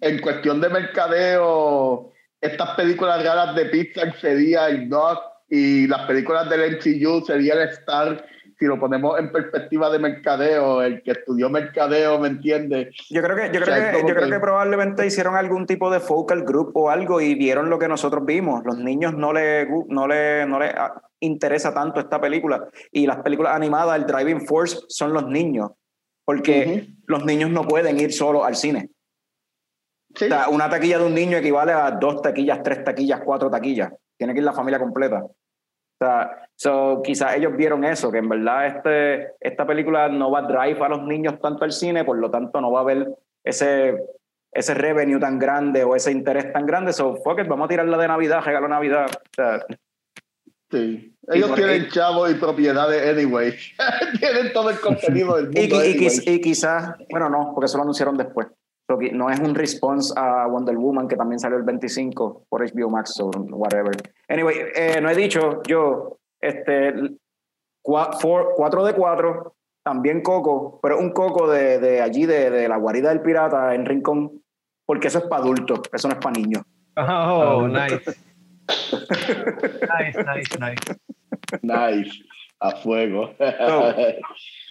en 0.00 0.20
cuestión 0.20 0.60
de 0.60 0.68
mercadeo, 0.68 2.12
estas 2.40 2.70
películas 2.70 3.24
raras 3.24 3.54
de 3.54 3.66
Pixar 3.66 4.18
sería 4.20 4.68
el 4.68 4.88
Dog 4.88 5.18
y 5.50 5.86
las 5.88 6.06
películas 6.06 6.48
del 6.48 6.76
MCU 6.76 7.24
sería 7.26 7.54
el 7.54 7.68
Star? 7.70 8.24
Si 8.58 8.64
lo 8.64 8.80
ponemos 8.80 9.18
en 9.18 9.30
perspectiva 9.30 9.90
de 9.90 9.98
mercadeo, 9.98 10.80
el 10.82 11.02
que 11.02 11.10
estudió 11.10 11.50
mercadeo, 11.50 12.18
¿me 12.18 12.28
entiende? 12.28 12.90
Yo 13.10 13.22
creo 13.22 13.36
que, 13.36 13.50
yo 13.52 13.60
O 13.60 13.64
sea, 13.66 13.90
creo 13.90 14.00
que, 14.02 14.08
yo 14.08 14.14
creo 14.14 14.30
que- 14.30 14.40
probablemente 14.40 15.06
hicieron 15.06 15.36
algún 15.36 15.66
tipo 15.66 15.90
de 15.90 16.00
focal 16.00 16.42
group 16.42 16.70
o 16.74 16.88
algo 16.88 17.20
y 17.20 17.34
vieron 17.34 17.68
lo 17.68 17.78
que 17.78 17.86
nosotros 17.86 18.24
vimos. 18.24 18.64
Los 18.64 18.78
niños 18.78 19.12
no 19.14 19.34
le, 19.34 19.68
gu- 19.68 19.86
no 19.88 20.06
le, 20.08 20.46
no 20.46 20.58
le 20.58 20.68
ah, 20.70 21.02
interesa 21.20 21.74
tanto 21.74 22.00
esta 22.00 22.18
película. 22.18 22.66
Y 22.90 23.06
las 23.06 23.18
películas 23.18 23.54
animadas, 23.54 23.96
el 23.98 24.06
driving 24.06 24.46
force 24.46 24.78
son 24.88 25.12
los 25.12 25.26
niños. 25.28 25.72
Porque 26.24 26.88
los 27.06 27.24
niños 27.24 27.50
no 27.50 27.62
pueden 27.68 28.00
ir 28.00 28.12
solo 28.12 28.44
al 28.44 28.56
cine. 28.56 28.88
Sí. 30.14 30.24
O 30.24 30.28
sea, 30.28 30.48
una 30.48 30.70
taquilla 30.70 30.98
de 30.98 31.04
un 31.06 31.14
niño 31.14 31.36
equivale 31.36 31.72
a 31.72 31.90
dos 31.90 32.22
taquillas, 32.22 32.62
tres 32.62 32.82
taquillas, 32.84 33.20
cuatro 33.22 33.50
taquillas. 33.50 33.92
Tiene 34.16 34.32
que 34.32 34.38
ir 34.40 34.44
la 34.44 34.54
familia 34.54 34.78
completa. 34.78 35.22
O 35.98 36.04
sea, 36.04 36.48
so, 36.56 37.00
quizás 37.02 37.36
ellos 37.36 37.56
vieron 37.56 37.84
eso, 37.84 38.10
que 38.12 38.18
en 38.18 38.28
verdad 38.28 38.66
este, 38.66 39.32
esta 39.40 39.66
película 39.66 40.08
no 40.08 40.30
va 40.30 40.40
a 40.40 40.42
drive 40.42 40.84
a 40.84 40.88
los 40.90 41.02
niños 41.04 41.40
tanto 41.40 41.64
al 41.64 41.72
cine, 41.72 42.04
por 42.04 42.18
lo 42.18 42.30
tanto 42.30 42.60
no 42.60 42.70
va 42.70 42.80
a 42.80 42.82
haber 42.82 43.08
ese, 43.44 43.96
ese 44.52 44.74
revenue 44.74 45.18
tan 45.18 45.38
grande 45.38 45.84
o 45.84 45.96
ese 45.96 46.12
interés 46.12 46.52
tan 46.52 46.66
grande. 46.66 46.92
So, 46.92 47.16
fuck 47.24 47.40
it, 47.40 47.48
vamos 47.48 47.64
a 47.64 47.68
tirarla 47.68 47.96
de 47.96 48.08
Navidad, 48.08 48.42
regalo 48.44 48.68
Navidad. 48.68 49.06
O 49.06 49.34
sea, 49.34 49.64
Sí. 50.68 51.14
Ellos 51.28 51.54
tienen 51.54 51.88
chavos 51.90 52.28
y 52.30 52.34
propiedades 52.34 53.08
anyway. 53.16 53.54
tienen 54.18 54.52
todo 54.52 54.70
el 54.70 54.80
contenido 54.80 55.36
del 55.36 55.44
mundo. 55.46 55.60
y, 55.60 55.64
y- 55.64 55.68
y 55.68 55.72
anyway. 55.76 55.94
quiz- 55.96 56.22
y 56.26 56.40
quizás, 56.40 56.96
bueno, 57.08 57.30
no, 57.30 57.52
porque 57.54 57.66
eso 57.66 57.76
lo 57.78 57.82
anunciaron 57.84 58.16
después. 58.16 58.48
So, 58.88 58.96
qui- 58.98 59.10
no 59.12 59.28
es 59.30 59.40
un 59.40 59.54
response 59.54 60.12
a 60.16 60.46
Wonder 60.46 60.76
Woman, 60.76 61.08
que 61.08 61.16
también 61.16 61.40
salió 61.40 61.58
el 61.58 61.64
25 61.64 62.44
por 62.48 62.62
HBO 62.62 62.88
Max 62.88 63.18
o 63.20 63.30
whatever. 63.50 63.96
Anyway, 64.28 64.56
eh, 64.74 65.00
no 65.00 65.10
he 65.10 65.14
dicho 65.16 65.62
yo, 65.66 66.18
este, 66.40 66.94
4 67.82 68.84
de 68.84 68.92
4, 68.94 69.54
también 69.82 70.20
Coco, 70.22 70.78
pero 70.82 70.98
un 70.98 71.10
Coco 71.10 71.48
de, 71.50 71.78
de 71.78 72.00
allí, 72.00 72.26
de, 72.26 72.50
de 72.50 72.68
la 72.68 72.76
guarida 72.76 73.08
del 73.10 73.22
pirata 73.22 73.74
en 73.74 73.86
Rincón, 73.86 74.42
porque 74.84 75.08
eso 75.08 75.18
es 75.18 75.24
para 75.24 75.42
adultos, 75.42 75.80
eso 75.92 76.08
no 76.08 76.14
es 76.14 76.20
para 76.20 76.38
niños. 76.38 76.62
Oh, 76.96 77.68
nice. 77.68 78.00
nice, 79.98 80.24
nice, 80.24 80.58
nice. 80.58 80.96
Nice. 81.62 82.24
A 82.60 82.70
fuego. 82.76 83.30
So, 83.38 83.94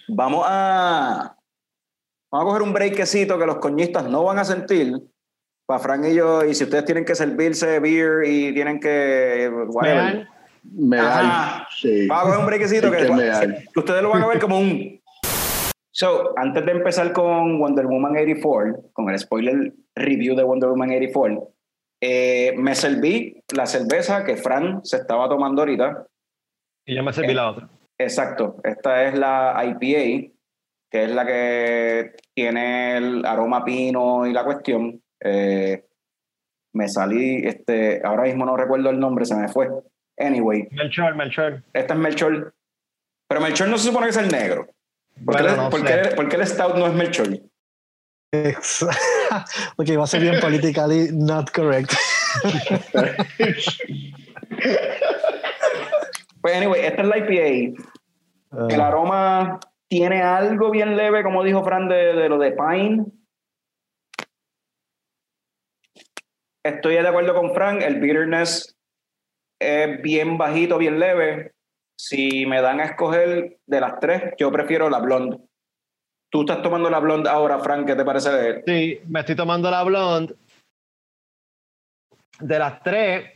vamos 0.10 0.46
a 0.48 1.36
vamos 2.38 2.54
a 2.54 2.58
coger 2.58 2.68
un 2.68 2.74
breakcito 2.74 3.38
que 3.40 3.46
los 3.46 3.58
coñistas 3.58 4.10
no 4.10 4.24
van 4.24 4.40
a 4.40 4.46
sentir. 4.46 4.94
Para 5.68 5.80
Frank 5.80 6.06
y 6.06 6.14
yo 6.14 6.46
y 6.46 6.54
si 6.54 6.64
ustedes 6.64 6.86
tienen 6.86 7.06
que 7.06 7.16
servirse 7.16 7.80
beer 7.80 8.24
y 8.26 8.54
tienen 8.54 8.80
que 8.80 9.50
whatever, 9.68 10.28
Me 10.64 11.00
Ajá. 11.00 11.68
Sí. 11.76 12.08
vamos 12.08 12.24
a 12.24 12.28
coger 12.28 12.40
un 12.40 12.46
breakcito 12.46 12.88
Hay 12.92 13.48
que, 13.48 13.66
que 13.74 13.80
ustedes 13.80 14.04
lo 14.04 14.10
van 14.10 14.22
a 14.22 14.28
ver 14.28 14.40
como 14.40 14.60
un 14.60 15.02
so 15.92 16.38
antes 16.38 16.64
de 16.66 16.72
empezar 16.72 17.14
con 17.14 17.58
Wonder 17.58 17.88
Woman 17.88 18.12
84 18.12 18.92
con 18.94 19.10
el 19.10 19.18
spoiler 19.18 19.74
review 19.96 20.36
de 20.36 20.44
Wonder 20.44 20.70
Woman 20.70 20.92
84 20.92 21.56
eh, 22.02 22.54
me 22.58 22.76
serví 22.76 23.42
la 23.56 23.66
cerveza 23.66 24.24
que 24.24 24.38
Frank 24.38 24.82
se 24.84 24.98
estaba 24.98 25.28
tomando 25.30 25.62
ahorita. 25.62 26.06
Y 26.86 26.96
yo 26.96 27.04
me 27.04 27.14
serví 27.14 27.34
la 27.34 27.50
otra. 27.50 27.70
Exacto, 27.98 28.58
esta 28.64 29.06
es 29.06 29.18
la 29.18 29.60
IPA, 29.66 30.34
que 30.96 31.04
es 31.04 31.12
la 31.12 31.26
que 31.26 32.16
tiene 32.34 32.96
el 32.96 33.26
aroma 33.26 33.66
pino 33.66 34.26
y 34.26 34.32
la 34.32 34.46
cuestión. 34.46 35.04
Eh, 35.20 35.84
me 36.74 36.88
salí, 36.88 37.46
este, 37.46 38.02
ahora 38.02 38.24
mismo 38.24 38.46
no 38.46 38.56
recuerdo 38.56 38.90
el 38.92 38.98
nombre, 39.00 39.26
se 39.26 39.36
me 39.36 39.50
fue. 39.50 39.70
Anyway, 40.18 40.70
Melchor, 40.72 41.14
Melchor. 41.16 41.64
esta 41.74 41.94
es 41.96 42.00
Melchor. 42.00 42.56
Pero 43.28 43.42
Melchor 43.42 43.68
no 43.68 43.78
se 43.78 43.88
supone 43.90 44.06
que 44.06 44.12
es 44.12 44.18
el 44.18 44.30
negro. 44.30 44.68
¿Por, 45.26 45.36
qué, 45.36 45.42
Bueno, 45.44 45.50
el- 45.50 45.58
no 45.58 45.70
por 45.70 45.84
qué- 45.84 46.16
por 46.16 46.30
qué 46.30 46.36
el 46.38 46.48
Stout 46.48 46.78
no 46.78 46.88
es 46.88 46.94
Melchor? 46.94 47.28
Ok, 49.78 49.88
va 50.00 50.04
a 50.04 50.08
ser 50.08 50.22
bien 50.22 50.40
politically 50.40 51.10
not 51.12 51.52
correct. 51.52 51.92
Pues 56.42 56.56
anyway, 56.56 56.82
esta 56.86 57.02
es 57.02 57.08
la 57.08 57.18
IPA. 57.18 57.84
El 58.70 58.82
Ah, 58.82 58.88
aroma 58.88 59.60
tiene 59.96 60.22
algo 60.22 60.72
bien 60.72 60.98
leve, 60.98 61.24
como 61.24 61.42
dijo 61.42 61.64
Fran, 61.64 61.88
de, 61.88 62.28
lo 62.28 62.38
de 62.38 62.52
pine. 62.52 63.06
estoy 66.66 66.96
de 66.96 67.08
acuerdo 67.08 67.34
con 67.34 67.54
Frank, 67.54 67.82
el 67.82 68.02
bitterness 68.02 68.76
es 69.58 70.02
bien 70.02 70.38
bajito, 70.38 70.78
bien 70.78 71.00
leve. 71.00 71.54
Si 71.98 72.46
me 72.46 72.60
dan 72.60 72.82
a 72.82 72.86
escoger 72.86 73.58
de 73.66 73.80
las 73.80 73.98
tres, 74.02 74.34
yo 74.38 74.52
prefiero 74.52 74.90
la 74.90 75.00
blonde. 75.00 75.38
Tú 76.30 76.42
estás 76.42 76.62
tomando 76.62 76.90
la 76.90 77.00
blonde 77.00 77.30
ahora, 77.30 77.60
Frank, 77.60 77.88
¿qué 77.88 77.96
te 77.96 78.04
parece 78.04 78.32
de 78.32 78.64
Sí, 78.68 79.00
me 79.08 79.22
estoy 79.22 79.36
tomando 79.36 79.72
la 79.72 79.82
blonde. 79.84 80.36
De 82.42 82.60
las 82.60 82.84
tres, 82.84 83.32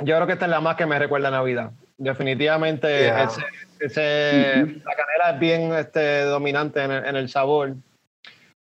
yo 0.00 0.14
creo 0.14 0.26
que 0.26 0.34
esta 0.34 0.44
es 0.44 0.50
la 0.50 0.60
más 0.60 0.76
que 0.76 0.84
me 0.84 0.98
recuerda 0.98 1.28
a 1.28 1.30
Navidad. 1.30 1.72
Definitivamente, 1.98 2.86
Yeah. 3.04 3.24
ese, 3.24 3.40
ese- 3.80 4.80
la 4.84 4.94
canela 4.94 5.30
es 5.34 5.38
bien 5.40 5.72
este, 5.74 6.22
dominante 6.24 6.82
en 6.82 6.90
el, 6.90 7.04
en 7.06 7.16
el 7.16 7.28
sabor. 7.28 7.74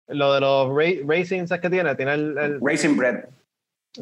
Lo 0.08 0.32
de 0.32 0.40
los 0.40 0.68
ra- 0.74 1.04
racings 1.06 1.50
es 1.50 1.60
que 1.60 1.68
tiene, 1.68 1.94
tiene 1.94 2.14
el, 2.14 2.38
el- 2.38 2.60
Raisin 2.62 2.96
Bread? 2.96 3.24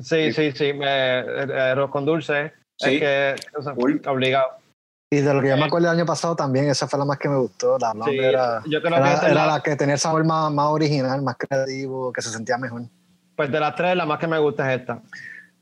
sí, 0.00 0.32
sí, 0.32 0.52
sí, 0.52 0.72
me- 0.72 1.20
el 1.20 1.52
arroz 1.58 1.90
con 1.90 2.04
dulce. 2.04 2.52
Sí. 2.78 2.94
Es 2.94 3.00
que, 3.00 3.34
o 3.58 3.62
sea, 3.62 3.72
Cool. 3.74 4.00
obligado. 4.06 4.48
Y 5.12 5.20
de 5.20 5.32
lo 5.34 5.40
que 5.40 5.48
yo 5.48 5.56
me 5.56 5.64
acuerdo 5.64 5.88
el 5.90 5.96
año 5.98 6.04
pasado 6.06 6.36
también, 6.36 6.68
esa 6.68 6.86
fue 6.86 6.98
la 6.98 7.04
más 7.04 7.18
que 7.18 7.28
me 7.28 7.36
gustó. 7.38 7.78
La 7.78 7.92
Sí, 8.04 8.18
era, 8.18 8.62
yo 8.66 8.80
creo 8.82 8.92
que 8.92 8.98
era, 8.98 9.14
es 9.14 9.22
era 9.22 9.34
la- 9.34 9.46
la 9.54 9.62
que 9.62 9.74
tenía 9.76 9.94
el 9.94 10.00
sabor 10.00 10.24
más, 10.24 10.52
más 10.52 10.66
original, 10.68 11.22
más 11.22 11.36
creativo, 11.36 12.12
que 12.12 12.22
se 12.22 12.30
sentía 12.30 12.58
mejor. 12.58 12.82
Pues 13.34 13.50
de 13.50 13.58
las 13.60 13.74
tres, 13.74 13.96
la 13.96 14.04
más 14.06 14.18
que 14.18 14.26
me 14.26 14.38
gusta 14.38 14.72
es 14.72 14.80
esta. 14.80 15.00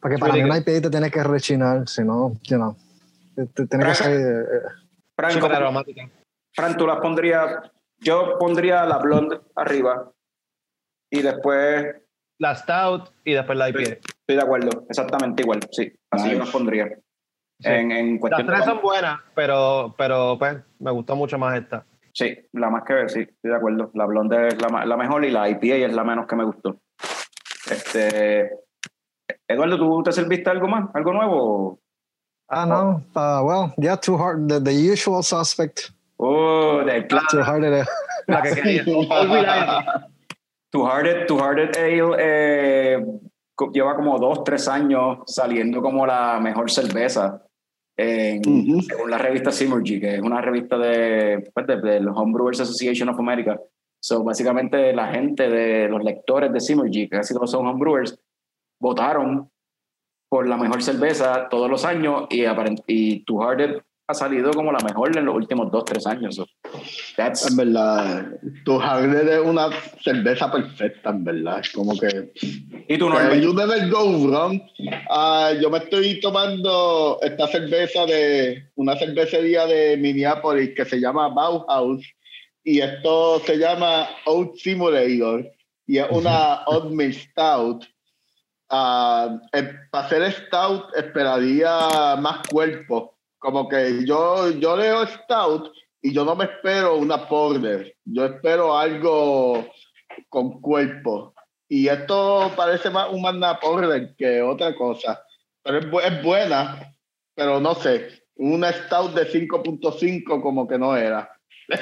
Porque 0.01 0.17
Sí, 0.17 0.21
para 0.21 0.35
mí 0.35 0.43
una 0.43 0.59
IPA 0.59 0.83
te 0.83 0.91
tiene 0.91 1.11
que 1.11 1.23
rechinar, 1.23 1.89
si 1.89 2.03
no, 2.05 2.33
you 2.43 2.57
know, 2.57 2.77
tiene 3.69 3.85
que 3.87 3.95
ser... 3.95 4.13
eh, 4.21 4.45
Frank, 5.17 5.33
Súper 5.33 5.43
¿cómo- 5.51 5.55
aromática. 5.57 6.11
Frank, 6.55 6.77
tú 6.77 6.87
las 6.87 6.99
pondrías, 6.99 7.71
yo 7.99 8.39
pondría 8.39 8.85
la 8.87 8.99
blonde 8.99 9.41
arriba 9.57 10.11
y 11.11 11.23
después, 11.23 11.97
La 12.39 12.55
Stout 12.55 13.11
y 13.25 13.33
después 13.35 13.59
la 13.59 13.69
IPA. 13.71 13.81
estoy 13.83 14.37
de 14.37 14.41
acuerdo, 14.43 14.87
exactamente 14.89 15.43
igual, 15.43 15.61
sí, 15.71 15.93
así 16.11 16.31
yo 16.33 16.39
las 16.39 16.51
pondría. 16.51 16.87
Sí. 17.61 17.69
En, 17.71 17.93
en 17.93 18.13
Las 18.13 18.21
cuestión 18.21 18.47
tres 18.49 18.59
de- 18.61 18.65
son 18.67 18.83
buenas, 18.83 19.21
pero, 19.35 19.95
pero 19.97 20.37
pues 20.39 20.57
me 20.81 20.91
gustó 20.91 21.15
mucho 21.17 21.39
más 21.39 21.57
esta. 21.57 21.87
Sí, 22.13 22.37
la 22.53 22.69
más 22.71 22.83
que 22.85 23.09
sí, 23.09 23.21
estoy 23.21 23.51
de 23.51 23.57
acuerdo. 23.57 23.91
La 23.95 24.07
blonde 24.07 24.49
es 24.49 24.61
la, 24.61 24.85
la 24.85 24.97
mejor 24.97 25.25
y 25.25 25.31
la 25.31 25.49
IPA 25.49 25.87
es 25.87 25.95
la 25.95 26.05
menos 26.05 26.27
que 26.27 26.37
me 26.37 26.45
gustó. 26.45 26.81
Este, 27.71 28.51
Eduardo, 29.49 29.77
¿tú 29.79 30.03
te 30.03 30.13
serviste 30.13 30.51
algo 30.51 30.69
más? 30.69 30.91
¿Algo 30.95 31.13
nuevo? 31.13 31.81
Ah, 32.55 32.65
no. 32.67 33.03
Uh, 33.15 33.43
well, 33.45 33.75
yeah, 33.79 33.97
too 33.97 34.17
hard. 34.17 34.49
The, 34.49 34.61
the 34.61 34.73
usual 34.73 35.23
suspect. 35.23 35.91
Oh, 36.19 36.83
del 36.85 37.07
cla- 37.09 37.27
Too 37.31 37.43
hard. 37.43 37.65
eh, 37.65 37.85
La 38.29 38.41
que 38.43 38.55
quería. 38.55 38.85
Two 40.71 40.87
Hearted, 40.87 41.27
Two 41.27 41.39
Hearted 41.39 41.77
Ale 41.77 42.17
eh, 42.19 43.05
co- 43.55 43.71
lleva 43.73 43.95
como 43.95 44.19
dos, 44.19 44.43
tres 44.45 44.67
años 44.69 45.19
saliendo 45.27 45.81
como 45.83 46.07
la 46.07 46.41
mejor 46.41 46.71
cerveza 46.71 47.43
en, 47.97 48.41
Ujú. 48.41 48.83
según 48.83 49.11
la 49.11 49.19
revista 49.19 49.53
Symergy, 49.53 50.01
que 50.01 50.15
es 50.17 50.21
una 50.21 50.41
revista 50.41 50.77
de, 50.79 51.49
pues, 51.55 51.67
de, 51.67 51.81
del 51.81 52.09
Homebrewers 52.09 52.61
Association 52.61 53.09
of 53.09 53.19
America. 53.21 53.59
So, 54.03 54.23
básicamente 54.25 54.93
la 54.93 55.09
gente 55.09 55.49
de 55.49 55.89
los 55.89 56.03
lectores 56.03 56.53
de 56.53 56.61
Symergy, 56.61 57.09
que 57.09 57.17
casi 57.19 57.33
todos 57.35 57.51
son 57.53 57.67
homebrewers, 57.67 58.19
votaron 58.81 59.49
por 60.35 60.49
la 60.49 60.57
mejor 60.57 60.83
cerveza 60.83 61.47
todos 61.49 61.71
los 61.71 61.85
años 61.85 62.25
y, 62.29 62.43
y 62.89 63.21
Two 63.21 63.41
Hearted 63.41 63.79
ha 64.09 64.15
salido 64.15 64.51
como 64.53 64.73
la 64.73 64.81
mejor 64.81 65.17
en 65.17 65.25
los 65.25 65.33
últimos 65.37 65.71
dos, 65.71 65.85
tres 65.85 66.05
años. 66.09 66.35
So, 66.35 66.45
that's- 67.17 67.47
En 67.49 67.57
verdad, 67.57 68.27
tu 68.65 68.81
Hagler 68.83 69.29
es 69.29 69.39
una 69.39 69.69
cerveza 70.03 70.51
perfecta, 70.51 71.11
en 71.11 71.23
verdad. 71.23 71.63
Como 71.73 71.97
que. 71.97 72.33
y 72.89 72.99
tú, 72.99 73.07
Eh, 73.07 73.11
Norbert? 73.11 73.43
you 73.45 73.55
never 73.55 73.89
go 73.89 74.03
wrong. 74.27 74.61
Ah, 75.09 75.53
yo 75.63 75.71
me 75.71 75.79
estoy 75.79 76.19
tomando 76.21 77.21
esta 77.23 77.47
cerveza 77.47 78.05
de 78.05 78.71
una 78.75 78.97
cervecería 78.97 79.67
de 79.67 79.97
Minneapolis 79.99 80.71
que 80.75 80.85
se 80.85 80.99
llama 80.99 81.29
Bauhaus 81.29 82.05
y 82.65 82.81
esto 82.81 83.39
se 83.47 83.57
llama 83.57 84.09
Oat 84.27 84.57
Simulator 84.57 85.47
y 85.87 85.99
es 85.99 86.07
una 86.11 86.65
Oat 86.67 86.91
Milk 86.91 87.15
Stout. 87.15 87.85
Eh, 88.71 89.73
para 89.91 90.07
hacer 90.07 90.33
Stout 90.33 90.95
esperaría 90.97 92.17
más 92.19 92.47
cuerpo. 92.49 93.17
Como 93.39 93.69
que 93.69 94.05
yo, 94.07 94.51
yo 94.53 94.77
leo 94.77 95.07
Stout 95.07 95.71
y 96.03 96.13
yo 96.13 96.25
no 96.25 96.35
me 96.35 96.45
espero 96.45 96.97
una 96.97 97.29
porter. 97.29 97.95
Yo 98.05 98.25
espero 98.27 98.77
algo 98.77 99.67
con 100.29 100.61
cuerpo. 100.61 101.35
Y 101.69 101.89
esto 101.89 102.51
parece 102.57 102.91
más 102.91 103.11
un 103.11 103.23
Magna 103.23 103.59
Porter 103.59 104.15
que 104.17 104.43
otra 104.43 104.75
cosa. 104.75 105.23
Pero 105.63 105.79
es, 105.79 105.87
bu- 105.87 106.03
es 106.03 106.23
buena, 106.23 106.95
pero 107.35 107.59
no 107.61 107.75
sé. 107.75 108.23
Una 108.37 108.71
Stout 108.73 109.15
de 109.15 109.27
5.5 109.31 110.43
como 110.43 110.67
que 110.69 110.79
no 110.79 110.97
era. 110.97 111.31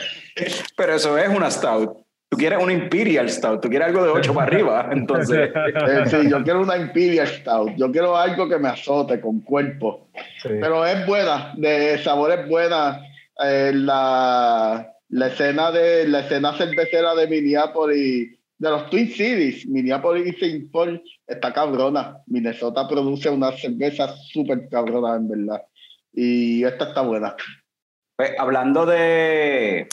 Pero 0.76 0.94
eso 0.94 1.18
es 1.18 1.28
una 1.28 1.50
stout. 1.50 1.96
Tú 2.32 2.38
quieres 2.38 2.62
una 2.62 2.72
Imperial 2.72 3.28
Stout, 3.28 3.60
tú 3.60 3.68
quieres 3.68 3.88
algo 3.88 4.04
de 4.04 4.08
8 4.08 4.32
para 4.32 4.46
arriba. 4.46 4.88
Entonces, 4.92 5.50
Eh, 5.54 6.04
sí, 6.06 6.30
yo 6.30 6.42
quiero 6.42 6.62
una 6.62 6.78
Imperial 6.78 7.26
Stout. 7.28 7.72
Yo 7.76 7.92
quiero 7.92 8.16
algo 8.16 8.48
que 8.48 8.58
me 8.58 8.68
azote 8.68 9.20
con 9.20 9.40
cuerpo. 9.40 10.08
sí. 10.42 10.48
Pero 10.58 10.86
es 10.86 11.06
buena, 11.06 11.52
de 11.58 11.98
sabor 11.98 12.32
es 12.32 12.48
buena. 12.48 13.02
Eh, 13.44 13.72
la, 13.74 14.94
la 15.10 15.26
escena 15.26 15.70
de 15.72 16.08
la 16.08 16.20
escena 16.20 16.54
cervecera 16.56 17.14
de 17.14 17.26
Minneapolis, 17.28 18.38
de 18.56 18.70
los 18.70 18.88
Twin 18.88 19.08
Cities, 19.08 19.66
Minneapolis 19.68 20.26
y 20.28 20.30
St. 20.30 20.68
Paul, 20.72 21.02
está 21.26 21.52
cabrona. 21.52 22.16
Minnesota 22.28 22.88
produce 22.88 23.28
una 23.28 23.52
cerveza 23.52 24.08
súper 24.32 24.70
cabrona, 24.70 25.16
en 25.16 25.28
verdad. 25.28 25.62
Y 26.14 26.64
esta 26.64 26.84
está 26.88 27.02
buena. 27.02 27.36
pues, 28.16 28.32
hablando 28.38 28.86
de. 28.86 29.86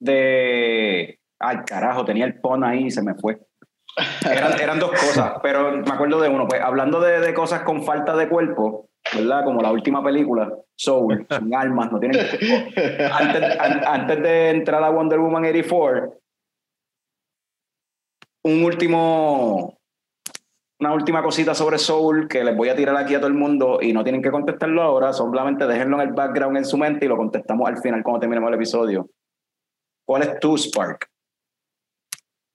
De. 0.00 1.18
Ay, 1.40 1.58
carajo, 1.66 2.04
tenía 2.04 2.24
el 2.24 2.40
pon 2.40 2.64
ahí 2.64 2.86
y 2.86 2.90
se 2.90 3.02
me 3.02 3.14
fue. 3.14 3.38
Eran, 4.30 4.60
eran 4.60 4.78
dos 4.78 4.90
cosas, 4.90 5.34
pero 5.42 5.72
me 5.72 5.90
acuerdo 5.92 6.20
de 6.20 6.28
uno. 6.28 6.46
Pues 6.48 6.60
hablando 6.62 7.00
de, 7.00 7.20
de 7.20 7.34
cosas 7.34 7.62
con 7.62 7.82
falta 7.84 8.16
de 8.16 8.28
cuerpo, 8.28 8.88
¿verdad? 9.14 9.44
Como 9.44 9.60
la 9.60 9.72
última 9.72 10.02
película, 10.02 10.52
Soul, 10.76 11.26
sin 11.28 11.54
almas, 11.54 11.90
no 11.92 11.98
tienen. 12.00 12.20
Antes, 13.12 13.58
an- 13.60 13.82
antes 13.86 14.22
de 14.22 14.50
entrar 14.50 14.82
a 14.82 14.90
Wonder 14.90 15.18
Woman 15.18 15.44
84, 15.44 16.14
un 18.44 18.64
último, 18.64 19.78
una 20.80 20.92
última 20.92 21.22
cosita 21.22 21.54
sobre 21.54 21.78
Soul 21.78 22.28
que 22.28 22.44
les 22.44 22.56
voy 22.56 22.68
a 22.68 22.76
tirar 22.76 22.96
aquí 22.96 23.14
a 23.14 23.18
todo 23.18 23.28
el 23.28 23.34
mundo 23.34 23.78
y 23.82 23.92
no 23.92 24.02
tienen 24.04 24.22
que 24.22 24.30
contestarlo 24.30 24.82
ahora, 24.82 25.12
solamente 25.12 25.66
déjenlo 25.66 26.00
en 26.00 26.08
el 26.08 26.14
background 26.14 26.56
en 26.56 26.64
su 26.64 26.78
mente 26.78 27.04
y 27.04 27.08
lo 27.08 27.16
contestamos 27.16 27.68
al 27.68 27.78
final 27.78 28.02
cuando 28.02 28.20
terminemos 28.20 28.48
el 28.48 28.54
episodio. 28.54 29.08
¿Cuál 30.08 30.22
es 30.22 30.40
tu 30.40 30.56
Spark? 30.56 31.06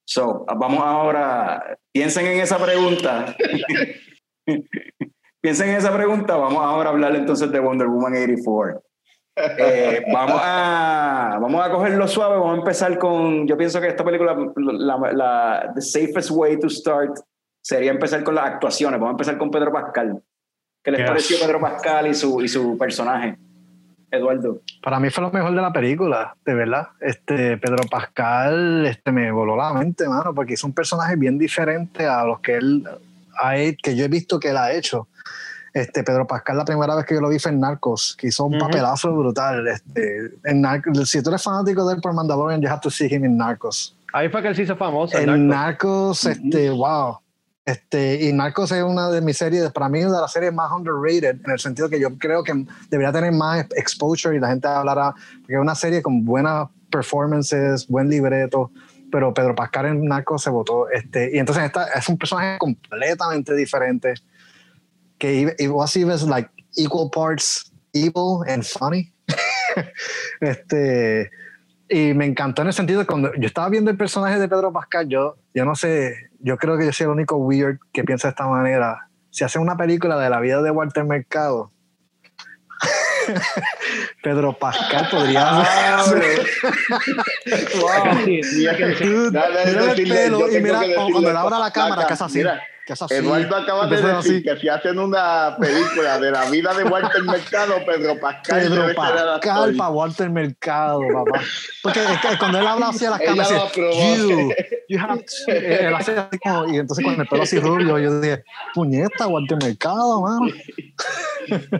So, 0.04 0.44
vamos 0.58 0.80
ahora, 0.80 1.78
piensen 1.92 2.26
en 2.26 2.40
esa 2.40 2.58
pregunta. 2.58 3.36
piensen 5.40 5.68
en 5.68 5.76
esa 5.76 5.94
pregunta, 5.94 6.34
vamos 6.36 6.64
ahora 6.64 6.90
a 6.90 6.92
hablar 6.92 7.14
entonces 7.14 7.52
de 7.52 7.60
Wonder 7.60 7.86
Woman 7.86 8.12
84. 8.14 8.82
Eh, 9.36 10.02
vamos 10.12 10.40
a 10.42 11.38
vamos 11.40 11.64
a 11.64 11.70
cogerlo 11.70 12.06
suave 12.06 12.36
vamos 12.36 12.54
a 12.54 12.58
empezar 12.58 12.96
con 12.98 13.48
yo 13.48 13.56
pienso 13.56 13.80
que 13.80 13.88
esta 13.88 14.04
película 14.04 14.36
la, 14.54 15.12
la 15.12 15.72
the 15.74 15.82
safest 15.82 16.30
way 16.30 16.56
to 16.56 16.70
start 16.70 17.18
sería 17.60 17.90
empezar 17.90 18.22
con 18.22 18.36
las 18.36 18.44
actuaciones 18.44 19.00
vamos 19.00 19.08
a 19.08 19.16
empezar 19.16 19.36
con 19.36 19.50
Pedro 19.50 19.72
Pascal 19.72 20.22
¿qué 20.84 20.92
les 20.92 21.00
Yes. 21.00 21.08
pareció 21.08 21.36
Pedro 21.40 21.60
Pascal 21.60 22.06
y 22.06 22.14
su 22.14 22.40
y 22.42 22.46
su 22.46 22.78
personaje 22.78 23.36
Eduardo 24.14 24.60
Para 24.82 25.00
mí 25.00 25.10
fue 25.10 25.22
lo 25.22 25.30
mejor 25.30 25.54
de 25.54 25.62
la 25.62 25.72
película, 25.72 26.36
de 26.44 26.54
verdad. 26.54 26.88
Este, 27.00 27.56
Pedro 27.58 27.84
Pascal 27.90 28.86
este, 28.86 29.12
me 29.12 29.30
voló 29.30 29.56
la 29.56 29.72
mente, 29.72 30.08
mano, 30.08 30.34
porque 30.34 30.54
hizo 30.54 30.66
un 30.66 30.72
personaje 30.72 31.16
bien 31.16 31.38
diferente 31.38 32.06
a 32.06 32.24
los 32.24 32.40
que 32.40 32.54
él 32.56 32.88
ha 33.40 33.54
que 33.82 33.96
yo 33.96 34.04
he 34.04 34.08
visto 34.08 34.38
que 34.38 34.50
él 34.50 34.56
ha 34.56 34.72
hecho. 34.72 35.08
Este, 35.72 36.04
Pedro 36.04 36.24
Pascal, 36.24 36.56
la 36.56 36.64
primera 36.64 36.94
vez 36.94 37.04
que 37.04 37.14
yo 37.14 37.20
lo 37.20 37.28
vi 37.28 37.40
fue 37.40 37.50
en 37.50 37.58
Narcos, 37.58 38.16
que 38.16 38.28
hizo 38.28 38.44
un 38.44 38.54
Ujú. 38.54 38.64
papelazo 38.64 39.12
brutal. 39.12 39.66
Este, 39.66 40.30
en 40.44 40.60
Narcos, 40.60 41.10
si 41.10 41.20
tú 41.20 41.30
eres 41.30 41.42
fanático 41.42 41.84
de 41.88 41.96
él 41.96 42.00
por 42.00 42.14
Mandalorian, 42.14 42.62
you 42.62 42.68
have 42.68 42.80
to 42.80 42.90
see 42.90 43.12
him 43.12 43.24
in 43.24 43.36
Narcos. 43.36 43.96
Ahí 44.12 44.28
fue 44.28 44.40
que 44.42 44.48
él 44.48 44.54
se 44.54 44.62
hizo 44.62 44.76
famoso. 44.76 45.18
En 45.18 45.26
narco. 45.26 45.42
Narcos, 45.42 46.26
este, 46.26 46.70
wow. 46.70 47.18
Este, 47.64 48.26
y 48.26 48.32
Narcos 48.32 48.72
es 48.72 48.82
una 48.82 49.08
de 49.08 49.22
mis 49.22 49.38
series, 49.38 49.72
para 49.72 49.88
mí, 49.88 50.00
una 50.04 50.16
de 50.16 50.20
las 50.20 50.32
series 50.32 50.52
más 50.52 50.70
underrated, 50.70 51.40
en 51.42 51.50
el 51.50 51.58
sentido 51.58 51.88
que 51.88 51.98
yo 51.98 52.18
creo 52.18 52.44
que 52.44 52.66
debería 52.90 53.10
tener 53.10 53.32
más 53.32 53.66
exposure 53.74 54.36
y 54.36 54.40
la 54.40 54.48
gente 54.48 54.68
hablará, 54.68 55.14
porque 55.40 55.54
es 55.54 55.60
una 55.60 55.74
serie 55.74 56.02
con 56.02 56.24
buenas 56.24 56.68
performances, 56.90 57.88
buen 57.88 58.10
libreto, 58.10 58.70
pero 59.10 59.32
Pedro 59.32 59.54
Pascal 59.54 59.86
en 59.86 60.04
Narcos 60.04 60.42
se 60.42 60.50
votó. 60.50 60.90
Este, 60.90 61.34
y 61.34 61.38
entonces 61.38 61.64
esta 61.64 61.86
es 61.86 62.06
un 62.08 62.18
personaje 62.18 62.58
completamente 62.58 63.54
diferente, 63.54 64.14
que 65.18 65.54
it 65.58 65.70
was 65.70 65.96
even 65.96 66.18
like 66.28 66.50
equal 66.76 67.10
parts 67.10 67.72
evil 67.94 68.44
and 68.46 68.62
funny. 68.62 69.10
este, 70.40 71.30
y 71.88 72.12
me 72.12 72.26
encantó 72.26 72.62
en 72.62 72.68
el 72.68 72.74
sentido 72.74 73.06
cuando 73.06 73.32
yo 73.34 73.46
estaba 73.46 73.68
viendo 73.70 73.90
el 73.90 73.96
personaje 73.96 74.38
de 74.38 74.48
Pedro 74.48 74.72
Pascal, 74.72 75.08
yo, 75.08 75.36
yo 75.54 75.64
no 75.64 75.74
sé, 75.74 76.30
yo 76.44 76.58
creo 76.58 76.76
que 76.76 76.84
yo 76.84 76.92
soy 76.92 77.04
el 77.04 77.10
único 77.10 77.36
weird 77.36 77.78
que 77.90 78.04
piensa 78.04 78.28
de 78.28 78.32
esta 78.32 78.46
manera. 78.46 79.08
Si 79.30 79.44
hacen 79.44 79.62
una 79.62 79.78
película 79.78 80.18
de 80.18 80.28
la 80.28 80.40
vida 80.40 80.60
de 80.60 80.70
Walter 80.70 81.04
Mercado, 81.04 81.72
Pedro 84.22 84.52
Pascal 84.52 85.08
podría 85.10 85.52
mira. 85.52 86.04
Dude, 89.00 89.30
Dale, 89.30 89.66
mira 89.66 89.92
el 89.92 90.08
pelo 90.08 90.52
y 90.52 90.60
mira 90.60 90.82
cuando 91.10 91.32
le 91.32 91.38
abra 91.38 91.58
la 91.58 91.70
cámara, 91.70 92.06
que 92.06 92.12
es 92.12 92.20
así. 92.20 92.38
Mira, 92.38 92.62
así. 92.92 93.14
Eduardo 93.14 93.56
acaba 93.56 93.86
de 93.86 93.96
decir 93.96 94.10
así. 94.10 94.42
que 94.42 94.56
si 94.56 94.68
hacen 94.68 94.98
una 94.98 95.56
película 95.58 96.18
de 96.18 96.30
la 96.30 96.50
vida 96.50 96.74
de 96.74 96.84
Walter 96.84 97.22
Mercado, 97.22 97.74
Pedro 97.86 98.20
Pascal 98.20 98.62
Pedro 98.62 98.94
Pascal 98.94 99.74
para 99.76 99.90
Walter 99.90 100.30
Mercado, 100.30 101.00
papá. 101.12 101.40
Porque 101.82 102.00
es 102.04 102.20
que 102.20 102.38
cuando 102.38 102.58
él 102.58 102.66
habla 102.66 102.88
hacia 102.88 103.10
las 103.10 103.20
cámaras, 103.20 103.50
lo 103.50 103.56
dice, 103.56 103.68
aprobó. 103.68 104.16
you, 104.16 104.52
you 104.88 104.98
have 104.98 105.24
to-" 105.24 105.52
Eh, 105.52 105.86
él 105.86 105.94
hace 105.94 106.18
así 106.18 106.38
como, 106.38 106.72
y 106.72 106.78
entonces 106.78 107.04
con 107.04 107.20
el 107.20 107.26
pelo 107.26 107.42
así 107.42 107.58
rubio, 107.58 107.98
yo 107.98 108.20
dije, 108.20 108.44
puñeta, 108.74 109.26
Walter 109.26 109.58
Mercado, 109.62 110.20
mano. 110.20 110.46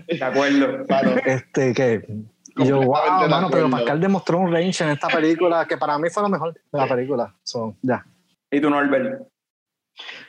De 0.08 0.24
acuerdo. 0.24 0.84
Claro. 0.86 1.16
Este, 1.24 1.74
que, 1.74 2.04
y 2.56 2.66
yo, 2.66 2.80
wow, 2.80 3.28
mano, 3.28 3.48
pero. 3.50 3.68
Pascal 3.68 4.00
demostró 4.00 4.38
un 4.38 4.52
range 4.52 4.84
en 4.84 4.90
esta 4.90 5.08
película 5.08 5.66
que 5.66 5.76
para 5.76 5.98
mí 5.98 6.08
fue 6.10 6.22
lo 6.22 6.28
mejor 6.28 6.54
de 6.54 6.60
la 6.72 6.86
película. 6.86 7.34
So, 7.42 7.76
ya. 7.82 8.04
¿Y 8.50 8.60
tú, 8.60 8.70
Norbert? 8.70 9.22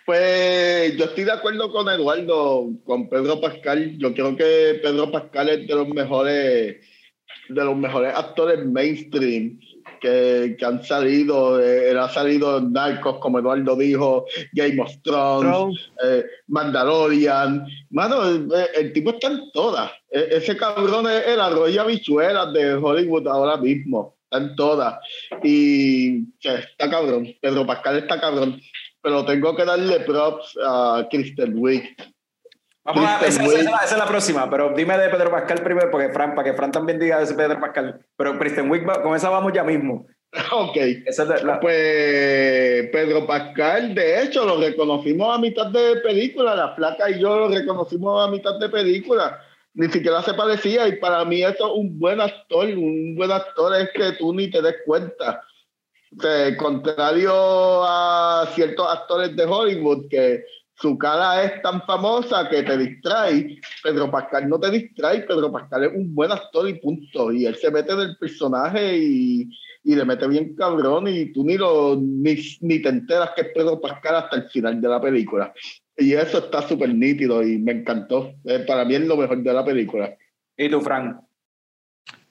Pues 0.06 0.96
yo 0.98 1.06
estoy 1.06 1.24
de 1.24 1.32
acuerdo 1.32 1.72
con 1.72 1.90
Eduardo, 1.90 2.70
con 2.84 3.10
Pedro 3.10 3.42
Pascal. 3.42 3.98
Yo 3.98 4.14
creo 4.14 4.36
que 4.36 4.80
Pedro 4.84 5.12
Pascal 5.12 5.50
es 5.50 5.68
de 5.68 5.74
los 5.76 5.88
mejores, 5.88 6.78
de 7.50 7.64
los 7.64 7.76
mejores 7.76 8.14
actores 8.16 8.64
mainstream 8.66 9.60
que, 10.02 10.56
que 10.60 10.66
han 10.66 10.84
salido. 10.84 11.60
Eh, 11.60 11.90
Él 11.90 11.98
ha 11.98 12.10
salido 12.10 12.60
en 12.60 12.74
Narcos, 12.74 13.18
como 13.20 13.40
Eduardo 13.40 13.76
dijo, 13.76 14.26
Game 14.54 14.80
of 14.82 14.92
Thrones, 15.04 15.92
eh, 16.04 16.24
Mandalorian. 16.48 17.66
Mano, 17.90 18.30
el, 18.30 18.48
el 18.76 18.94
tipo 18.94 19.12
está 19.12 19.28
en 19.28 19.52
todas. 19.52 19.92
E- 20.12 20.28
ese 20.32 20.56
cabrón 20.56 21.10
es 21.10 21.26
el 21.28 21.40
arroyo 21.42 21.82
habichuelas 21.82 22.54
de 22.54 22.76
Hollywood 22.76 23.28
ahora 23.28 23.58
mismo. 23.58 24.16
Está 24.26 24.38
en 24.44 24.56
todas. 24.56 25.00
Y 25.44 26.24
está 26.44 26.90
cabrón. 26.90 27.28
Pedro 27.42 27.66
Pascal 27.66 27.98
está 27.98 28.20
cabrón. 28.20 28.60
Pero 29.06 29.24
tengo 29.24 29.56
que 29.56 29.64
darle 29.66 30.00
props 30.00 30.58
a 30.66 31.08
Kristen 31.12 31.54
Wiig. 31.60 31.96
Vamos 32.84 33.06
a, 33.06 33.20
esa, 33.28 33.44
esa- 33.44 33.44
esa 33.46 33.58
es 33.60 33.66
la- 33.66 33.78
esa 33.78 33.94
es 33.96 33.98
la 34.00 34.08
próxima, 34.08 34.50
pero 34.50 34.74
dime 34.76 34.98
de 34.98 35.10
Pedro 35.10 35.30
Pascal 35.30 35.62
primero, 35.62 35.92
porque 35.92 36.10
Fran, 36.10 36.34
para 36.34 36.50
que 36.50 36.58
Fran 36.58 36.72
también 36.72 36.98
diga 36.98 37.20
de 37.20 37.26
ese 37.26 37.36
Pedro 37.36 37.60
Pascal. 37.60 38.00
Pero 38.18 38.40
Kristen 38.40 38.70
Wiig, 38.70 38.88
va- 38.90 39.04
con 39.04 39.16
esa 39.16 39.30
vamos 39.30 39.54
ya 39.54 39.64
mismo. 39.64 40.08
Ok. 40.52 40.76
Es 41.06 41.20
la- 41.20 41.60
Pues 41.60 42.90
Pedro 42.92 43.28
Pascal, 43.28 43.94
de 43.94 44.24
hecho, 44.24 44.44
lo 44.44 44.58
reconocimos 44.60 45.36
a 45.36 45.40
mitad 45.40 45.68
de 45.68 45.98
película. 45.98 46.56
La 46.56 46.74
flaca 46.74 47.08
y 47.12 47.20
yo 47.20 47.38
lo 47.38 47.48
reconocimos 47.50 48.28
a 48.28 48.32
mitad 48.32 48.58
de 48.60 48.70
película. 48.70 49.40
Ni 49.76 49.88
siquiera 49.90 50.24
se 50.24 50.34
parecía. 50.34 50.88
Y 50.88 50.96
para 50.98 51.24
mí, 51.26 51.44
eso 51.44 51.68
es 51.68 51.74
un 51.76 52.00
buen 52.00 52.20
actor. 52.20 52.66
Un 52.66 53.14
buen 53.16 53.32
actor 53.32 53.76
es 53.80 53.90
que 53.92 54.14
tú 54.18 54.34
ni 54.34 54.50
te 54.50 54.64
des 54.64 54.78
cuenta. 54.84 55.44
Sea, 56.20 56.56
contrario 56.58 57.34
a 57.34 58.48
ciertos 58.54 58.88
actores 58.90 59.36
de 59.36 59.44
Hollywood 59.44 60.08
que 60.10 60.44
su 60.78 60.98
cara 60.98 61.44
es 61.44 61.62
tan 61.62 61.82
famosa 61.84 62.50
que 62.50 62.64
te 62.64 62.78
distrae. 62.78 63.60
Pedro 63.84 64.12
Pascal 64.12 64.48
no 64.50 64.60
te 64.60 64.72
distrae. 64.72 65.22
Pedro 65.22 65.52
Pascal 65.52 65.86
es 65.86 65.92
un 65.94 66.14
buen 66.14 66.32
actor 66.32 66.68
y 66.70 66.76
punto. 66.76 67.32
Y 67.32 67.46
él 67.46 67.56
se 67.56 67.72
mete 67.72 67.94
en 67.94 68.02
el 68.02 68.18
personaje 68.18 68.98
y, 68.98 69.50
y 69.84 69.96
le 69.96 70.04
mete 70.04 70.28
bien 70.28 70.56
cabrón 70.56 71.08
y 71.08 71.32
tú 71.32 71.46
ni, 71.46 71.58
lo, 71.58 71.96
ni, 71.96 72.36
ni 72.62 72.82
te 72.82 72.90
enteras 72.90 73.32
que 73.36 73.42
es 73.42 73.48
Pedro 73.54 73.80
Pascal 73.80 74.16
hasta 74.16 74.38
el 74.38 74.50
final 74.50 74.82
de 74.82 74.88
la 74.90 75.00
película. 75.00 75.54
Y 75.98 76.14
eso 76.14 76.40
está 76.40 76.62
súper 76.62 76.94
nítido 76.94 77.42
y 77.42 77.58
me 77.58 77.72
encantó. 77.72 78.34
Eh, 78.44 78.66
para 78.68 78.84
mí 78.84 78.96
es 78.96 79.06
lo 79.06 79.16
mejor 79.16 79.42
de 79.42 79.54
la 79.54 79.64
película. 79.64 80.16
¿Y 80.58 80.70
tú, 80.70 80.82
Fran? 80.82 81.25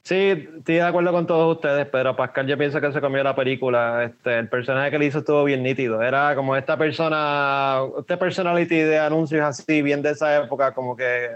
Sí, 0.06 0.48
estoy 0.58 0.74
de 0.74 0.82
acuerdo 0.82 1.12
con 1.12 1.26
todos 1.26 1.56
ustedes, 1.56 1.86
pero 1.86 2.14
Pascal 2.14 2.46
yo 2.46 2.58
pienso 2.58 2.78
que 2.78 2.92
se 2.92 3.00
comió 3.00 3.22
la 3.22 3.34
película. 3.34 4.04
Este, 4.04 4.38
el 4.38 4.50
personaje 4.50 4.90
que 4.90 4.98
le 4.98 5.06
hizo 5.06 5.20
estuvo 5.20 5.44
bien 5.44 5.62
nítido. 5.62 6.02
Era 6.02 6.34
como 6.34 6.54
esta 6.56 6.76
persona, 6.76 7.78
este 7.98 8.18
personality 8.18 8.80
de 8.80 8.98
anuncios 8.98 9.42
así, 9.42 9.80
bien 9.80 10.02
de 10.02 10.10
esa 10.10 10.44
época, 10.44 10.74
como 10.74 10.94
que 10.94 11.30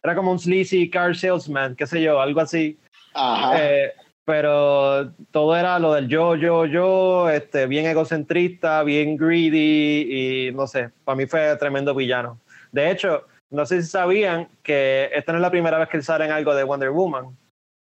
era 0.00 0.14
como 0.14 0.30
un 0.30 0.38
sleazy 0.38 0.88
car 0.88 1.16
salesman, 1.16 1.74
qué 1.74 1.88
sé 1.88 2.00
yo, 2.00 2.20
algo 2.20 2.40
así. 2.40 2.78
Ajá. 3.14 3.54
Eh, 3.60 3.92
pero 4.24 5.10
todo 5.32 5.56
era 5.56 5.80
lo 5.80 5.94
del 5.94 6.06
yo, 6.06 6.36
yo, 6.36 6.66
yo, 6.66 7.28
este, 7.28 7.66
bien 7.66 7.84
egocentrista, 7.86 8.84
bien 8.84 9.16
greedy 9.16 10.48
y 10.48 10.52
no 10.52 10.68
sé, 10.68 10.90
para 11.04 11.16
mí 11.16 11.26
fue 11.26 11.56
tremendo 11.56 11.92
villano. 11.96 12.38
De 12.70 12.92
hecho, 12.92 13.26
no 13.50 13.66
sé 13.66 13.82
si 13.82 13.88
sabían 13.88 14.48
que 14.62 15.10
esta 15.12 15.32
no 15.32 15.38
es 15.38 15.42
la 15.42 15.50
primera 15.50 15.78
vez 15.78 15.88
que 15.88 15.96
él 15.96 16.04
sale 16.04 16.24
en 16.26 16.30
algo 16.30 16.54
de 16.54 16.62
Wonder 16.62 16.90
Woman. 16.90 17.36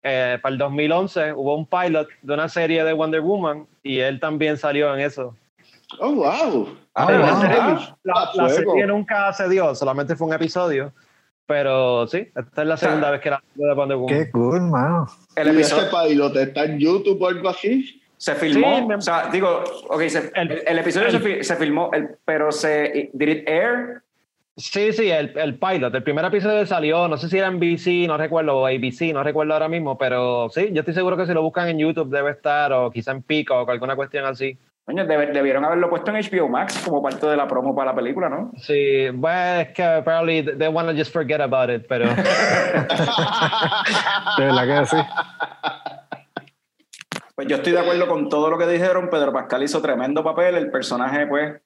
Eh, 0.04 0.40
para 0.42 0.52
el 0.54 0.58
2011 0.58 1.34
hubo 1.34 1.56
un 1.56 1.66
pilot 1.68 2.08
de 2.24 2.34
una 2.34 2.50
serie 2.50 2.84
de 2.84 2.94
Wonder 2.94 3.22
Woman 3.22 3.68
y 3.84 4.00
él 4.00 4.20
también 4.20 4.58
salió 4.58 4.94
en 4.96 5.02
eso. 5.02 5.36
oh, 6.00 6.12
wow. 6.14 6.76
Ah, 6.96 7.06
Sí, 7.08 7.14
la, 7.14 7.32
wow. 7.32 7.42
serie, 7.42 7.58
Ah, 7.60 7.96
la- 8.04 8.30
la 8.44 8.50
serie 8.50 8.88
nunca 8.88 9.32
se 9.34 9.48
dio, 9.48 9.76
solamente 9.76 10.16
fue 10.16 10.28
un 10.28 10.34
episodio. 10.34 10.92
Pero 11.46 12.08
sí, 12.08 12.30
esta 12.36 12.62
es 12.62 12.68
la 12.68 12.78
segunda 12.78 13.12
vez 13.12 13.20
que 13.20 13.30
la 13.30 13.44
de 13.56 13.74
Wonder 13.74 13.98
Woman. 13.98 14.16
Qué 14.18 14.32
cool, 14.32 14.62
mano. 14.62 15.06
El 15.36 15.48
¿Y 15.48 15.52
episodio 15.52 15.84
ese 15.88 15.92
pilot 16.08 16.36
está 16.38 16.64
en 16.64 16.80
YouTube 16.80 17.22
o 17.22 17.28
algo 17.28 17.50
así? 17.50 18.02
se 18.18 18.36
filmó. 18.36 18.78
Sí, 18.78 18.86
me- 18.86 18.96
O 18.96 19.02
sea, 19.02 19.28
digo, 19.32 19.64
ok, 19.90 20.02
se- 20.08 20.32
el, 20.36 20.52
El- 20.52 20.64
el 20.68 20.80
episodio 20.80 21.08
el- 21.08 21.12
se, 21.14 21.20
fi- 21.20 21.44
se 21.44 21.56
filmó, 21.58 21.90
el, 21.92 22.16
pero 22.24 22.52
se. 22.52 23.10
¿Did 23.14 23.28
it 23.28 23.50
air? 23.50 24.02
Sí, 24.58 24.92
sí, 24.92 25.10
el, 25.10 25.38
el 25.38 25.58
pilot. 25.58 25.96
El 25.96 26.04
primer 26.04 26.26
episodio 26.26 26.66
salió, 26.66 27.08
no 27.08 27.18
sé 27.18 27.30
si 27.30 27.38
era 27.38 27.48
en 27.48 27.60
BC, 27.60 28.08
no 28.08 28.18
recuerdo, 28.18 28.58
o 28.58 28.68
ABC, 28.68 29.14
no 29.14 29.24
recuerdo 29.24 29.54
ahora 29.54 29.70
mismo, 29.70 29.98
pero 29.98 30.50
sí, 30.50 30.70
yo 30.74 30.82
estoy 30.82 30.94
seguro 30.94 31.16
que 31.16 31.26
si 31.26 31.34
lo 31.34 31.42
buscan 31.42 31.70
en 31.70 31.80
YouTube 31.80 32.10
debe 32.10 32.32
estar, 32.32 32.74
o 32.74 32.92
quizá 32.92 33.12
en 33.12 33.24
Pico, 33.24 33.56
o 33.56 33.70
alguna 33.70 33.96
cuestión 33.96 34.26
así. 34.26 34.58
Coño, 34.84 35.06
debieron 35.06 35.64
haberlo 35.64 35.90
puesto 35.90 36.12
en 36.12 36.18
HBO 36.18 36.50
Max 36.50 36.82
como 36.84 37.02
parte 37.02 37.26
de 37.28 37.38
la 37.38 37.48
promo 37.48 37.74
para 37.76 37.92
la 37.92 37.96
película, 37.96 38.28
¿no? 38.30 38.52
Sí, 38.58 39.10
bueno, 39.14 39.62
es 39.62 39.70
que 39.70 40.02
probably 40.04 40.44
they 40.44 40.68
want 40.68 40.90
to 40.90 40.96
just 40.96 41.14
forget 41.14 41.40
about 41.40 41.70
it, 41.70 41.86
pero 41.88 42.06
De 42.10 42.16
verdad 44.46 44.82
que 44.82 44.86
sí. 44.88 44.98
Pues 47.36 47.48
yo 47.48 47.58
estoy 47.58 47.74
de 47.74 47.80
acuerdo 47.80 48.08
con 48.08 48.28
todo 48.28 48.50
lo 48.50 48.58
que 48.58 48.68
dijeron. 48.68 49.10
Pedro 49.10 49.32
Pascal 49.32 49.64
hizo 49.64 49.82
tremendo 49.82 50.24
papel. 50.24 50.56
El 50.56 50.72
personaje, 50.72 51.28
pues, 51.28 51.62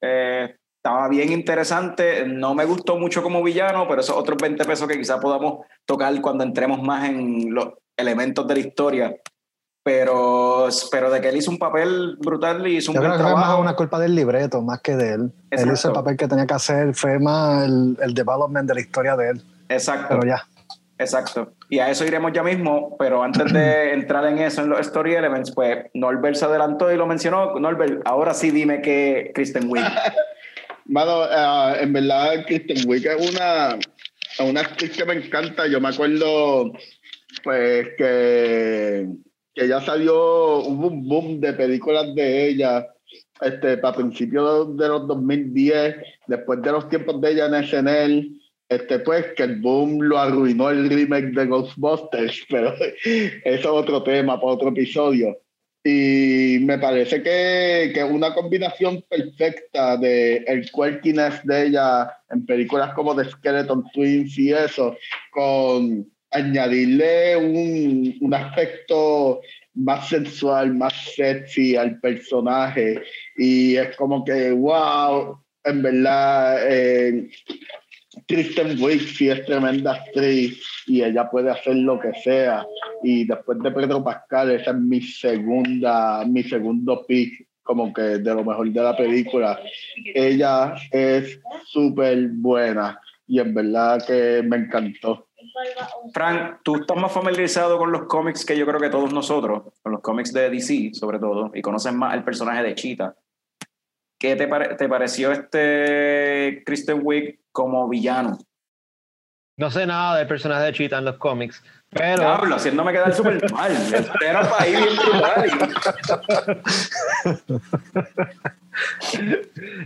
eh, 0.00 0.56
estaba 0.82 1.08
bien 1.08 1.30
interesante. 1.30 2.24
No 2.26 2.54
me 2.54 2.64
gustó 2.64 2.96
mucho 2.96 3.22
como 3.22 3.42
villano, 3.42 3.86
pero 3.86 4.00
esos 4.00 4.16
otros 4.16 4.38
20 4.40 4.64
pesos 4.64 4.88
que 4.88 4.96
quizás 4.96 5.20
podamos 5.20 5.66
tocar 5.84 6.18
cuando 6.22 6.42
entremos 6.42 6.82
más 6.82 7.08
en 7.08 7.54
los 7.54 7.68
elementos 7.96 8.46
de 8.46 8.54
la 8.54 8.60
historia. 8.60 9.16
Pero, 9.82 10.68
pero 10.90 11.10
de 11.10 11.20
que 11.20 11.28
él 11.28 11.36
hizo 11.36 11.50
un 11.50 11.58
papel 11.58 12.16
brutal 12.18 12.66
y 12.66 12.76
hizo 12.76 12.92
un 12.92 12.96
Yo 12.96 13.00
creo 13.00 13.10
buen 13.12 13.18
que 13.18 13.24
fue 13.24 13.32
más 13.34 13.42
trabajo. 13.42 13.62
una 13.62 13.76
culpa 13.76 13.98
del 13.98 14.14
libreto, 14.14 14.62
más 14.62 14.80
que 14.80 14.96
de 14.96 15.14
él. 15.14 15.20
Él 15.20 15.32
Exacto. 15.50 15.72
hizo 15.74 15.88
el 15.88 15.94
papel 15.94 16.16
que 16.16 16.28
tenía 16.28 16.46
que 16.46 16.54
hacer, 16.54 16.94
fue 16.94 17.18
más 17.18 17.64
el, 17.64 17.98
el 18.00 18.14
development 18.14 18.66
de 18.68 18.74
la 18.74 18.80
historia 18.80 19.16
de 19.16 19.30
él. 19.30 19.42
Exacto. 19.68 20.06
Pero 20.10 20.26
ya. 20.26 20.42
Exacto. 20.98 21.52
Y 21.70 21.78
a 21.78 21.88
eso 21.90 22.04
iremos 22.04 22.32
ya 22.32 22.42
mismo, 22.42 22.96
pero 22.98 23.22
antes 23.22 23.52
de 23.52 23.92
entrar 23.94 24.24
en 24.26 24.38
eso, 24.38 24.62
en 24.62 24.68
los 24.70 24.80
story 24.80 25.14
elements, 25.14 25.50
pues 25.54 25.86
Norbert 25.94 26.36
se 26.36 26.44
adelantó 26.44 26.92
y 26.92 26.96
lo 26.96 27.06
mencionó. 27.06 27.58
Norbert, 27.58 28.02
ahora 28.06 28.34
sí 28.34 28.50
dime 28.50 28.80
que 28.82 29.30
Kristen 29.34 29.70
Wiig. 29.70 29.84
Mano, 30.86 31.24
eh, 31.24 31.82
en 31.82 31.92
verdad, 31.92 32.44
Kristen 32.46 32.88
Wiig 32.88 33.06
es 33.06 33.30
una, 33.30 33.78
una 34.44 34.60
actriz 34.60 34.96
que 34.96 35.04
me 35.04 35.14
encanta. 35.14 35.66
Yo 35.66 35.80
me 35.80 35.88
acuerdo, 35.88 36.72
pues, 37.44 37.88
que, 37.96 39.06
que 39.54 39.68
ya 39.68 39.80
salió, 39.80 40.60
un 40.60 41.08
boom 41.08 41.40
de 41.40 41.52
películas 41.52 42.14
de 42.14 42.48
ella 42.48 42.86
este, 43.40 43.78
para 43.78 43.96
principios 43.96 44.76
de 44.76 44.88
los 44.88 45.06
2010, 45.06 45.96
después 46.26 46.62
de 46.62 46.72
los 46.72 46.88
tiempos 46.88 47.20
de 47.20 47.32
ella 47.32 47.46
en 47.46 47.66
SNL. 47.66 48.40
Este, 48.68 49.00
pues, 49.00 49.26
que 49.36 49.42
el 49.42 49.60
boom 49.60 50.00
lo 50.02 50.18
arruinó 50.18 50.70
el 50.70 50.88
remake 50.88 51.32
de 51.34 51.46
Ghostbusters, 51.46 52.46
pero 52.48 52.72
eso 52.74 53.42
es 53.44 53.66
otro 53.66 54.02
tema 54.02 54.40
para 54.40 54.52
otro 54.52 54.68
episodio. 54.68 55.36
Y 55.82 56.58
me 56.60 56.78
parece 56.78 57.22
que, 57.22 57.90
que 57.94 58.04
una 58.04 58.34
combinación 58.34 59.02
perfecta 59.08 59.96
de 59.96 60.38
el 60.46 60.70
quirkiness 60.70 61.44
de 61.44 61.68
ella 61.68 62.12
en 62.28 62.44
películas 62.44 62.92
como 62.92 63.16
The 63.16 63.30
Skeleton 63.30 63.84
Twins 63.94 64.38
y 64.38 64.52
eso, 64.52 64.96
con 65.30 66.06
añadirle 66.32 67.36
un, 67.36 68.16
un 68.20 68.34
aspecto 68.34 69.40
más 69.74 70.08
sensual, 70.08 70.74
más 70.74 70.92
sexy 71.14 71.76
al 71.76 71.98
personaje. 72.00 73.02
Y 73.36 73.76
es 73.76 73.96
como 73.96 74.24
que, 74.24 74.52
wow, 74.52 75.42
en 75.64 75.82
verdad, 75.82 76.58
eh, 76.68 77.30
Kristen 78.26 78.82
Wiig 78.82 79.00
sí 79.02 79.30
es 79.30 79.44
tremenda 79.46 79.92
actriz 79.94 80.62
y 80.86 81.02
ella 81.02 81.30
puede 81.30 81.50
hacer 81.50 81.76
lo 81.76 81.98
que 82.00 82.12
sea. 82.22 82.66
Y 83.02 83.24
después 83.24 83.58
de 83.60 83.70
Pedro 83.70 84.02
Pascal, 84.02 84.50
esa 84.50 84.72
es 84.72 84.76
mi 84.76 85.00
segunda, 85.00 86.24
mi 86.26 86.42
segundo 86.42 87.04
pick 87.06 87.46
como 87.62 87.92
que 87.92 88.02
de 88.02 88.34
lo 88.34 88.44
mejor 88.44 88.68
de 88.70 88.82
la 88.82 88.96
película. 88.96 89.60
Ella 90.14 90.74
es 90.90 91.40
súper 91.66 92.28
buena 92.32 93.00
y 93.28 93.38
en 93.38 93.54
verdad 93.54 94.04
que 94.04 94.42
me 94.44 94.56
encantó. 94.56 95.28
Frank, 96.12 96.58
tú 96.64 96.76
estás 96.76 96.96
más 96.96 97.12
familiarizado 97.12 97.78
con 97.78 97.92
los 97.92 98.04
cómics 98.06 98.44
que 98.44 98.56
yo 98.58 98.66
creo 98.66 98.80
que 98.80 98.90
todos 98.90 99.12
nosotros, 99.12 99.72
con 99.82 99.92
los 99.92 100.00
cómics 100.00 100.32
de 100.32 100.50
DC 100.50 100.90
sobre 100.94 101.18
todo, 101.18 101.50
y 101.54 101.62
conoces 101.62 101.92
más 101.92 102.14
el 102.14 102.24
personaje 102.24 102.62
de 102.64 102.74
Cheetah. 102.74 103.14
¿Qué 104.18 104.36
te, 104.36 104.48
pare- 104.48 104.74
te 104.74 104.88
pareció 104.88 105.32
este 105.32 106.62
Kristen 106.66 107.00
Wiig 107.02 107.39
como 107.52 107.88
villano? 107.88 108.38
No 109.58 109.70
sé 109.70 109.84
nada 109.86 110.16
del 110.16 110.26
personaje 110.26 110.64
de 110.64 110.72
Cheetah 110.72 110.98
en 110.98 111.04
los 111.04 111.16
cómics, 111.18 111.62
pero 111.90 112.22
Diablo, 112.22 112.56
haciéndome 112.56 112.92
quedar 112.92 113.12
súper 113.12 113.52
mal. 113.52 113.70
Era 114.26 114.48
para 114.48 114.66
ir 114.66 114.76
bien 114.78 114.96
brutal. 114.96 116.62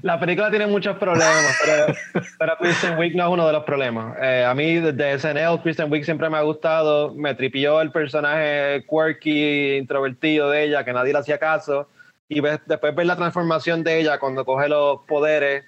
la 0.03 0.21
película 0.21 0.51
tiene 0.51 0.67
muchos 0.67 0.97
problemas, 0.99 1.59
pero, 1.65 1.95
pero 2.39 2.57
Kristen 2.59 2.99
Wiig 2.99 3.17
no 3.17 3.25
es 3.25 3.31
uno 3.31 3.47
de 3.47 3.53
los 3.53 3.65
problemas. 3.65 4.17
Eh, 4.21 4.45
a 4.45 4.55
mí 4.55 4.77
desde 4.77 5.19
SNL, 5.19 5.61
Kristen 5.63 5.91
Wiig 5.91 6.05
siempre 6.05 6.29
me 6.31 6.37
ha 6.37 6.43
gustado, 6.43 7.13
me 7.15 7.35
tripió 7.35 7.81
el 7.81 7.91
personaje 7.91 8.85
quirky, 8.89 9.77
introvertido 9.77 10.51
de 10.51 10.65
ella, 10.65 10.85
que 10.85 10.93
nadie 10.93 11.13
le 11.13 11.19
hacía 11.19 11.39
caso, 11.39 11.89
y 12.29 12.41
ves- 12.41 12.61
después 12.67 12.95
ver 12.95 13.07
la 13.07 13.17
transformación 13.17 13.83
de 13.83 13.99
ella 14.01 14.19
cuando 14.19 14.45
coge 14.45 14.69
los 14.69 15.01
poderes 15.09 15.65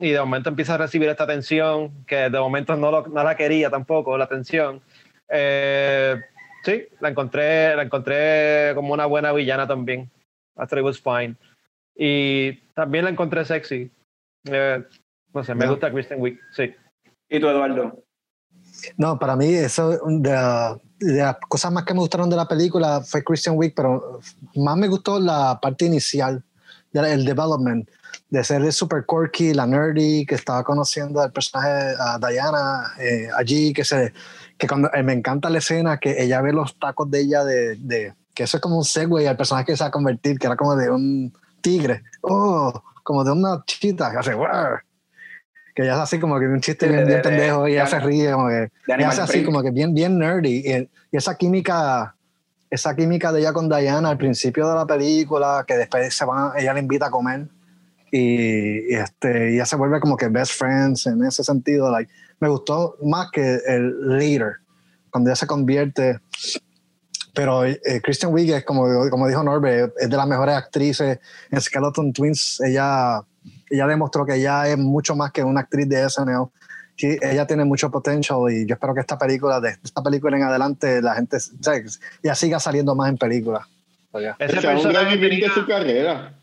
y 0.00 0.10
de 0.10 0.18
momento 0.20 0.48
empieza 0.48 0.74
a 0.74 0.78
recibir 0.78 1.08
esta 1.08 1.24
atención, 1.24 2.04
que 2.06 2.16
de 2.30 2.40
momento 2.40 2.74
no, 2.76 2.90
lo- 2.90 3.06
no 3.06 3.22
la 3.22 3.36
quería 3.36 3.70
tampoco, 3.70 4.16
la 4.16 4.24
atención. 4.24 4.80
Eh, 5.28 6.20
sí, 6.64 6.86
la 7.00 7.10
encontré, 7.10 7.76
la 7.76 7.82
encontré 7.82 8.72
como 8.74 8.94
una 8.94 9.06
buena 9.06 9.32
villana 9.32 9.66
también. 9.66 10.10
I 10.56 10.66
thought 10.66 10.78
it 10.78 10.84
was 10.84 11.00
fine. 11.00 11.36
Y 11.94 12.52
también 12.74 13.04
la 13.04 13.10
encontré 13.10 13.44
sexy. 13.44 13.90
Eh, 14.44 14.82
no 15.34 15.44
sé, 15.44 15.54
me 15.54 15.64
Ya. 15.66 15.70
gusta 15.70 15.92
Kristen 15.92 16.20
Wiig, 16.20 16.40
sí. 16.52 16.74
¿Y 17.28 17.38
tú, 17.38 17.48
Eduardo? 17.48 18.02
No, 18.96 19.18
para 19.18 19.36
mí 19.36 19.52
eso 19.54 19.90
de, 20.06 20.78
de 20.98 21.22
las 21.22 21.36
cosas 21.48 21.70
más 21.72 21.84
que 21.84 21.92
me 21.94 22.00
gustaron 22.00 22.30
de 22.30 22.36
la 22.36 22.48
película 22.48 23.02
fue 23.02 23.22
Christian 23.22 23.56
Wiig, 23.56 23.74
pero 23.74 24.20
más 24.56 24.76
me 24.76 24.88
gustó 24.88 25.20
la 25.20 25.58
parte 25.60 25.84
inicial, 25.84 26.42
el 26.92 27.24
development, 27.24 27.88
de 28.30 28.44
ser 28.44 28.72
super 28.72 29.04
quirky, 29.06 29.52
la 29.54 29.66
nerdy, 29.66 30.24
que 30.24 30.36
estaba 30.36 30.62
conociendo 30.62 31.20
al 31.20 31.32
personaje 31.32 31.94
a 31.98 32.18
Diana 32.18 32.92
eh, 32.98 33.28
allí, 33.36 33.72
que 33.72 33.84
se 33.84 34.12
que 34.56 34.68
cuando 34.68 34.88
eh, 34.92 35.02
me 35.02 35.12
encanta 35.14 35.48
la 35.50 35.58
escena 35.58 35.98
que 35.98 36.22
ella 36.22 36.40
ve 36.42 36.52
los 36.52 36.78
tacos 36.78 37.10
de 37.10 37.20
ella 37.20 37.44
de, 37.44 37.76
de- 37.76 38.14
que 38.34 38.44
eso 38.44 38.58
es 38.58 38.60
como 38.62 38.76
un 38.78 38.84
segue 38.84 39.26
al 39.28 39.36
personaje 39.36 39.66
que 39.66 39.76
se 39.76 39.82
va 39.82 39.88
a 39.88 39.90
convertir, 39.90 40.38
que 40.38 40.46
era 40.46 40.54
como 40.56 40.76
de 40.76 40.90
un 40.90 41.32
tigre, 41.60 42.02
oh, 42.22 42.72
como 43.02 43.24
de 43.24 43.32
una 43.32 43.62
chita, 43.66 44.10
que 44.12 44.18
hace 44.18 44.34
"Wow", 44.34 44.46
que 45.74 45.82
ella 45.82 45.94
hace 45.94 46.02
así 46.02 46.20
como 46.20 46.38
que 46.38 46.46
un 46.46 46.60
chiste 46.60 46.86
De- 46.86 46.92
bien, 46.92 47.04
de- 47.04 47.10
bien 47.14 47.22
de- 47.22 47.28
pendejo 47.28 47.66
y 47.68 47.72
ella 47.72 47.86
se 47.86 47.98
ríe 48.00 48.32
como 48.32 48.48
que 48.48 48.70
ella 49.02 49.08
hace 49.08 49.22
así 49.22 49.44
como 49.44 49.62
que 49.62 49.70
bien, 49.72 49.92
bien 49.94 50.18
nerdy. 50.18 50.62
Y, 50.64 50.88
y 51.10 51.16
esa 51.16 51.36
química, 51.36 52.14
esa 52.70 52.94
química 52.94 53.32
de 53.32 53.40
ella 53.40 53.52
con 53.52 53.68
Diana 53.68 54.10
al 54.10 54.18
principio 54.18 54.68
de 54.68 54.74
la 54.74 54.86
película, 54.86 55.64
que 55.66 55.76
después 55.76 56.14
se 56.14 56.24
van, 56.24 56.52
ella 56.56 56.72
le 56.74 56.80
invita 56.80 57.06
a 57.06 57.10
comer. 57.10 57.46
Y, 58.10 58.92
y 58.92 58.94
este, 58.94 59.52
y 59.52 59.54
ella 59.54 59.66
se 59.66 59.76
vuelve 59.76 60.00
como 60.00 60.16
que 60.16 60.28
best 60.28 60.52
friends 60.52 61.06
en 61.06 61.24
ese 61.24 61.44
sentido. 61.44 61.90
Like, 61.90 62.12
me 62.40 62.48
gustó 62.48 62.96
más 63.02 63.30
que 63.30 63.60
el 63.66 64.18
leader, 64.18 64.56
cuando 65.10 65.30
ella 65.30 65.36
se 65.36 65.46
convierte. 65.46 66.18
Pero 67.32 67.64
eh, 67.64 67.78
Kristen 68.02 68.32
Wiig 68.32 68.52
es, 68.52 68.64
como, 68.64 68.86
como 69.08 69.28
dijo 69.28 69.42
Norbert, 69.44 69.94
es 69.98 70.10
de 70.10 70.16
las 70.16 70.26
mejores 70.26 70.56
actrices 70.56 71.20
en 71.50 71.60
Skeleton 71.60 72.12
Twins. 72.12 72.60
Ella, 72.60 73.20
ella 73.70 73.86
demostró 73.86 74.26
que 74.26 74.34
ella 74.34 74.66
es 74.68 74.76
mucho 74.76 75.14
más 75.14 75.30
que 75.30 75.44
una 75.44 75.60
actriz 75.60 75.88
de 75.88 76.08
SNL 76.10 76.50
sí, 77.00 77.18
ella 77.22 77.46
tiene 77.46 77.64
mucho 77.64 77.90
potential 77.90 78.38
y 78.50 78.66
yo 78.66 78.74
espero 78.74 78.94
que 78.94 79.00
esta 79.00 79.18
película, 79.18 79.60
de 79.60 79.70
esta 79.82 80.02
película 80.02 80.36
en 80.36 80.42
adelante, 80.42 81.00
la 81.00 81.14
gente 81.14 81.38
o 81.38 81.62
sea, 81.62 81.74
ya 82.22 82.34
siga 82.34 82.60
saliendo 82.60 82.94
más 82.94 83.08
en 83.08 83.16
películas. 83.16 83.66
Ese 84.12 84.34
Ese 84.38 84.58
es 84.58 84.64
un 84.64 84.70
personaje, 84.70 85.16
tenía, 85.16 85.50
su 85.50 85.66
carrera. 85.66 86.34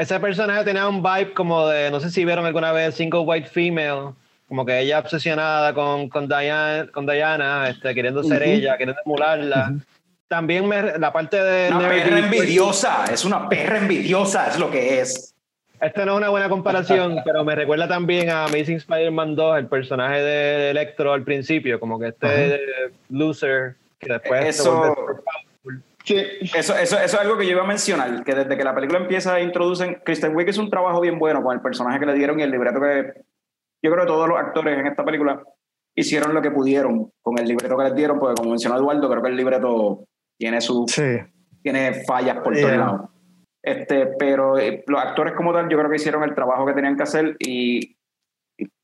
Ese 0.00 0.18
personaje 0.18 0.64
tenía 0.64 0.88
un 0.88 1.02
vibe 1.02 1.32
como 1.34 1.66
de, 1.68 1.90
no 1.90 2.00
sé 2.00 2.10
si 2.10 2.24
vieron 2.24 2.46
alguna 2.46 2.72
vez 2.72 2.94
Single 2.94 3.20
White 3.20 3.48
Female, 3.48 4.14
como 4.48 4.64
que 4.64 4.80
ella 4.80 4.98
obsesionada 4.98 5.74
con, 5.74 6.08
con, 6.08 6.26
Diana, 6.26 6.88
con 6.92 7.06
Diana 7.06 7.68
este, 7.68 7.94
queriendo 7.94 8.22
ser 8.24 8.42
Ujú. 8.42 8.50
ella, 8.50 8.76
queriendo 8.78 9.00
emularla. 9.04 9.74
También 10.28 10.66
me- 10.66 10.98
la 10.98 11.12
parte 11.12 11.42
de... 11.42 11.70
Una 11.74 11.88
perra 11.88 12.18
envidiosa, 12.18 13.04
es 13.12 13.24
una 13.24 13.48
perra 13.48 13.78
envidiosa, 13.78 14.48
es 14.48 14.58
lo 14.58 14.70
que 14.70 15.00
es. 15.00 15.34
Esta 15.80 16.04
no 16.04 16.12
es 16.12 16.18
una 16.18 16.28
buena 16.28 16.48
comparación, 16.48 17.20
pero 17.24 17.44
me 17.44 17.54
recuerda 17.54 17.86
también 17.88 18.30
a 18.30 18.44
Amazing 18.44 18.76
Spider-Man 18.76 19.34
2, 19.36 19.58
el 19.58 19.66
personaje 19.66 20.20
de 20.22 20.70
Electro 20.70 21.12
al 21.12 21.24
principio, 21.24 21.78
como 21.80 21.98
que 21.98 22.08
este 22.08 22.60
loser 23.08 23.74
que 23.98 24.12
después 24.12 24.42
se 24.56 24.62
Eso- 24.62 24.94
powerful. 24.94 25.22
Sí, 26.04 26.16
Eso, 26.54 26.74
eso, 26.74 26.98
eso 26.98 26.98
es 26.98 27.14
algo 27.14 27.36
que 27.36 27.44
yo 27.46 27.52
iba 27.52 27.62
a 27.62 27.66
mencionar, 27.66 28.24
que 28.24 28.34
desde 28.34 28.56
que 28.56 28.64
la 28.64 28.74
película 28.74 29.00
empieza 29.00 29.40
introducen, 29.40 30.00
Kristen 30.04 30.34
Wiig 30.34 30.48
es 30.48 30.58
un 30.58 30.70
trabajo 30.70 31.00
bien 31.00 31.18
bueno 31.18 31.42
con 31.42 31.54
el 31.54 31.60
personaje 31.60 32.00
que 32.00 32.06
le 32.06 32.14
dieron 32.14 32.40
y 32.40 32.42
el 32.42 32.50
libreto 32.50 32.80
que 32.80 33.12
yo 33.82 33.90
creo 33.90 34.04
que 34.04 34.12
todos 34.12 34.28
los 34.28 34.38
actores 34.38 34.78
en 34.78 34.86
esta 34.86 35.04
película 35.04 35.42
hicieron 35.94 36.34
lo 36.34 36.42
que 36.42 36.50
pudieron 36.50 37.12
con 37.22 37.38
el 37.38 37.46
libreto 37.46 37.76
que 37.76 37.84
les 37.84 37.94
dieron, 37.94 38.18
porque 38.18 38.34
como 38.36 38.50
mencionó 38.50 38.76
Eduardo, 38.76 39.10
creo 39.10 39.22
que 39.22 39.28
el 39.28 39.36
libreto 39.36 40.04
tiene 40.38 40.60
su 40.60 40.86
Sí, 40.88 41.18
tiene 41.62 42.04
fallas 42.04 42.38
por 42.38 42.54
Yeah. 42.54 42.66
todos 42.66 42.78
lados. 42.78 43.10
Este, 43.62 44.06
pero 44.18 44.58
eh, 44.58 44.82
los 44.86 45.00
actores 45.00 45.34
como 45.34 45.52
tal, 45.52 45.68
yo 45.68 45.76
creo 45.76 45.90
que 45.90 45.96
hicieron 45.96 46.22
el 46.24 46.34
trabajo 46.34 46.64
que 46.64 46.72
tenían 46.72 46.96
que 46.96 47.02
hacer 47.02 47.36
y, 47.38 47.94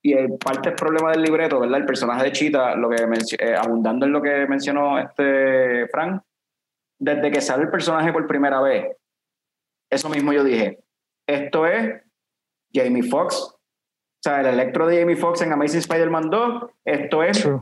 y, 0.02 0.28
parte 0.44 0.68
del 0.68 0.76
problema 0.76 1.12
del 1.12 1.22
libreto, 1.22 1.60
¿verdad? 1.60 1.78
El 1.78 1.86
personaje 1.86 2.24
de 2.24 2.32
Chita, 2.32 2.74
lo 2.76 2.90
que 2.90 2.97
eh, 3.38 3.55
abundando 3.56 4.05
en 4.05 4.12
lo 4.12 4.20
que 4.20 4.47
mencionó 4.47 4.98
este 4.98 5.86
Frank, 5.88 6.22
desde 6.98 7.31
que 7.31 7.40
sale 7.40 7.64
el 7.64 7.70
personaje 7.70 8.12
por 8.12 8.27
primera 8.27 8.60
vez, 8.60 8.97
eso 9.90 10.09
mismo 10.09 10.32
yo 10.32 10.44
dije, 10.44 10.81
esto 11.27 11.66
es 11.66 12.02
Jamie 12.73 13.02
Foxx, 13.02 13.36
o 13.36 14.23
sea, 14.23 14.40
el 14.40 14.47
electro 14.47 14.86
de 14.86 15.01
Jamie 15.01 15.16
Foxx 15.16 15.43
en 15.43 15.52
Amazing 15.52 15.81
Spider-Man 15.81 16.31
2, 16.31 16.64
esto 16.85 17.23
es 17.23 17.43
true. 17.43 17.60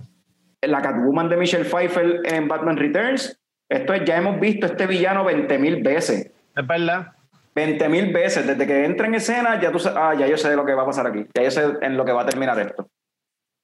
la 0.62 0.80
Catwoman 0.80 1.28
de 1.28 1.36
Michelle 1.36 1.64
Pfeiffer 1.64 2.20
en 2.24 2.48
Batman 2.48 2.76
Returns. 2.76 3.38
Esto 3.68 3.92
es, 3.92 4.04
ya 4.04 4.16
hemos 4.16 4.40
visto 4.40 4.66
este 4.66 4.86
villano 4.86 5.24
20 5.24 5.58
mil 5.58 5.82
veces. 5.82 6.30
Es 6.56 6.66
verdad. 6.66 7.12
20 7.54 7.88
mil 7.88 8.12
veces. 8.12 8.46
Desde 8.46 8.66
que 8.66 8.84
entra 8.84 9.06
en 9.06 9.14
escena, 9.14 9.60
ya 9.60 9.70
tú 9.72 9.78
sabes, 9.78 9.98
ah, 10.00 10.14
ya 10.14 10.26
yo 10.26 10.36
sé 10.36 10.54
lo 10.54 10.64
que 10.64 10.74
va 10.74 10.82
a 10.82 10.86
pasar 10.86 11.06
aquí. 11.06 11.26
Ya 11.34 11.42
yo 11.42 11.50
sé 11.50 11.64
en 11.82 11.96
lo 11.96 12.04
que 12.04 12.12
va 12.12 12.22
a 12.22 12.26
terminar 12.26 12.58
esto. 12.58 12.82
O 12.82 12.88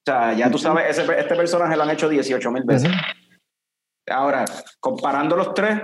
sea, 0.04 0.32
ya 0.32 0.50
tú 0.50 0.58
sabes, 0.58 0.98
ese, 0.98 1.02
este 1.18 1.36
personaje 1.36 1.76
lo 1.76 1.82
han 1.82 1.90
hecho 1.90 2.08
18 2.08 2.50
mil 2.50 2.64
veces. 2.64 2.90
Ahora, 4.08 4.44
comparando 4.80 5.36
los 5.36 5.54
tres, 5.54 5.78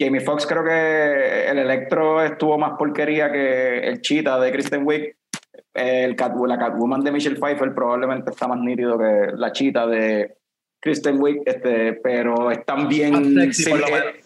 Jamie 0.00 0.20
Foxx 0.20 0.46
creo 0.46 0.64
que 0.64 1.48
el 1.48 1.58
Electro 1.58 2.22
estuvo 2.22 2.58
más 2.58 2.72
porquería 2.78 3.30
que 3.30 3.78
el 3.80 4.00
Cheetah 4.00 4.38
de 4.40 4.52
Kristen 4.52 4.86
Wiig. 4.86 5.16
El 5.74 6.16
Cat- 6.16 6.34
la 6.46 6.58
Catwoman 6.58 7.02
de 7.02 7.12
Michelle 7.12 7.36
Pfeiffer 7.38 7.74
probablemente 7.74 8.30
está 8.30 8.46
más 8.48 8.58
nítido 8.58 8.98
que 8.98 9.32
la 9.34 9.52
Cheetah 9.52 9.86
de 9.86 10.34
Kristen 10.80 11.20
Wiig, 11.20 11.42
este, 11.46 11.94
pero 11.94 12.50
están 12.50 12.88
bien, 12.88 13.34
Más 13.34 13.44
sexy, 13.44 13.70
por 13.70 13.80
lo 13.80 13.86
sim- 13.86 13.94
menos. 13.94 14.14
eh, 14.14 14.20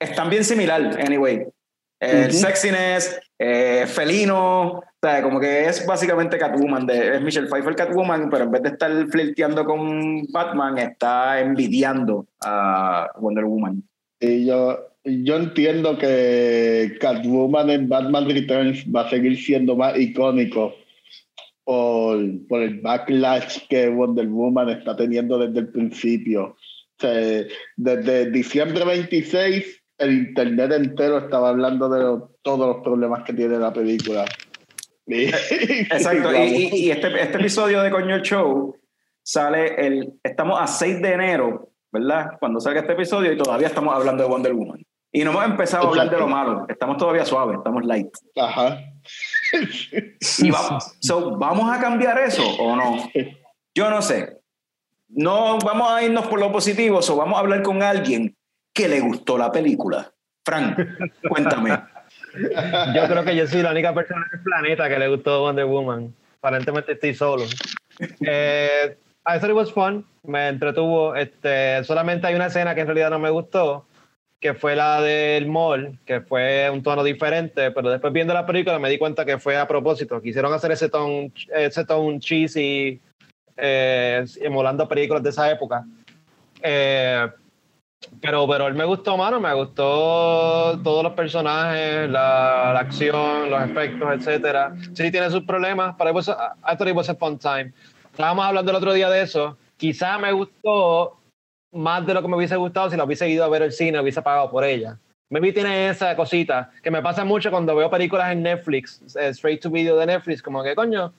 están 0.00 0.30
bien 0.30 0.44
similar, 0.44 0.98
anyway. 1.04 1.46
El 2.00 2.28
Ujú. 2.28 2.38
sexiness, 2.38 3.20
eh, 3.38 3.84
felino, 3.86 4.78
o 4.78 4.84
sea, 5.02 5.22
como 5.22 5.40
que 5.40 5.66
es 5.66 5.84
básicamente 5.84 6.38
Catwoman, 6.38 6.86
de, 6.86 7.16
es 7.16 7.22
Michelle 7.22 7.48
Pfeiffer 7.48 7.74
Catwoman, 7.74 8.30
pero 8.30 8.44
en 8.44 8.50
vez 8.52 8.62
de 8.62 8.68
estar 8.70 9.06
flirteando 9.08 9.64
con 9.64 10.24
Batman, 10.30 10.78
está 10.78 11.40
envidiando 11.40 12.26
a 12.40 13.10
Wonder 13.18 13.44
Woman. 13.44 13.82
Y 14.20 14.46
yo, 14.46 14.78
yo 15.04 15.36
entiendo 15.36 15.98
que 15.98 16.96
Catwoman 17.00 17.70
en 17.70 17.88
Batman 17.88 18.28
Returns 18.28 18.84
va 18.94 19.02
a 19.02 19.10
seguir 19.10 19.36
siendo 19.36 19.74
más 19.74 19.98
icónico 19.98 20.74
por, 21.64 22.18
por 22.48 22.62
el 22.62 22.80
backlash 22.80 23.66
que 23.68 23.88
Wonder 23.88 24.26
Woman 24.26 24.70
está 24.70 24.96
teniendo 24.96 25.38
desde 25.38 25.60
el 25.60 25.68
principio. 25.68 26.56
O 26.98 27.00
sea, 27.00 27.44
desde 27.76 28.30
diciembre 28.30 28.84
26, 28.84 29.77
el 29.98 30.12
internet 30.12 30.72
entero 30.72 31.18
estaba 31.18 31.50
hablando 31.50 31.88
de 31.88 32.00
lo- 32.00 32.30
todos 32.42 32.66
los 32.66 32.82
problemas 32.82 33.24
que 33.24 33.32
tiene 33.32 33.58
la 33.58 33.72
película. 33.72 34.24
Exacto, 35.06 36.34
y, 36.34 36.38
y- 36.38 36.76
y 36.86 36.90
este, 36.90 37.08
este 37.22 37.38
episodio 37.38 37.82
de 37.82 37.90
Coño 37.90 38.14
el 38.16 38.22
Show 38.22 38.76
sale 39.22 39.74
el. 39.86 40.14
Estamos 40.22 40.60
a 40.60 40.66
6 40.66 41.00
de 41.02 41.12
enero, 41.12 41.70
¿verdad? 41.90 42.32
Cuando 42.38 42.60
salga 42.60 42.80
este 42.80 42.92
episodio 42.92 43.32
y 43.32 43.36
todavía 43.38 43.68
estamos 43.68 43.94
hablando 43.94 44.22
de 44.22 44.28
Wonder 44.28 44.52
Woman. 44.54 44.84
Y 45.10 45.24
no 45.24 45.30
hemos 45.30 45.44
empezado 45.46 45.86
a 45.86 45.88
hablar 45.88 46.10
de 46.10 46.18
lo 46.18 46.28
malo, 46.28 46.66
estamos 46.68 46.98
todavía 46.98 47.24
suaves, 47.24 47.56
estamos 47.56 47.82
light. 47.86 48.08
Ajá. 48.38 48.78
Y 50.38 50.50
vamos, 50.50 50.94
so, 51.00 51.36
¿vamos 51.38 51.74
a 51.74 51.80
cambiar 51.80 52.18
eso 52.18 52.42
o 52.58 52.76
no? 52.76 53.08
Yo 53.74 53.88
no 53.90 54.02
sé. 54.02 54.36
No 55.08 55.58
vamos 55.64 55.90
a 55.90 56.02
irnos 56.02 56.26
por 56.26 56.38
lo 56.38 56.52
positivo, 56.52 56.98
o 56.98 57.16
vamos 57.16 57.36
a 57.36 57.40
hablar 57.40 57.62
con 57.62 57.82
alguien 57.82 58.36
que 58.78 58.88
le 58.88 59.00
gustó 59.00 59.36
la 59.36 59.50
película. 59.50 60.08
Frank, 60.44 60.78
cuéntame, 61.28 61.70
Yo 62.94 63.08
creo 63.08 63.24
que 63.24 63.34
yo 63.34 63.44
soy 63.48 63.62
la 63.62 63.72
única 63.72 63.92
persona 63.92 64.24
en 64.30 64.38
el 64.38 64.44
planeta 64.44 64.88
que 64.88 64.98
le 65.00 65.08
gustó 65.08 65.40
Wonder 65.40 65.64
Woman. 65.64 66.14
Aparentemente 66.38 66.92
estoy 66.92 67.12
solo. 67.12 67.42
Eh, 68.20 68.96
I 69.26 69.40
thought 69.40 69.50
it 69.50 69.56
was 69.56 69.72
fun. 69.72 70.06
Me 70.22 70.46
entretuvo. 70.46 71.16
Este, 71.16 71.82
solamente 71.82 72.28
hay 72.28 72.36
una 72.36 72.46
escena 72.46 72.76
que 72.76 72.82
en 72.82 72.86
realidad 72.86 73.10
no 73.10 73.18
me 73.18 73.30
gustó, 73.30 73.84
que 74.38 74.54
fue 74.54 74.76
la 74.76 75.02
del 75.02 75.48
mall, 75.48 75.98
que 76.06 76.20
fue 76.20 76.70
un 76.70 76.84
tono 76.84 77.02
diferente, 77.02 77.72
pero 77.72 77.90
después 77.90 78.12
viendo 78.12 78.32
la 78.32 78.46
película 78.46 78.78
me 78.78 78.90
di 78.90 78.96
cuenta 78.96 79.24
que 79.24 79.38
fue 79.38 79.56
a 79.56 79.66
propósito. 79.66 80.22
Quisieron 80.22 80.54
hacer 80.54 80.70
ese 80.70 80.88
tono, 80.88 81.32
ese 81.52 81.84
tono 81.84 82.20
cheesy, 82.20 83.00
eh, 83.56 84.24
emulando 84.40 84.86
películas 84.86 85.24
de 85.24 85.30
esa 85.30 85.50
época. 85.50 85.84
Eh, 86.62 87.28
pero, 88.20 88.46
pero 88.48 88.66
él 88.66 88.74
me 88.74 88.84
gustó, 88.84 89.16
mano, 89.16 89.40
me 89.40 89.52
gustó 89.54 90.78
todos 90.82 91.02
los 91.02 91.12
personajes, 91.12 92.08
la, 92.08 92.70
la 92.74 92.80
acción, 92.80 93.50
los 93.50 93.62
efectos, 93.62 94.08
etcétera. 94.12 94.74
Sí 94.92 95.10
tiene 95.10 95.30
sus 95.30 95.42
problemas, 95.44 95.94
pero 95.98 96.12
was 96.12 96.28
a- 96.28 96.54
I 96.66 96.76
thought 96.76 96.88
it 96.88 96.94
was 96.96 97.08
a 97.08 97.14
fun 97.14 97.38
time. 97.38 97.72
Estábamos 98.10 98.44
hablando 98.44 98.70
el 98.70 98.76
otro 98.76 98.92
día 98.92 99.08
de 99.10 99.22
eso. 99.22 99.56
Quizá 99.76 100.18
me 100.18 100.32
gustó 100.32 101.16
más 101.72 102.04
de 102.06 102.14
lo 102.14 102.22
que 102.22 102.28
me 102.28 102.36
hubiese 102.36 102.56
gustado 102.56 102.90
si 102.90 102.96
la 102.96 103.04
hubiese 103.04 103.28
ido 103.28 103.44
a 103.44 103.48
ver 103.48 103.62
el 103.62 103.72
cine, 103.72 104.00
hubiese 104.00 104.22
pagado 104.22 104.50
por 104.50 104.64
ella. 104.64 104.98
Maybe 105.30 105.52
tiene 105.52 105.88
esa 105.90 106.16
cosita 106.16 106.70
que 106.82 106.90
me 106.90 107.02
pasa 107.02 107.24
mucho 107.24 107.50
cuando 107.50 107.76
veo 107.76 107.90
películas 107.90 108.32
en 108.32 108.42
Netflix, 108.42 109.02
eh, 109.16 109.28
straight 109.28 109.60
to 109.60 109.70
video 109.70 109.96
de 109.98 110.06
Netflix, 110.06 110.42
como 110.42 110.62
que 110.62 110.74
coño, 110.74 111.12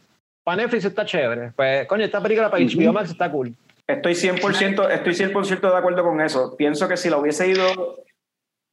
para 0.43 0.57
Netflix 0.63 0.85
está 0.85 1.05
chévere. 1.05 1.51
Pues 1.55 1.85
coño, 1.87 2.03
esta 2.05 2.19
película 2.21 2.49
para 2.49 2.63
HBO 2.63 2.91
Max 2.91 3.11
está 3.11 3.29
cool. 3.31 3.53
Estoy 3.89 4.13
100%, 4.13 4.87
estoy 4.91 5.15
100 5.15 5.33
de 5.33 5.75
acuerdo 5.75 6.03
con 6.03 6.21
eso. 6.21 6.55
Pienso 6.55 6.87
que 6.87 6.95
si 6.95 7.09
lo 7.09 7.19
hubiese 7.19 7.47
ido, 7.47 8.03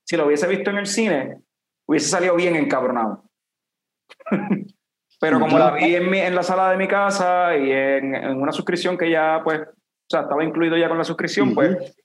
si 0.05 0.15
lo 0.15 0.27
hubiese 0.27 0.47
visto 0.47 0.69
en 0.69 0.77
el 0.77 0.87
cine, 0.87 1.39
hubiese 1.89 2.09
salido 2.09 2.37
bien 2.37 2.55
encabronado. 2.55 3.25
Pero 5.19 5.41
como 5.41 5.59
la 5.59 5.71
vi 5.71 5.95
en, 5.95 6.11
mi- 6.11 6.19
en 6.21 6.35
la 6.35 6.43
sala 6.43 6.71
de 6.71 6.77
mi 6.77 6.87
casa 6.87 7.57
y 7.57 7.73
en, 7.73 8.15
en 8.15 8.37
una 8.43 8.53
suscripción 8.53 8.99
que 8.99 9.11
ya, 9.11 9.41
pues, 9.43 9.61
o 9.61 10.11
sea, 10.11 10.21
estaba 10.21 10.45
incluido 10.45 10.77
ya 10.77 10.89
con 10.91 10.99
la 10.99 11.05
suscripción, 11.05 11.55
pues, 11.55 11.97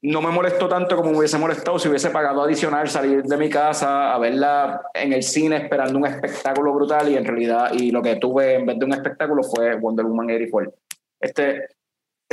no 0.00 0.22
me 0.22 0.30
molestó 0.30 0.66
tanto 0.66 0.96
como 0.96 1.10
me 1.10 1.18
hubiese 1.18 1.36
molestado 1.36 1.78
si 1.78 1.88
hubiese 1.88 2.08
pagado 2.08 2.42
adicional 2.42 2.88
salir 2.88 3.22
de 3.24 3.36
mi 3.36 3.50
casa 3.50 4.14
a 4.14 4.18
verla 4.18 4.80
en 4.94 5.12
el 5.12 5.22
cine 5.22 5.56
esperando 5.58 5.98
un 5.98 6.06
espectáculo 6.06 6.72
brutal 6.72 7.10
y 7.10 7.16
en 7.18 7.26
realidad, 7.26 7.72
y 7.74 7.90
lo 7.90 8.00
que 8.00 8.16
tuve 8.16 8.54
en 8.54 8.64
vez 8.64 8.78
de 8.78 8.86
un 8.86 8.94
espectáculo 8.94 9.42
fue 9.42 9.74
Wonder 9.76 10.06
Woman 10.06 10.26
84. 10.30 10.72
Este, 11.20 11.68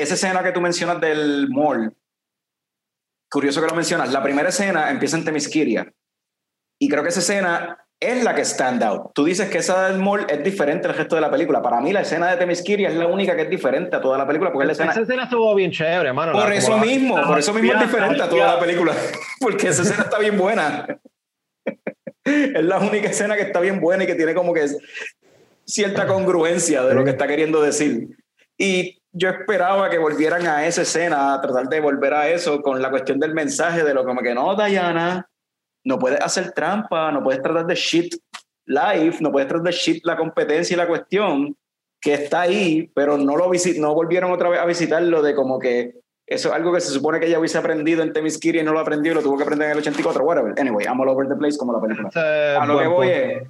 esa 0.02 0.16
escena 0.16 0.44
que 0.44 0.52
tú 0.52 0.62
mencionas 0.62 1.00
del 1.02 1.48
mall, 1.50 1.94
curioso 3.30 3.62
que 3.62 3.68
lo 3.68 3.76
mencionas, 3.76 4.12
la 4.12 4.22
primera 4.24 4.50
escena 4.50 4.90
empieza 4.92 5.18
en 5.18 5.26
Temisquiria. 5.26 5.92
Y 6.80 6.90
creo 6.90 7.04
que 7.04 7.10
esa 7.10 7.20
escena 7.20 7.78
es 8.00 8.24
la 8.24 8.34
que 8.34 8.42
stand 8.44 8.82
out. 8.84 9.12
Tú 9.14 9.24
dices 9.26 9.48
que 9.50 9.60
esa 9.60 9.88
del 9.88 10.00
mall 10.00 10.26
es 10.28 10.44
diferente 10.44 10.88
al 10.88 10.96
resto 10.96 11.14
de 11.16 11.22
la 11.22 11.30
película. 11.30 11.62
Para 11.62 11.80
mí 11.80 11.94
la 11.94 12.02
escena 12.02 12.32
de 12.32 12.38
Temisquiria 12.38 12.90
es 12.90 12.96
la 12.96 13.06
única 13.08 13.36
que 13.36 13.44
es 13.44 13.50
diferente 13.50 13.96
a 13.96 14.02
toda 14.02 14.18
la 14.18 14.26
película, 14.26 14.52
porque 14.52 14.64
es 14.64 14.68
la 14.68 14.74
escena... 14.74 14.92
Esa 14.92 15.02
escena 15.02 15.24
estuvo 15.26 15.54
bien 15.54 15.70
chévere, 15.72 16.12
mano. 16.12 16.32
Por 16.34 16.52
eso 16.52 16.76
la- 16.76 16.84
mismo, 16.84 17.20
la- 17.20 17.28
por 17.28 17.38
eso 17.38 17.54
mismo 17.54 17.72
es 17.74 17.80
la- 17.80 17.86
diferente 17.86 18.22
a 18.24 18.28
toda 18.30 18.56
la 18.56 18.60
película. 18.60 18.94
Porque 19.40 19.68
esa 19.68 19.84
escena 19.84 20.04
está 20.04 20.18
bien 20.18 20.38
buena. 20.38 20.88
Es 22.24 22.64
la 22.64 22.80
única 22.80 23.10
escena 23.10 23.36
que 23.36 23.44
está 23.44 23.60
bien 23.60 23.80
buena 23.80 24.04
y 24.04 24.08
que 24.08 24.16
tiene 24.16 24.34
como 24.34 24.54
que 24.54 24.66
cierta 25.66 26.06
congruencia 26.08 26.84
de 26.84 26.94
lo 26.96 27.04
que 27.04 27.12
está 27.12 27.28
queriendo 27.28 27.62
decir. 27.62 28.10
Y 28.58 29.01
yo 29.14 29.30
esperaba 29.30 29.90
que 29.90 29.98
volvieran 29.98 30.48
a 30.48 30.66
esa 30.66 30.84
escena, 30.84 31.34
a 31.34 31.42
tratar 31.42 31.68
de 31.68 31.80
volver 31.80 32.14
a 32.14 32.30
eso 32.30 32.62
con 32.62 32.82
la 32.82 32.90
cuestión 32.90 33.20
del 33.20 33.34
mensaje 33.34 33.84
de 33.84 33.94
lo 33.94 34.06
como 34.06 34.22
que 34.22 34.34
no, 34.34 34.56
Diana, 34.56 35.28
no 35.84 36.00
puedes 36.00 36.22
hacer 36.22 36.52
trampa, 36.52 37.12
no 37.12 37.24
puedes 37.24 37.42
tratar 37.42 37.66
de 37.66 37.76
shit 37.76 38.16
life, 38.66 39.18
no 39.22 39.32
puedes 39.32 39.48
tratar 39.50 39.66
de 39.66 39.72
shit 39.72 40.06
la 40.06 40.16
competencia 40.16 40.74
y 40.74 40.78
la 40.78 40.88
cuestión 40.88 41.56
que 42.00 42.14
está 42.14 42.42
ahí, 42.42 42.90
pero 42.96 43.18
no 43.18 43.36
lo 43.36 43.50
visi- 43.50 43.80
no 43.80 43.94
volvieron 43.94 44.32
otra 44.32 44.50
vez 44.50 44.60
a 44.60 44.66
visitarlo 44.66 45.22
de 45.22 45.36
como 45.36 45.60
que 45.60 45.96
eso 46.26 46.48
es 46.50 46.56
algo 46.56 46.72
que 46.74 46.80
se 46.80 46.92
supone 46.92 47.20
que 47.20 47.28
ella 47.28 47.38
hubiese 47.40 47.58
aprendido 47.58 48.02
en 48.04 48.14
Temisquiri 48.14 48.60
y 48.60 48.64
no 48.64 48.72
lo 48.72 48.80
aprendió 48.80 49.12
y 49.12 49.16
lo 49.16 49.22
tuvo 49.22 49.36
que 49.38 49.44
aprender 49.44 49.66
en 49.68 49.74
el 49.74 49.78
84, 49.80 50.24
whatever. 50.24 50.54
Anyway, 50.58 50.86
I'm 50.86 51.00
all 51.02 51.10
over 51.10 51.28
the 51.28 51.36
place 51.36 51.58
como 51.58 51.74
la 51.74 51.82
película. 51.82 52.08
Ese 52.10 52.20
A 52.58 52.66
lo 52.66 52.80
que 52.80 52.88
voy 52.88 53.08
es, 53.10 53.44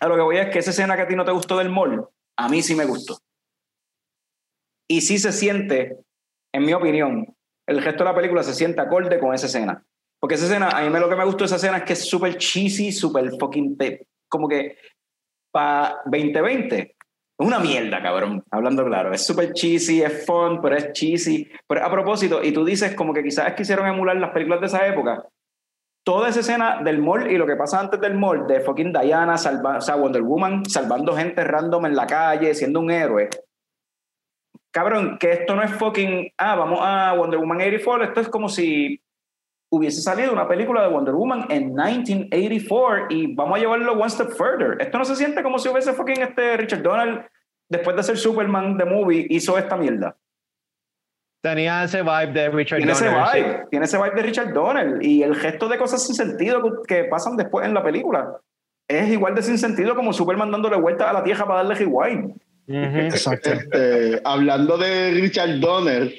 a 0.00 0.08
lo 0.08 0.16
que 0.16 0.22
voy 0.22 0.38
es 0.38 0.48
que 0.48 0.58
esa 0.60 0.70
escena 0.70 0.96
que 0.96 1.02
a 1.02 1.08
ti 1.08 1.14
no 1.14 1.24
te 1.26 1.32
gustó 1.32 1.58
del 1.58 1.68
mall, 1.68 2.08
a 2.38 2.48
mí 2.48 2.62
sí 2.62 2.74
me 2.74 2.86
gustó. 2.86 3.18
Y 4.88 5.00
sí 5.00 5.18
se 5.18 5.32
siente, 5.32 5.98
en 6.52 6.64
mi 6.64 6.72
opinión, 6.72 7.26
el 7.66 7.82
resto 7.82 8.04
de 8.04 8.10
la 8.10 8.16
película 8.16 8.42
se 8.42 8.54
siente 8.54 8.80
acorde 8.80 9.18
con 9.18 9.34
esa 9.34 9.46
escena. 9.46 9.84
Porque 10.20 10.36
esa 10.36 10.46
escena, 10.46 10.68
a 10.70 10.88
mí 10.88 10.98
lo 10.98 11.08
que 11.08 11.16
me 11.16 11.24
gustó 11.24 11.40
de 11.40 11.46
esa 11.46 11.56
escena 11.56 11.78
es 11.78 11.84
que 11.84 11.92
es 11.92 12.08
súper 12.08 12.36
cheesy, 12.36 12.92
súper 12.92 13.30
fucking... 13.38 13.76
como 14.28 14.48
que 14.48 14.76
para 15.52 16.00
2020 16.06 16.96
es 17.38 17.46
una 17.46 17.58
mierda, 17.58 18.02
cabrón, 18.02 18.42
hablando 18.50 18.84
claro. 18.84 19.12
Es 19.12 19.26
súper 19.26 19.52
cheesy, 19.52 20.02
es 20.02 20.24
fun, 20.24 20.60
pero 20.62 20.76
es 20.76 20.92
cheesy. 20.92 21.50
Pero 21.68 21.84
a 21.84 21.90
propósito, 21.90 22.42
y 22.42 22.52
tú 22.52 22.64
dices 22.64 22.94
como 22.94 23.12
que 23.12 23.22
quizás 23.22 23.52
quisieron 23.54 23.86
emular 23.86 24.16
las 24.16 24.30
películas 24.30 24.60
de 24.60 24.66
esa 24.66 24.86
época, 24.86 25.22
toda 26.02 26.30
esa 26.30 26.40
escena 26.40 26.82
del 26.82 26.98
mall 26.98 27.30
y 27.30 27.36
lo 27.36 27.46
que 27.46 27.56
pasa 27.56 27.80
antes 27.80 28.00
del 28.00 28.14
mall, 28.14 28.46
de 28.46 28.60
fucking 28.60 28.92
Diana, 28.92 29.36
salva, 29.36 29.78
o 29.78 29.80
sea, 29.80 29.96
Wonder 29.96 30.22
Woman 30.22 30.64
salvando 30.64 31.14
gente 31.14 31.44
random 31.44 31.86
en 31.86 31.96
la 31.96 32.06
calle, 32.06 32.54
siendo 32.54 32.80
un 32.80 32.90
héroe. 32.90 33.28
Cabrón, 34.76 35.16
que 35.16 35.32
esto 35.32 35.56
no 35.56 35.62
es 35.62 35.70
fucking, 35.70 36.34
ah, 36.36 36.54
vamos 36.54 36.80
a 36.82 37.14
Wonder 37.14 37.38
Woman 37.38 37.56
84, 37.62 38.04
esto 38.04 38.20
es 38.20 38.28
como 38.28 38.46
si 38.50 39.02
hubiese 39.72 40.02
salido 40.02 40.34
una 40.34 40.46
película 40.46 40.82
de 40.82 40.88
Wonder 40.88 41.14
Woman 41.14 41.46
en 41.48 41.68
1984 41.68 43.06
y 43.08 43.34
vamos 43.34 43.56
a 43.56 43.60
llevarlo 43.62 43.94
one 43.94 44.10
step 44.10 44.32
further. 44.32 44.76
Esto 44.78 44.98
no 44.98 45.06
se 45.06 45.16
siente 45.16 45.42
como 45.42 45.58
si 45.58 45.70
hubiese 45.70 45.94
fucking 45.94 46.20
este 46.20 46.58
Richard 46.58 46.82
Donald, 46.82 47.24
después 47.70 47.96
de 47.96 48.02
ser 48.02 48.18
Superman 48.18 48.76
de 48.76 48.84
movie, 48.84 49.26
hizo 49.30 49.56
esta 49.56 49.78
mierda. 49.78 50.14
Tenía 51.42 51.84
ese 51.84 52.02
vibe 52.02 52.32
de 52.34 52.50
Richard 52.50 52.76
Tiene 52.76 52.92
ese 52.92 53.08
sí. 53.08 53.14
vibe, 53.14 53.66
tiene 53.70 53.86
ese 53.86 53.96
vibe 53.96 54.14
de 54.14 54.22
Richard 54.24 54.52
Donner 54.52 55.02
y 55.02 55.22
el 55.22 55.36
gesto 55.36 55.70
de 55.70 55.78
cosas 55.78 56.04
sin 56.04 56.14
sentido 56.14 56.62
que, 56.62 56.70
que 56.86 57.04
pasan 57.04 57.34
después 57.38 57.64
en 57.64 57.72
la 57.72 57.82
película 57.82 58.42
es 58.88 59.08
igual 59.08 59.34
de 59.34 59.42
sin 59.42 59.58
sentido 59.58 59.94
como 59.94 60.12
Superman 60.12 60.50
dándole 60.50 60.76
vuelta 60.76 61.08
a 61.08 61.12
la 61.12 61.24
tierra 61.24 61.46
para 61.46 61.62
darle 61.62 61.74
rewind. 61.76 62.34
Ujú. 62.68 62.98
Exacto. 62.98 63.50
Este, 63.52 64.20
hablando 64.24 64.76
de 64.76 65.12
Richard 65.12 65.60
Donner, 65.60 66.12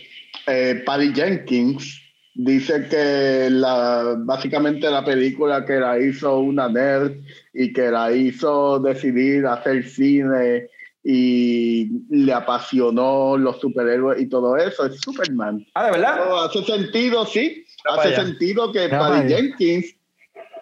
eh, 0.48 0.82
Patty 0.86 1.14
Jenkins 1.14 2.02
dice 2.34 2.88
que 2.90 3.50
la, 3.50 4.16
básicamente 4.20 4.90
la 4.90 5.04
película 5.04 5.66
que 5.66 5.80
la 5.80 6.00
hizo 6.00 6.40
una 6.40 6.70
nerd 6.70 7.14
y 7.54 7.74
que 7.74 7.90
la 7.90 8.12
hizo 8.12 8.80
decidir 8.80 9.46
hacer 9.48 9.84
cine 9.84 10.70
y 11.04 11.90
le 12.10 12.34
apasionó 12.34 13.38
los 13.38 13.60
superhéroes 13.60 14.22
y 14.22 14.28
todo 14.28 14.56
eso 14.58 14.86
es 14.86 15.00
Superman. 15.02 15.66
Ah, 15.74 15.86
¿de 15.86 15.92
verdad? 15.92 16.18
No, 16.18 16.42
hace 16.42 16.64
sentido, 16.64 17.26
sí. 17.26 17.66
Hace 17.86 18.16
sentido 18.16 18.72
que 18.72 18.90
para 18.90 19.22
Patty. 19.22 19.34
Jenkins 19.34 19.96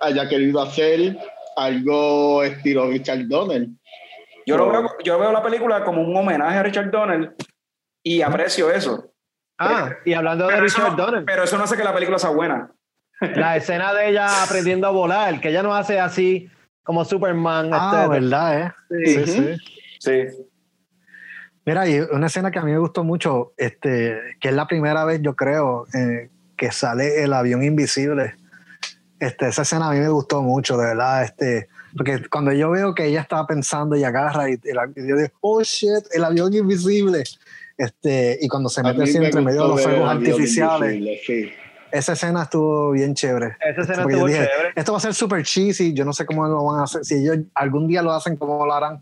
haya 0.01 0.29
querido 0.29 0.61
hacer 0.61 1.17
algo 1.57 2.43
estilo 2.43 2.89
Richard 2.89 3.27
Donner. 3.27 3.67
Yo, 4.45 4.57
lo 4.57 4.69
veo, 4.69 4.89
yo 5.03 5.19
veo 5.19 5.31
la 5.31 5.41
película 5.41 5.83
como 5.83 6.01
un 6.01 6.15
homenaje 6.15 6.57
a 6.57 6.63
Richard 6.63 6.91
Donner 6.91 7.35
y 8.03 8.21
aprecio 8.21 8.71
eso. 8.71 9.11
Ah, 9.57 9.91
y 10.03 10.13
hablando 10.13 10.47
de 10.47 10.59
Richard 10.59 10.91
no, 10.91 11.05
Donner, 11.05 11.25
pero 11.25 11.43
eso 11.43 11.57
no 11.57 11.63
hace 11.63 11.77
que 11.77 11.83
la 11.83 11.93
película 11.93 12.19
sea 12.19 12.29
buena. 12.29 12.71
la 13.19 13.55
escena 13.57 13.93
de 13.93 14.09
ella 14.09 14.43
aprendiendo 14.43 14.87
a 14.87 14.91
volar, 14.91 15.39
que 15.39 15.49
ella 15.49 15.63
no 15.63 15.73
hace 15.73 15.99
así 15.99 16.49
como 16.83 17.03
Superman. 17.05 17.69
Ah, 17.73 18.03
este, 18.03 18.19
¿verdad, 18.19 18.61
eh? 18.61 18.73
Sí, 19.05 19.25
sí. 19.25 19.57
Sí. 19.99 20.45
Mira, 21.65 21.87
y 21.87 21.99
una 21.99 22.27
escena 22.27 22.51
que 22.51 22.59
a 22.59 22.61
mí 22.61 22.71
me 22.71 22.77
gustó 22.77 23.03
mucho, 23.03 23.53
este, 23.57 24.19
que 24.39 24.49
es 24.49 24.53
la 24.53 24.67
primera 24.67 25.03
vez, 25.03 25.19
yo 25.21 25.35
creo, 25.35 25.87
eh, 25.95 26.29
que 26.55 26.71
sale 26.71 27.23
el 27.23 27.33
avión 27.33 27.63
invisible. 27.63 28.35
Este, 29.19 29.47
esa 29.47 29.63
escena 29.63 29.89
a 29.89 29.91
mí 29.91 29.99
me 29.99 30.09
gustó 30.09 30.43
mucho, 30.43 30.77
de 30.77 30.85
verdad. 30.85 31.23
Este, 31.23 31.69
porque 31.95 32.27
cuando 32.29 32.51
yo 32.51 32.71
veo 32.71 32.93
que 32.93 33.05
ella 33.05 33.21
estaba 33.21 33.47
pensando 33.47 33.95
y 33.95 34.03
agarra, 34.03 34.49
y, 34.49 34.53
y 34.53 35.07
yo 35.07 35.15
digo, 35.15 35.29
oh 35.41 35.61
shit, 35.63 36.05
el 36.11 36.23
avión 36.23 36.53
invisible. 36.53 37.23
Este, 37.77 38.37
y 38.41 38.47
cuando 38.47 38.69
se 38.69 38.83
mete 38.83 39.03
así 39.03 39.19
me 39.19 39.25
entre 39.25 39.41
medio 39.41 39.63
de 39.63 39.67
los 39.69 39.81
fuegos 39.81 40.09
artificiales, 40.09 41.21
sí. 41.25 41.49
esa 41.91 42.13
escena 42.13 42.43
estuvo 42.43 42.91
bien 42.91 43.13
chévere. 43.13 43.57
Esa 43.61 43.81
escena 43.81 44.03
Porque 44.03 44.15
estuvo 44.15 44.27
dije, 44.27 44.49
chévere. 44.49 44.73
Esto 44.75 44.91
va 44.91 44.97
a 44.97 45.01
ser 45.01 45.13
super 45.13 45.43
cheesy, 45.43 45.93
yo 45.93 46.03
no 46.03 46.11
sé 46.13 46.25
cómo 46.25 46.45
lo 46.47 46.63
van 46.65 46.81
a 46.81 46.83
hacer. 46.83 47.05
Si 47.05 47.15
ellos 47.15 47.37
algún 47.53 47.87
día 47.87 48.01
lo 48.01 48.11
hacen, 48.11 48.35
cómo 48.35 48.65
lo 48.65 48.73
harán. 48.73 49.01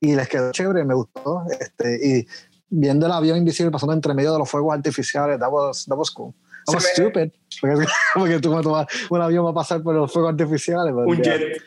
Y 0.00 0.14
les 0.14 0.28
quedó 0.28 0.52
chévere, 0.52 0.84
me 0.84 0.94
gustó. 0.94 1.44
Este, 1.58 1.98
y 2.02 2.26
viendo 2.68 3.06
el 3.06 3.12
avión 3.12 3.38
invisible 3.38 3.70
pasando 3.70 3.94
entre 3.94 4.12
medio 4.12 4.32
de 4.32 4.38
los 4.38 4.50
fuegos 4.50 4.74
artificiales, 4.74 5.38
that 5.38 5.50
was, 5.50 5.86
that 5.86 5.96
was 5.96 6.10
cool. 6.10 6.34
That 6.66 6.74
was 6.74 6.84
ve- 6.84 6.90
stupid. 6.92 7.32
Porque, 7.60 7.86
porque 8.14 8.40
tú 8.40 8.54
me 8.54 8.62
tomas, 8.62 8.86
un 9.08 9.20
avión 9.20 9.46
va 9.46 9.50
a 9.50 9.54
pasar 9.54 9.82
por 9.82 9.94
los 9.94 10.12
fuegos 10.12 10.32
artificiales. 10.32 10.92
Un 10.94 11.22
yeah, 11.22 11.38
jet. 11.38 11.62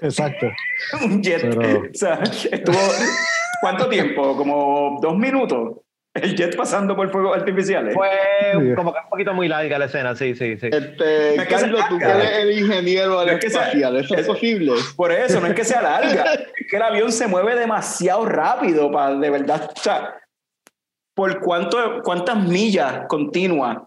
Exacto. 0.00 0.46
Un 1.02 1.22
jet. 1.22 1.42
Pero- 1.42 1.80
O 1.80 1.84
sea, 1.94 2.20
estuvo. 2.50 2.78
¿Cuánto 3.60 3.88
tiempo? 3.88 4.36
¿Como 4.36 4.98
dos 5.00 5.16
minutos? 5.16 5.78
El 6.12 6.36
jet 6.36 6.54
pasando 6.54 6.94
por 6.94 7.10
fuegos 7.10 7.36
artificiales. 7.36 7.92
Fue 7.94 8.08
Sí. 8.52 8.74
como 8.76 8.92
que 8.92 8.98
un 9.02 9.08
poquito 9.10 9.34
muy 9.34 9.48
larga 9.48 9.78
la 9.78 9.86
escena, 9.86 10.14
sí, 10.14 10.34
sí, 10.36 10.56
sí. 10.58 10.68
Este, 10.70 11.34
Es 11.34 11.42
que 11.48 11.54
se 11.58 11.60
Carlos, 11.62 11.88
tú 11.88 11.98
que 11.98 12.04
larga. 12.04 12.22
eres 12.24 12.38
el 12.38 12.58
ingeniero 12.64 13.24
No 13.24 13.32
es 13.32 13.40
que 13.40 13.50
sea- 13.50 13.70
¿eso 13.72 14.14
es 14.14 14.26
posible? 14.26 14.72
Por 14.96 15.10
eso, 15.10 15.40
no 15.40 15.48
es 15.48 15.54
que 15.54 15.64
sea 15.64 15.82
larga, 15.82 16.24
es 16.56 16.66
que 16.70 16.76
el 16.76 16.82
avión 16.82 17.10
se 17.10 17.26
mueve 17.26 17.56
demasiado 17.56 18.24
rápido 18.26 18.92
para 18.92 19.16
de 19.16 19.28
verdad. 19.30 19.70
O 19.76 19.80
sea, 19.80 20.14
¿por 21.16 21.40
cuánto, 21.40 22.00
cuántas 22.04 22.36
millas 22.44 23.06
continuas 23.08 23.78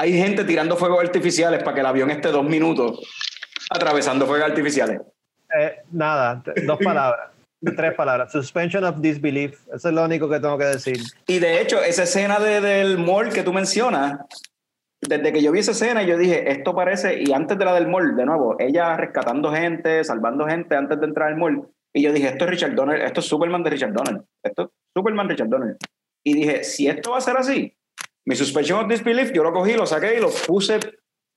hay 0.00 0.12
gente 0.12 0.44
tirando 0.44 0.76
fuegos 0.76 1.00
artificiales 1.02 1.62
para 1.64 1.74
que 1.74 1.80
el 1.80 1.86
avión 1.86 2.10
esté 2.12 2.28
dos 2.28 2.44
minutos 2.44 3.00
atravesando 3.70 4.26
fuegos 4.26 4.48
artificiales? 4.48 5.00
Eh, 5.58 5.78
nada, 5.92 6.42
dos 6.66 6.78
palabras, 6.78 7.30
tres 7.76 7.94
palabras. 7.94 8.32
Suspension 8.32 8.84
of 8.84 8.96
disbelief. 9.00 9.60
Eso 9.74 9.88
es 9.88 9.94
lo 9.94 10.04
único 10.04 10.28
que 10.28 10.40
tengo 10.40 10.58
que 10.58 10.64
decir. 10.66 10.98
Y 11.26 11.38
de 11.38 11.60
hecho, 11.60 11.82
esa 11.82 12.02
escena 12.02 12.38
de- 12.38 12.60
del 12.60 12.98
mall 12.98 13.32
que 13.32 13.42
tú 13.42 13.52
mencionas, 13.52 14.18
desde 15.00 15.32
que 15.32 15.42
yo 15.42 15.52
vi 15.52 15.60
esa 15.60 15.70
escena, 15.70 16.02
yo 16.02 16.18
dije, 16.18 16.50
esto 16.50 16.74
parece, 16.74 17.22
y 17.22 17.32
antes 17.32 17.56
de 17.58 17.64
la 17.64 17.72
del 17.74 17.88
mall, 17.88 18.16
de 18.16 18.26
nuevo, 18.26 18.56
ella 18.58 18.96
rescatando 18.96 19.52
gente, 19.52 20.02
salvando 20.04 20.46
gente 20.46 20.74
antes 20.74 20.98
de 21.00 21.06
entrar 21.06 21.28
al 21.28 21.36
mall, 21.36 21.68
y 21.94 22.02
yo 22.02 22.12
dije, 22.12 22.28
esto 22.28 22.44
es 22.44 22.50
Richard 22.50 22.74
Donner, 22.74 23.00
esto 23.00 23.20
es 23.20 23.26
Superman 23.26 23.62
de 23.62 23.70
Richard 23.70 23.92
Donner, 23.92 24.22
esto 24.44 24.62
es 24.64 24.68
Superman 24.96 25.28
Richard 25.28 25.48
Donner. 25.48 25.76
Y 26.26 26.34
dije, 26.34 26.64
si 26.64 26.88
esto 26.88 27.12
va 27.12 27.18
a 27.18 27.22
ser 27.22 27.36
así, 27.36 27.74
mi 28.26 28.34
suspension 28.36 28.80
of 28.84 28.88
disbelief, 28.90 29.32
yo 29.32 29.42
lo 29.42 29.52
cogí, 29.52 29.72
lo 29.74 29.86
saqué 29.86 30.16
y 30.16 30.20
lo 30.20 30.28
puse 30.46 30.78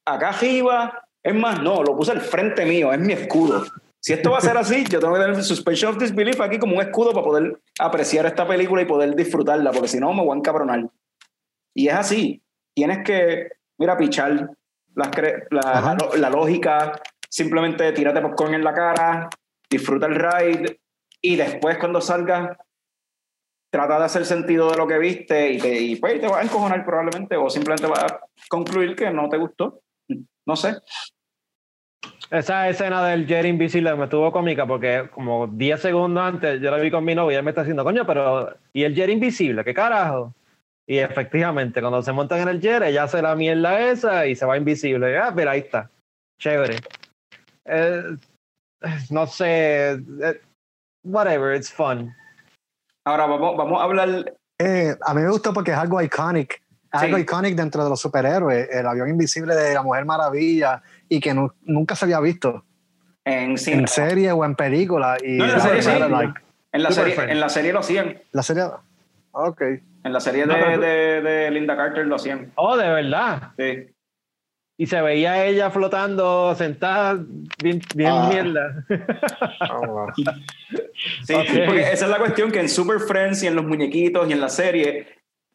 acá 0.05 0.29
arriba, 0.29 1.00
es 1.23 1.35
más, 1.35 1.61
no, 1.61 1.83
lo 1.83 1.95
puse 1.95 2.11
al 2.11 2.21
frente 2.21 2.65
mío, 2.65 2.91
es 2.91 2.99
mi 2.99 3.13
escudo. 3.13 3.63
Si 3.99 4.13
esto 4.13 4.31
va 4.31 4.39
a 4.39 4.41
ser 4.41 4.57
así, 4.57 4.83
yo 4.89 4.99
tengo 4.99 5.13
que 5.13 5.19
tener 5.19 5.43
suspension 5.43 5.93
of 5.93 6.01
disbelief 6.01 6.41
aquí 6.41 6.57
como 6.57 6.75
un 6.75 6.81
escudo 6.81 7.11
para 7.13 7.23
poder 7.23 7.59
apreciar 7.79 8.25
esta 8.25 8.47
película 8.47 8.81
y 8.81 8.85
poder 8.85 9.15
disfrutarla, 9.15 9.71
porque 9.71 9.87
si 9.89 9.99
no 9.99 10.11
me 10.13 10.23
voy 10.23 10.33
a 10.35 10.37
encabronar. 10.39 10.87
Y 11.75 11.87
es 11.87 11.93
así. 11.93 12.41
Tienes 12.73 13.03
que, 13.05 13.49
mira, 13.77 13.95
pichar 13.97 14.49
la, 14.95 15.11
la- 15.51 15.97
la 16.17 16.29
lógica, 16.31 16.99
simplemente 17.29 17.91
tírate 17.91 18.21
popcorn 18.21 18.55
en 18.55 18.63
la 18.63 18.73
cara, 18.73 19.29
disfruta 19.69 20.07
el 20.07 20.15
ride 20.15 20.79
y 21.21 21.35
después 21.35 21.77
cuando 21.77 22.01
salgas, 22.01 22.57
trata 23.69 23.99
de 23.99 24.05
hacer 24.05 24.25
sentido 24.25 24.69
de 24.71 24.77
lo 24.77 24.87
que 24.87 24.97
viste 24.97 25.51
y, 25.51 25.57
te, 25.59 25.79
y 25.79 25.95
pues 25.97 26.19
te 26.19 26.27
vas 26.27 26.39
a 26.41 26.43
encojonar 26.43 26.83
probablemente 26.83 27.37
o 27.37 27.49
simplemente 27.49 27.87
vas 27.87 28.03
a 28.03 28.19
concluir 28.49 28.95
que 28.95 29.11
no 29.11 29.29
te 29.29 29.37
gustó. 29.37 29.80
No 30.45 30.55
sé. 30.55 30.77
Esa 32.29 32.69
escena 32.69 33.05
del 33.05 33.27
jet 33.27 33.45
invisible 33.45 33.93
me 33.95 34.05
estuvo 34.05 34.31
cómica 34.31 34.65
porque 34.65 35.09
como 35.11 35.47
10 35.47 35.81
segundos 35.81 36.23
antes 36.23 36.61
yo 36.61 36.71
la 36.71 36.77
vi 36.77 36.89
con 36.89 37.03
mi 37.03 37.13
novia 37.13 37.33
y 37.33 37.35
ella 37.35 37.43
me 37.43 37.51
está 37.51 37.61
diciendo, 37.61 37.83
coño, 37.83 38.05
pero 38.05 38.55
¿y 38.73 38.83
el 38.83 38.95
jet 38.95 39.09
invisible? 39.09 39.63
¿Qué 39.63 39.73
carajo? 39.73 40.33
Y 40.87 40.97
efectivamente, 40.97 41.81
cuando 41.81 42.01
se 42.01 42.11
montan 42.11 42.39
en 42.39 42.47
el 42.49 42.61
jet, 42.61 42.83
ella 42.83 43.03
hace 43.03 43.21
la 43.21 43.35
mierda 43.35 43.79
esa 43.91 44.25
y 44.25 44.35
se 44.35 44.45
va 44.45 44.57
invisible. 44.57 45.11
Y, 45.11 45.15
ah, 45.15 45.31
pero 45.35 45.51
ahí 45.51 45.59
está. 45.59 45.89
Chévere. 46.39 46.77
Eh, 47.65 48.03
no 49.09 49.27
sé. 49.27 49.91
eh, 49.93 50.41
whatever, 51.03 51.55
it's 51.55 51.71
fun. 51.71 52.13
Ahora 53.05 53.25
vamos, 53.25 53.57
vamos 53.57 53.79
a 53.79 53.83
hablar 53.83 54.33
Eh, 54.59 54.95
a 55.05 55.13
mí 55.13 55.21
me 55.21 55.29
gustó 55.29 55.53
porque 55.53 55.71
es 55.71 55.77
algo 55.77 56.01
iconic. 56.01 56.61
Algo 56.91 57.17
Sí. 57.17 57.23
iconic 57.23 57.55
dentro 57.55 57.83
de 57.83 57.89
los 57.89 57.99
superhéroes. 58.01 58.69
El 58.71 58.85
avión 58.85 59.09
invisible 59.09 59.55
de 59.55 59.73
la 59.73 59.81
Mujer 59.81 60.05
Maravilla 60.05 60.81
y 61.07 61.19
que 61.19 61.33
nu- 61.33 61.51
nunca 61.63 61.95
se 61.95 62.05
había 62.05 62.19
visto 62.19 62.65
en 63.23 63.51
en 63.67 63.87
serie 63.87 64.31
o 64.31 64.43
en 64.43 64.55
película. 64.55 65.17
Y 65.23 65.37
No, 65.37 65.45
en 65.45 65.51
la 65.53 65.59
serie 65.59 65.81
sí. 65.81 65.89
era 65.89 66.09
like- 66.09 66.41
En 66.73 66.83
la, 66.83 66.91
serie, 66.91 67.15
en 67.29 67.39
la 67.39 67.49
serie 67.49 67.73
lo 67.73 67.79
hacían. 67.79 68.17
la 68.31 68.43
serie. 68.43 68.63
Ok. 69.31 69.61
En 70.03 70.13
la 70.13 70.19
serie 70.19 70.45
No, 70.45 70.53
de, 70.55 70.77
de- 70.77 71.21
de 71.21 71.51
Linda 71.51 71.75
Carter 71.77 72.05
lo 72.07 72.15
hacían. 72.15 72.51
Oh, 72.55 72.75
de 72.75 72.87
verdad. 72.89 73.51
Sí. 73.57 73.87
Y 74.77 74.87
se 74.87 74.99
veía 75.01 75.45
ella 75.45 75.69
flotando, 75.69 76.55
sentada, 76.55 77.13
bien, 77.61 77.79
bien 77.95 78.09
Ah. 78.11 78.29
mierda. 78.31 78.83
Sí, 81.23 81.33
Ok. 81.33 81.45
porque 81.65 81.81
esa 81.91 82.05
es 82.05 82.09
la 82.11 82.17
cuestión 82.17 82.51
que 82.51 82.59
en 82.59 82.69
Super 82.69 82.99
Friends 82.99 83.43
y 83.43 83.47
en 83.47 83.55
los 83.55 83.65
muñequitos 83.65 84.27
y 84.29 84.33
en 84.33 84.41
la 84.41 84.49
serie, 84.49 85.07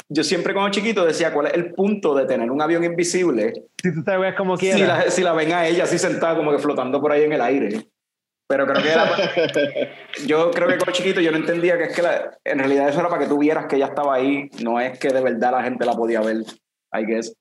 yo 0.09 0.23
siempre 0.23 0.55
como 0.55 0.69
chiquito 0.71 1.05
decía, 1.05 1.33
¿cuál 1.33 1.47
es 1.49 1.55
el 1.55 1.73
punto 1.75 2.15
de 2.15 2.27
tener 2.27 2.51
un 2.51 2.63
avión 2.63 2.85
invisible 2.85 3.53
si 3.83 3.93
tú 3.93 4.05
te 4.05 4.17
ves 4.17 4.35
como 4.37 4.57
si 4.57 4.71
quieras. 4.71 5.05
la, 5.07 5.11
si 5.11 5.23
la 5.23 5.33
ven 5.33 5.53
a 5.53 5.67
ella 5.67 5.85
así 5.85 5.99
sentada 5.99 6.37
como 6.37 6.53
que 6.53 6.59
flotando 6.59 7.01
por 7.01 7.11
ahí 7.13 7.25
en 7.25 7.33
el 7.33 7.41
aire? 7.41 7.87
Pero 8.49 8.65
creo 8.67 8.81
que 8.81 8.93
era 8.93 9.11
yo 10.27 10.51
creo 10.53 10.69
que 10.69 10.79
como 10.79 10.93
chiquito 10.93 11.21
yo 11.21 11.33
no 11.33 11.39
entendía 11.39 11.77
que 11.77 11.85
es 11.85 11.97
que 11.97 12.03
la- 12.03 12.39
en 12.45 12.59
realidad 12.61 12.89
eso 12.89 13.01
era 13.01 13.09
para 13.09 13.23
que 13.23 13.29
tú 13.29 13.39
vieras 13.39 13.67
que 13.67 13.77
ella 13.77 13.87
estaba 13.87 14.15
ahí, 14.15 14.49
no 14.63 14.79
es 14.81 14.99
que 14.99 15.09
de 15.09 15.21
verdad 15.21 15.51
la 15.53 15.65
gente 15.65 15.85
la 15.85 15.93
podía 15.95 16.21
ver, 16.21 16.37
I 16.93 17.05
guess. 17.05 17.35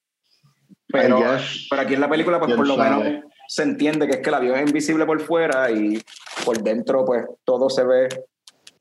Pero, 0.87 1.19
I 1.19 1.23
guess. 1.23 1.67
pero 1.69 1.81
aquí 1.83 1.93
en 1.93 2.01
la 2.01 2.09
película 2.09 2.39
pues 2.39 2.47
Quién 2.47 2.57
por 2.57 2.67
lo 2.67 2.75
sabe. 2.75 3.03
menos 3.03 3.23
se 3.47 3.61
entiende 3.61 4.07
que 4.07 4.13
es 4.15 4.21
que 4.21 4.29
el 4.29 4.35
avión 4.35 4.55
es 4.55 4.65
invisible 4.67 5.05
por 5.05 5.19
fuera 5.21 5.69
y 5.69 6.01
por 6.43 6.57
dentro 6.63 7.05
pues 7.05 7.25
todo 7.43 7.69
se 7.69 7.83
ve 7.83 8.07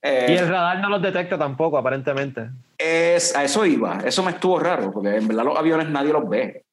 eh, 0.00 0.26
Y 0.30 0.36
el 0.36 0.48
radar 0.48 0.80
no 0.80 0.88
los 0.88 1.02
detecta 1.02 1.36
tampoco, 1.36 1.76
aparentemente. 1.76 2.48
Es, 2.84 3.34
a 3.34 3.44
eso 3.44 3.64
iba, 3.64 3.98
eso 4.04 4.22
me 4.22 4.32
estuvo 4.32 4.58
raro, 4.58 4.90
porque 4.92 5.16
en 5.16 5.26
verdad 5.28 5.44
los 5.44 5.56
aviones 5.58 5.88
nadie 5.88 6.12
los 6.12 6.28
ve. 6.28 6.64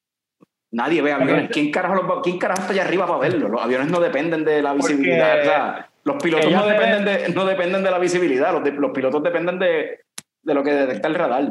Nadie 0.70 1.00
ve 1.02 1.12
aviones. 1.12 1.50
¿Quién 1.50 1.70
carajo, 1.70 1.94
los 2.02 2.22
¿Quién 2.22 2.38
carajo 2.38 2.62
está 2.62 2.72
allá 2.72 2.82
arriba 2.84 3.06
para 3.06 3.18
verlos? 3.18 3.50
Los 3.50 3.62
aviones 3.62 3.88
no 3.88 4.00
dependen 4.00 4.44
de 4.44 4.62
la 4.62 4.72
visibilidad. 4.74 5.40
o 5.40 5.44
sea, 5.44 5.88
los 6.04 6.22
pilotos 6.22 6.50
no 6.50 6.66
dependen, 6.66 7.04
de, 7.04 7.28
no 7.28 7.44
dependen 7.44 7.82
de 7.82 7.90
la 7.90 7.98
visibilidad, 7.98 8.52
los, 8.52 8.64
de- 8.64 8.72
los 8.72 8.90
pilotos 8.90 9.22
dependen 9.22 9.58
de, 9.58 10.00
de 10.42 10.54
lo 10.54 10.62
que 10.64 10.72
detecta 10.72 11.08
el 11.08 11.14
radar. 11.14 11.44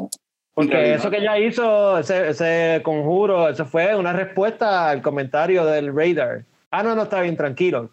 Porque 0.54 0.94
eso 0.94 1.08
que 1.10 1.16
ella 1.18 1.38
hizo, 1.38 1.98
ese, 1.98 2.28
ese 2.28 2.80
conjuro, 2.84 3.48
eso 3.48 3.64
fue 3.64 3.94
una 3.96 4.12
respuesta 4.12 4.90
al 4.90 5.00
comentario 5.00 5.64
del 5.64 5.96
radar. 5.96 6.44
Ah, 6.70 6.82
no, 6.82 6.94
no, 6.94 7.04
está 7.04 7.20
bien, 7.22 7.36
tranquilo. 7.36 7.90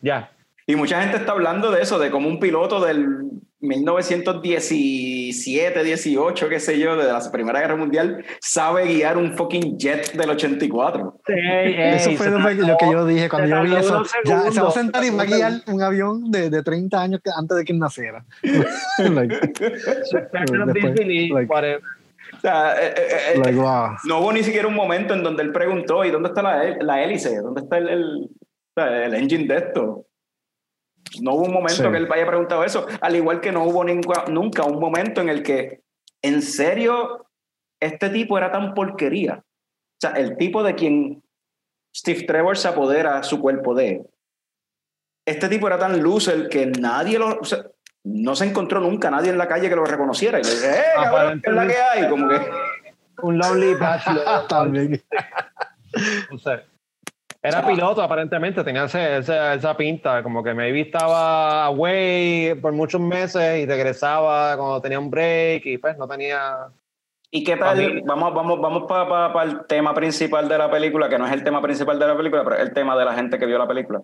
Ya. 0.00 0.30
Y 0.66 0.76
mucha 0.76 1.00
gente 1.02 1.18
está 1.18 1.32
hablando 1.32 1.70
de 1.70 1.82
eso, 1.82 1.98
de 1.98 2.10
cómo 2.10 2.28
un 2.28 2.40
piloto 2.40 2.80
del 2.80 3.28
1917, 3.66 5.82
18, 5.84 6.48
qué 6.48 6.60
sé 6.60 6.78
yo, 6.78 6.96
de 6.96 7.04
la 7.12 7.20
Primera 7.32 7.60
Guerra 7.60 7.76
Mundial, 7.76 8.24
sabe 8.40 8.84
guiar 8.86 9.16
un 9.16 9.36
fucking 9.36 9.78
jet 9.78 10.12
del 10.12 10.30
84. 10.30 11.18
Eso 11.26 12.10
fue 12.12 12.30
lo, 12.30 12.46
que- 12.46 12.54
lo 12.54 12.76
que 12.76 12.90
yo 12.92 13.06
dije 13.06 13.28
cuando 13.28 13.48
yo 13.48 13.62
vi 13.62 13.74
eso. 13.76 14.02
Ya, 14.24 14.50
se 14.50 14.60
va 14.60 14.68
a 14.68 14.72
sentar 14.72 15.04
y 15.04 15.10
va 15.10 15.22
a 15.22 15.26
guiar 15.26 15.52
un 15.66 15.82
avión 15.82 16.30
de, 16.30 16.50
de 16.50 16.62
30 16.62 17.00
años 17.00 17.20
que- 17.22 17.30
antes 17.36 17.56
de 17.56 17.64
que 17.64 17.72
él 17.72 17.78
naciera. 17.78 18.24
Like, 18.98 19.34
Después, 19.58 20.96
like- 21.06 21.46
Whatever. 21.52 21.80
O 22.36 22.40
sea, 22.40 22.74
eh, 22.82 22.94
eh, 22.96 23.08
eh, 23.34 23.38
like, 23.38 23.58
wow. 23.58 23.90
No 24.04 24.20
hubo 24.20 24.32
ni 24.32 24.42
siquiera 24.42 24.66
un 24.68 24.74
momento 24.74 25.14
en 25.14 25.22
donde 25.22 25.42
él 25.42 25.52
preguntó, 25.52 26.04
¿y 26.04 26.10
dónde 26.10 26.28
está 26.30 26.42
la, 26.42 26.76
la 26.80 27.02
hélice? 27.02 27.36
¿Dónde 27.40 27.62
está 27.62 27.78
el, 27.78 27.88
el, 27.88 28.28
el 28.76 29.14
engine 29.14 29.46
de 29.46 29.56
esto? 29.56 30.04
No 31.20 31.34
hubo 31.34 31.44
un 31.44 31.52
momento 31.52 31.82
Sí. 31.84 31.90
que 31.90 31.96
él 31.96 32.08
haya 32.10 32.26
preguntado 32.26 32.64
eso, 32.64 32.86
al 33.00 33.16
igual 33.16 33.40
que 33.40 33.52
no 33.52 33.64
hubo 33.64 33.84
nunca, 33.84 34.24
nunca 34.28 34.64
un 34.64 34.80
momento 34.80 35.20
en 35.20 35.28
el 35.28 35.42
que, 35.42 35.82
en 36.22 36.42
serio, 36.42 37.26
este 37.80 38.10
tipo 38.10 38.36
era 38.38 38.50
tan 38.50 38.74
porquería. 38.74 39.42
O 39.44 40.00
sea, 40.00 40.10
el 40.12 40.36
tipo 40.36 40.62
de 40.62 40.74
quien 40.74 41.22
Steve 41.94 42.24
Trevor 42.24 42.56
se 42.56 42.68
apodera 42.68 43.22
su 43.22 43.40
cuerpo 43.40 43.74
de. 43.74 44.04
Este 45.26 45.48
tipo 45.48 45.66
era 45.66 45.78
tan 45.78 46.02
loser 46.02 46.48
que 46.48 46.66
nadie 46.66 47.18
lo... 47.18 47.38
o 47.38 47.44
sea, 47.44 47.64
no 48.04 48.34
se 48.36 48.44
encontró 48.44 48.80
nunca 48.80 49.10
nadie 49.10 49.30
en 49.30 49.38
la 49.38 49.48
calle 49.48 49.68
que 49.70 49.76
lo 49.76 49.84
reconociera. 49.84 50.38
Y 50.38 50.42
le 50.44 50.50
dije, 50.50 50.70
¡eh, 50.78 50.84
cabrón, 50.94 51.40
¿qué 51.42 51.50
es 51.50 51.56
la 51.56 51.66
que 51.66 51.76
hay! 51.76 52.08
Como 52.10 52.28
que... 52.28 52.40
Un 53.22 53.38
lonely 53.38 53.74
bachelor. 53.74 54.46
También. 54.48 55.02
No 56.30 56.38
sé. 56.38 56.60
Era 57.46 57.66
piloto, 57.66 58.00
aparentemente, 58.00 58.64
tenía 58.64 58.84
ese- 58.84 59.18
ese- 59.18 59.54
esa 59.54 59.76
pinta, 59.76 60.22
como 60.22 60.42
que 60.42 60.54
maybe 60.54 60.80
estaba 60.80 61.66
away 61.66 62.54
por 62.54 62.72
muchos 62.72 63.00
meses 63.02 63.58
y 63.58 63.66
regresaba 63.66 64.56
cuando 64.56 64.80
tenía 64.80 64.98
un 64.98 65.10
break 65.10 65.66
y 65.66 65.76
pues 65.78 65.98
no 65.98 66.08
tenía... 66.08 66.68
¿Y 67.30 67.44
qué 67.44 67.56
Pa' 67.58 67.74
tal? 67.74 67.94
mí- 67.96 68.00
Vamos, 68.06 68.32
vamos, 68.32 68.60
vamos 68.60 68.84
para 68.88 69.42
el 69.42 69.66
tema 69.66 69.92
principal 69.92 70.48
de 70.48 70.56
la 70.56 70.70
película, 70.70 71.08
que 71.10 71.18
no 71.18 71.26
es 71.26 71.32
el 71.32 71.44
tema 71.44 71.60
principal 71.60 71.98
de 71.98 72.06
la 72.06 72.16
película, 72.16 72.42
pero 72.44 72.56
es 72.56 72.62
el 72.62 72.72
tema 72.72 72.96
de 72.96 73.04
la 73.04 73.12
gente 73.12 73.38
que 73.38 73.44
vio 73.44 73.58
la 73.58 73.68
película. 73.68 74.00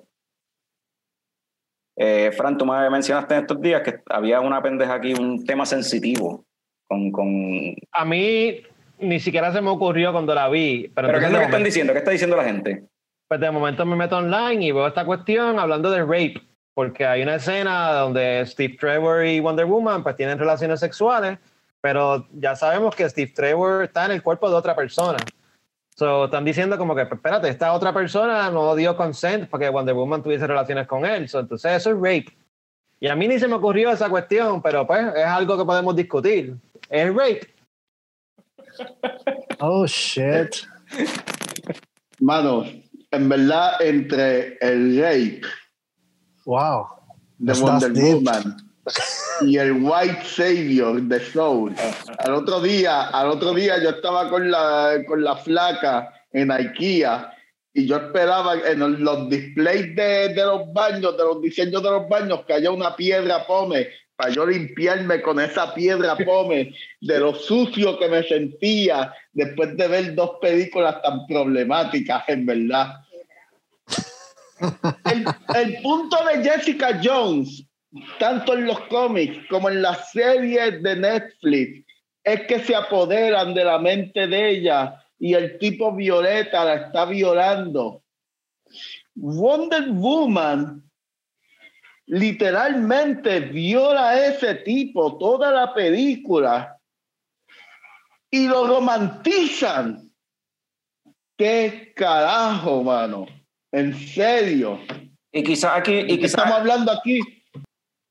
Eh, 1.96 2.32
Fran, 2.36 2.58
tú 2.58 2.66
me 2.66 2.88
mencionaste 2.90 3.34
en 3.34 3.40
estos 3.40 3.60
días 3.60 3.82
que 3.82 4.00
había 4.10 4.40
una 4.40 4.62
pendeja 4.62 4.94
aquí, 4.94 5.14
un 5.14 5.44
tema 5.44 5.64
sensitivo. 5.66 6.44
Con, 6.88 7.10
con... 7.12 7.74
A 7.92 8.04
mí 8.04 8.60
ni 8.98 9.20
siquiera 9.20 9.52
se 9.52 9.60
me 9.62 9.70
ocurrió 9.70 10.12
cuando 10.12 10.34
la 10.34 10.48
vi, 10.48 10.90
pero, 10.94 11.08
¿Pero 11.08 11.20
qué 11.20 11.26
es 11.26 11.32
lo 11.32 11.38
que 11.38 11.44
están 11.44 11.64
diciendo? 11.64 11.92
¿Qué 11.94 11.98
está 12.00 12.10
diciendo 12.10 12.36
la 12.36 12.44
gente? 12.44 12.84
Pues 13.30 13.40
de 13.40 13.48
momento 13.52 13.86
me 13.86 13.94
meto 13.94 14.16
online 14.16 14.64
y 14.64 14.72
veo 14.72 14.88
esta 14.88 15.04
cuestión 15.04 15.60
hablando 15.60 15.88
de 15.88 16.00
rape, 16.00 16.42
porque 16.74 17.06
hay 17.06 17.22
una 17.22 17.36
escena 17.36 17.92
donde 17.92 18.44
Steve 18.44 18.76
Trevor 18.76 19.24
y 19.24 19.38
Wonder 19.38 19.66
Woman 19.66 20.02
pues 20.02 20.16
tienen 20.16 20.36
relaciones 20.36 20.80
sexuales, 20.80 21.38
pero 21.80 22.26
ya 22.32 22.56
sabemos 22.56 22.92
que 22.96 23.08
Steve 23.08 23.30
Trevor 23.32 23.84
está 23.84 24.06
en 24.06 24.10
el 24.10 24.22
cuerpo 24.24 24.50
de 24.50 24.56
otra 24.56 24.74
persona. 24.74 25.18
So, 25.94 26.24
están 26.24 26.44
diciendo 26.44 26.76
como 26.76 26.96
que, 26.96 27.02
espérate, 27.02 27.48
esta 27.48 27.72
otra 27.72 27.92
persona 27.92 28.50
no 28.50 28.74
dio 28.74 28.96
consent 28.96 29.48
para 29.48 29.64
que 29.64 29.70
Wonder 29.70 29.94
Woman 29.94 30.24
tuviese 30.24 30.48
relaciones 30.48 30.88
con 30.88 31.06
él. 31.06 31.28
So, 31.28 31.38
entonces 31.38 31.70
eso 31.70 31.90
es 31.90 31.96
rape. 31.98 32.36
Y 32.98 33.06
a 33.06 33.14
mí 33.14 33.28
ni 33.28 33.38
se 33.38 33.46
me 33.46 33.54
ocurrió 33.54 33.92
esa 33.92 34.10
cuestión, 34.10 34.60
pero 34.60 34.84
pues 34.88 35.06
es 35.14 35.24
algo 35.24 35.56
que 35.56 35.64
podemos 35.64 35.94
discutir. 35.94 36.56
el 36.88 37.14
rape. 37.14 37.54
Oh, 39.60 39.86
shit. 39.86 40.66
Mano, 42.18 42.64
en 43.10 43.28
verdad, 43.28 43.80
entre 43.80 44.56
el 44.60 45.00
rape 45.00 45.42
Wow. 46.44 46.86
de 47.38 47.46
That's 47.52 47.60
Wonder. 47.60 47.92
Woman 47.92 48.56
y 49.42 49.58
el 49.58 49.72
White 49.82 50.24
Savior 50.24 51.00
de 51.02 51.20
Soul. 51.20 51.74
Al 52.18 52.34
otro 52.34 52.60
día, 52.60 53.08
al 53.08 53.28
otro 53.28 53.52
día 53.54 53.82
yo 53.82 53.90
estaba 53.90 54.28
con 54.28 54.50
la, 54.50 55.02
con 55.06 55.22
la 55.22 55.36
flaca 55.36 56.12
en 56.32 56.50
IKEA 56.50 57.32
y 57.72 57.86
yo 57.86 57.96
esperaba 57.96 58.54
en 58.54 59.04
los 59.04 59.28
displays 59.28 59.94
de, 59.94 60.34
de 60.34 60.44
los 60.44 60.72
baños, 60.72 61.16
de 61.16 61.24
los 61.24 61.40
diseños 61.40 61.82
de 61.82 61.90
los 61.90 62.08
baños, 62.08 62.40
que 62.46 62.54
haya 62.54 62.70
una 62.70 62.96
piedra 62.96 63.46
pome 63.46 63.88
para 64.20 64.32
yo 64.32 64.44
limpiarme 64.44 65.22
con 65.22 65.40
esa 65.40 65.72
piedra 65.72 66.14
pome 66.16 66.74
de 67.00 67.18
lo 67.20 67.34
sucio 67.34 67.98
que 67.98 68.08
me 68.08 68.22
sentía 68.22 69.14
después 69.32 69.74
de 69.76 69.88
ver 69.88 70.14
dos 70.14 70.32
películas 70.42 71.00
tan 71.02 71.26
problemáticas, 71.26 72.24
en 72.28 72.44
verdad. 72.44 72.96
El, 75.10 75.24
el 75.56 75.80
punto 75.80 76.18
de 76.26 76.44
Jessica 76.44 77.00
Jones 77.02 77.64
tanto 78.18 78.54
en 78.54 78.66
los 78.66 78.80
cómics 78.82 79.38
como 79.48 79.68
en 79.68 79.82
las 79.82 80.10
series 80.12 80.82
de 80.82 80.96
Netflix, 80.96 81.86
es 82.22 82.42
que 82.46 82.60
se 82.60 82.74
apoderan 82.74 83.54
de 83.54 83.64
la 83.64 83.78
mente 83.78 84.26
de 84.26 84.50
ella 84.50 85.02
y 85.18 85.34
el 85.34 85.58
tipo 85.58 85.94
Violeta 85.94 86.64
la 86.64 86.74
está 86.74 87.04
violando. 87.06 88.02
Wonder 89.14 89.90
Woman 89.90 90.89
literalmente 92.10 93.38
viola 93.38 94.10
a 94.10 94.26
ese 94.26 94.56
tipo 94.56 95.16
toda 95.16 95.52
la 95.52 95.72
película 95.72 96.76
y 98.28 98.48
lo 98.48 98.66
romantizan. 98.66 100.10
¿Qué 101.38 101.92
carajo, 101.94 102.82
mano? 102.82 103.26
En 103.72 103.94
serio. 103.94 104.80
Y 105.32 105.44
quizás 105.44 105.76
aquí, 105.76 105.92
y 105.92 106.02
¿De 106.02 106.08
qué 106.08 106.16
quizás, 106.16 106.40
estamos 106.40 106.58
hablando 106.58 106.90
aquí? 106.92 107.20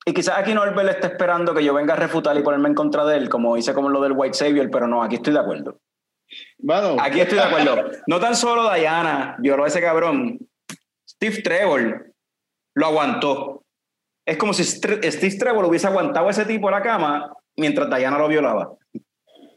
y 0.06 0.14
quizás 0.14 0.38
aquí 0.38 0.54
Norbert 0.54 0.90
está 0.92 1.08
esperando 1.08 1.54
que 1.54 1.64
yo 1.64 1.74
venga 1.74 1.94
a 1.94 1.98
refutar 1.98 2.36
y 2.38 2.42
ponerme 2.42 2.70
en 2.70 2.76
contra 2.76 3.06
de 3.06 3.18
él, 3.18 3.30
como 3.30 3.58
hice 3.58 3.74
como 3.74 3.90
lo 3.90 4.02
del 4.02 4.14
White 4.14 4.34
Savior, 4.34 4.70
pero 4.72 4.88
no, 4.88 5.04
aquí 5.04 5.16
estoy 5.16 5.34
de 5.34 5.40
acuerdo. 5.40 5.78
Mano, 6.60 6.96
Aquí 7.02 7.20
estoy 7.20 7.38
de 7.38 7.44
acuerdo. 7.44 7.92
No 8.08 8.20
tan 8.20 8.36
solo 8.36 8.74
Diana 8.74 9.36
violó 9.40 9.66
a 9.66 9.68
ese 9.68 9.82
cabrón. 9.82 10.40
Steve 11.08 11.42
Trevor 11.42 12.14
lo 12.76 12.86
aguantó. 12.86 13.66
Es 14.30 14.38
como 14.38 14.54
si 14.54 14.64
Steve 14.64 15.38
Trevor 15.40 15.66
hubiese 15.66 15.88
aguantado 15.88 16.28
a 16.28 16.32
ese 16.32 16.46
tipo 16.46 16.70
en 16.70 16.76
la 16.76 16.82
cama 16.82 17.34
mientras 17.58 17.90
Diana 17.90 18.18
lo 18.18 18.28
violaba. 18.28 18.74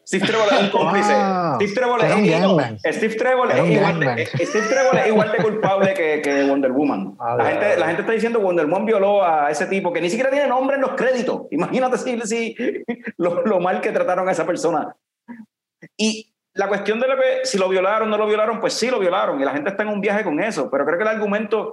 Steve 0.07 0.27
Trevor 0.27 0.49
es 0.51 0.61
un 0.63 0.71
cómplice. 0.71 1.13
Wow. 1.13 1.55
Steve 1.57 1.73
Trevor 1.75 2.05
es, 2.05 2.31
gangbang. 2.31 2.79
Steve 2.79 3.15
Trevor 3.15 3.53
es 3.53 3.71
igual, 3.71 4.01
de, 4.01 4.23
eh, 4.23 4.47
Steve 4.47 4.67
Trevor 4.69 4.97
es 4.97 5.07
igual 5.07 5.33
de 5.33 5.39
culpable 5.39 5.95
que, 5.95 6.23
que 6.23 6.45
Wonder 6.45 6.73
Woman. 6.73 7.15
A 7.21 7.37
La 7.37 7.45
gente, 7.45 7.77
la 7.77 7.93
está 7.93 8.13
diciendo 8.13 8.39
que 8.39 8.45
Wonder 8.45 8.67
Woman 8.67 8.87
violó 8.87 9.23
a 9.23 9.51
ese 9.51 9.67
tipo 9.67 9.93
que 9.93 10.01
ni 10.01 10.11
siquiera 10.11 10.31
tiene 10.31 10.49
nombre 10.49 10.77
en 10.77 10.83
los 10.83 10.93
créditos. 10.93 11.43
Imagínate 11.51 11.99
si, 11.99 12.21
si 12.23 12.57
lo, 13.19 13.47
lo 13.47 13.61
mal 13.61 13.81
que 13.81 13.93
trataron 13.93 14.29
a 14.29 14.33
esa 14.33 14.47
persona. 14.47 14.97
Y 15.97 16.33
la 16.55 16.69
cuestión 16.69 16.99
de 16.99 17.09
lo 17.09 17.17
que, 17.17 17.45
si 17.45 17.59
lo 17.59 17.69
violaron 17.69 18.09
o 18.09 18.11
no 18.11 18.19
lo 18.19 18.27
violaron, 18.27 18.59
pues 18.59 18.73
sí 18.73 18.91
lo 18.91 18.99
violaron 18.99 19.41
y 19.41 19.45
la 19.45 19.53
gente 19.53 19.71
está 19.71 19.83
en 19.83 19.91
un 19.91 20.01
viaje 20.01 20.25
con 20.25 20.41
eso, 20.41 20.71
pero 20.71 20.85
creo 20.85 20.99
que 20.99 21.05
el 21.05 21.11
argumento 21.11 21.73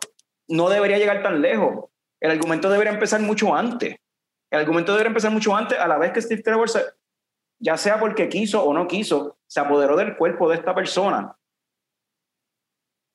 no 0.50 0.70
debería 0.70 0.98
llegar 0.98 1.24
tan 1.24 1.42
lejos. 1.42 1.86
El 2.22 2.32
argumento 2.32 2.70
debería 2.70 2.94
empezar 2.94 3.22
mucho 3.22 3.56
antes. 3.56 3.96
El 4.52 4.60
argumento 4.60 4.92
debería 4.94 5.10
empezar 5.10 5.32
mucho 5.32 5.56
antes, 5.56 5.78
a 5.80 5.88
la 5.88 5.98
vez 5.98 6.12
que 6.12 6.22
Steve 6.22 6.42
Trevor, 6.42 6.70
se- 6.70 6.86
ya 7.62 7.78
sea 7.78 8.00
porque 8.00 8.30
quiso 8.30 8.64
o 8.64 8.74
no 8.74 8.88
quiso, 8.88 9.38
se 9.48 9.60
apoderó 9.60 9.96
del 9.96 10.16
cuerpo 10.18 10.50
de 10.50 10.56
esta 10.56 10.74
persona. 10.74 11.36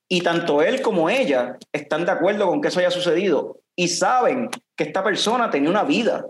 Y 0.09 0.21
tanto 0.21 0.63
él 0.63 0.83
como 0.83 1.09
ella 1.09 1.57
están 1.73 2.05
de 2.05 2.13
acuerdo 2.13 2.47
con 2.47 2.61
que 2.61 2.69
eso 2.69 2.79
haya 2.79 2.91
sucedido 2.91 3.61
y 3.75 3.89
saben 3.89 4.51
que 4.77 4.85
esta 4.85 5.03
persona 5.03 5.51
tenía 5.51 5.71
una 5.71 5.83
vida, 5.83 6.27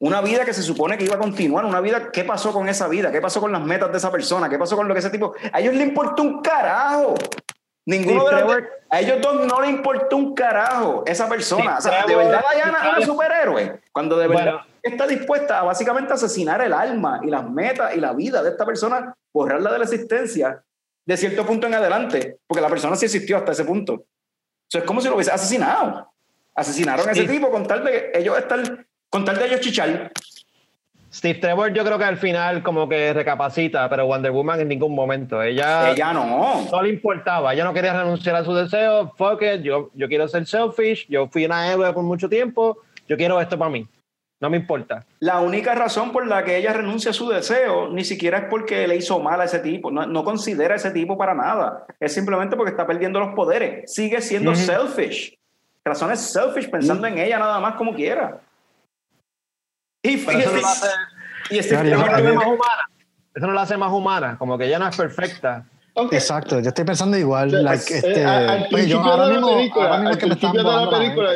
una 0.00 0.20
vida 0.20 0.44
que 0.44 0.52
se 0.52 0.62
supone 0.62 0.98
que 0.98 1.04
iba 1.04 1.14
a 1.14 1.18
continuar, 1.20 1.64
una 1.64 1.80
vida, 1.80 2.10
¿qué 2.10 2.24
pasó 2.24 2.52
con 2.52 2.68
esa 2.68 2.88
vida? 2.88 3.12
¿Qué 3.12 3.20
pasó 3.20 3.40
con 3.40 3.52
las 3.52 3.62
metas 3.62 3.92
de 3.92 3.98
esa 3.98 4.10
persona? 4.10 4.48
¿Qué 4.48 4.58
pasó 4.58 4.76
con 4.76 4.88
lo 4.88 4.94
que 4.94 5.00
ese 5.00 5.10
tipo? 5.10 5.34
A 5.52 5.60
ellos 5.60 5.74
le 5.74 5.84
importó 5.84 6.22
un 6.22 6.42
carajo. 6.42 7.14
Ninguno 7.86 8.24
de 8.26 8.40
los 8.42 8.56
a 8.90 9.00
ellos 9.00 9.20
dos 9.20 9.46
no 9.46 9.60
le 9.60 9.68
importó 9.68 10.16
un 10.16 10.34
carajo 10.34 11.04
esa 11.06 11.28
persona. 11.28 11.78
O 11.78 11.80
sea, 11.80 12.04
de 12.06 12.14
verdad 12.16 12.42
Diana 12.54 12.78
es 12.90 12.96
una 12.98 13.06
superhéroe. 13.06 13.80
Cuando 13.92 14.16
de 14.18 14.26
verdad 14.28 14.44
Bueno. 14.44 14.66
está 14.82 15.06
dispuesta 15.06 15.60
a 15.60 15.62
básicamente 15.62 16.12
asesinar 16.12 16.60
el 16.62 16.72
alma 16.72 17.20
y 17.22 17.28
las 17.30 17.48
metas 17.48 17.94
y 17.96 18.00
la 18.00 18.12
vida 18.12 18.42
de 18.42 18.50
esta 18.50 18.66
persona, 18.66 19.14
borrarla 19.32 19.72
de 19.72 19.78
la 19.78 19.84
existencia 19.84 20.62
de 21.06 21.16
cierto 21.16 21.46
punto 21.46 21.66
en 21.66 21.74
adelante, 21.74 22.38
porque 22.46 22.60
la 22.60 22.68
persona 22.68 22.96
sí 22.96 23.06
existió 23.06 23.36
hasta 23.38 23.52
ese 23.52 23.64
punto. 23.64 24.04
Eso 24.68 24.78
es 24.78 24.84
como 24.84 25.00
si 25.00 25.08
lo 25.08 25.14
hubiese 25.14 25.32
asesinado. 25.32 26.12
Asesinaron 26.54 27.08
a 27.08 27.12
ese 27.12 27.22
Sí. 27.22 27.28
tipo 27.28 27.50
con 27.50 27.66
tal 27.66 27.84
de 27.84 28.10
ellos 28.14 28.36
estar, 28.38 28.60
con 29.08 29.24
tal 29.24 29.38
de 29.38 29.46
ellos 29.46 29.60
chichar. 29.60 30.12
Steve 31.12 31.40
Trevor 31.40 31.72
yo 31.72 31.84
creo 31.84 31.98
que 31.98 32.04
al 32.04 32.16
final 32.16 32.62
como 32.62 32.88
que 32.88 33.12
recapacita, 33.12 33.88
pero 33.88 34.06
Wonder 34.06 34.30
Woman 34.30 34.60
en 34.60 34.68
ningún 34.68 34.94
momento. 34.94 35.42
Ella, 35.42 35.90
Ella 35.90 36.12
no. 36.12 36.68
no 36.70 36.82
le 36.82 36.88
importaba, 36.90 37.52
ella 37.52 37.64
no 37.64 37.74
quería 37.74 37.92
renunciar 37.92 38.36
a 38.36 38.44
su 38.44 38.54
deseo. 38.54 39.12
Fuck 39.16 39.42
it, 39.42 39.62
yo, 39.62 39.90
yo 39.94 40.06
quiero 40.08 40.28
ser 40.28 40.46
selfish, 40.46 41.06
yo 41.08 41.26
fui 41.28 41.44
una 41.44 41.70
héroe 41.72 41.92
por 41.92 42.04
mucho 42.04 42.28
tiempo, 42.28 42.78
yo 43.08 43.16
quiero 43.16 43.40
esto 43.40 43.58
para 43.58 43.70
mí. 43.70 43.86
No 44.40 44.48
me 44.48 44.56
importa. 44.56 45.04
La 45.18 45.40
única 45.40 45.74
razón 45.74 46.12
por 46.12 46.26
la 46.26 46.44
que 46.44 46.56
ella 46.56 46.72
renuncia 46.72 47.10
a 47.10 47.14
su 47.14 47.28
deseo 47.28 47.90
ni 47.90 48.04
siquiera 48.04 48.38
es 48.38 48.44
porque 48.48 48.88
le 48.88 48.96
hizo 48.96 49.18
mal 49.20 49.38
a 49.40 49.44
ese 49.44 49.58
tipo. 49.58 49.90
No, 49.90 50.06
no 50.06 50.24
considera 50.24 50.74
a 50.74 50.76
ese 50.76 50.92
tipo 50.92 51.18
para 51.18 51.34
nada. 51.34 51.84
Es 51.98 52.14
simplemente 52.14 52.56
porque 52.56 52.70
está 52.70 52.86
perdiendo 52.86 53.20
los 53.20 53.34
poderes. 53.34 53.92
Sigue 53.92 54.22
siendo 54.22 54.52
Ujú. 54.52 54.60
selfish. 54.60 55.36
Razones 55.84 56.20
selfish 56.20 56.70
pensando 56.70 57.06
en 57.06 57.18
ella 57.18 57.38
nada 57.38 57.60
más 57.60 57.74
como 57.74 57.92
quiera. 57.94 58.40
Y 60.02 60.16
Pero 60.18 60.38
eso 60.38 60.52
no 60.56 60.66
hace, 60.66 60.86
Y 61.50 61.62
Steve 61.62 61.90
Claro, 61.92 62.24
yo- 62.28 62.34
más 62.34 62.46
humana. 62.46 62.82
Eso 63.34 63.46
no 63.46 63.52
la 63.52 63.62
hace 63.62 63.76
más 63.76 63.92
humana, 63.92 64.36
como 64.38 64.58
que 64.58 64.66
ella 64.66 64.78
no 64.78 64.88
es 64.88 64.96
perfecta. 64.96 65.66
Ok. 65.94 66.12
Exacto, 66.12 66.60
yo 66.60 66.68
estoy 66.68 66.84
pensando 66.84 67.16
igual. 67.16 67.50
Sí, 67.50 67.56
like, 67.56 67.94
eh, 67.94 67.96
este, 67.98 68.24
a- 68.24 68.52
al 68.52 68.68
pues, 68.70 68.86
yo 68.86 69.00
principio 69.02 69.12
de 69.12 69.18
la 69.18 69.28
mismo, 69.34 69.56
película, 69.56 69.94
al 69.96 70.18
principio 70.18 70.52
de 70.52 70.62
la 70.62 70.90
película, 70.90 71.30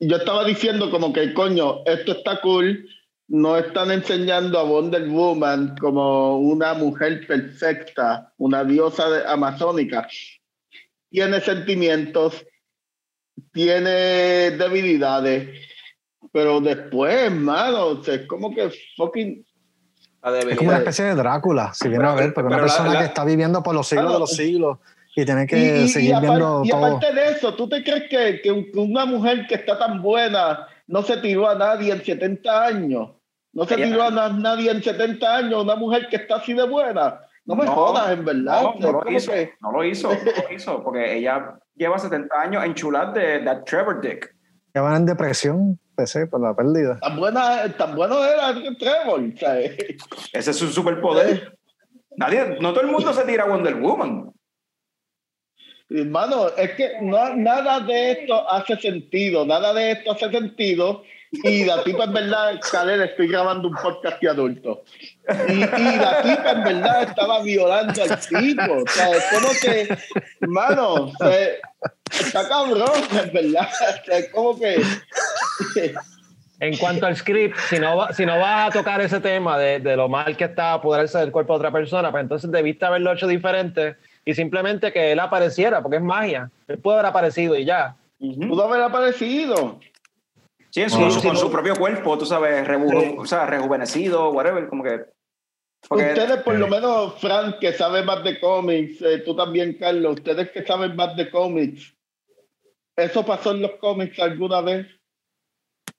yo 0.00 0.16
estaba 0.16 0.44
diciendo 0.44 0.90
como 0.90 1.12
que, 1.12 1.32
coño, 1.34 1.82
esto 1.86 2.12
está 2.12 2.40
cool. 2.40 2.88
No 3.26 3.56
están 3.56 3.90
enseñando 3.90 4.58
a 4.58 4.64
Wonder 4.64 5.08
Woman 5.08 5.76
como 5.80 6.38
una 6.38 6.74
mujer 6.74 7.26
perfecta, 7.26 8.32
una 8.36 8.64
diosa 8.64 9.08
de- 9.08 9.26
amazónica. 9.26 10.06
Tiene 11.10 11.40
sentimientos, 11.40 12.44
tiene 13.52 14.50
debilidades, 14.52 15.48
pero 16.34 16.60
después, 16.60 17.14
hermano, 17.14 17.86
o 17.86 18.02
sea, 18.02 18.14
es 18.16 18.26
como 18.26 18.52
que 18.52 18.68
fucking... 18.96 19.46
Es 20.50 20.56
como 20.56 20.70
una 20.70 20.78
especie 20.78 21.04
de 21.04 21.14
Drácula, 21.14 21.72
si 21.74 21.88
viene 21.88 22.06
a 22.08 22.14
ver, 22.14 22.34
porque 22.34 22.46
una 22.48 22.56
la- 22.56 22.62
persona 22.62 22.92
la- 22.94 22.98
que 23.00 23.04
está 23.04 23.24
viviendo 23.24 23.62
por 23.62 23.72
los 23.74 23.86
siglos 23.86 24.04
Claro. 24.06 24.14
de 24.14 24.20
los 24.20 24.30
siglos 24.34 24.78
y 25.14 25.24
tiene 25.24 25.46
que 25.46 25.56
Y, 25.58 25.62
y- 25.62 25.82
y 25.84 25.88
seguir 25.88 26.14
apar- 26.14 26.20
viendo 26.22 26.62
y 26.64 26.70
todo. 26.70 26.86
aparte 26.86 27.12
de 27.14 27.26
eso, 27.28 27.54
¿tú 27.54 27.68
te 27.68 27.84
crees 27.84 28.08
que, 28.10 28.40
que 28.42 28.50
un- 28.50 28.64
que 28.72 28.78
una 28.80 29.04
mujer 29.04 29.46
que 29.46 29.54
está 29.54 29.78
tan 29.78 30.02
buena 30.02 30.66
no 30.88 31.02
se 31.02 31.18
tiró 31.18 31.48
a 31.48 31.54
nadie 31.54 31.92
en 31.92 32.02
70 32.04 32.64
años? 32.66 33.10
No 33.52 33.64
se 33.64 33.74
Ella- 33.74 33.84
tiró 33.86 34.02
a 34.02 34.10
na- 34.10 34.30
nadie 34.30 34.70
en 34.72 34.82
70 34.82 35.36
años, 35.36 35.62
una 35.62 35.76
mujer 35.76 36.08
que 36.10 36.16
está 36.16 36.36
así 36.36 36.52
de 36.52 36.66
buena. 36.66 37.20
No 37.44 37.54
me 37.54 37.66
No, 37.66 37.72
jodas, 37.72 38.10
en 38.10 38.24
verdad. 38.24 38.62
No, 38.62 38.74
no 38.92 39.02
lo 39.02 39.10
hizo, 39.12 39.30
que- 39.30 39.52
no 39.60 39.70
lo 39.70 39.84
hizo, 39.84 40.08
no 40.08 40.16
lo 40.48 40.54
hizo, 40.54 40.82
porque 40.82 41.16
ella 41.18 41.54
lleva 41.76 41.96
70 41.98 42.34
años 42.40 42.64
en 42.64 42.74
de 43.12 43.40
That 43.44 43.62
Trevor 43.64 44.00
Dick. 44.00 44.34
Ya 44.74 44.80
van 44.80 44.96
en 44.96 45.06
depresión, 45.06 45.78
PC, 45.94 46.26
por 46.26 46.40
la 46.40 46.54
pérdida. 46.54 46.98
tan, 47.00 47.16
buena, 47.16 47.72
tan 47.76 47.94
bueno 47.94 48.22
era 48.24 48.54
Trevor. 48.78 49.32
sea, 49.38 49.60
Ese 49.60 50.50
es 50.50 50.56
su 50.56 50.68
superpoder. 50.68 51.56
Nadie, 52.16 52.58
no 52.60 52.72
todo 52.72 52.82
el 52.82 52.92
mundo 52.92 53.12
se 53.12 53.24
tira 53.24 53.44
a 53.44 53.48
Wonder 53.48 53.74
Woman. 53.74 54.32
Hermano, 55.90 56.48
es 56.56 56.70
que 56.72 56.92
no, 57.02 57.34
nada 57.36 57.80
de 57.80 58.12
esto 58.12 58.50
hace 58.50 58.76
sentido, 58.76 59.44
nada 59.44 59.72
de 59.74 59.92
esto 59.92 60.12
hace 60.12 60.30
sentido. 60.30 61.02
Y 61.42 61.64
la 61.64 61.82
tipa 61.82 62.04
en 62.04 62.12
verdad, 62.12 62.60
Kalel, 62.70 63.02
estoy 63.02 63.28
grabando 63.28 63.68
un 63.68 63.74
podcast 63.74 64.20
de 64.20 64.28
adultos. 64.28 64.78
Y, 65.48 65.52
y 65.52 65.96
la 65.96 66.22
tipa 66.22 66.50
en 66.52 66.64
verdad 66.64 67.02
estaba 67.02 67.42
violando 67.42 68.02
al 68.02 68.20
tipo. 68.20 68.72
O 68.72 68.86
sea, 68.88 69.10
es 69.10 69.24
como 69.32 69.48
que, 69.60 69.98
hermano, 70.40 70.92
o 70.94 71.12
sea, 71.18 71.46
está 72.10 72.48
cabrón, 72.48 72.90
en 73.24 73.32
verdad. 73.32 73.68
O 73.72 74.04
sea, 74.04 74.18
es 74.18 74.28
como 74.30 74.58
que. 74.58 74.82
En 76.60 76.76
cuanto 76.76 77.06
al 77.06 77.16
script, 77.16 77.56
si 77.68 77.78
no, 77.78 77.96
va- 77.96 78.12
si 78.12 78.24
no 78.24 78.38
vas 78.38 78.68
a 78.68 78.78
tocar 78.78 79.00
ese 79.00 79.20
tema 79.20 79.58
de, 79.58 79.80
de 79.80 79.96
lo 79.96 80.08
mal 80.08 80.36
que 80.36 80.44
está 80.44 80.74
apoderarse 80.74 81.18
del 81.18 81.32
cuerpo 81.32 81.52
de 81.54 81.56
otra 81.58 81.72
persona, 81.72 82.10
pues 82.10 82.22
entonces 82.22 82.50
debiste 82.50 82.86
haberlo 82.86 83.12
hecho 83.12 83.26
diferente 83.26 83.96
y 84.24 84.34
simplemente 84.34 84.92
que 84.92 85.12
él 85.12 85.18
apareciera, 85.20 85.82
porque 85.82 85.96
es 85.96 86.02
magia. 86.02 86.50
Él 86.68 86.78
puede 86.78 86.98
haber 86.98 87.10
aparecido 87.10 87.56
y 87.56 87.64
ya. 87.64 87.96
Pudo 88.18 88.64
haber 88.64 88.80
aparecido. 88.82 89.78
Sí, 90.74 90.82
en 90.82 90.90
su, 90.90 91.04
Ah. 91.04 91.10
su- 91.12 91.22
con 91.22 91.36
su 91.36 91.52
propio 91.52 91.76
cuerpo, 91.76 92.18
tú 92.18 92.26
sabes, 92.26 92.66
reju- 92.66 93.14
o 93.16 93.24
sea, 93.26 93.46
rejuvenecido, 93.46 94.30
whatever, 94.32 94.66
como 94.68 94.82
que. 94.82 95.04
porque- 95.88 96.06
Ustedes, 96.14 96.42
por 96.42 96.54
lo 96.58 96.66
menos, 96.66 97.20
Frank, 97.20 97.58
que 97.60 97.72
sabe 97.74 98.02
más 98.02 98.24
de 98.24 98.40
cómics, 98.40 99.00
eh, 99.02 99.18
tú 99.18 99.36
también, 99.36 99.74
Carlos, 99.78 100.14
ustedes 100.14 100.50
que 100.50 100.64
saben 100.64 100.96
más 100.96 101.14
de 101.14 101.30
cómics, 101.30 101.94
¿eso 102.96 103.24
pasó 103.24 103.52
en 103.52 103.62
los 103.62 103.72
cómics 103.72 104.18
alguna 104.18 104.60
vez? 104.62 104.86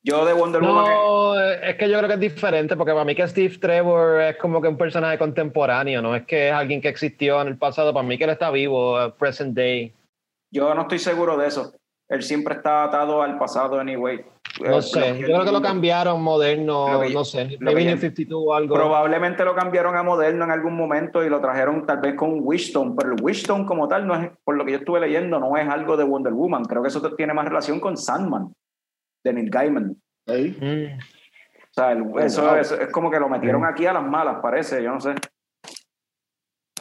yo 0.03 0.23
de 0.25 0.33
Wonder 0.33 0.61
Woman. 0.61 0.83
No, 0.85 1.39
eh, 1.39 1.69
es 1.69 1.75
que 1.77 1.89
yo 1.89 1.97
creo 1.97 2.07
que 2.07 2.13
es 2.15 2.19
diferente, 2.19 2.75
porque 2.75 2.91
para 2.91 3.05
mí 3.05 3.15
que 3.15 3.27
Steve 3.27 3.57
Trevor 3.57 4.21
es 4.21 4.37
como 4.37 4.61
que 4.61 4.67
un 4.67 4.77
personaje 4.77 5.17
contemporáneo, 5.17 5.99
no 6.01 6.15
es 6.15 6.25
que 6.27 6.49
es 6.49 6.53
alguien 6.53 6.79
que 6.81 6.89
existió 6.89 7.41
en 7.41 7.47
el 7.47 7.57
pasado, 7.57 7.91
para 7.93 8.05
mí 8.05 8.15
que 8.17 8.25
él 8.25 8.29
está 8.31 8.51
vivo, 8.51 9.01
eh, 9.01 9.11
present 9.17 9.55
day. 9.55 9.93
Yo 10.51 10.75
no 10.75 10.81
estoy 10.83 10.99
seguro 10.99 11.37
de 11.37 11.47
eso. 11.47 11.73
Él 12.09 12.21
siempre 12.21 12.55
está 12.55 12.83
atado 12.83 13.21
al 13.23 13.37
pasado, 13.39 13.79
anyway. 13.79 14.23
No 14.61 14.77
Eh, 14.77 14.81
sé, 14.81 14.99
lo 14.99 15.15
yo 15.19 15.25
creo 15.25 15.45
que 15.45 15.51
lo 15.51 15.61
cambiaron 15.61 16.21
moderno, 16.21 17.03
Lo 17.03 17.09
no 17.09 17.25
sé, 17.25 17.43
lo 17.59 17.59
maybe 17.59 17.81
que- 17.83 17.89
New 17.89 17.97
52 17.97 18.41
o 18.45 18.53
algo. 18.53 18.73
Probablemente 18.75 19.43
lo 19.43 19.53
cambiaron 19.53 19.97
a 19.97 20.03
moderno 20.03 20.45
en 20.45 20.51
algún 20.51 20.75
momento 20.77 21.23
y 21.25 21.29
lo 21.29 21.41
trajeron 21.41 21.85
tal 21.85 21.99
vez 21.99 22.15
con 22.15 22.39
Wishstone, 22.41 22.93
pero 22.97 23.13
el 23.13 23.21
Wishstone 23.21 23.65
como 23.65 23.87
tal, 23.89 24.07
no 24.07 24.15
es, 24.15 24.29
por 24.45 24.55
lo 24.55 24.63
que 24.63 24.71
yo 24.71 24.77
estuve 24.77 25.01
leyendo, 25.01 25.39
no 25.39 25.57
es 25.57 25.67
algo 25.67 25.97
de 25.97 26.05
Wonder 26.05 26.31
Woman. 26.33 26.63
Creo 26.63 26.81
que 26.81 26.87
eso 26.87 27.01
tiene 27.15 27.33
más 27.33 27.45
relación 27.45 27.81
con 27.81 27.97
Sandman, 27.97 28.53
de 29.25 29.33
Neil 29.33 29.49
Gaiman. 29.49 29.95
O 30.27 30.33
sea, 31.71 31.91
el- 31.91 32.05
eso, 32.23 32.43
wow. 32.43 32.55
eso 32.55 32.79
es 32.79 32.87
como 32.91 33.11
que 33.11 33.19
lo 33.19 33.27
metieron 33.27 33.65
aquí 33.65 33.85
a 33.85 33.91
las 33.91 34.03
malas, 34.03 34.37
parece, 34.41 34.81
yo 34.81 34.91
no 34.93 35.01
sé. 35.01 35.15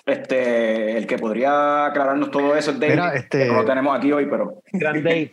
Este, 0.07 0.99
el 0.99 1.07
que 1.07 1.19
podría 1.19 1.87
aclararnos 1.87 2.31
todo 2.31 2.55
eso 2.55 2.73
es 2.73 2.79
David, 2.79 2.93
Mira, 2.95 3.15
este- 3.15 3.39
que 3.39 3.47
no 3.47 3.55
lo 3.55 3.65
tenemos 3.65 3.97
aquí 3.97 4.13
hoy, 4.13 4.27
pero... 4.27 4.61
Grand 4.73 4.99
Date. 5.03 5.33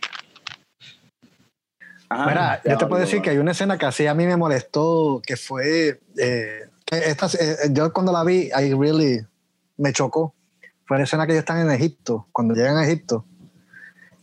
Ajá. 2.12 2.26
Mira, 2.26 2.60
yo 2.64 2.78
te 2.78 2.86
puedo 2.86 3.00
decir 3.00 3.22
que 3.22 3.30
hay 3.30 3.38
una 3.38 3.52
escena 3.52 3.78
que 3.78 3.86
así 3.86 4.06
a 4.06 4.14
mí 4.14 4.26
me 4.26 4.36
molestó, 4.36 5.20
que 5.24 5.36
fue, 5.36 6.00
eh, 6.18 6.60
que 6.84 6.96
esta, 6.96 7.26
eh, 7.40 7.56
yo 7.70 7.92
cuando 7.92 8.12
la 8.12 8.22
vi, 8.24 8.50
I 8.56 8.74
really 8.74 9.24
me 9.78 9.92
chocó. 9.92 10.34
Fue 10.84 10.98
la 10.98 11.04
escena 11.04 11.26
que 11.26 11.32
ellos 11.32 11.42
están 11.42 11.58
en 11.60 11.70
Egipto, 11.70 12.26
cuando 12.32 12.54
llegan 12.54 12.76
a 12.76 12.84
Egipto, 12.84 13.24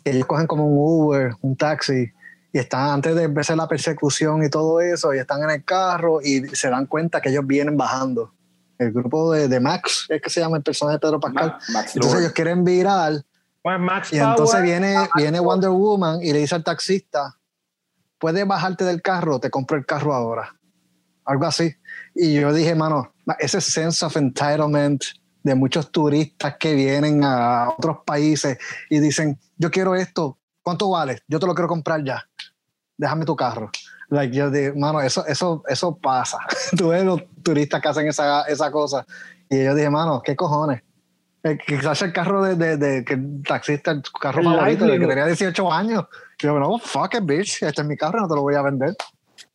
ellos 0.03 0.25
cogen 0.25 0.47
como 0.47 0.65
un 0.67 0.77
Uber, 0.77 1.33
un 1.41 1.55
taxi, 1.55 2.11
y 2.51 2.57
están 2.57 2.89
antes 2.89 3.15
de 3.15 3.23
empezar 3.23 3.57
la 3.57 3.67
persecución 3.67 4.43
y 4.43 4.49
todo 4.49 4.81
eso, 4.81 5.13
y 5.13 5.19
están 5.19 5.43
en 5.43 5.49
el 5.51 5.63
carro 5.63 6.21
y 6.21 6.47
se 6.55 6.69
dan 6.69 6.85
cuenta 6.85 7.21
que 7.21 7.29
ellos 7.29 7.45
vienen 7.45 7.77
bajando. 7.77 8.33
El 8.77 8.91
grupo 8.91 9.33
de, 9.33 9.47
de 9.47 9.59
Max, 9.59 10.05
es 10.09 10.21
que 10.21 10.29
se 10.29 10.39
llama 10.39 10.57
el 10.57 10.63
personaje 10.63 10.95
de 10.95 10.99
Pedro 10.99 11.19
Pascal. 11.19 11.47
Ma- 11.49 11.59
Max 11.73 11.95
Entonces 11.95 12.13
Lord. 12.13 12.21
ellos 12.21 12.33
quieren 12.33 12.63
virar 12.63 13.13
Pues 13.61 13.79
Max 13.79 14.13
y 14.13 14.17
entonces 14.19 14.55
Power, 14.55 14.63
viene, 14.63 14.95
viene 15.15 15.39
Wonder 15.39 15.69
Woman 15.69 16.19
y 16.23 16.31
le 16.31 16.39
dice 16.39 16.55
al 16.55 16.63
taxista, 16.63 17.35
puedes 18.19 18.45
bajarte 18.45 18.83
del 18.83 19.01
carro, 19.01 19.39
te 19.39 19.49
compro 19.49 19.77
el 19.77 19.85
carro 19.85 20.13
ahora. 20.13 20.55
Algo 21.25 21.45
así. 21.45 21.73
Y 22.15 22.35
yo 22.35 22.53
dije, 22.53 22.75
mano, 22.75 23.13
ese 23.39 23.61
sense 23.61 24.03
of 24.05 24.15
entitlement 24.17 25.03
de 25.43 25.55
muchos 25.55 25.91
turistas 25.91 26.55
que 26.59 26.73
vienen 26.73 27.23
a 27.23 27.69
otros 27.69 27.97
países 28.05 28.57
y 28.89 28.99
dicen, 28.99 29.39
yo 29.57 29.71
quiero 29.71 29.95
esto, 29.95 30.37
¿cuánto 30.61 30.89
vale? 30.89 31.19
Yo 31.27 31.39
te 31.39 31.45
lo 31.45 31.53
quiero 31.55 31.67
comprar 31.67 32.03
ya. 32.03 32.25
Déjame 32.97 33.25
tu 33.25 33.35
carro. 33.35 33.71
Like, 34.09 34.35
yo 34.35 34.49
dije, 34.49 34.73
mano, 34.73 35.01
eso, 35.01 35.25
eso, 35.27 35.63
eso 35.67 35.95
pasa. 35.97 36.39
Tú 36.77 36.89
ves 36.89 37.03
los 37.05 37.21
turistas 37.43 37.81
que 37.81 37.87
hacen 37.87 38.07
esa, 38.07 38.41
esa 38.43 38.71
cosa. 38.71 39.05
Y 39.49 39.63
yo 39.63 39.75
dije, 39.75 39.89
mano, 39.89 40.21
¿qué 40.23 40.35
cojones? 40.35 40.81
El, 41.43 41.57
quizás 41.59 42.01
el 42.01 42.11
carro 42.11 42.43
de, 42.43 42.55
de, 42.55 42.75
de- 42.77 43.05
que 43.05 43.13
el 43.13 43.41
taxista, 43.47 43.91
el 43.91 44.01
carro 44.19 44.41
favorito, 44.43 44.85
de 44.85 44.99
que 44.99 45.07
tenía 45.07 45.25
18 45.27 45.71
años. 45.71 46.05
Y 46.41 46.45
yo, 46.45 46.57
no, 46.59 46.77
fuck 46.79 47.15
it, 47.15 47.25
bitch. 47.25 47.63
Este 47.63 47.81
es 47.81 47.87
mi 47.87 47.97
carro, 47.97 48.19
no 48.21 48.27
te 48.27 48.35
lo 48.35 48.41
voy 48.41 48.55
a 48.55 48.61
vender. 48.61 48.95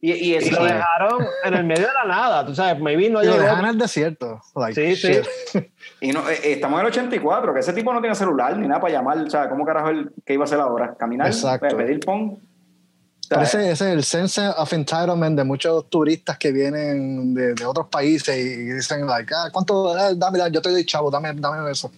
Y, 0.01 0.13
y 0.13 0.17
y 0.33 0.35
eso, 0.35 0.59
lo 0.61 0.65
dejaron 0.65 1.27
en 1.45 1.55
el 1.55 1.65
medio 1.65 1.87
de 1.87 1.93
la 1.95 2.05
nada, 2.07 2.45
tú 2.45 2.55
sabes, 2.55 2.81
maybe 2.81 3.09
no 3.09 3.23
Y 3.23 3.27
lo 3.27 3.33
llegó. 3.33 3.45
dejan 3.45 3.61
en 3.65 3.71
el 3.71 3.79
desierto. 3.79 4.41
Like, 4.55 4.75
Sí, 4.75 4.97
sí. 4.97 5.21
shit. 5.53 5.65
y 6.01 6.13
no, 6.13 6.29
eh, 6.29 6.35
eh, 6.43 6.53
estamos 6.53 6.79
en 6.81 6.87
el 6.87 6.93
84, 6.93 7.55
que 7.55 7.61
ese 7.61 7.73
tipo 7.73 7.93
no 7.93 8.01
tiene 8.01 8.15
celular 8.15 8.57
ni 8.57 8.67
nada 8.69 8.81
para 8.81 8.93
llamar. 8.93 9.19
O 9.19 9.31
sea, 9.31 9.49
¿cómo 9.49 9.65
carajo 9.65 9.89
él, 9.89 10.11
qué 10.27 10.35
iba 10.35 10.45
a 10.45 10.47
hacer 10.47 10.61
ahora? 10.61 10.95
¿Caminar? 10.99 11.27
Exacto. 11.29 11.67
Eh, 11.67 11.75
¿Pedir 11.75 12.01
pon? 12.01 12.39
Pero 13.29 13.41
ese, 13.41 13.71
ese 13.71 13.87
es 13.89 13.95
el 13.95 14.05
sense 14.05 14.47
of 14.59 14.71
entitlement 14.75 15.37
de 15.39 15.45
muchos 15.45 15.89
turistas 15.89 16.37
que 16.37 16.53
vienen 16.53 17.33
de, 17.35 17.55
de 17.55 17.65
otros 17.65 17.89
países 17.89 18.37
y 18.37 18.67
dicen, 18.73 19.07
like, 19.07 19.33
ah, 19.35 19.49
¿cuánto? 19.51 19.95
Ah, 19.97 20.13
dame, 20.15 20.39
dame, 20.39 20.51
yo 20.53 20.61
te 20.61 20.71
doy 20.71 20.85
chavo, 20.85 21.11
dame, 21.11 21.33
dame 21.35 21.71
eso. 21.71 21.91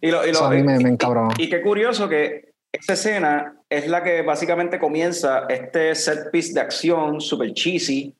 Y, 0.00 0.10
lo, 0.12 0.22
y, 0.24 0.26
lo- 0.28 0.32
Eso 0.38 0.44
a 0.46 0.50
mí 0.50 0.62
me, 0.62 0.78
me 0.78 0.90
encabronó. 0.90 1.30
y 1.38 1.48
qué 1.50 1.60
curioso 1.60 2.08
que 2.08 2.52
esta 2.70 2.92
escena 2.92 3.54
es 3.76 3.88
la 3.88 4.02
que 4.02 4.22
básicamente 4.22 4.78
comienza 4.78 5.46
este 5.48 5.94
set 5.94 6.30
piece 6.30 6.52
de 6.52 6.60
acción 6.60 7.20
super 7.20 7.52
cheesy, 7.52 8.14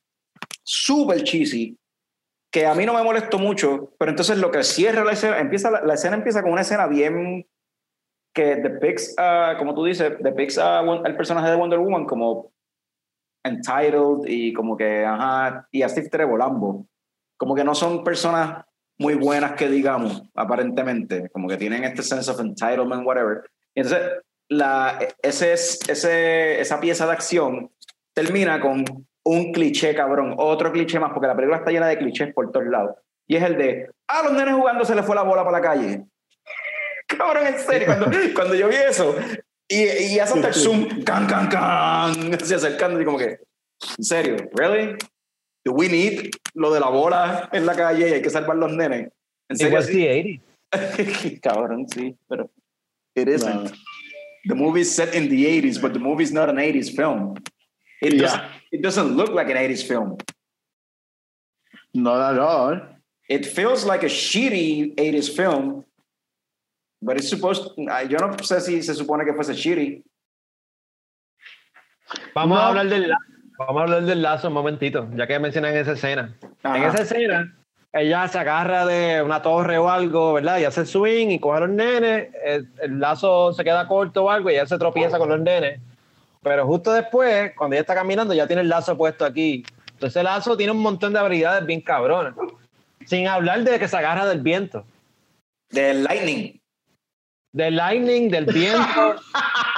super 0.63 1.23
cheesy, 1.23 1.77
que 2.51 2.65
a 2.65 2.73
mí 2.73 2.85
no 2.85 2.93
me 2.93 3.03
molestó 3.03 3.37
mucho, 3.37 3.93
pero 3.97 4.11
entonces 4.11 4.37
lo 4.37 4.51
que 4.51 4.63
cierra 4.63 5.03
la 5.03 5.11
escena, 5.11 5.39
empieza 5.39 5.69
la, 5.71 5.81
la 5.81 5.93
escena 5.95 6.15
empieza 6.15 6.41
con 6.41 6.51
una 6.51 6.61
escena 6.61 6.87
bien 6.87 7.45
que 8.35 8.57
depicts, 8.57 9.15
ah, 9.17 9.55
como 9.57 9.73
tú 9.73 9.85
dices, 9.85 10.13
depicts 10.19 10.57
al 10.57 11.15
personaje 11.15 11.49
de 11.49 11.55
Wonder 11.55 11.79
Woman 11.79 12.05
como 12.05 12.51
entitled 13.43 14.27
y 14.27 14.51
como 14.53 14.75
que, 14.75 15.05
ajá, 15.05 15.67
y 15.71 15.81
a 15.81 15.89
Steve 15.89 16.09
Trevor. 16.09 16.41
Como 17.37 17.55
que 17.55 17.63
no 17.63 17.73
son 17.73 18.03
personas 18.03 18.65
muy 18.97 19.15
buenas 19.15 19.53
que 19.53 19.69
digamos, 19.69 20.23
aparentemente, 20.35 21.29
como 21.29 21.47
que 21.47 21.57
tienen 21.57 21.85
este 21.85 22.03
sense 22.03 22.29
of 22.29 22.39
entitlement, 22.39 23.05
whatever. 23.05 23.49
Y 23.73 23.81
entonces, 23.81 24.11
la, 24.49 24.99
ese, 25.21 25.53
es- 25.53 25.79
ese, 25.89 26.59
esa 26.61 26.79
pieza 26.79 27.05
de 27.05 27.11
acción 27.13 27.71
termina 28.13 28.59
con 28.61 28.85
un 29.23 29.51
cliché, 29.51 29.95
cabrón, 29.95 30.35
otro 30.37 30.71
cliché 30.71 30.99
más, 30.99 31.11
porque 31.11 31.27
la 31.27 31.35
película 31.35 31.57
está 31.57 31.71
llena 31.71 31.87
de 31.87 31.97
clichés 31.97 32.33
por 32.33 32.51
todos 32.51 32.67
lados. 32.67 32.95
Y 33.27 33.35
es 33.37 33.43
el 33.43 33.57
de, 33.57 33.89
ah, 34.07 34.21
los 34.23 34.33
nenes 34.33 34.53
jugando 34.53 34.85
se 34.85 34.93
les 34.95 35.05
fue 35.05 35.15
la 35.15 35.23
bola 35.23 35.43
para 35.43 35.59
la 35.59 35.63
calle. 35.63 36.05
Cabrón, 37.07 37.47
en 37.47 37.57
serio, 37.59 37.87
cuando, 37.87 38.05
cuando 38.35 38.55
yo 38.55 38.67
vi 38.69 38.75
eso, 38.75 39.15
y, 39.67 39.83
y 39.83 40.19
hace 40.19 40.35
hasta 40.35 40.47
el 40.49 40.53
zoom, 40.53 41.03
can, 41.03 41.25
can, 41.27 41.47
can, 41.49 42.39
se 42.39 42.55
acercando, 42.55 43.01
y 43.01 43.05
como 43.05 43.17
que, 43.17 43.39
en 43.97 44.03
serio, 44.03 44.35
¿really? 44.53 44.95
Do 45.65 45.71
we 45.73 45.89
need 45.89 46.29
lo 46.53 46.71
de 46.71 46.79
la 46.79 46.89
bola 46.89 47.49
en 47.51 47.65
la 47.65 47.75
calle 47.75 48.07
y 48.09 48.13
hay 48.13 48.21
que 48.21 48.29
salvar 48.29 48.55
los 48.57 48.71
nenes? 48.73 49.09
¿En 49.49 49.55
It 49.55 49.57
serio? 49.57 49.75
was 49.77 49.87
the 49.87 50.39
80s. 50.71 51.39
Cabrón, 51.41 51.87
sí, 51.89 52.15
pero 52.29 52.49
it 53.15 53.27
isn't. 53.27 53.63
No. 53.63 53.71
The 54.47 54.55
movie 54.55 54.81
is 54.81 54.93
set 54.93 55.13
in 55.15 55.27
the 55.29 55.45
80s, 55.45 55.81
but 55.81 55.93
the 55.93 55.99
movie 55.99 56.23
is 56.23 56.31
not 56.31 56.49
an 56.49 56.57
80s 56.57 56.95
film. 56.95 57.35
It, 58.01 58.13
Yeah. 58.13 58.21
doesn't, 58.21 58.43
it 58.71 58.81
doesn't 58.81 59.15
look 59.17 59.29
like 59.31 59.49
an 59.49 59.57
80s 59.57 59.83
film. 59.87 60.17
Not 61.93 62.33
at 62.33 62.39
all. 62.39 62.81
It 63.29 63.45
feels 63.45 63.85
like 63.85 64.03
a 64.03 64.07
shitty 64.09 64.95
80s 64.95 65.35
film, 65.35 65.83
but 67.01 67.17
it's 67.17 67.29
supposed 67.29 67.63
ah, 67.89 68.01
yo 68.01 68.17
no 68.19 68.27
sé 68.37 68.61
si 68.61 68.81
se 68.83 68.93
supone 68.93 69.25
que 69.25 69.33
fuese 69.33 69.53
shitty. 69.55 70.03
Vamos 72.35 72.55
No. 72.57 72.61
a 72.61 72.67
hablar 72.69 72.87
del. 72.89 73.11
Vamos 73.57 73.77
a 73.79 73.83
hablar 73.83 74.03
del 74.05 74.21
lazo 74.21 74.49
un 74.49 74.53
momentito, 74.53 75.09
ya 75.15 75.25
que 75.25 75.39
mencionan 75.39 75.75
esa 75.75 75.93
escena. 75.93 76.37
Ajá. 76.61 76.77
En 76.77 76.83
esa 76.83 77.01
escena, 77.03 77.57
ella 77.95 78.27
se 78.27 78.37
agarra 78.37 78.85
de 78.85 79.21
una 79.21 79.41
torre 79.41 79.77
o 79.77 79.89
algo, 79.89 80.33
¿verdad? 80.33 80.59
Y 80.59 80.65
hace 80.65 80.81
el 80.81 80.87
swing 80.87 81.29
y 81.29 81.39
coge 81.39 81.57
a 81.57 81.59
los 81.61 81.69
nenes, 81.69 82.27
el, 82.43 82.67
el 82.81 82.99
lazo 82.99 83.53
se 83.53 83.63
queda 83.63 83.87
corto 83.87 84.25
o 84.25 84.29
algo 84.29 84.49
y 84.49 84.55
ella 84.55 84.67
se 84.67 84.77
tropieza 84.77 85.17
con 85.17 85.29
los 85.29 85.39
nenes. 85.39 85.79
Pero 86.43 86.67
justo 86.67 86.91
después, 86.91 87.53
cuando 87.55 87.75
ella 87.75 87.81
está 87.81 87.95
caminando, 87.95 88.33
ya 88.33 88.47
tiene 88.47 88.63
el 88.63 88.69
lazo 88.69 88.97
puesto 88.97 89.23
aquí. 89.23 89.63
Entonces 89.93 90.17
el 90.17 90.25
lazo 90.25 90.57
tiene 90.57 90.73
un 90.73 90.81
montón 90.81 91.13
de 91.13 91.19
habilidades 91.19 91.65
bien 91.65 91.79
cabronas. 91.79 92.35
Sin 93.05 93.29
hablar 93.29 93.63
de 93.63 93.79
que 93.79 93.87
se 93.87 93.95
agarra 93.95 94.25
del 94.25 94.41
viento. 94.41 94.85
Del 95.69 96.03
Lightning. 96.03 96.59
Del 97.53 97.77
lightning, 97.77 98.29
del 98.29 98.45
viento. 98.45 99.15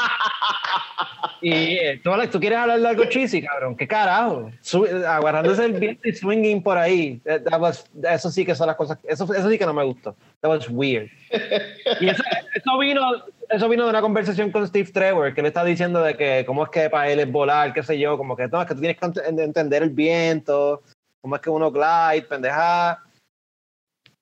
y 1.41 1.51
eh, 1.53 1.99
tú, 2.03 2.11
Alex, 2.13 2.31
¿tú 2.31 2.39
quieres 2.39 2.57
hablar 2.59 2.79
de 2.79 2.87
algo 2.87 3.05
cheesy, 3.05 3.41
cabrón? 3.41 3.75
¿Qué 3.75 3.87
carajo? 3.87 4.51
Su- 4.61 4.85
agarrándose 4.85 5.65
el 5.65 5.73
viento 5.73 6.07
y 6.07 6.13
swinging 6.13 6.61
por 6.63 6.77
ahí. 6.77 7.19
That- 7.25 7.43
that 7.43 7.59
was- 7.61 7.85
eso 8.09 8.29
sí 8.31 8.45
que 8.45 8.55
son 8.55 8.67
las 8.67 8.75
cosas. 8.75 8.97
Eso, 9.03 9.23
eso 9.33 9.49
sí 9.49 9.57
que 9.57 9.65
no 9.65 9.73
me 9.73 9.83
gustó. 9.83 10.15
That 10.41 10.49
was 10.49 10.67
weird. 10.69 11.09
Y 11.99 12.09
eso, 12.09 12.23
eso 12.55 12.77
vino, 12.79 13.01
eso 13.49 13.69
vino 13.69 13.83
de 13.85 13.89
una 13.89 14.01
conversación 14.01 14.51
con 14.51 14.67
Steve 14.67 14.89
Trevor, 14.91 15.33
que 15.33 15.41
le 15.41 15.49
está 15.49 15.63
diciendo 15.63 16.01
de 16.01 16.15
que 16.15 16.43
cómo 16.45 16.63
es 16.63 16.69
que 16.69 16.89
para 16.89 17.09
él 17.09 17.19
es 17.19 17.31
volar, 17.31 17.73
qué 17.73 17.83
sé 17.83 17.97
yo, 17.99 18.17
como 18.17 18.35
que 18.35 18.47
no, 18.47 18.61
es 18.61 18.67
que 18.67 18.73
tú 18.73 18.81
tienes 18.81 18.97
que 18.97 19.05
ent- 19.05 19.39
entender 19.41 19.83
el 19.83 19.89
viento, 19.91 20.81
cómo 21.21 21.35
es 21.35 21.41
que 21.41 21.49
uno 21.49 21.71
glide, 21.71 22.23
pendeja. 22.27 23.03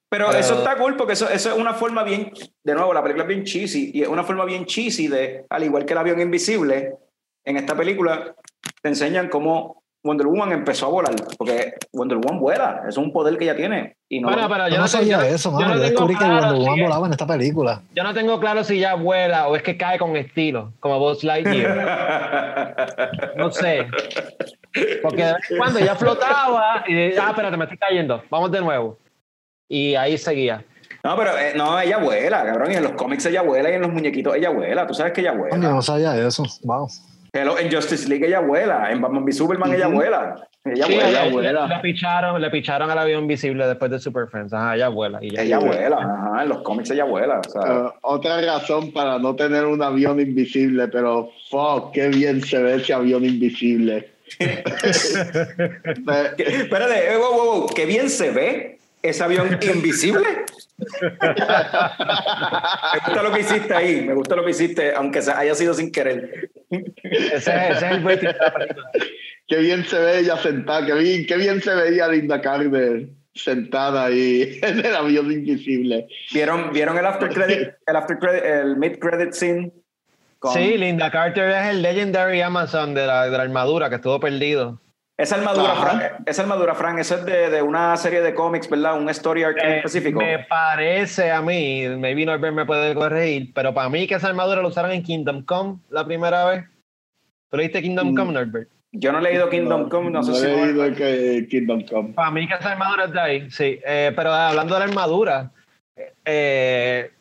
Pero 0.08 0.28
Pero- 0.28 0.40
eso 0.40 0.60
está 0.60 0.78
cool 0.78 0.96
porque 0.96 1.14
eso, 1.14 1.28
eso 1.30 1.52
es 1.52 1.58
una 1.58 1.74
forma 1.74 2.04
bien, 2.04 2.32
de 2.64 2.74
nuevo, 2.74 2.94
la 2.94 3.02
película 3.02 3.24
es 3.24 3.28
bien 3.28 3.44
cheesy 3.44 3.92
y 3.94 4.04
es 4.04 4.08
una 4.08 4.24
forma 4.24 4.46
bien 4.46 4.66
cheesy 4.66 5.08
de, 5.08 5.46
al 5.50 5.64
igual 5.64 5.84
que 5.86 5.94
el 5.94 6.00
avión 6.00 6.22
invisible, 6.22 6.94
en 7.46 7.58
esta 7.58 7.76
película 7.76 8.36
te 8.82 8.90
enseñan 8.90 9.30
cómo 9.30 9.84
Wonder 10.04 10.28
Woman 10.28 10.52
empezó 10.52 10.86
a 10.86 10.90
volar, 10.90 11.16
porque 11.38 11.74
Wonder 11.92 12.20
Woman 12.20 12.40
vuela, 12.40 12.84
es 12.88 12.96
un 12.96 13.12
poder 13.12 13.38
que 13.40 13.46
ella 13.46 13.56
tiene. 13.56 13.96
Y 14.08 14.20
no, 14.20 14.28
Bueno, 14.28 14.48
pero 14.48 14.68
Yo 14.68 14.76
yo 14.76 14.82
no 14.82 14.88
sabía 14.88 15.18
yo- 15.18 15.24
eso, 15.24 15.50
yo 15.50 15.56
mano. 15.58 15.68
no 15.70 15.74
Yo 15.76 15.80
tengo 15.82 15.90
descubrí 15.92 16.14
que 16.16 16.20
claro 16.26 16.36
Wonder 16.42 16.60
Woman 16.60 16.76
si- 16.76 16.82
volaba 16.84 17.08
en 17.08 17.12
esta 17.14 17.26
película. 17.28 17.82
Yo 17.96 18.04
no 18.04 18.14
tengo 18.14 18.40
claro 18.40 18.64
si 18.64 18.80
ya 18.80 18.94
vuela 18.94 19.48
o 19.48 19.56
es 19.56 19.64
que 19.64 19.78
cae 19.78 19.98
con 19.98 20.16
estilo, 20.16 20.74
como 20.80 21.00
Buzz 21.00 21.24
Lightyear. 21.24 22.76
No 23.36 23.52
sé. 23.52 23.88
Porque 25.02 25.24
de 25.26 25.34
vez 25.34 25.52
en 25.52 25.58
cuando 25.58 25.80
ya 25.80 25.96
flotaba 25.96 26.84
y 26.88 27.14
ah, 27.18 27.30
espérate, 27.30 27.58
me 27.58 27.64
estoy 27.66 27.78
cayendo. 27.78 28.24
Vamos 28.30 28.52
de 28.52 28.62
nuevo. 28.62 28.98
Y 29.68 29.96
ahí 29.96 30.18
seguía. 30.18 30.64
No, 31.04 31.16
pero 31.18 31.38
eh, 31.38 31.54
no, 31.56 31.80
ella 31.80 31.98
vuela, 31.98 32.44
cabrón. 32.46 32.72
Y 32.72 32.76
en 32.76 32.84
los 32.84 32.92
cómics 32.94 33.26
ella 33.26 33.42
vuela 33.42 33.70
y 33.72 33.74
en 33.74 33.82
los 33.82 33.92
muñequitos 33.92 34.36
ella 34.36 34.50
vuela. 34.52 34.86
Tú 34.88 34.94
sabes 34.94 35.14
que 35.14 35.22
ella 35.22 35.32
vuela. 35.34 35.58
no 35.58 35.82
sabía 35.82 36.16
eso. 36.16 36.44
Wow. 36.64 36.88
Hello, 37.38 37.60
en 37.60 37.70
Justice 37.70 38.08
League 38.08 38.26
ella 38.26 38.40
vuela. 38.40 38.90
En 38.92 39.02
Batman 39.02 39.26
v 39.26 39.32
Superman 39.34 39.74
ella 39.74 39.88
vuela. 39.88 40.48
Ella 40.64 40.86
Sí, 40.86 40.94
vuela. 40.94 41.10
ella 41.10 41.26
le- 41.26 41.32
vuela. 41.32 41.68
Le, 41.68 41.80
picharon, 41.82 42.42
le 42.42 42.50
picharon 42.50 42.90
al 42.90 42.98
avión 42.98 43.24
invisible 43.24 43.68
después 43.68 43.92
de 43.92 44.00
Super 44.00 44.28
Friends. 44.28 44.54
Ajá, 44.54 44.76
ella 44.76 44.88
vuela. 44.88 45.20
Y 45.22 45.32
ya. 45.36 45.42
Ella 45.44 45.60
vuela. 45.60 45.98
Ajá, 45.98 46.44
en 46.44 46.50
los 46.50 46.62
cómics 46.64 46.90
ella 46.92 47.04
vuela. 47.04 47.42
O 47.46 47.50
sea, 47.50 47.62
Eh, 47.62 47.90
otra 48.04 48.40
razón 48.42 48.92
para 48.94 49.20
no 49.20 49.36
tener 49.36 49.66
un 49.66 49.84
avión 49.84 50.20
invisible, 50.20 50.88
pero 50.88 51.30
fuck, 51.50 51.92
qué 51.92 52.08
bien 52.08 52.42
se 52.42 52.58
ve 52.64 52.76
ese 52.76 52.94
avión 52.94 53.26
invisible. 53.26 54.10
Espérate, 56.38 57.14
eh, 57.14 57.18
wow, 57.18 57.32
wow, 57.36 57.60
wow, 57.60 57.68
qué 57.76 57.86
bien 57.86 58.10
se 58.10 58.32
ve 58.32 58.80
ese 59.10 59.24
avión 59.24 59.60
invisible. 59.62 60.46
me 60.80 60.88
gusta 63.06 63.24
lo 63.24 63.32
que 63.32 63.40
hiciste 63.42 63.74
ahí. 63.74 64.02
Me 64.02 64.14
gusta 64.14 64.36
lo 64.36 64.44
que 64.46 64.52
hiciste, 64.52 64.94
aunque 64.96 65.20
haya 65.20 65.56
sido 65.56 65.74
sin 65.74 65.92
querer. 65.92 66.50
Ese, 66.70 67.34
ese 67.34 67.72
es 67.72 67.84
el 67.84 68.04
película. 68.04 68.36
qué 69.48 69.58
bien 69.58 69.86
se 69.86 70.00
ve 70.00 70.20
ella 70.20 70.38
sentada, 70.38 70.86
qué 70.86 70.94
bien, 70.94 71.26
qué 71.26 71.38
bien 71.38 71.62
se 71.62 71.74
veía 71.76 72.08
Linda 72.08 72.42
Carter 72.42 73.08
sentada 73.34 74.06
ahí 74.06 74.60
en 74.62 74.86
el 74.86 74.96
avión 74.96 75.32
invisible. 75.32 76.08
¿Vieron, 76.34 76.72
¿vieron 76.72 76.98
el 76.98 77.06
after 77.06 77.30
credit, 77.30 77.70
el 77.86 77.96
after 77.96 78.18
credit, 78.18 78.44
el 78.44 78.78
mid 78.78 78.98
credit 79.00 79.34
scene? 79.34 79.72
Con- 80.40 80.54
Sí, 80.54 80.78
Linda 80.78 81.12
Carter 81.12 81.50
es 81.50 81.68
el 81.68 81.82
legendary 81.82 82.42
Amazon 82.42 82.94
de 82.94 83.06
la, 83.08 83.26
de 83.30 83.38
la 83.38 83.44
armadura 83.44 83.90
que 83.90 83.96
estuvo 83.96 84.20
perdido. 84.20 84.80
Esa 85.18 85.36
armadura, 85.36 85.72
Ajá. 85.72 85.82
Fran, 85.82 86.24
esa 86.26 86.42
armadura, 86.42 86.76
Fran, 86.76 87.00
esa 87.00 87.16
es 87.16 87.26
de, 87.26 87.50
de 87.50 87.62
una 87.62 87.96
serie 87.96 88.22
de 88.22 88.34
cómics, 88.34 88.70
¿verdad? 88.70 88.98
Un 89.00 89.10
story 89.10 89.44
arc 89.44 89.58
Eh, 89.64 89.78
específico. 89.78 90.20
Me 90.20 90.40
parece 90.40 91.32
a 91.32 91.42
mí, 91.42 91.88
maybe 91.98 92.26
Norbert 92.26 92.54
me 92.54 92.66
puede 92.66 92.94
corregir, 92.94 93.54
pero 93.54 93.74
para 93.74 93.88
mí 93.88 94.08
que 94.08 94.16
esa 94.16 94.28
armadura 94.28 94.62
la 94.62 94.68
usaron 94.68 94.92
en 94.92 95.02
Kingdom 95.04 95.44
Come 95.46 95.78
la 95.90 96.06
primera 96.06 96.44
vez. 96.46 96.66
¿Tú 97.50 97.56
leíste 97.58 97.82
Kingdom 97.82 98.12
Mm. 98.12 98.16
Come, 98.18 98.34
Norbert? 98.34 98.70
Yo 98.92 99.12
no 99.14 99.20
he 99.20 99.22
leído 99.22 99.50
Kingdom 99.50 99.88
Come, 99.90 100.10
no, 100.12 100.22
sé 100.22 100.34
si... 100.36 100.46
he 100.48 100.66
leído 100.74 100.94
que 100.94 101.48
Kingdom 101.50 101.86
Come. 101.86 102.14
Para 102.14 102.32
mí 102.32 102.46
que 102.48 102.56
esa 102.56 102.74
armadura 102.74 103.06
es 103.06 103.12
de 103.14 103.20
ahí, 103.22 103.52
sí. 103.52 103.80
Eh, 103.86 104.12
pero 104.16 104.34
hablando 104.34 104.74
de 104.74 104.80
la 104.80 104.86
armadura, 104.86 105.52
eh, 106.26 107.12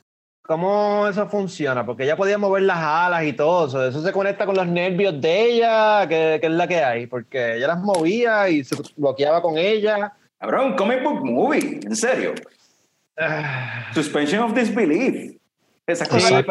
¿cómo 0.47 1.09
eso 1.09 1.27
funciona? 1.29 1.85
Porque 1.85 2.05
ella 2.05 2.17
podía 2.17 2.39
mover 2.39 2.63
las 2.63 2.79
alas 2.79 3.25
y 3.25 3.33
todo 3.33 3.67
eso. 3.67 3.87
Eso 3.87 4.03
se 4.03 4.13
conecta 4.13 4.47
con 4.47 4.55
los 4.57 4.67
nervios 4.67 5.21
de 5.21 5.43
ella, 5.45 6.07
que, 6.09 6.39
que 6.41 6.47
es 6.47 6.53
la 6.53 6.67
que 6.69 6.83
hay. 6.85 7.07
Porque 7.07 7.57
ella 7.57 7.69
las 7.69 7.81
movía 7.81 8.49
y 8.49 8.63
se 8.65 8.77
bloqueaba 8.97 9.41
con 9.43 9.57
ella. 9.59 10.13
Cabrón, 10.39 10.73
un 10.73 10.77
comic 10.77 11.03
book 11.03 11.25
movie, 11.25 11.81
en 11.83 11.97
serio. 11.97 12.35
Ah, 13.19 13.91
Suspension 13.95 14.43
of 14.43 14.55
disbelief. 14.55 15.37
Esas 15.87 16.09
cosas. 16.09 16.45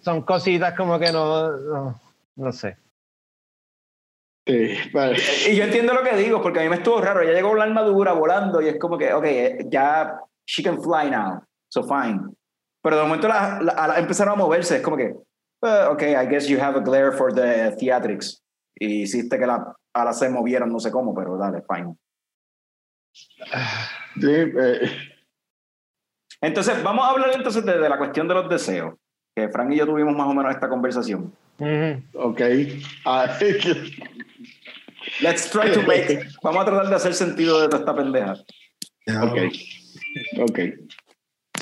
Son 0.00 0.22
cositas 0.22 0.74
como 0.74 0.98
que 0.98 1.12
no, 1.12 1.50
no, 1.56 2.00
no 2.36 2.52
sé. 2.52 2.76
Sí, 4.46 4.74
pero- 4.92 5.12
Y 5.48 5.54
yo 5.56 5.64
entiendo 5.64 5.92
lo 5.92 6.02
que 6.02 6.16
digo, 6.16 6.40
porque 6.42 6.60
a 6.60 6.62
mí 6.62 6.68
me 6.70 6.76
estuvo 6.76 7.00
raro. 7.00 7.20
Ella 7.20 7.34
llegó 7.34 7.50
con 7.50 7.58
la 7.58 7.64
armadura 7.64 8.12
volando 8.14 8.62
y 8.62 8.68
es 8.68 8.78
como 8.78 8.96
que, 8.96 9.12
ok, 9.12 9.26
ya 9.70 10.18
she 10.46 10.62
can 10.62 10.82
fly 10.82 11.10
now, 11.10 11.42
so 11.68 11.84
fine. 11.84 12.20
Pero 12.82 12.96
de 12.96 13.02
momento 13.02 13.28
la, 13.28 13.60
la- 13.62 13.86
la- 13.88 13.98
empezaron 13.98 14.34
a 14.34 14.36
moverse, 14.36 14.76
es 14.76 14.82
como 14.82 14.96
que, 14.96 15.14
eh, 15.62 15.84
ok, 15.90 16.02
I 16.02 16.26
guess 16.28 16.46
you 16.48 16.58
have 16.60 16.78
a 16.78 16.82
glare 16.82 17.12
for 17.12 17.32
the 17.34 17.72
theatrics. 17.78 18.42
Y 18.78 19.02
hiciste 19.02 19.38
que 19.38 19.46
las 19.46 19.60
alas 19.92 20.18
se 20.18 20.28
movieran, 20.30 20.72
no 20.72 20.80
sé 20.80 20.90
cómo, 20.90 21.14
pero 21.14 21.36
dale, 21.36 21.62
fine. 21.68 21.94
sí, 24.20 24.30
eh, 24.30 24.90
Entonces, 26.40 26.82
vamos 26.82 27.04
a 27.04 27.10
hablar 27.10 27.30
entonces 27.34 27.64
de, 27.64 27.78
de 27.78 27.88
la 27.88 27.98
cuestión 27.98 28.26
de 28.28 28.34
los 28.34 28.48
deseos, 28.48 28.94
que 29.36 29.48
Frank 29.50 29.72
y 29.72 29.76
yo 29.76 29.86
tuvimos 29.86 30.14
más 30.16 30.26
o 30.28 30.32
menos 30.34 30.54
esta 30.54 30.68
conversación. 30.68 31.32
Ujú. 31.58 32.02
ok. 32.14 32.40
Ah, 33.04 33.36
Let's 35.20 35.50
try 35.50 35.70
to 35.72 35.82
make, 35.82 36.26
vamos 36.42 36.62
a 36.62 36.64
tratar 36.66 36.88
de 36.88 36.94
hacer 36.94 37.12
sentido 37.14 37.60
de 37.60 37.68
toda 37.68 37.80
esta 37.80 37.94
pendeja. 37.94 38.32
ok. 39.22 39.38
Ok. 40.40 40.58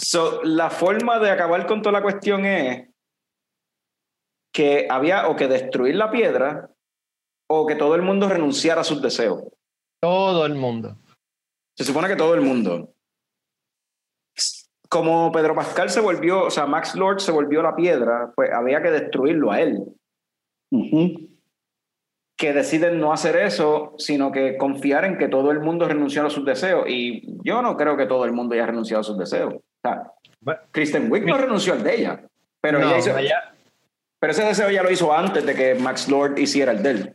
So, 0.01 0.43
la 0.45 0.71
forma 0.71 1.19
de 1.19 1.31
acabar 1.31 1.67
con 1.67 1.83
toda 1.83 1.93
la 1.93 2.03
cuestión 2.03 2.45
es 2.45 2.89
que 4.53 4.87
había 4.91 5.29
o 5.29 5.37
que 5.37 5.49
destruir 5.49 5.97
la 5.97 6.11
piedra 6.11 6.71
o 7.49 7.67
que 7.67 7.75
todo 7.75 7.95
el 7.95 8.03
mundo 8.03 8.29
renunciara 8.29 8.83
a 8.83 8.85
sus 8.85 9.03
deseos. 9.03 9.43
Todo 10.01 10.47
el 10.47 10.55
mundo. 10.55 10.97
Se 11.77 11.85
supone 11.85 12.09
que 12.09 12.17
todo 12.17 12.35
el 12.35 12.41
mundo. 12.41 12.93
Como 14.89 15.31
Pedro 15.33 15.55
Pascal 15.55 15.91
se 15.91 16.01
volvió, 16.01 16.45
o 16.45 16.51
sea, 16.51 16.67
Max 16.67 16.95
Lord 16.95 17.21
se 17.21 17.33
volvió 17.33 17.63
la 17.63 17.77
piedra, 17.77 18.33
pues 18.35 18.51
había 18.53 18.83
que 18.83 18.91
destruirlo 18.91 19.51
a 19.51 19.61
él. 19.61 19.79
Que 22.37 22.53
deciden 22.53 23.01
no 23.01 23.13
hacer 23.13 23.37
eso, 23.37 23.95
sino 23.99 24.33
que 24.33 24.57
confiar 24.57 25.05
en 25.05 25.19
que 25.19 25.29
todo 25.29 25.51
el 25.51 25.61
mundo 25.61 25.89
renunció 25.89 26.25
a 26.25 26.31
sus 26.31 26.45
deseos. 26.45 26.85
Y 26.89 27.23
yo 27.45 27.63
no 27.63 27.77
creo 27.77 27.97
que 27.97 28.07
todo 28.07 28.25
el 28.25 28.33
mundo 28.33 28.55
haya 28.55 28.67
renunciado 28.67 29.01
a 29.01 29.05
sus 29.05 29.19
deseos. 29.19 29.55
Sea, 29.83 30.13
Kristen 30.71 31.11
Wiig 31.11 31.25
no 31.25 31.37
renunció 31.39 31.73
al 31.75 31.83
de 31.83 31.95
ella. 31.97 32.21
Pero, 32.61 32.79
no, 32.81 32.89
ella 32.89 32.99
hizo- 32.99 33.19
ella- 33.19 33.55
pero 34.21 34.33
ese 34.33 34.45
deseo 34.45 34.71
ya 34.71 34.83
lo 34.83 34.91
hizo 34.91 35.13
antes 35.13 35.45
de 35.47 35.55
que 35.55 35.75
Max 35.77 36.09
Lord 36.09 36.39
hiciera 36.39 36.73
el 36.73 36.83
de 36.83 36.91
él. 36.91 37.15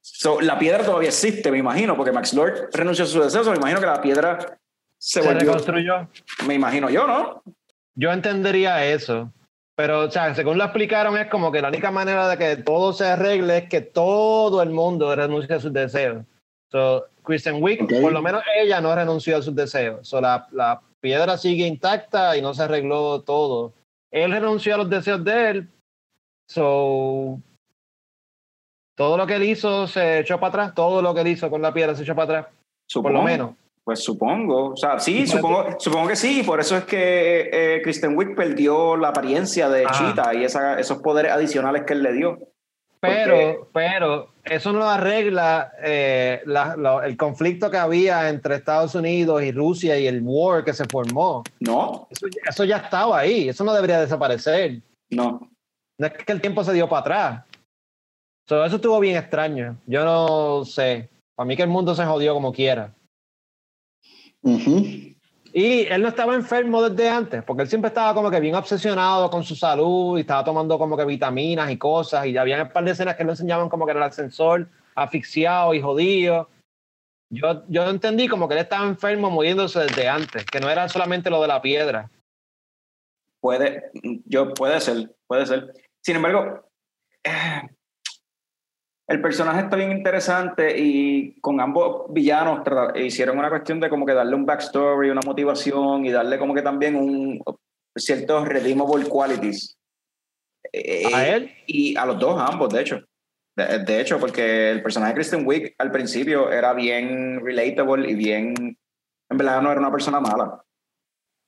So, 0.00 0.40
la 0.40 0.58
piedra 0.58 0.84
todavía 0.84 1.08
existe, 1.08 1.50
me 1.50 1.58
imagino, 1.58 1.96
porque 1.96 2.12
Max 2.12 2.32
Lord 2.34 2.70
renunció 2.72 3.04
a 3.04 3.08
su 3.08 3.20
deseo. 3.20 3.44
so 3.44 3.50
me 3.50 3.56
imagino 3.56 3.80
que 3.80 3.86
la 3.86 4.00
piedra 4.00 4.58
se, 4.98 5.22
se 5.22 5.34
reconstruyó. 5.34 6.08
Me 6.46 6.54
imagino 6.54 6.88
yo, 6.90 7.06
¿no? 7.06 7.42
Yo 7.94 8.12
entendería 8.12 8.84
eso. 8.84 9.32
Pero, 9.74 10.00
o 10.00 10.10
sea, 10.10 10.34
según 10.34 10.58
lo 10.58 10.64
explicaron, 10.64 11.16
es 11.18 11.28
como 11.28 11.52
que 11.52 11.60
la 11.62 11.68
única 11.68 11.90
manera 11.90 12.28
de 12.28 12.36
que 12.36 12.56
todo 12.62 12.92
se 12.92 13.06
arregle 13.06 13.58
es 13.58 13.68
que 13.68 13.80
todo 13.80 14.60
el 14.62 14.70
mundo 14.70 15.14
renuncie 15.14 15.54
a 15.54 15.60
sus 15.60 15.72
deseos. 15.72 16.24
So, 16.70 17.06
Kristen 17.22 17.62
Wiig, 17.62 17.82
Ok. 17.84 17.92
por 18.00 18.12
lo 18.12 18.20
menos 18.22 18.42
ella 18.60 18.80
no 18.80 18.94
renunció 18.94 19.36
a 19.36 19.42
sus 19.42 19.54
deseos. 19.54 20.06
So, 20.08 20.20
la, 20.20 20.48
la 20.52 20.80
piedra 21.00 21.36
sigue 21.38 21.66
intacta 21.66 22.36
y 22.36 22.42
no 22.42 22.54
se 22.54 22.62
arregló 22.62 23.22
todo. 23.22 23.72
Él 24.12 24.30
renunció 24.32 24.74
a 24.74 24.78
los 24.78 24.90
deseos 24.90 25.22
de 25.24 25.50
él. 25.50 25.68
So, 26.48 27.38
todo 28.96 29.16
lo 29.16 29.26
que 29.26 29.36
él 29.36 29.44
hizo 29.44 29.86
se 29.86 30.20
echó 30.20 30.40
para 30.40 30.48
atrás. 30.48 30.74
Todo 30.74 31.02
lo 31.02 31.14
que 31.14 31.20
él 31.20 31.28
hizo 31.28 31.50
con 31.50 31.62
la 31.62 31.72
piedra 31.72 31.94
se 31.94 32.02
echó 32.02 32.14
para 32.14 32.38
atrás. 32.40 32.54
Por 32.94 33.12
lo 33.12 33.22
menos. 33.22 33.54
Pues 33.84 34.02
supongo. 34.02 34.70
O 34.72 34.76
sea, 34.76 34.98
sí, 34.98 35.26
supongo, 35.26 35.78
supongo 35.78 36.08
que 36.08 36.16
sí. 36.16 36.42
Por 36.44 36.60
eso 36.60 36.76
es 36.76 36.84
que 36.84 37.48
eh, 37.52 37.82
Kristen 37.82 38.16
Wiig 38.16 38.34
perdió 38.34 38.96
la 38.96 39.08
apariencia 39.08 39.68
de 39.68 39.84
Ah. 39.86 39.90
Cheetah 39.92 40.34
y 40.34 40.44
esa- 40.44 40.78
esos 40.78 40.98
poderes 40.98 41.32
adicionales 41.32 41.84
que 41.84 41.94
él 41.94 42.02
le 42.02 42.12
dio. 42.12 42.38
Pero, 43.00 43.68
pero 43.72 44.32
eso 44.44 44.72
no 44.72 44.88
arregla 44.88 45.72
eh, 45.82 46.42
la- 46.46 47.02
el 47.04 47.16
conflicto 47.16 47.70
que 47.70 47.76
había 47.76 48.28
entre 48.28 48.56
Estados 48.56 48.94
Unidos 48.94 49.42
y 49.42 49.52
Rusia 49.52 49.98
y 49.98 50.06
el 50.06 50.20
war 50.24 50.64
que 50.64 50.72
se 50.74 50.84
formó. 50.86 51.44
No, 51.60 52.08
Eso, 52.10 52.26
eso 52.48 52.64
ya 52.64 52.78
estaba 52.78 53.18
ahí, 53.20 53.48
eso 53.48 53.62
no 53.64 53.72
debería 53.74 54.00
desaparecer. 54.00 54.82
no. 55.10 55.50
No 56.00 56.06
es 56.06 56.12
que 56.12 56.30
el 56.32 56.40
tiempo 56.40 56.62
se 56.62 56.72
dio 56.72 56.88
para 56.88 57.00
atrás. 57.00 57.44
So, 58.48 58.64
eso 58.64 58.76
estuvo 58.76 59.00
bien 59.00 59.16
extraño. 59.16 59.76
Yo 59.84 60.04
no 60.04 60.64
sé. 60.64 61.08
Para 61.34 61.44
mí 61.46 61.56
que 61.56 61.64
el 61.64 61.68
mundo 61.68 61.92
se 61.94 62.04
jodió 62.04 62.34
como 62.34 62.52
quiera. 62.52 62.94
Ujú. 64.42 64.84
Y 65.52 65.86
él 65.86 66.02
no 66.02 66.08
estaba 66.08 66.34
enfermo 66.34 66.82
desde 66.88 67.08
antes, 67.08 67.42
porque 67.42 67.62
él 67.62 67.68
siempre 67.68 67.88
estaba 67.88 68.14
como 68.14 68.30
que 68.30 68.40
bien 68.40 68.54
obsesionado 68.54 69.30
con 69.30 69.44
su 69.44 69.54
salud 69.54 70.18
y 70.18 70.20
estaba 70.20 70.44
tomando 70.44 70.78
como 70.78 70.96
que 70.96 71.04
vitaminas 71.04 71.70
y 71.70 71.78
cosas. 71.78 72.26
Y 72.26 72.36
había 72.36 72.62
un 72.62 72.68
par 72.68 72.84
de 72.84 72.90
escenas 72.90 73.16
que 73.16 73.24
lo 73.24 73.30
enseñaban 73.30 73.68
como 73.68 73.86
que 73.86 73.92
en 73.92 73.98
el 73.98 74.02
ascensor, 74.02 74.68
asfixiado 74.94 75.74
y 75.74 75.80
jodido. 75.80 76.48
Yo, 77.30 77.64
yo 77.68 77.88
entendí 77.88 78.28
como 78.28 78.48
que 78.48 78.54
él 78.54 78.60
estaba 78.60 78.86
enfermo 78.86 79.30
muriéndose 79.30 79.80
desde 79.80 80.08
antes, 80.08 80.44
que 80.44 80.60
no 80.60 80.70
era 80.70 80.88
solamente 80.88 81.30
lo 81.30 81.40
de 81.40 81.48
la 81.48 81.62
piedra. 81.62 82.10
Puede, 83.40 83.90
yo, 84.24 84.52
puede 84.54 84.80
ser, 84.80 85.14
puede 85.26 85.46
ser. 85.46 85.72
Sin 86.00 86.16
embargo, 86.16 86.68
eh, 87.24 87.62
el 89.08 89.22
personaje 89.22 89.62
está 89.62 89.76
bien 89.76 89.90
interesante 89.90 90.78
y 90.78 91.40
con 91.40 91.60
ambos 91.60 92.12
villanos 92.12 92.60
hicieron 92.96 93.38
una 93.38 93.48
cuestión 93.48 93.80
de 93.80 93.88
como 93.88 94.04
que 94.04 94.12
darle 94.12 94.34
un 94.34 94.44
backstory, 94.44 95.08
una 95.08 95.22
motivación 95.24 96.04
y 96.04 96.10
darle 96.10 96.38
como 96.38 96.54
que 96.54 96.60
también 96.60 96.94
un 96.94 97.42
ciertos 97.96 98.46
redeemable 98.46 99.06
qualities. 99.06 99.78
Eh, 100.72 101.10
¿A 101.14 101.26
él? 101.26 101.50
Y 101.66 101.96
a 101.96 102.04
los 102.04 102.18
dos, 102.18 102.38
a 102.38 102.46
ambos, 102.46 102.72
de 102.72 102.82
hecho. 102.82 103.00
De, 103.56 103.78
de 103.78 104.00
hecho, 104.00 104.20
porque 104.20 104.70
el 104.70 104.82
personaje 104.82 105.12
de 105.12 105.16
Kristen 105.16 105.46
Wiig 105.46 105.74
al 105.78 105.90
principio 105.90 106.52
era 106.52 106.74
bien 106.74 107.40
relatable 107.42 108.10
y 108.10 108.14
bien. 108.14 108.54
En 109.30 109.38
verdad, 109.38 109.62
no 109.62 109.72
era 109.72 109.80
una 109.80 109.90
persona 109.90 110.20
mala. 110.20 110.62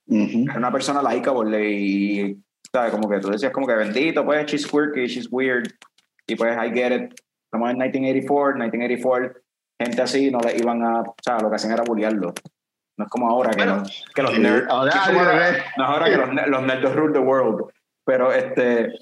Ujú. 0.07 0.45
Era 0.49 0.57
una 0.57 0.71
persona 0.71 1.13
likeable 1.13 1.71
y. 1.71 2.37
¿Sabes? 2.73 2.91
Como 2.91 3.07
que 3.07 3.19
tú 3.19 3.29
decías, 3.29 3.51
como 3.51 3.67
que 3.67 3.75
bendito, 3.75 4.25
pues, 4.25 4.45
she's 4.47 4.65
quirky, 4.65 5.05
she's 5.05 5.27
weird. 5.29 5.67
Y 6.25 6.35
pues, 6.35 6.57
I 6.57 6.71
get 6.71 6.91
it. 6.91 7.21
Estamos 7.51 7.69
en 7.69 7.77
1984, 7.79 8.55
1984. 8.59 9.41
Gente 9.77 10.01
así 10.01 10.31
no 10.31 10.39
le 10.39 10.55
iban 10.57 10.81
a. 10.83 11.01
O 11.01 11.15
sea, 11.21 11.37
lo 11.39 11.49
que 11.49 11.55
hacían 11.57 11.73
era 11.73 11.83
bullearlo. 11.83 12.33
No 12.97 13.05
es 13.05 13.11
como 13.11 13.29
ahora 13.29 13.51
que, 13.51 13.65
los, 13.65 14.05
que 14.15 14.21
los 14.21 14.39
nerds. 14.39 14.67
no 14.67 14.87
es 14.87 14.95
ahora 15.77 16.05
que 16.09 16.15
los, 16.17 16.29
los 16.47 16.61
nerds 16.63 16.95
rule 16.95 17.13
the 17.13 17.19
world. 17.19 17.65
Pero 18.05 18.31
este. 18.31 18.93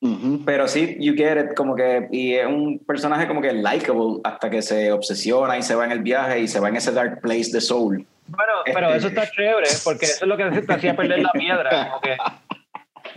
Ujú. 0.00 0.44
Pero 0.44 0.66
sí, 0.66 0.96
you 0.98 1.14
get 1.14 1.38
it, 1.38 1.54
como 1.54 1.76
que, 1.76 2.08
y 2.10 2.34
es 2.34 2.46
un 2.46 2.80
personaje 2.84 3.28
como 3.28 3.40
que 3.40 3.52
likable 3.52 4.20
hasta 4.24 4.50
que 4.50 4.60
se 4.62 4.90
obsesiona 4.90 5.56
y 5.56 5.62
se 5.62 5.74
va 5.76 5.84
en 5.84 5.92
el 5.92 6.02
viaje 6.02 6.40
y 6.40 6.48
se 6.48 6.58
va 6.58 6.68
en 6.68 6.76
ese 6.76 6.90
dark 6.92 7.20
place 7.20 7.50
de 7.52 7.60
soul. 7.60 8.04
Bueno, 8.26 8.52
pero 8.64 8.86
Este- 8.88 8.98
eso 8.98 9.08
está 9.08 9.30
chévere, 9.30 9.68
porque 9.84 10.06
eso 10.06 10.24
es 10.24 10.28
lo 10.28 10.36
que 10.36 10.44
te 10.62 10.72
hacía 10.72 10.96
perder 10.96 11.20
la 11.20 11.30
piedra. 11.32 11.88
Como 11.90 12.00
que 12.00 12.16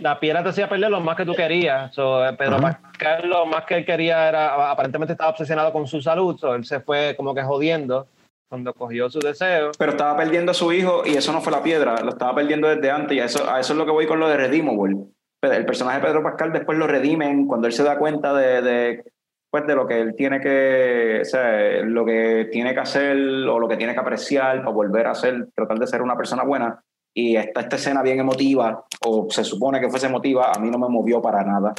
la 0.02 0.20
piedra 0.20 0.42
te 0.42 0.50
hacía 0.50 0.68
perder 0.68 0.90
lo 0.90 1.00
más 1.00 1.16
que 1.16 1.24
tú 1.24 1.34
querías. 1.34 1.94
So, 1.94 2.26
eh, 2.26 2.32
Pedro 2.34 2.56
Ajá. 2.56 2.80
Pascal 2.82 3.28
lo 3.28 3.46
más 3.46 3.64
que 3.64 3.76
él 3.76 3.84
quería 3.84 4.28
era, 4.28 4.70
aparentemente 4.70 5.12
estaba 5.12 5.30
obsesionado 5.30 5.72
con 5.72 5.86
su 5.86 6.02
salud, 6.02 6.36
so, 6.38 6.54
él 6.54 6.64
se 6.64 6.80
fue 6.80 7.14
como 7.16 7.34
que 7.34 7.42
jodiendo 7.42 8.08
cuando 8.48 8.74
cogió 8.74 9.08
su 9.08 9.18
deseo. 9.20 9.70
Pero 9.78 9.92
estaba 9.92 10.16
perdiendo 10.16 10.50
a 10.50 10.54
su 10.54 10.72
hijo 10.72 11.02
y 11.06 11.16
eso 11.16 11.32
no 11.32 11.40
fue 11.40 11.52
la 11.52 11.62
piedra, 11.62 12.02
lo 12.02 12.10
estaba 12.10 12.34
perdiendo 12.34 12.68
desde 12.68 12.90
antes 12.90 13.16
y 13.16 13.20
a 13.20 13.24
eso, 13.24 13.50
a 13.50 13.60
eso 13.60 13.72
es 13.72 13.78
lo 13.78 13.86
que 13.86 13.92
voy 13.92 14.06
con 14.06 14.20
lo 14.20 14.28
de 14.28 14.36
Redeemable. 14.36 15.06
El 15.40 15.64
personaje 15.64 15.98
de 15.98 16.06
Pedro 16.06 16.22
Pascal 16.22 16.52
después 16.52 16.78
lo 16.78 16.86
redimen 16.86 17.46
cuando 17.48 17.66
él 17.66 17.72
se 17.72 17.82
da 17.82 17.98
cuenta 17.98 18.32
de, 18.32 18.62
de, 18.62 19.04
pues, 19.50 19.66
de 19.66 19.74
lo 19.74 19.86
que 19.86 20.00
él 20.00 20.14
tiene 20.14 20.40
que, 20.40 21.20
o 21.22 21.24
sea, 21.24 21.82
lo 21.82 22.04
que 22.04 22.48
tiene 22.52 22.72
que 22.74 22.80
hacer 22.80 23.16
o 23.16 23.58
lo 23.58 23.68
que 23.68 23.76
tiene 23.76 23.92
que 23.92 24.00
apreciar 24.00 24.58
para 24.58 24.70
volver 24.70 25.06
a 25.06 25.14
ser, 25.14 25.48
tratar 25.54 25.78
de 25.78 25.86
ser 25.86 26.00
una 26.00 26.16
persona 26.16 26.44
buena. 26.44 26.80
Y 27.14 27.36
esta, 27.36 27.60
esta 27.60 27.76
escena 27.76 28.02
bien 28.02 28.18
emotiva, 28.20 28.84
o 29.04 29.26
se 29.30 29.44
supone 29.44 29.80
que 29.80 29.88
fuese 29.90 30.06
emotiva, 30.06 30.50
a 30.52 30.58
mí 30.58 30.70
no 30.70 30.78
me 30.78 30.88
movió 30.88 31.20
para 31.20 31.44
nada. 31.44 31.74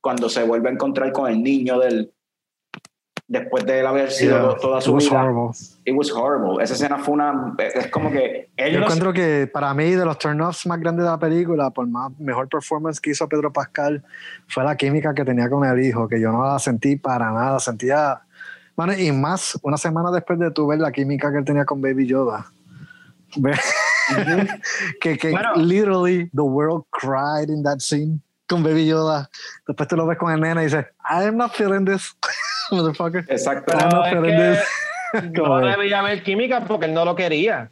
Cuando 0.00 0.28
se 0.28 0.44
vuelve 0.44 0.68
a 0.68 0.72
encontrar 0.72 1.10
con 1.12 1.28
el 1.30 1.42
niño 1.42 1.78
del 1.80 2.12
después 3.26 3.66
de 3.66 3.80
él 3.80 3.86
haber 3.86 4.10
sido 4.10 4.38
Yeah, 4.38 4.48
to- 4.54 4.60
toda 4.60 4.78
it 4.78 4.84
su 4.84 4.94
was 4.94 5.04
vida. 5.04 5.22
horrible. 5.22 5.50
It 5.84 5.94
was 5.94 6.10
horrible. 6.12 6.62
Esa 6.64 6.74
escena 6.74 6.98
fue 6.98 7.14
una. 7.14 7.54
Es 7.58 7.88
como 7.88 8.10
que. 8.10 8.48
Él 8.56 8.72
Yo 8.72 8.78
no- 8.78 8.84
encuentro 8.86 9.12
que 9.12 9.46
para 9.52 9.74
mí 9.74 9.90
de 9.90 10.04
los 10.04 10.16
turn-offs 10.18 10.64
más 10.66 10.78
grandes 10.80 11.04
de 11.04 11.10
la 11.10 11.18
película, 11.18 11.70
por 11.70 11.86
más 11.88 12.10
mejor 12.18 12.48
performance 12.48 13.00
que 13.00 13.10
hizo 13.10 13.28
Pedro 13.28 13.52
Pascal, 13.52 14.02
fue 14.46 14.62
la 14.64 14.76
química 14.76 15.12
que 15.12 15.24
tenía 15.24 15.50
con 15.50 15.64
el 15.64 15.84
hijo, 15.84 16.08
que 16.08 16.20
yo 16.20 16.30
no 16.32 16.42
la 16.46 16.58
sentí 16.58 16.96
para 16.96 17.30
nada. 17.32 17.58
Sentía. 17.60 18.22
Bueno, 18.76 18.92
y 18.94 19.10
más 19.10 19.58
una 19.62 19.76
semana 19.76 20.10
después 20.12 20.38
de 20.38 20.52
tu 20.52 20.66
ver 20.68 20.78
la 20.78 20.92
química 20.92 21.32
que 21.32 21.38
él 21.38 21.44
tenía 21.44 21.64
con 21.64 21.82
Baby 21.82 22.06
Yoda. 22.06 22.46
Que 25.00 25.16
que 25.18 25.30
Bueno. 25.30 25.54
literally 25.56 26.30
the 26.34 26.42
world 26.42 26.84
cried 26.90 27.48
in 27.50 27.62
that 27.62 27.78
scene 27.80 28.20
con 28.48 28.62
Baby 28.62 28.86
Yoda. 28.86 29.28
Después 29.66 29.88
tú 29.88 29.96
lo 29.96 30.06
ves 30.06 30.18
con 30.18 30.32
el 30.32 30.40
nene 30.40 30.62
y 30.62 30.64
dices, 30.64 30.86
I'm 31.08 31.36
not 31.36 31.52
feeling 31.54 31.84
this, 31.84 32.16
motherfucker. 32.70 33.24
Exacto. 33.28 33.72
No, 33.76 34.02
Pero 34.04 34.22
pero 34.22 34.26
es 34.52 34.58
es 35.14 35.22
que 35.22 35.30
no 35.42 35.58
debía 35.60 36.00
haber 36.00 36.22
química 36.22 36.64
porque 36.64 36.86
él 36.86 36.94
no 36.94 37.04
lo 37.04 37.14
quería. 37.14 37.70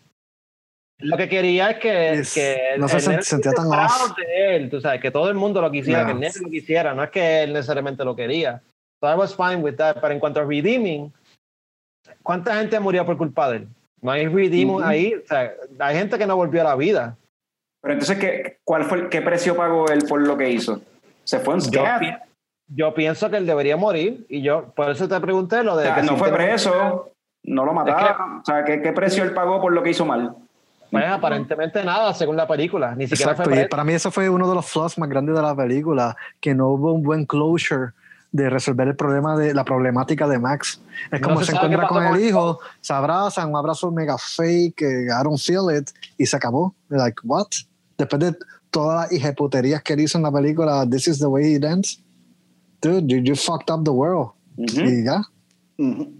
Lo 0.99 1.17
que 1.19 1.29
quería 1.29 1.71
es 1.73 1.79
que, 1.79 2.13
Es- 2.15 2.33
que 2.35 2.59
no 2.79 2.89
se 2.89 3.01
sentía 3.01 3.53
tan 3.53 3.67
off. 3.67 4.17
de 4.17 4.57
él, 4.57 4.71
tú 4.71 4.81
sabes, 4.81 5.01
que 5.01 5.11
todo 5.11 5.29
el 5.29 5.35
mundo 5.35 5.61
lo 5.61 5.71
quisiera, 5.71 5.99
Yeah. 6.01 6.07
que 6.07 6.13
el 6.13 6.21
nene 6.21 6.35
lo 6.43 6.49
quisiera, 6.49 6.95
no 6.95 7.05
es 7.05 7.11
que 7.11 7.43
él 7.43 7.53
necesariamente 7.53 8.03
lo 8.05 8.17
quería. 8.17 8.63
So 9.01 9.11
I 9.11 9.15
was 9.15 9.35
fine 9.37 9.57
with 9.57 9.75
that, 9.77 9.97
pero 10.01 10.15
en 10.15 10.19
cuanto 10.21 10.41
a 10.41 10.45
redeeming, 10.45 11.13
¿cuánta 12.23 12.57
gente 12.57 12.81
murió 12.81 13.05
por 13.05 13.19
culpa 13.19 13.51
de 13.51 13.57
él? 13.59 13.69
No 14.07 14.13
hay 14.13 14.29
redeeming 14.29 14.77
Ujú. 14.77 14.85
ahí, 14.85 15.15
o 15.15 15.27
sea, 15.27 15.53
hay 15.81 15.97
gente 15.97 16.17
que 16.17 16.29
no 16.29 16.37
volvió 16.37 16.61
a 16.61 16.65
la 16.65 16.77
vida. 16.77 17.17
Pero 17.83 17.95
entonces, 17.95 18.17
¿qué, 18.19 18.59
cuál 18.63 18.85
fue, 18.85 18.99
el- 18.99 19.09
¿qué 19.09 19.21
precio 19.21 19.57
pagó 19.57 19.89
él 19.89 20.05
por 20.09 20.21
lo 20.25 20.37
que 20.37 20.49
hizo? 20.49 20.81
Se 21.25 21.41
fue 21.41 21.55
en 21.55 21.61
Yo, 21.73 21.83
yo 22.69 22.95
pienso 22.95 23.29
que 23.29 23.37
él 23.37 23.47
debería 23.47 23.77
morir 23.77 24.25
y 24.29 24.43
yo 24.43 24.73
por 24.77 24.91
eso 24.91 25.09
te 25.09 25.19
pregunté 25.21 25.65
lo 25.65 25.73
O 25.73 25.77
de 25.77 25.87
sea, 25.87 25.97
que 25.97 26.03
no 26.03 26.13
si 26.13 26.19
fue 26.19 26.33
preso, 26.33 27.11
no 27.43 27.65
lo 27.65 27.73
mataron. 27.73 28.39
o 28.39 28.45
sea, 28.45 28.65
¿qué, 28.65 28.81
¿qué 28.81 28.93
precio 28.93 29.25
él 29.25 29.35
pagó 29.35 29.61
por 29.61 29.73
lo 29.73 29.83
que 29.83 29.91
hizo 29.91 30.05
mal? 30.07 30.37
Pues 30.89 31.05
aparentemente 31.05 31.83
nada, 31.83 32.15
según 32.15 32.37
la 32.37 32.47
película, 32.47 32.95
ni 32.95 33.09
siquiera 33.09 33.33
Exacto, 33.33 33.51
fue 33.51 33.55
y 33.55 33.57
preso. 33.63 33.71
para 33.71 33.83
mí 33.83 33.93
eso 33.93 34.13
fue 34.13 34.31
uno 34.31 34.49
de 34.49 34.55
los 34.55 34.67
flaws 34.71 34.97
más 34.99 35.09
grandes 35.09 35.35
de 35.35 35.43
la 35.43 35.57
película, 35.57 36.17
que 36.41 36.55
no 36.55 36.69
hubo 36.69 36.93
un 36.93 37.03
buen 37.03 37.27
closure 37.27 37.91
de 38.33 38.51
resolver 38.51 38.89
el 38.89 38.97
problema 38.97 39.37
de 39.37 39.55
la 39.55 39.65
problemática 39.65 40.29
de 40.29 40.39
Max. 40.39 40.81
Es 41.11 41.21
No 41.21 41.29
como 41.29 41.41
se 41.41 41.47
se, 41.47 41.53
encuentra 41.57 41.87
con 41.89 42.05
el 42.05 42.21
hijo, 42.21 42.59
se 42.81 42.93
abrazan, 42.93 43.49
un 43.51 43.57
abrazo 43.57 43.91
mega 43.91 44.17
fake, 44.19 44.75
que 44.75 45.07
I 45.07 45.25
don't 45.25 45.39
feel 45.39 45.75
it, 45.77 45.91
y 46.19 46.27
se 46.27 46.37
acabó. 46.37 46.75
Like, 46.89 47.21
what? 47.25 47.47
Después 47.97 48.21
de 48.21 48.37
todas 48.71 49.05
las 49.05 49.13
hijeputerías 49.13 49.83
que 49.83 49.95
él 49.95 50.01
hizo 50.01 50.19
en 50.19 50.25
la 50.25 50.33
película, 50.33 50.87
This 50.89 51.09
is 51.09 51.19
the 51.19 51.27
way 51.27 51.55
it 51.55 51.65
ends. 51.65 52.03
Dude, 52.83 53.07
you, 53.07 53.19
you 53.23 53.35
fucked 53.35 53.71
up 53.71 53.85
the 53.85 53.91
world. 53.91 54.33
Ujú. 54.57 54.81
Y 54.81 55.05
ya. 55.05 55.23
Ujú. 55.79 56.13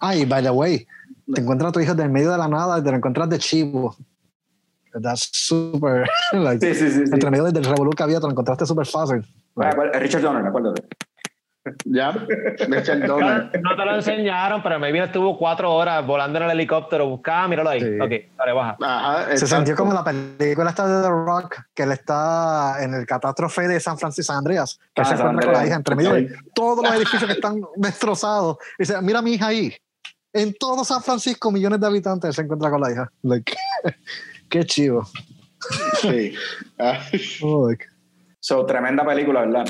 Ah, 0.00 0.16
y 0.16 0.24
by 0.24 0.42
the 0.42 0.50
way, 0.50 0.86
te 1.32 1.40
encuentras 1.40 1.68
a 1.68 1.72
tu 1.72 1.80
hijo 1.80 1.94
del 1.94 2.10
medio 2.10 2.32
de 2.32 2.38
la 2.38 2.48
nada 2.48 2.78
y 2.78 2.82
te 2.82 2.90
lo 2.90 2.96
encuentras 2.96 3.28
de 3.28 3.38
chivo. 3.38 3.94
That's 5.00 5.30
super. 5.32 6.06
like, 6.32 6.60
Sí, 6.60 6.74
sí, 6.74 6.90
sí. 6.90 7.06
sí. 7.06 7.12
entre 7.14 7.30
medio 7.30 7.44
del 7.50 7.64
revolú 7.64 7.90
que 7.92 8.02
había, 8.02 8.18
te 8.18 8.26
lo 8.26 8.32
encontraste 8.32 8.66
súper 8.66 8.86
fácil. 8.86 9.24
Ah, 9.56 9.70
Richard 9.98 10.22
Donner, 10.22 10.44
acuérdate. 10.46 10.82
Ya, 11.84 12.10
Richard 12.68 13.06
Donner. 13.06 13.60
No 13.62 13.76
te 13.76 13.84
lo 13.84 13.94
enseñaron, 13.94 14.62
pero 14.62 14.80
maybe 14.80 14.98
estuvo 15.02 15.38
cuatro 15.38 15.72
horas 15.72 16.04
volando 16.04 16.38
en 16.38 16.44
el 16.46 16.50
helicóptero, 16.52 17.06
buscaba, 17.08 17.46
míralo 17.46 17.70
ahí. 17.70 17.80
Sí. 17.80 18.00
Ok, 18.00 18.36
dale, 18.36 18.52
baja. 18.52 18.76
Ajá, 18.80 19.36
Se 19.36 19.46
sintió 19.46 19.76
como 19.76 19.92
la 19.92 20.02
película 20.02 20.70
esta 20.70 20.86
de 20.88 21.02
The 21.02 21.08
Rock, 21.08 21.56
que 21.74 21.84
él 21.84 21.92
está 21.92 22.82
en 22.82 22.94
el 22.94 23.06
catástrofe 23.06 23.68
de 23.68 23.78
San 23.78 23.96
Francisco 23.96 24.32
Andreas, 24.32 24.80
que 24.94 25.02
Ah, 25.02 25.04
se 25.04 25.14
encuentra 25.14 25.44
con 25.44 25.54
la 25.54 25.66
hija 25.66 25.76
entre 25.76 25.94
medio 25.94 26.14
de 26.14 26.34
todos 26.54 26.84
los 26.84 26.94
edificios 26.94 27.24
que 27.26 27.32
están 27.32 27.60
destrozados. 27.76 28.56
Y 28.78 28.82
dice, 28.82 29.00
mira 29.00 29.20
a 29.20 29.22
mi 29.22 29.34
hija 29.34 29.46
ahí. 29.46 29.72
En 30.32 30.54
todo 30.54 30.82
San 30.84 31.02
Francisco, 31.02 31.50
millones 31.52 31.78
de 31.78 31.86
habitantes, 31.86 32.28
él 32.28 32.34
se 32.34 32.42
encuentra 32.42 32.70
con 32.70 32.80
la 32.80 32.90
hija. 32.90 33.12
Like, 33.22 33.54
qué 34.48 34.64
chivo. 34.64 35.06
Sí. 36.00 36.34
Ah, 36.78 36.98
Oh, 37.42 37.68
like, 37.68 37.86
So, 38.40 38.66
tremenda 38.66 39.04
película, 39.06 39.42
¿verdad? 39.42 39.66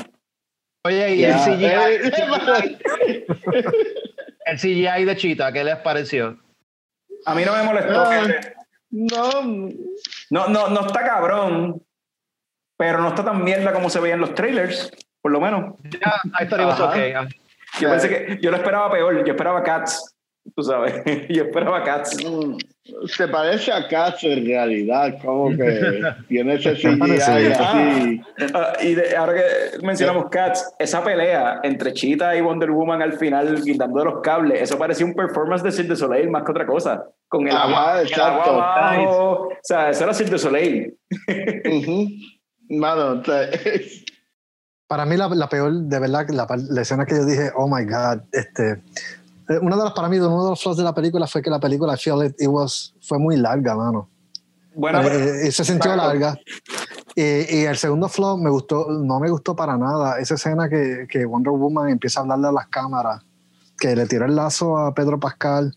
Oye, 0.85 1.15
y 1.15 1.23
el 1.23 1.33
CGI, 1.35 1.65
Eh, 1.65 3.25
el 4.45 4.57
CGI 4.57 5.05
de 5.05 5.15
Chita, 5.15 5.51
¿qué 5.51 5.63
les 5.63 5.77
pareció? 5.77 6.37
A 7.25 7.33
mí 7.35 7.43
no 7.45 7.53
me 7.55 7.63
molestó. 7.63 8.03
No, 8.91 9.41
No, 10.29 10.47
no, 10.49 10.67
no 10.69 10.85
está 10.85 11.03
cabrón, 11.05 11.81
pero 12.77 12.99
no 12.99 13.07
está 13.09 13.23
tan 13.23 13.43
mierda 13.43 13.71
como 13.73 13.89
se 13.89 13.99
veía 13.99 14.15
en 14.15 14.21
los 14.21 14.35
trailers, 14.35 14.91
por 15.21 15.31
lo 15.31 15.39
menos. 15.39 15.75
Ya, 15.83 16.19
I 16.39 16.45
thought 16.47 16.59
it 16.61 16.67
was 16.67 16.79
Ajá. 16.79 16.89
okay. 16.89 17.13
Ah, 17.13 17.27
Yo 17.79 17.89
pensé 17.89 18.09
que 18.09 18.39
yo 18.41 18.51
lo 18.51 18.57
esperaba 18.57 18.91
peor, 18.91 19.25
yo 19.25 19.33
esperaba 19.33 19.63
Cats, 19.63 20.13
tú 20.55 20.63
sabes, 20.63 21.01
yo 21.29 21.43
esperaba 21.45 21.81
Cats. 21.83 22.17
Mm, 22.23 22.57
Se 23.07 23.29
parece 23.29 23.71
a 23.71 23.87
Cats 23.87 24.25
en 24.25 24.45
realidad, 24.45 25.15
como 25.23 25.55
que 25.55 26.01
tiene 26.27 26.55
ese 26.55 26.73
CGI 26.75 27.11
así. 27.57 28.21
Ah, 28.53 28.73
y 28.81 28.93
de- 28.95 29.15
ahora 29.15 29.35
que 29.35 29.85
mencionamos 29.85 30.25
Cats, 30.29 30.73
esa 30.79 31.01
pelea 31.01 31.61
entre 31.63 31.93
Cheetah 31.93 32.35
y 32.35 32.41
Wonder 32.41 32.71
Woman 32.71 33.01
al 33.01 33.13
final, 33.13 33.61
guindando 33.63 33.99
de 33.99 34.05
los 34.05 34.21
cables, 34.21 34.61
eso 34.61 34.77
parecía 34.77 35.05
un 35.05 35.13
performance 35.13 35.63
de 35.63 35.71
Cirque 35.71 35.89
du 35.91 35.95
Soleil 35.95 36.29
más 36.29 36.43
que 36.43 36.51
otra 36.51 36.65
cosa. 36.65 37.05
Con 37.29 37.47
el 37.47 37.55
Ajá, 37.55 37.63
agua, 37.63 38.01
el 38.01 38.07
exacto. 38.07 38.49
agua 38.51 38.89
abajo. 38.89 39.31
O 39.47 39.57
sea, 39.61 39.89
eso 39.89 40.03
era 40.03 40.13
Cirque 40.13 40.31
du 40.33 40.39
Soleil. 40.39 40.97
Ujú. 41.65 42.09
Mano, 42.69 43.21
o 43.21 43.23
sea, 43.23 43.47
Para 44.87 45.05
mí 45.05 45.15
la, 45.15 45.29
la 45.29 45.47
peor, 45.47 45.71
de 45.73 45.99
verdad, 45.99 46.25
la, 46.29 46.45
la 46.69 46.81
escena 46.81 47.05
que 47.05 47.15
yo 47.15 47.25
dije, 47.25 47.49
oh 47.55 47.67
my 47.73 47.85
God, 47.85 48.23
este, 48.33 48.81
una 49.61 49.75
de 49.75 49.83
las, 49.83 49.93
para 49.93 50.09
mí, 50.09 50.17
uno 50.19 50.43
de 50.43 50.49
los 50.51 50.61
flaws 50.61 50.77
de 50.77 50.83
la 50.83 50.93
película 50.93 51.27
fue 51.27 51.41
que 51.41 51.49
la 51.49 51.59
película, 51.59 51.93
I 51.93 51.97
feel 51.97 52.23
it, 52.25 52.35
it 52.39 52.47
was, 52.47 52.93
fue 53.01 53.19
muy 53.19 53.37
larga, 53.37 53.75
mano. 53.75 54.09
Bueno, 54.75 55.01
Eh, 55.03 55.47
eh, 55.47 55.51
se 55.51 55.63
sintió 55.63 55.91
Exacto. 55.91 56.07
larga. 56.07 56.39
Y, 57.15 57.21
y 57.21 57.65
el 57.65 57.77
segundo 57.77 58.09
flaw 58.09 58.37
me 58.37 58.49
gustó, 58.49 58.87
no 58.89 59.19
me 59.19 59.29
gustó 59.29 59.55
para 59.55 59.77
nada. 59.77 60.19
Esa 60.19 60.33
escena 60.35 60.67
que, 60.67 61.05
que 61.07 61.25
Wonder 61.25 61.53
Woman 61.53 61.89
empieza 61.89 62.19
a 62.19 62.23
hablarle 62.23 62.47
a 62.47 62.51
las 62.51 62.67
cámaras, 62.67 63.21
que 63.77 63.95
le 63.95 64.07
tiró 64.07 64.25
el 64.25 64.35
lazo 64.35 64.77
a 64.77 64.93
Pedro 64.93 65.19
Pascal 65.19 65.75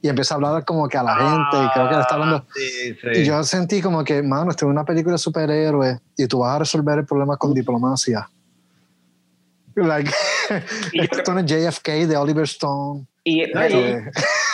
y 0.00 0.08
empieza 0.08 0.34
a 0.34 0.36
hablar 0.36 0.64
como 0.64 0.88
que 0.88 0.98
a 0.98 1.04
la 1.04 1.14
gente, 1.14 1.64
y 1.64 1.68
creo 1.72 1.88
que 1.88 1.94
le 1.94 2.00
está 2.00 2.14
hablando. 2.14 2.44
Sí, 2.52 2.94
sí. 3.00 3.20
Y 3.20 3.24
yo 3.24 3.44
sentí 3.44 3.80
como 3.80 4.02
que, 4.02 4.20
mano, 4.20 4.50
esto 4.50 4.66
es 4.66 4.70
una 4.70 4.84
película 4.84 5.12
de 5.12 5.18
superhéroes 5.18 6.00
y 6.16 6.26
tú 6.26 6.40
vas 6.40 6.56
a 6.56 6.58
resolver 6.60 6.98
el 6.98 7.06
problema 7.06 7.36
con 7.36 7.54
diplomacia. 7.54 8.28
Like, 9.74 10.10
esto 10.92 11.32
no 11.34 11.40
es 11.40 11.46
JFK 11.46 11.88
de 12.06 12.16
Oliver 12.16 12.44
Stone. 12.44 13.06
y, 13.24 13.42
No, 13.52 13.66
y- 13.68 13.72
Eh, 13.72 14.10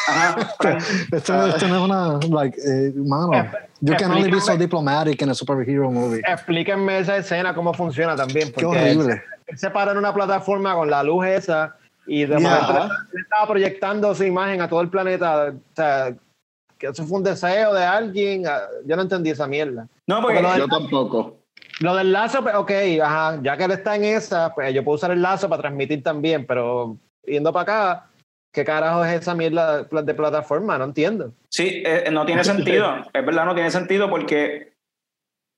ajá, 0.09 0.55
Fran, 0.59 0.79
esto, 1.13 1.47
esto 1.47 1.69
no 1.69 1.77
es 1.77 1.83
una, 1.83 2.19
like, 2.43 2.59
eh, 2.61 2.93
mano, 2.97 3.33
you 3.81 3.95
can 3.97 4.11
only 4.13 4.31
be 4.31 4.41
so 4.41 4.57
diplomatic 4.57 5.21
in 5.23 5.31
a 5.31 5.35
superhero 5.35 5.91
movie. 5.91 6.21
Explíquenme 6.27 6.99
esa 7.01 7.17
escena, 7.17 7.55
cómo 7.55 7.73
funciona 7.75 8.15
también. 8.17 8.53
Qué 8.53 8.65
horrible. 8.65 9.23
él 9.47 9.59
se 9.59 9.71
para 9.71 9.93
en 9.93 9.99
una 9.99 10.13
plataforma 10.13 10.75
con 10.75 10.91
la 10.91 11.03
luz 11.03 11.27
esa 11.27 11.77
y 12.07 12.25
de 12.27 12.39
Yeah. 12.39 12.61
momento 12.61 12.95
él 13.15 13.21
estaba 13.23 13.47
proyectando 13.49 14.15
su 14.15 14.25
imagen 14.25 14.61
a 14.61 14.69
todo 14.69 14.81
el 14.81 14.89
planeta. 14.89 15.47
O 15.53 15.75
sea, 15.75 16.15
que 16.79 16.87
eso 16.87 17.05
fue 17.07 17.19
un 17.19 17.25
deseo 17.25 17.75
de 17.75 17.85
alguien. 17.85 18.47
ah, 18.47 18.61
Yo 18.87 18.95
no 18.97 19.03
entendí 19.03 19.31
esa 19.31 19.47
mierda. 19.47 19.89
No, 20.07 20.23
porque 20.23 20.41
Porque 20.41 20.59
Yo 20.59 20.69
tampoco. 20.69 21.39
Lo 21.81 21.95
del 21.95 22.13
lazo, 22.13 22.43
pues, 22.43 22.55
ok, 22.55 22.71
ajá, 23.03 23.39
ya 23.43 23.57
que 23.57 23.65
él 23.65 23.71
está 23.71 23.97
en 23.97 24.05
esa, 24.05 24.55
pues 24.55 24.73
yo 24.75 24.83
puedo 24.85 24.97
usar 24.97 25.11
el 25.13 25.23
lazo 25.23 25.49
para 25.49 25.63
transmitir 25.63 26.03
también, 26.03 26.45
pero 26.47 26.97
yendo 27.25 27.53
para 27.53 27.63
acá, 27.63 28.11
¿qué 28.53 28.65
carajo 28.65 29.05
es 29.05 29.21
esa 29.21 29.35
mierda 29.35 29.85
de 29.85 30.15
plataforma? 30.15 30.77
No 30.79 30.85
entiendo. 30.85 31.33
Sí, 31.51 31.83
eh, 31.87 32.09
no 32.11 32.27
tiene 32.27 32.43
sentido. 32.45 32.97
Es 33.13 33.25
verdad, 33.25 33.45
no 33.45 33.55
tiene 33.55 33.71
sentido 33.71 34.11
porque 34.11 34.73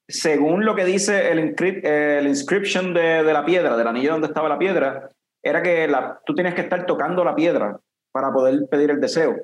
según 0.08 0.64
lo 0.64 0.74
que 0.74 0.84
dice 0.84 1.30
el, 1.30 1.38
inscrip- 1.38 1.84
el 1.84 2.26
inscription 2.26 2.92
de, 2.92 3.22
de 3.22 3.32
la 3.32 3.44
piedra, 3.44 3.76
del 3.76 3.86
anillo 3.86 4.12
donde 4.12 4.26
estaba 4.26 4.48
la 4.48 4.58
piedra, 4.58 5.08
era 5.42 5.62
que 5.62 5.86
la, 5.88 6.20
tú 6.26 6.34
tienes 6.34 6.54
que 6.54 6.62
estar 6.62 6.84
tocando 6.84 7.24
la 7.24 7.34
piedra 7.34 7.78
para 8.12 8.32
poder 8.32 8.58
pedir 8.70 8.90
el 8.90 9.00
deseo. 9.00 9.36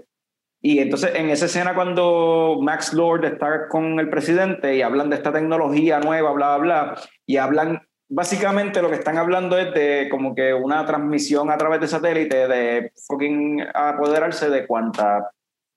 Y 0.66 0.80
entonces 0.80 1.12
en 1.14 1.30
esa 1.30 1.46
escena 1.46 1.76
cuando 1.76 2.58
Max 2.60 2.92
Lord 2.92 3.24
está 3.24 3.68
con 3.68 4.00
el 4.00 4.10
presidente 4.10 4.74
y 4.74 4.82
hablan 4.82 5.08
de 5.08 5.14
esta 5.14 5.32
tecnología 5.32 6.00
nueva, 6.00 6.32
bla, 6.32 6.56
bla, 6.56 6.82
bla, 6.82 7.02
y 7.24 7.36
hablan, 7.36 7.86
básicamente 8.08 8.82
lo 8.82 8.88
que 8.88 8.96
están 8.96 9.16
hablando 9.16 9.56
es 9.56 9.72
de 9.74 10.08
como 10.10 10.34
que 10.34 10.52
una 10.52 10.84
transmisión 10.84 11.52
a 11.52 11.56
través 11.56 11.82
de 11.82 11.86
satélite 11.86 12.48
de 12.48 12.92
fucking 13.06 13.62
apoderarse 13.72 14.50
de 14.50 14.66
cuánta 14.66 15.30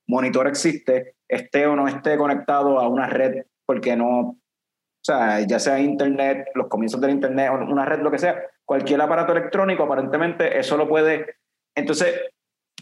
monitor 0.08 0.48
existe, 0.48 1.18
esté 1.28 1.68
o 1.68 1.76
no 1.76 1.88
esté 1.88 2.18
conectado 2.18 2.80
a 2.80 2.88
una 2.88 3.06
red, 3.06 3.44
porque 3.68 3.96
no, 3.96 4.20
o 4.22 4.38
sea, 5.04 5.42
ya 5.42 5.60
sea 5.60 5.80
internet, 5.80 6.48
los 6.56 6.68
comienzos 6.68 7.00
del 7.00 7.12
internet, 7.12 7.52
una 7.52 7.86
red, 7.86 8.00
lo 8.00 8.10
que 8.10 8.18
sea, 8.18 8.42
cualquier 8.66 9.00
aparato 9.02 9.34
electrónico, 9.34 9.84
aparentemente 9.84 10.58
eso 10.58 10.78
lo 10.78 10.90
puede. 10.90 11.28
Entonces, 11.76 12.20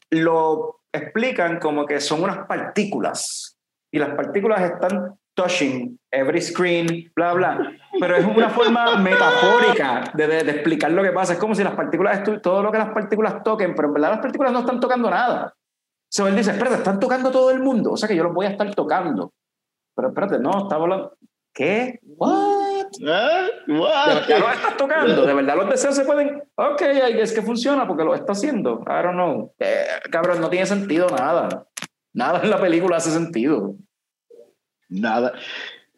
lo 0.10 0.78
explican 0.94 1.60
como 1.60 1.86
que 1.86 2.00
son 2.00 2.24
unas 2.24 2.46
partículas, 2.48 3.58
y 3.92 4.00
las 4.00 4.10
partículas 4.16 4.62
están 4.62 5.16
touching 5.34 6.00
every 6.12 6.42
screen, 6.42 7.12
bla, 7.16 7.34
bla, 7.34 7.72
pero 8.00 8.16
es 8.16 8.26
una 8.26 8.50
forma 8.50 8.98
metafórica 8.98 10.04
de, 10.14 10.28
de- 10.28 10.44
de 10.44 10.52
explicar 10.52 10.92
lo 10.92 11.04
que 11.04 11.12
pasa. 11.12 11.34
Es 11.34 11.40
como 11.40 11.54
si 11.54 11.64
las 11.64 11.76
partículas, 11.76 12.24
todo 12.42 12.64
lo 12.64 12.72
que 12.72 12.80
las 12.80 12.90
partículas 12.90 13.44
toquen, 13.44 13.76
pero 13.76 13.90
en 13.90 13.94
verdad 13.94 14.10
las 14.12 14.20
partículas 14.20 14.52
no 14.52 14.60
están 14.60 14.80
tocando 14.80 15.10
nada. 15.10 15.54
So, 16.10 16.28
él 16.28 16.36
dice, 16.36 16.52
espérate, 16.52 16.78
están 16.78 17.00
tocando 17.00 17.30
todo 17.32 17.52
el 17.52 17.60
mundo, 17.60 17.92
o 17.92 17.98
sea 17.98 18.08
que 18.08 18.16
yo 18.16 18.24
los 18.24 18.34
voy 18.34 18.46
a 18.48 18.50
estar 18.50 18.74
tocando. 18.74 19.32
Pero 19.96 20.08
espérate, 20.10 20.40
no, 20.40 20.64
estaba 20.64 20.84
hablando... 20.84 21.18
¿Qué? 21.54 22.00
¿What? 22.04 22.57
¿Eh? 23.02 23.48
¿De 23.68 23.74
What? 23.80 24.06
verdad 24.28 24.40
los 24.40 24.54
estás 24.56 24.78
tocando? 24.78 25.26
¿De 25.26 25.34
verdad 25.34 25.56
los 25.56 25.70
deseos 25.70 25.96
se 25.96 26.06
pueden...? 26.06 26.42
Ok, 26.56 26.82
es 26.82 27.34
que 27.34 27.42
funciona 27.42 27.88
porque 27.88 28.04
lo 28.04 28.16
está 28.16 28.32
haciendo. 28.34 28.84
I 28.88 29.04
don't 29.04 29.14
know. 29.14 29.54
Eh, 29.60 29.86
cabrón, 30.12 30.42
no 30.42 30.50
tiene 30.50 30.66
sentido 30.66 31.08
nada. 31.10 31.68
Nada 32.14 32.42
en 32.44 32.50
la 32.50 32.60
película 32.60 32.98
hace 32.98 33.12
sentido. 33.12 33.76
Nada. 34.90 35.34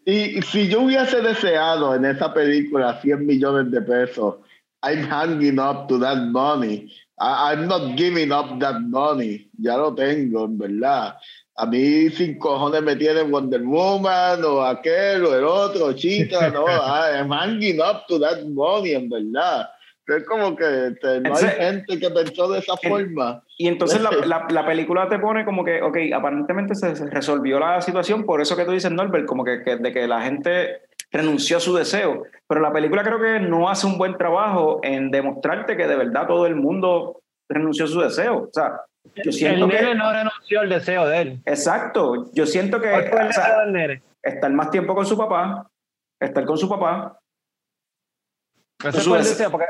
Y 0.05 0.41
si 0.41 0.67
yo 0.67 0.81
hubiese 0.81 1.21
deseado 1.21 1.93
en 1.95 2.05
esa 2.05 2.33
película 2.33 2.99
100 3.01 3.25
millones 3.25 3.71
de 3.71 3.81
pesos, 3.81 4.35
I'm 4.81 5.03
hanging 5.09 5.59
up 5.59 5.87
to 5.87 5.99
that 5.99 6.17
money. 6.17 6.91
I- 7.19 7.51
I'm 7.53 7.67
not 7.67 7.97
giving 7.97 8.31
up 8.31 8.59
that 8.59 8.79
money. 8.81 9.49
Ya 9.59 9.77
lo 9.77 9.93
tengo, 9.93 10.45
en 10.45 10.57
verdad. 10.57 11.15
A 11.61 11.65
mí 11.65 12.09
sin 12.11 12.39
cojones 12.39 12.81
me 12.81 12.95
tiene 12.95 13.21
Wonder 13.23 13.61
Woman 13.63 14.43
o 14.45 14.61
aquel 14.63 15.25
o 15.25 15.35
el 15.35 15.43
otro, 15.43 15.91
chica, 15.93 16.49
no. 16.53 16.65
I'm 16.67 17.29
hanging 17.31 17.79
up 17.81 18.05
to 18.07 18.19
that 18.19 18.43
money, 18.45 18.93
en 18.93 19.09
verdad. 19.09 19.69
Es 20.07 20.23
como 20.23 20.55
que 20.55 20.87
este, 20.87 21.19
no 21.21 21.35
hay 21.35 21.43
Ese- 21.45 21.49
gente 21.51 21.99
que 21.99 22.09
pensó 22.09 22.49
de 22.49 22.59
esa 22.59 22.73
el- 22.81 22.89
forma. 22.89 23.43
Y 23.57 23.67
entonces 23.67 24.01
la, 24.01 24.09
la- 24.25 24.47
la 24.49 24.65
película 24.65 25.07
te 25.07 25.19
pone 25.19 25.45
como 25.45 25.63
que, 25.63 25.81
ok, 25.83 25.97
aparentemente 26.15 26.73
se, 26.75 26.95
se 26.95 27.05
resolvió 27.07 27.59
la 27.59 27.79
situación, 27.81 28.25
por 28.25 28.41
eso 28.41 28.55
que 28.55 28.65
tú 28.65 28.71
dices, 28.71 28.91
Norbert, 28.91 29.25
como 29.27 29.43
que, 29.43 29.61
que- 29.63 29.75
de 29.77 29.91
que 29.91 30.07
la 30.07 30.21
gente 30.21 30.81
renunció 31.11 31.57
a 31.57 31.59
su 31.59 31.75
deseo. 31.75 32.23
Pero 32.47 32.61
la 32.61 32.71
película 32.73 33.03
creo 33.03 33.19
que 33.19 33.39
no 33.39 33.69
hace 33.69 33.85
un 33.85 33.97
buen 33.99 34.17
trabajo 34.17 34.79
en 34.81 35.11
demostrarte 35.11 35.75
que 35.77 35.87
de 35.87 35.95
verdad 35.95 36.25
todo 36.25 36.45
el 36.47 36.55
mundo 36.55 37.21
renunció 37.49 37.85
a 37.85 37.87
su 37.87 37.99
deseo. 38.01 38.43
O 38.43 38.49
sea, 38.53 38.81
yo 39.15 39.23
El 39.25 39.33
siento 39.33 39.67
nene 39.67 39.79
que... 39.79 39.95
no 39.95 40.11
renunció 40.13 40.59
al 40.61 40.69
deseo 40.69 41.07
de 41.07 41.21
él. 41.21 41.41
Exacto, 41.45 42.31
yo 42.33 42.45
siento 42.45 42.79
que 42.79 42.89
¿Cuál 42.89 43.09
fue 43.09 43.21
el 43.21 43.27
o 43.27 43.33
sea, 43.33 44.01
estar 44.23 44.51
más 44.51 44.69
tiempo 44.71 44.93
con 44.95 45.05
su 45.05 45.17
papá, 45.17 45.67
estar 46.19 46.45
con 46.45 46.57
su 46.57 46.69
papá, 46.69 47.19
Ese 48.83 49.01
Su 49.01 49.09
fue 49.09 49.17
el 49.19 49.23
deseo. 49.23 49.37
deseo, 49.37 49.51
porque 49.51 49.65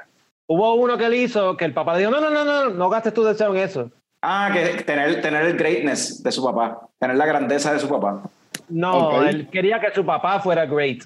hubo 0.47 0.75
uno 0.75 0.97
que 0.97 1.05
él 1.05 1.13
hizo 1.15 1.55
que 1.57 1.65
el 1.65 1.73
papá 1.73 1.93
le 1.93 1.99
dijo, 1.99 2.11
no, 2.11 2.19
no, 2.21 2.29
no, 2.29 2.43
no, 2.45 2.69
no 2.69 2.89
gastes 2.89 3.13
tu 3.13 3.23
deseo 3.23 3.55
en 3.55 3.61
eso. 3.63 3.91
Ah, 4.21 4.49
que 4.53 4.83
tener, 4.83 5.21
tener 5.21 5.45
el 5.45 5.57
greatness 5.57 6.21
de 6.21 6.31
su 6.31 6.43
papá, 6.43 6.81
tener 6.99 7.15
la 7.15 7.25
grandeza 7.25 7.71
de 7.71 7.79
su 7.79 7.87
papá. 7.87 8.21
No, 8.67 9.23
él 9.23 9.49
quería 9.49 9.79
que 9.79 9.91
su 9.93 10.05
papá 10.05 10.39
fuera 10.41 10.65
great. 10.65 11.03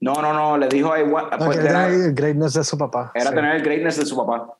No, 0.00 0.12
no, 0.20 0.32
no, 0.34 0.58
le 0.58 0.68
dijo 0.68 0.92
a 0.92 1.00
igual, 1.00 1.28
No, 1.30 1.46
pues, 1.46 1.58
era, 1.58 1.86
era 1.86 1.94
el 1.94 2.14
greatness 2.14 2.52
de 2.54 2.62
su 2.64 2.76
papá. 2.76 3.10
era 3.14 3.30
sí. 3.30 3.34
tener 3.34 3.56
el 3.56 3.62
greatness 3.62 3.96
de 3.96 4.04
su 4.04 4.14
papá. 4.16 4.52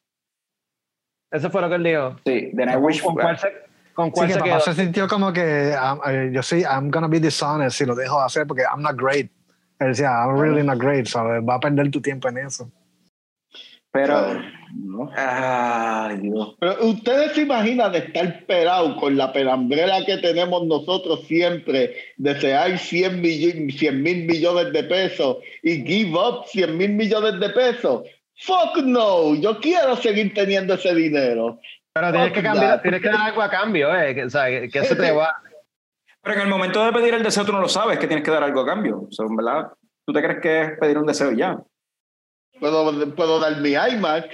Eso 1.30 1.50
fue 1.50 1.60
lo 1.60 1.68
que 1.68 1.74
él 1.74 1.82
dijo. 1.84 2.16
Sí, 2.24 2.50
then 2.56 2.68
I 2.68 2.76
wish 2.76 3.02
¿Con 3.02 3.14
cuál 3.14 3.38
se, 3.38 3.48
con 3.94 4.06
Sí, 4.06 4.12
cuál 4.12 4.26
que 4.28 4.32
se 4.34 4.38
papá 4.38 4.50
quedó? 4.50 4.60
se 4.60 4.74
sintió 4.74 5.08
como 5.08 5.32
que 5.32 5.74
um, 5.74 6.00
eh, 6.08 6.30
yo 6.32 6.42
sí, 6.42 6.62
I'm 6.62 6.90
gonna 6.90 7.08
be 7.08 7.20
dishonest 7.20 7.78
si 7.78 7.84
lo 7.84 7.94
dejo 7.94 8.20
hacer 8.20 8.46
porque 8.46 8.62
I'm 8.62 8.82
not 8.82 8.96
great. 8.96 9.30
Él 9.78 9.88
decía, 9.88 10.08
I'm 10.08 10.40
really 10.40 10.62
not 10.62 10.78
great, 10.78 11.06
so 11.06 11.22
va 11.42 11.56
a 11.56 11.60
perder 11.60 11.90
tu 11.90 12.00
tiempo 12.00 12.28
en 12.28 12.38
eso. 12.38 12.70
Pero, 13.92 14.42
¿no? 14.74 15.10
ay, 15.16 16.18
Dios. 16.18 16.54
Pero 16.60 16.84
ustedes 16.86 17.32
se 17.32 17.42
imaginan 17.42 17.94
estar 17.94 18.44
pelado 18.44 18.94
con 18.96 19.16
la 19.16 19.32
pelambrera 19.32 20.04
que 20.04 20.18
tenemos 20.18 20.66
nosotros 20.66 21.24
siempre, 21.26 21.96
desear 22.18 22.78
100 22.78 23.20
mil 23.22 24.26
millones 24.26 24.72
de 24.72 24.82
pesos 24.84 25.38
y 25.62 25.82
give 25.82 26.12
up 26.18 26.44
100 26.46 26.76
mil 26.76 26.92
millones 26.92 27.40
de 27.40 27.48
pesos. 27.50 28.02
Fuck 28.38 28.84
no, 28.84 29.34
yo 29.34 29.58
quiero 29.60 29.96
seguir 29.96 30.34
teniendo 30.34 30.74
ese 30.74 30.94
dinero. 30.94 31.58
Pero 31.92 32.12
tienes 32.12 32.32
que 32.32 32.42
cambiar, 32.42 32.76
that. 32.76 32.82
tienes 32.82 33.00
que 33.00 33.08
dar 33.08 33.28
algo 33.28 33.40
a 33.40 33.50
cambio, 33.50 33.94
eh, 33.96 34.14
que, 34.14 34.24
o 34.24 34.30
sea, 34.30 34.46
que, 34.46 34.68
que 34.68 34.78
eso 34.80 34.94
te 34.94 35.10
va. 35.10 35.34
Pero 36.22 36.40
en 36.40 36.42
el 36.42 36.48
momento 36.48 36.84
de 36.84 36.92
pedir 36.92 37.14
el 37.14 37.22
deseo 37.22 37.44
tú 37.44 37.52
no 37.52 37.60
lo 37.60 37.68
sabes, 37.68 37.98
que 37.98 38.06
tienes 38.06 38.24
que 38.24 38.30
dar 38.30 38.42
algo 38.42 38.60
a 38.60 38.66
cambio. 38.66 39.06
O 39.08 39.12
sea, 39.12 39.24
verdad, 39.30 39.72
tú 40.04 40.12
te 40.12 40.22
crees 40.22 40.40
que 40.40 40.60
es 40.60 40.78
pedir 40.78 40.98
un 40.98 41.06
deseo 41.06 41.32
y 41.32 41.36
ya. 41.36 41.58
Puedo, 42.58 43.14
puedo 43.14 43.38
dar 43.38 43.56
mi 43.60 43.72
iMac. 43.72 44.28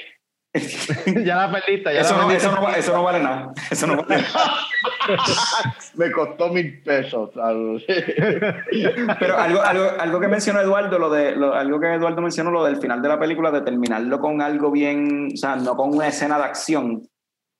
ya 1.24 1.36
la 1.36 1.50
perdiste, 1.50 1.94
ya 1.94 2.00
Eso 2.02 2.14
la 2.14 2.22
no, 2.22 2.26
perdiste. 2.28 2.48
eso, 2.48 2.60
no, 2.60 2.68
eso 2.70 2.92
no 2.92 3.02
vale 3.02 3.20
nada. 3.20 3.52
Eso 3.70 3.86
no 3.86 3.96
vale 3.96 4.22
nada. 4.22 4.56
Me 5.94 6.10
costó 6.12 6.48
mil 6.50 6.82
pesos. 6.82 7.30
Pero 9.18 9.38
algo, 9.38 9.60
algo, 9.62 9.84
algo 9.98 10.20
que 10.20 10.28
mencionó 10.28 10.60
Eduardo, 10.60 10.98
lo 10.98 11.10
de, 11.10 11.34
lo- 11.36 11.54
algo 11.54 11.80
que 11.80 11.94
Eduardo 11.94 12.20
mencionó, 12.20 12.50
lo 12.50 12.64
del 12.64 12.76
final 12.76 13.00
de 13.00 13.08
la 13.08 13.18
película, 13.18 13.50
de 13.50 13.62
terminarlo 13.62 14.20
con 14.20 14.42
algo 14.42 14.70
bien, 14.70 15.28
o 15.32 15.36
sea, 15.36 15.56
no 15.56 15.74
con 15.76 15.94
una 15.94 16.08
escena 16.08 16.36
de 16.38 16.44
acción. 16.44 17.08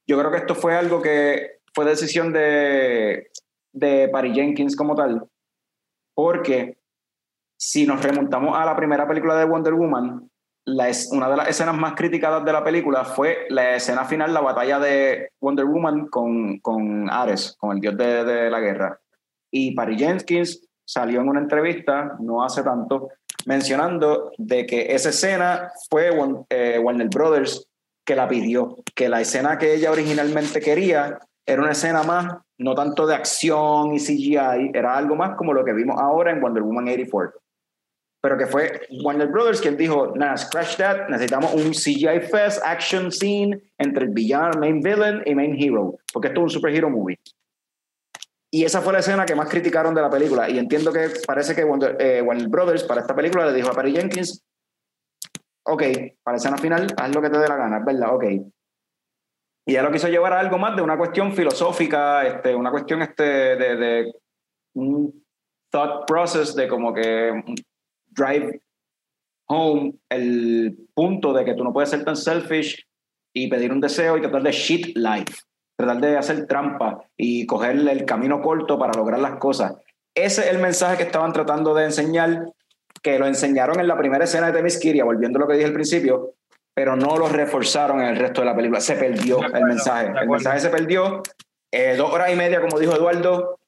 Yo 0.07 0.19
creo 0.19 0.31
que 0.31 0.39
esto 0.39 0.55
fue 0.55 0.77
algo 0.77 1.01
que 1.01 1.61
fue 1.75 1.85
decisión 1.87 2.33
de, 2.33 3.29
de 3.73 4.09
Patty 4.13 4.35
Jenkins 4.35 4.77
como 4.77 4.95
tal. 4.95 5.25
Porque 6.15 6.77
si 7.57 7.87
nos 7.87 8.03
remontamos 8.03 8.57
a 8.59 8.67
la 8.67 8.77
primera 8.77 9.07
película 9.09 9.37
de 9.37 9.45
Wonder 9.47 9.73
Woman, 9.75 10.29
una 10.65 11.29
de 11.29 11.37
las 11.37 11.49
escenas 11.49 11.77
más 11.77 11.95
criticadas 11.95 12.45
de 12.45 12.53
la 12.53 12.63
película 12.63 13.05
fue 13.05 13.47
la 13.49 13.75
escena 13.77 14.05
final, 14.05 14.33
la 14.33 14.41
batalla 14.41 14.79
de 14.79 15.31
Wonder 15.41 15.65
Woman 15.65 16.07
con, 16.07 16.59
con 16.59 17.11
Ares, 17.11 17.57
con 17.59 17.73
el 17.73 17.81
dios 17.81 17.97
de, 17.97 18.51
la 18.51 18.61
guerra. 18.61 19.01
Y 19.51 19.75
Patty 19.75 19.97
Jenkins 19.97 20.67
salió 20.85 21.21
en 21.21 21.29
una 21.29 21.41
entrevista, 21.41 22.17
no 22.21 22.45
hace 22.45 22.63
tanto, 22.63 23.09
mencionando 23.47 24.31
de 24.39 24.67
que 24.67 24.95
esa 24.95 25.11
escena 25.11 25.73
fue 25.91 26.11
eh, 26.51 26.79
Warner 26.79 27.09
Brothers 27.09 27.67
que 28.05 28.17
la 28.17 28.29
pidió, 28.29 28.77
que 28.95 29.09
la 29.09 29.21
escena 29.21 29.59
que 29.59 29.75
ella 29.75 29.91
originalmente 29.91 30.61
quería 30.61 31.19
era 31.45 31.63
una 31.63 31.73
escena 31.73 32.03
más, 32.05 32.37
no 32.59 32.75
tanto 32.75 33.07
de 33.07 33.17
acción 33.17 33.95
y 33.95 33.99
CGI, 33.99 34.71
era 34.75 34.97
algo 34.97 35.17
más 35.17 35.37
como 35.37 35.53
lo 35.53 35.65
que 35.65 35.73
vimos 35.73 36.01
ahora 36.01 36.31
en 36.31 36.41
Wonder 36.41 36.63
Woman 36.63 36.89
84 36.89 37.43
pero 38.23 38.39
que 38.39 38.47
fue 38.47 38.87
Warner 39.03 39.27
Brothers 39.27 39.61
quien 39.61 39.77
dijo, 39.77 40.13
nada, 40.15 40.37
scratch 40.37 40.77
that, 40.77 41.09
necesitamos 41.09 41.53
un 41.55 41.73
CGI 41.73 42.21
fest, 42.31 42.63
action 42.65 43.11
scene 43.11 43.61
entre 43.79 44.05
el 44.05 44.11
villano, 44.13 44.61
main 44.61 44.81
villain 44.81 45.23
y 45.27 45.35
main 45.35 45.57
hero, 45.61 45.97
porque 46.13 46.29
esto 46.29 46.41
es 46.41 46.45
un 46.45 46.51
superhero 46.51 46.89
movie. 46.89 47.19
Y 48.55 48.65
esa 48.65 48.81
fue 48.81 48.93
la 48.93 49.01
escena 49.01 49.27
que 49.27 49.35
más 49.35 49.49
criticaron 49.49 49.93
de 49.93 50.03
la 50.03 50.09
película, 50.11 50.49
y 50.49 50.59
entiendo 50.59 50.93
que 50.93 51.11
parece 51.27 51.55
que 51.55 51.65
Wonder- 51.65 51.97
eh, 51.99 52.23
Warner 52.23 52.49
Brothers 52.49 52.85
para 52.85 53.01
esta 53.01 53.17
película 53.17 53.47
le 53.47 53.55
dijo 53.55 53.69
a 53.71 53.75
Patty 53.75 53.93
Jenkins, 53.93 54.45
ok, 55.65 55.83
para 56.23 56.35
la 56.35 56.37
escena 56.37 56.59
final, 56.59 56.87
haz 56.97 57.15
lo 57.15 57.21
que 57.23 57.31
te 57.31 57.39
dé 57.39 57.49
la 57.49 57.57
gana, 57.57 57.81
verdad, 57.85 58.15
ok. 58.15 58.25
Y 59.67 59.73
ella 59.73 59.83
lo 59.83 59.91
quiso 59.91 60.07
llevar 60.09 60.33
a 60.33 60.39
algo 60.41 60.59
más 60.59 60.77
de 60.77 60.83
una 60.83 60.97
cuestión 60.97 61.33
filosófica, 61.33 62.25
este, 62.25 62.55
una 62.55 62.71
cuestión 62.71 63.03
este, 63.03 63.25
de, 63.25 63.77
de 63.77 64.13
un 64.75 65.25
thought 65.71 66.07
process 66.07 66.55
de 66.55 66.69
como 66.69 66.93
que 66.93 67.43
drive 68.15 68.61
home 69.47 69.95
el 70.09 70.77
punto 70.95 71.33
de 71.33 71.45
que 71.45 71.55
tú 71.55 71.65
no 71.65 71.73
puedes 71.73 71.91
ser 71.91 72.05
tan 72.05 72.17
selfish 72.17 72.87
y 73.35 73.49
pedir 73.49 73.73
un 73.73 73.81
deseo 73.81 74.17
y 74.17 74.21
tratar 74.21 74.43
de 74.43 74.53
shit 74.53 74.97
life, 74.97 75.35
tratar 75.77 76.01
de 76.01 76.17
hacer 76.17 76.47
trampa 76.47 77.05
y 77.17 77.47
coger 77.47 77.77
el 77.77 78.05
camino 78.05 78.41
corto 78.41 78.79
para 78.79 78.93
lograr 78.93 79.21
las 79.21 79.37
cosas. 79.37 79.75
Ese 80.15 80.43
es 80.43 80.49
el 80.49 80.59
mensaje 80.59 80.99
que 80.99 81.05
estaban 81.05 81.33
tratando 81.33 81.75
de 81.75 81.85
enseñar, 81.85 82.53
que 83.03 83.19
lo 83.19 83.27
enseñaron 83.27 83.81
en 83.81 83.89
la 83.89 83.97
primera 83.97 84.25
escena 84.25 84.49
de 84.49 84.53
Temiskiria, 84.53 85.05
volviendo 85.05 85.39
a 85.39 85.43
lo 85.43 85.49
que 85.49 85.55
dije 85.55 85.67
al 85.67 85.73
principio, 85.73 86.35
pero 86.75 86.97
no 86.97 87.17
lo 87.17 87.29
reforzaron 87.29 88.01
en 88.01 88.09
el 88.09 88.17
resto 88.17 88.43
de 88.43 88.47
la 88.47 88.57
película. 88.57 88.81
Se 88.81 88.97
perdió 88.97 89.43
el 89.43 89.65
mensaje. 89.65 90.13
El 90.21 90.29
mensaje 90.29 90.61
se 90.61 90.71
perdió. 90.71 91.23
Eh, 91.71 91.97
dos 91.97 92.13
horas 92.13 92.31
y 92.31 92.37
media, 92.37 92.61
como 92.61 92.79
dijo 92.79 92.95
Eduardo, 92.95 93.59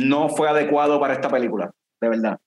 no 0.00 0.30
fue 0.30 0.48
adecuado 0.48 0.98
para 0.98 1.14
esta 1.14 1.28
película, 1.28 1.70
de 2.00 2.08
verdad. 2.08 2.38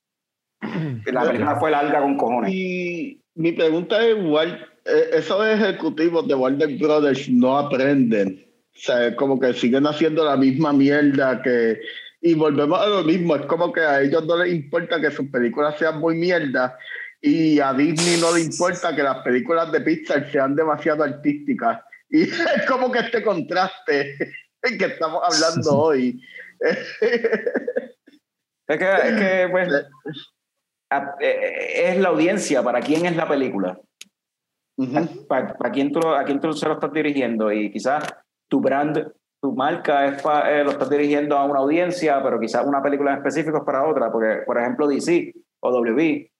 La 1.06 1.24
película 1.24 1.60
fue 1.60 1.72
larga 1.72 2.02
con 2.02 2.18
cojones. 2.18 2.52
Y 2.54 3.22
mi 3.36 3.52
pregunta 3.52 4.06
es 4.06 4.18
igual, 4.18 4.68
eh, 4.86 5.10
esos 5.14 5.46
ejecutivos 5.46 6.28
de 6.28 6.36
Warner 6.36 6.78
Brothers 6.78 7.30
no 7.30 7.58
aprenden. 7.58 8.46
O 8.76 8.80
sea, 8.80 9.16
como 9.16 9.40
que 9.40 9.54
siguen 9.54 9.88
haciendo 9.88 10.24
la 10.26 10.38
misma 10.38 10.74
mierda 10.74 11.42
que... 11.42 11.80
Y 12.20 12.34
volvemos 12.34 12.80
a 12.80 12.88
lo 12.88 13.04
mismo, 13.04 13.36
es 13.36 13.46
como 13.46 13.72
que 13.72 13.82
a 13.82 14.02
ellos 14.02 14.26
no 14.26 14.44
les 14.44 14.52
importa 14.52 15.00
que 15.00 15.12
sus 15.12 15.28
películas 15.30 15.78
sean 15.78 16.00
muy 16.00 16.16
mierda 16.16 16.76
y 17.22 17.60
a 17.60 17.74
Disney 17.74 18.20
no 18.20 18.36
le 18.36 18.42
importa 18.42 18.96
que 18.96 19.04
las 19.04 19.18
películas 19.24 19.72
de 19.72 19.82
Pixar 19.82 20.32
sean 20.32 20.56
demasiado 20.56 21.04
artísticas. 21.04 21.82
Y 22.10 22.22
es 22.22 22.66
como 22.70 22.90
que 22.90 23.00
este 23.00 23.22
contraste 23.22 24.16
que 24.62 24.86
estamos 24.86 25.22
hablando 25.26 25.78
hoy. 25.78 26.22
Es 26.62 26.78
que, 27.02 27.16
es 28.70 29.16
que, 29.20 29.48
pues, 29.52 29.68
eh, 29.68 29.84
es 31.20 31.98
la 32.00 32.10
audiencia, 32.10 32.64
para 32.64 32.80
quién 32.82 33.06
es 33.06 33.16
la 33.16 33.28
película, 33.28 33.80
Ujú. 34.78 35.28
para, 35.28 35.54
para 35.58 35.72
quién 35.72 35.92
tú, 35.92 36.00
a 36.08 36.24
quién 36.24 36.40
tú 36.40 36.54
se 36.54 36.68
lo 36.68 36.74
estás 36.76 36.94
dirigiendo 36.94 37.52
y 37.52 37.72
quizás 37.72 38.04
tu 38.50 38.62
brand, 38.62 39.12
tu 39.42 39.54
marca 39.54 40.08
es 40.08 40.22
pa- 40.22 40.50
eh, 40.52 40.64
lo 40.64 40.72
estás 40.72 40.90
dirigiendo 40.90 41.38
a 41.38 41.46
una 41.46 41.60
audiencia, 41.60 42.22
pero 42.24 42.40
quizás 42.40 42.66
una 42.66 42.82
película 42.82 43.12
en 43.12 43.18
específico 43.18 43.58
es 43.58 43.64
para 43.64 43.88
otra, 43.88 44.12
porque 44.12 44.44
por 44.46 44.58
ejemplo 44.60 44.88
DC 44.88 45.34
o 45.62 45.72
WB, 45.72 46.32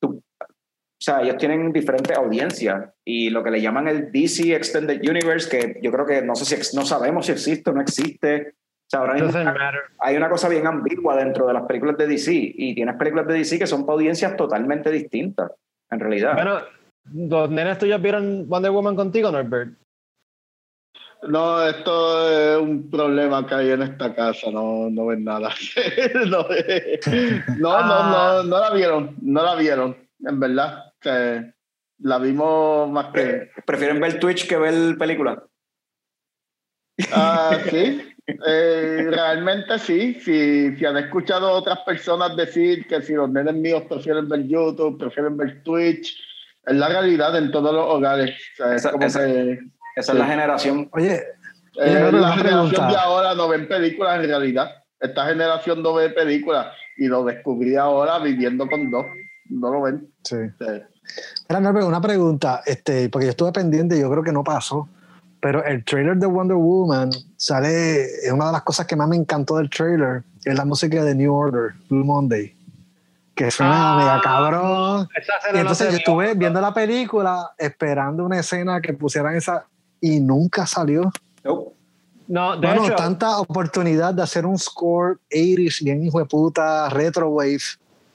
tú- 0.00 0.22
o 0.40 1.02
sea, 1.02 1.22
ellos 1.22 1.36
tienen 1.36 1.72
diferentes 1.72 2.16
audiencias 2.16 2.90
y 3.04 3.28
lo 3.30 3.42
que 3.44 3.50
le 3.50 3.60
llaman 3.60 3.88
el 3.88 4.10
DC 4.12 4.54
Extended 4.54 5.00
Universe, 5.08 5.48
que 5.48 5.78
yo 5.82 5.90
creo 5.92 6.06
que 6.06 6.22
no 6.22 6.34
sé 6.34 6.62
si 6.62 6.76
no 6.76 6.84
sabemos 6.86 7.26
si 7.26 7.32
existe 7.32 7.70
o 7.70 7.74
no 7.74 7.82
existe. 7.82 8.54
O 8.86 8.88
sea, 8.88 9.00
ahora 9.00 9.14
mismo 9.14 9.28
Doesn't 9.32 9.46
matter. 9.58 9.80
hay 9.98 10.16
una 10.16 10.28
cosa 10.28 10.48
bien 10.48 10.66
ambigua 10.66 11.16
dentro 11.16 11.46
de 11.46 11.52
las 11.54 11.64
películas 11.64 11.96
de 11.98 12.06
DC 12.06 12.32
y 12.32 12.74
tienes 12.74 12.94
películas 12.96 13.26
de 13.26 13.34
DC 13.34 13.58
que 13.58 13.66
son 13.66 13.84
para 13.84 13.94
audiencias 13.94 14.36
totalmente 14.36 14.90
distintas, 14.90 15.50
en 15.90 15.98
realidad. 16.00 16.34
Bueno, 16.34 16.60
los 17.12 17.50
nenes 17.50 17.78
tuyos 17.78 18.00
vieron 18.00 18.48
Wonder 18.48 18.70
Woman 18.70 18.94
contigo, 18.94 19.30
Norbert. 19.32 19.72
No, 21.28 21.66
esto 21.66 22.28
es 22.28 22.60
un 22.60 22.88
problema 22.88 23.44
que 23.46 23.54
hay 23.56 23.70
en 23.70 23.82
esta 23.82 24.14
casa, 24.14 24.50
no, 24.52 24.88
no 24.90 25.06
ven 25.06 25.24
nada. 25.24 25.48
no, 26.26 26.46
no, 27.58 27.70
Ah. 27.72 28.42
no, 28.42 28.42
no, 28.42 28.44
no 28.44 28.60
la 28.60 28.70
vieron, 28.72 29.16
no 29.22 29.42
la 29.42 29.54
vieron, 29.56 29.96
en 30.20 30.38
verdad. 30.40 30.92
Que 31.00 31.52
la 32.00 32.18
vimos 32.18 32.88
más 32.90 33.06
que... 33.06 33.12
Pre- 33.12 33.50
Prefieren 33.64 33.98
ver 34.00 34.20
Twitch 34.20 34.46
que 34.46 34.56
ver 34.58 34.96
películas. 34.98 35.38
Ah, 37.12 37.58
sí, 37.68 38.02
eh, 38.26 39.06
realmente 39.10 39.78
sí. 39.78 40.14
Si, 40.20 40.76
si 40.76 40.84
han 40.84 40.96
escuchado 40.96 41.50
otras 41.52 41.78
personas 41.80 42.36
decir 42.36 42.86
que 42.88 43.00
si 43.02 43.14
los 43.14 43.30
nenes 43.30 43.54
míos 43.54 43.82
prefieren 43.88 44.28
ver 44.28 44.46
YouTube, 44.46 44.98
prefieren 44.98 45.36
ver 45.36 45.62
Twitch, 45.62 46.16
es 46.66 46.74
la 46.76 46.88
realidad 46.88 47.36
en 47.38 47.50
todos 47.50 47.72
los 47.74 47.86
hogares. 47.86 48.30
O 48.30 48.56
sea, 48.56 48.74
es 48.74 48.82
Esa- 48.82 48.90
como 48.92 49.06
esa- 49.06 49.24
que... 49.24 49.58
Esa 49.96 50.12
Sí. 50.12 50.18
es 50.18 50.18
la 50.18 50.26
generación. 50.26 50.88
Oye, 50.92 51.14
Eh, 51.78 52.10
la 52.12 52.32
generación 52.32 52.40
pregunta. 52.70 52.88
de 52.88 52.96
ahora 52.96 53.34
no 53.34 53.48
ven 53.48 53.66
películas 53.68 54.20
en 54.22 54.28
realidad. 54.28 54.70
Esta 55.00 55.26
generación 55.26 55.82
no 55.82 55.94
ve 55.94 56.10
películas 56.10 56.68
y 56.98 57.06
lo 57.06 57.24
descubrí 57.24 57.76
ahora 57.76 58.18
viviendo 58.18 58.66
con 58.68 58.90
dos. 58.90 59.06
No 59.50 59.70
lo 59.70 59.82
ven. 59.82 60.08
sí. 60.24 60.36
Mira, 61.48 61.60
Norbert, 61.60 61.86
una 61.86 62.00
pregunta, 62.00 62.62
este, 62.66 63.08
porque 63.08 63.26
yo 63.26 63.30
estuve 63.30 63.52
pendiente 63.52 63.96
y 63.96 64.00
yo 64.00 64.10
creo 64.10 64.22
que 64.24 64.32
no 64.32 64.42
pasó, 64.42 64.88
pero 65.40 65.64
el 65.64 65.84
trailer 65.84 66.16
de 66.16 66.26
Wonder 66.26 66.56
Woman 66.56 67.10
sale, 67.36 68.04
es 68.04 68.32
una 68.32 68.46
de 68.46 68.52
las 68.52 68.62
cosas 68.62 68.86
que 68.86 68.96
más 68.96 69.08
me 69.08 69.16
encantó 69.16 69.56
del 69.56 69.70
trailer, 69.70 70.22
es 70.44 70.54
la 70.56 70.64
música 70.64 71.04
de 71.04 71.14
New 71.14 71.32
Order, 71.34 71.74
Blue 71.88 72.04
Monday, 72.04 72.54
que 73.34 73.50
suena 73.50 73.94
Ah. 73.94 73.96
mega 73.98 74.20
cabrón. 74.22 75.08
Y 75.54 75.58
entonces 75.58 75.90
yo 75.90 75.96
estuve 75.98 76.34
viendo 76.34 76.60
la 76.60 76.72
película, 76.72 77.50
esperando 77.58 78.24
una 78.24 78.40
escena 78.40 78.80
que 78.80 78.92
pusieran 78.94 79.36
esa, 79.36 79.64
y 80.00 80.20
nunca 80.20 80.66
salió. 80.66 81.10
Nope. 81.44 81.72
No, 82.28 82.56
de 82.56 82.66
Bueno, 82.66 82.84
hecho, 82.86 82.96
tanta 82.96 83.38
oportunidad 83.38 84.12
de 84.12 84.22
hacer 84.22 84.46
un 84.46 84.58
score 84.58 85.18
80s, 85.30 85.82
bien 85.84 86.02
hijo 86.02 86.18
de 86.18 86.24
puta, 86.24 86.88
retro 86.88 87.28
wave. 87.28 87.60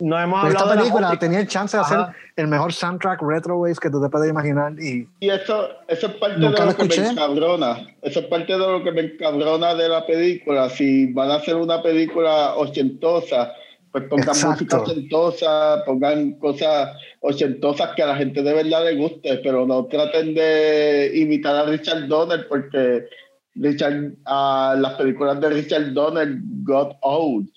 No 0.01 0.19
hemos 0.19 0.43
hablado 0.43 0.65
esta 0.65 0.69
de 0.69 0.75
la 0.75 0.81
película 0.81 1.19
tenía 1.19 1.39
el 1.39 1.47
chance 1.47 1.77
de 1.77 1.83
hacer 1.83 1.99
Ajá. 1.99 2.15
el 2.35 2.47
mejor 2.47 2.73
soundtrack 2.73 3.21
retro 3.21 3.57
wave 3.57 3.75
que 3.79 3.89
tú 3.89 4.01
te 4.01 4.09
puedes 4.09 4.29
imaginar 4.29 4.73
y 4.81 5.07
Y 5.19 5.29
eso, 5.29 5.69
eso 5.87 6.07
es 6.07 6.13
parte 6.15 6.39
de 6.39 6.49
lo 6.49 6.65
lo 6.65 6.75
que 6.75 6.85
me 6.85 7.07
encabrona. 7.09 7.87
Eso 8.01 8.19
es 8.21 8.25
parte 8.25 8.53
de 8.53 8.59
lo 8.59 8.83
que 8.83 8.91
me 8.91 9.01
encabrona 9.01 9.75
de 9.75 9.87
la 9.87 10.05
película. 10.05 10.69
Si 10.69 11.13
van 11.13 11.29
a 11.29 11.35
hacer 11.35 11.55
una 11.55 11.83
película 11.83 12.55
ochentosa, 12.55 13.53
pues 13.91 14.05
pongan 14.05 14.29
Exacto. 14.29 14.51
música 14.51 14.79
ochentosa, 14.79 15.83
pongan 15.85 16.31
cosas 16.33 16.97
ochentosas 17.19 17.91
que 17.95 18.01
a 18.01 18.07
la 18.07 18.15
gente 18.15 18.41
de 18.41 18.53
verdad 18.53 18.83
le 18.83 18.95
guste, 18.95 19.39
pero 19.43 19.67
no 19.67 19.85
traten 19.85 20.33
de 20.33 21.11
imitar 21.13 21.55
a 21.55 21.65
Richard 21.65 22.07
Donner 22.07 22.47
porque 22.47 23.05
Richard, 23.53 24.13
ah, 24.25 24.75
las 24.79 24.93
películas 24.93 25.39
de 25.41 25.49
Richard 25.49 25.93
Donner 25.93 26.39
got 26.63 26.97
old. 27.01 27.47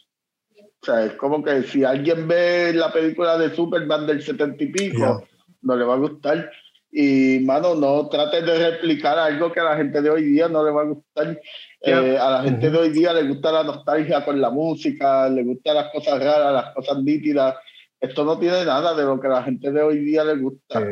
O 0.85 0.87
sea, 0.87 1.07
es 1.07 1.15
como 1.15 1.43
que 1.43 1.63
si 1.63 1.83
alguien 1.83 2.29
ve 2.29 2.75
la 2.75 2.93
película 2.93 3.39
de 3.39 3.55
Superman 3.55 4.07
del 4.07 4.21
setenta 4.21 4.63
y 4.63 4.67
pico, 4.67 5.27
no 5.63 5.77
le 5.77 5.85
va 5.85 5.95
a 5.95 5.99
gustar. 5.99 6.51
Y, 6.93 7.41
mano, 7.41 7.75
no 7.75 8.07
trates 8.11 8.45
de 8.45 8.71
replicar 8.71 9.19
algo 9.19 9.51
que 9.51 9.61
a 9.61 9.65
la 9.65 9.77
gente 9.77 10.03
de 10.03 10.11
hoy 10.11 10.25
día 10.25 10.47
no 10.47 10.63
le 10.63 10.71
va 10.71 10.83
a 10.83 10.85
gustar. 10.85 11.41
Eh, 11.81 12.19
a 12.21 12.31
la 12.33 12.43
gente 12.43 12.71
de 12.71 12.77
hoy 12.77 12.91
día 12.91 13.15
le 13.15 13.27
gusta 13.27 13.51
la 13.51 13.65
nostalgia 13.65 14.27
con 14.27 14.39
la 14.39 14.51
música, 14.51 15.27
le 15.31 15.43
gustan 15.43 15.77
las 15.77 15.91
cosas 15.91 16.23
raras, 16.23 16.53
las 16.53 16.75
cosas 16.75 17.03
nítidas. 17.03 17.55
Esto 17.99 18.23
no 18.23 18.39
tiene 18.39 18.67
nada 18.67 18.95
de 18.95 19.05
lo 19.05 19.19
que 19.19 19.27
a 19.29 19.31
la 19.31 19.43
gente 19.43 19.73
de 19.73 19.83
hoy 19.83 20.01
día 20.01 20.23
le 20.23 20.37
gusta. 20.37 20.83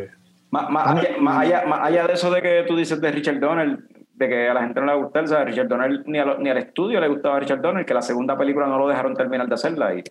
Más, 0.50 0.70
más 0.70 0.86
allá, 0.86 1.18
más, 1.18 1.38
allá, 1.38 1.66
más 1.66 1.80
allá 1.82 2.06
de 2.06 2.14
eso 2.14 2.30
de 2.30 2.40
que 2.40 2.64
tú 2.66 2.76
dices 2.76 2.98
de 2.98 3.12
Richard 3.12 3.40
Donner, 3.40 3.78
de 4.14 4.28
que 4.28 4.48
a 4.48 4.54
la 4.54 4.60
gente 4.62 4.80
no 4.80 4.86
le 4.86 4.94
gusta, 5.02 5.20
o 5.20 5.26
sea, 5.26 5.44
Richard 5.44 5.68
Donner 5.68 6.02
ni, 6.06 6.18
a 6.18 6.24
lo- 6.24 6.38
ni 6.38 6.50
al 6.50 6.58
estudio 6.58 7.00
le 7.00 7.08
gustaba 7.08 7.36
a 7.36 7.40
Richard 7.40 7.60
Donner, 7.60 7.84
que 7.86 7.94
la 7.94 8.02
segunda 8.02 8.36
película 8.36 8.66
no 8.66 8.78
lo 8.78 8.88
dejaron 8.88 9.14
terminar 9.14 9.48
de 9.48 9.54
hacerla 9.54 9.94
y 9.94 10.02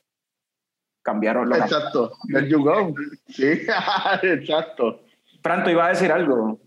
cambiaron 1.04 1.50
lo 1.50 1.56
Exacto. 1.56 2.12
There 2.32 2.48
you 2.50 2.64
go. 2.64 2.94
Sí, 3.28 3.62
exacto. 4.24 5.02
Pronto 5.42 5.70
iba 5.70 5.86
a 5.86 5.90
decir 5.90 6.12
algo. 6.12 6.60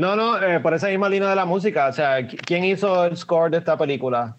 No, 0.00 0.14
no, 0.14 0.40
eh, 0.40 0.60
por 0.60 0.74
esa 0.74 0.88
misma 0.88 1.08
línea 1.08 1.28
de 1.30 1.36
la 1.36 1.44
música. 1.44 1.88
O 1.88 1.92
sea, 1.92 2.20
¿qui- 2.20 2.38
¿quién 2.44 2.64
hizo 2.64 3.04
el 3.04 3.16
score 3.16 3.50
de 3.50 3.58
esta 3.58 3.76
película? 3.76 4.36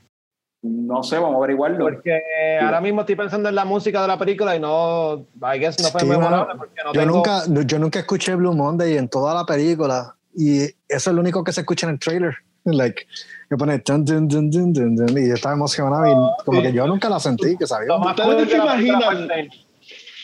No 0.61 1.03
sé, 1.03 1.17
vamos 1.17 1.35
a 1.35 1.37
averiguarlo. 1.37 1.85
Porque 1.85 2.19
ahora 2.61 2.81
mismo 2.81 3.01
estoy 3.01 3.15
pensando 3.15 3.47
en 3.49 3.55
la 3.55 3.65
música 3.65 4.01
de 4.01 4.07
la 4.07 4.17
película 4.17 4.55
y 4.55 4.59
no, 4.59 5.25
I 5.53 5.57
guess 5.59 5.81
no 5.81 5.89
fue 5.89 6.01
Sí, 6.01 6.07
porque 6.07 6.19
no 6.83 6.93
yo, 6.93 6.99
tengo... 7.01 7.15
nunca, 7.15 7.41
yo 7.65 7.79
nunca 7.79 7.99
escuché 7.99 8.35
Blue 8.35 8.53
Monday 8.53 8.97
en 8.97 9.07
toda 9.09 9.33
la 9.33 9.45
película 9.45 10.15
y 10.35 10.64
eso 10.88 11.10
es 11.10 11.14
lo 11.14 11.22
único 11.22 11.43
que 11.43 11.51
se 11.51 11.61
escucha 11.61 11.88
en 11.88 11.93
el 11.93 11.99
trailer. 11.99 12.35
Like, 12.65 13.07
me 13.49 13.57
pone 13.57 13.77
dun, 13.80 14.03
dun, 14.06 14.27
dun, 14.27 14.51
dun, 14.51 14.73
dun, 14.73 14.95
dun, 14.95 15.18
y 15.18 15.30
yo 15.30 15.34
estaba 15.35 15.56
emocionado 15.56 16.06
y 16.07 16.43
como 16.43 16.61
que 16.61 16.73
yo 16.73 16.85
nunca 16.88 17.10
la 17.10 17.19
sentí 17.19 17.57
que 17.57 17.65
sabía. 17.65 17.95
¿Ustedes 17.95 18.49
se 18.49 18.57
imaginan? 18.57 19.30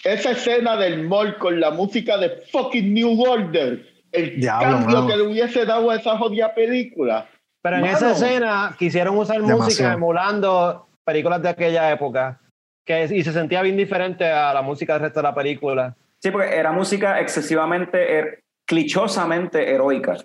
Esa 0.03 0.31
escena 0.31 0.75
del 0.75 1.07
mall 1.07 1.37
con 1.37 1.59
la 1.59 1.71
música 1.71 2.17
de 2.17 2.43
fucking 2.51 2.93
New 2.93 3.21
Order. 3.23 3.85
El 4.11 4.39
Diablo, 4.39 4.77
cambio 4.77 4.95
mano. 4.97 5.07
que 5.07 5.17
le 5.17 5.23
hubiese 5.23 5.65
dado 5.65 5.89
a 5.89 5.95
esa 5.95 6.17
jodida 6.17 6.53
película. 6.53 7.27
Pero 7.61 7.77
en 7.77 7.81
Mano. 7.83 7.97
esa 7.97 8.11
escena 8.11 8.75
quisieron 8.77 9.17
usar 9.17 9.39
música 9.39 9.55
Demasiado. 9.55 9.93
emulando 9.93 10.87
películas 11.03 11.41
de 11.41 11.49
aquella 11.49 11.91
época. 11.91 12.39
Que, 12.85 13.05
y 13.11 13.23
se 13.23 13.33
sentía 13.33 13.61
bien 13.63 13.75
diferente 13.77 14.25
a 14.29 14.53
la 14.53 14.61
música 14.61 14.93
del 14.93 15.01
resto 15.03 15.19
de 15.19 15.23
la 15.23 15.33
película. 15.33 15.95
Sí, 16.21 16.29
porque 16.29 16.55
era 16.55 16.71
música 16.71 17.19
excesivamente, 17.19 18.19
er- 18.19 18.39
clichosamente 18.65 19.71
heroica. 19.73 20.15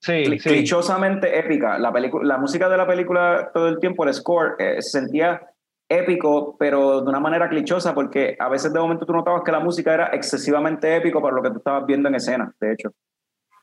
Sí, 0.00 0.12
Cli- 0.12 0.38
sí. 0.38 0.48
clichosamente 0.48 1.38
épica. 1.38 1.78
La, 1.78 1.92
la 2.22 2.38
música 2.38 2.68
de 2.68 2.76
la 2.76 2.86
película 2.86 3.50
todo 3.52 3.68
el 3.68 3.78
tiempo, 3.80 4.04
el 4.04 4.14
score, 4.14 4.54
eh, 4.58 4.80
se 4.80 5.00
sentía 5.00 5.42
épico, 5.88 6.56
pero 6.58 7.00
de 7.00 7.08
una 7.08 7.18
manera 7.20 7.48
clichosa, 7.48 7.94
porque 7.94 8.36
a 8.38 8.48
veces 8.48 8.72
de 8.72 8.78
momento 8.78 9.06
tú 9.06 9.12
notabas 9.12 9.42
que 9.44 9.52
la 9.52 9.58
música 9.60 9.94
era 9.94 10.06
excesivamente 10.12 10.94
épico 10.94 11.20
para 11.22 11.34
lo 11.34 11.42
que 11.42 11.50
tú 11.50 11.58
estabas 11.58 11.86
viendo 11.86 12.08
en 12.08 12.14
escena, 12.16 12.52
de 12.60 12.72
hecho. 12.74 12.90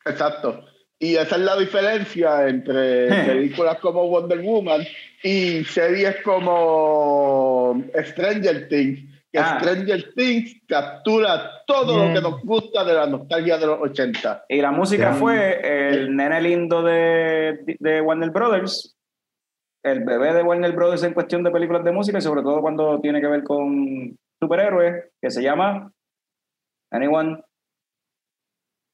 Exacto. 0.05 0.65
Y 0.97 1.15
esa 1.17 1.35
es 1.35 1.41
la 1.41 1.55
diferencia 1.57 2.47
entre 2.47 3.07
Eh. 3.07 3.09
películas 3.27 3.77
como 3.79 4.07
Wonder 4.09 4.39
Woman 4.41 4.81
y 5.23 5.63
series 5.65 6.15
como 6.23 7.81
Stranger 8.03 8.67
Things, 8.69 9.14
que 9.35 9.41
Ah. 9.41 9.59
Stranger 9.59 10.13
Things 10.15 10.61
captura 10.67 11.63
todo 11.67 12.05
lo 12.07 12.13
que 12.13 12.21
nos 12.21 12.41
gusta 12.41 12.83
de 12.83 12.93
la 12.93 13.05
nostalgia 13.05 13.57
de 13.57 13.67
los 13.67 13.79
80. 13.81 14.45
Y 14.49 14.61
la 14.61 14.71
música 14.71 15.13
fue 15.13 15.89
el 15.89 16.15
nene 16.15 16.41
lindo 16.41 16.81
de, 16.81 17.77
de 17.79 18.01
Warner 18.01 18.29
Brothers, 18.29 18.97
el 19.83 20.03
bebé 20.03 20.33
de 20.33 20.41
Warner 20.43 20.71
Brothers 20.71 21.03
en 21.03 21.13
cuestión 21.13 21.43
de 21.43 21.51
películas 21.51 21.83
de 21.83 21.91
música 21.91 22.17
y 22.17 22.21
sobre 22.21 22.41
todo 22.41 22.61
cuando 22.61 22.99
tiene 23.01 23.19
que 23.21 23.27
ver 23.27 23.43
con 23.43 24.17
superhéroes, 24.41 25.11
que 25.21 25.29
se 25.29 25.43
llama 25.43 25.91
Anyone? 26.91 27.43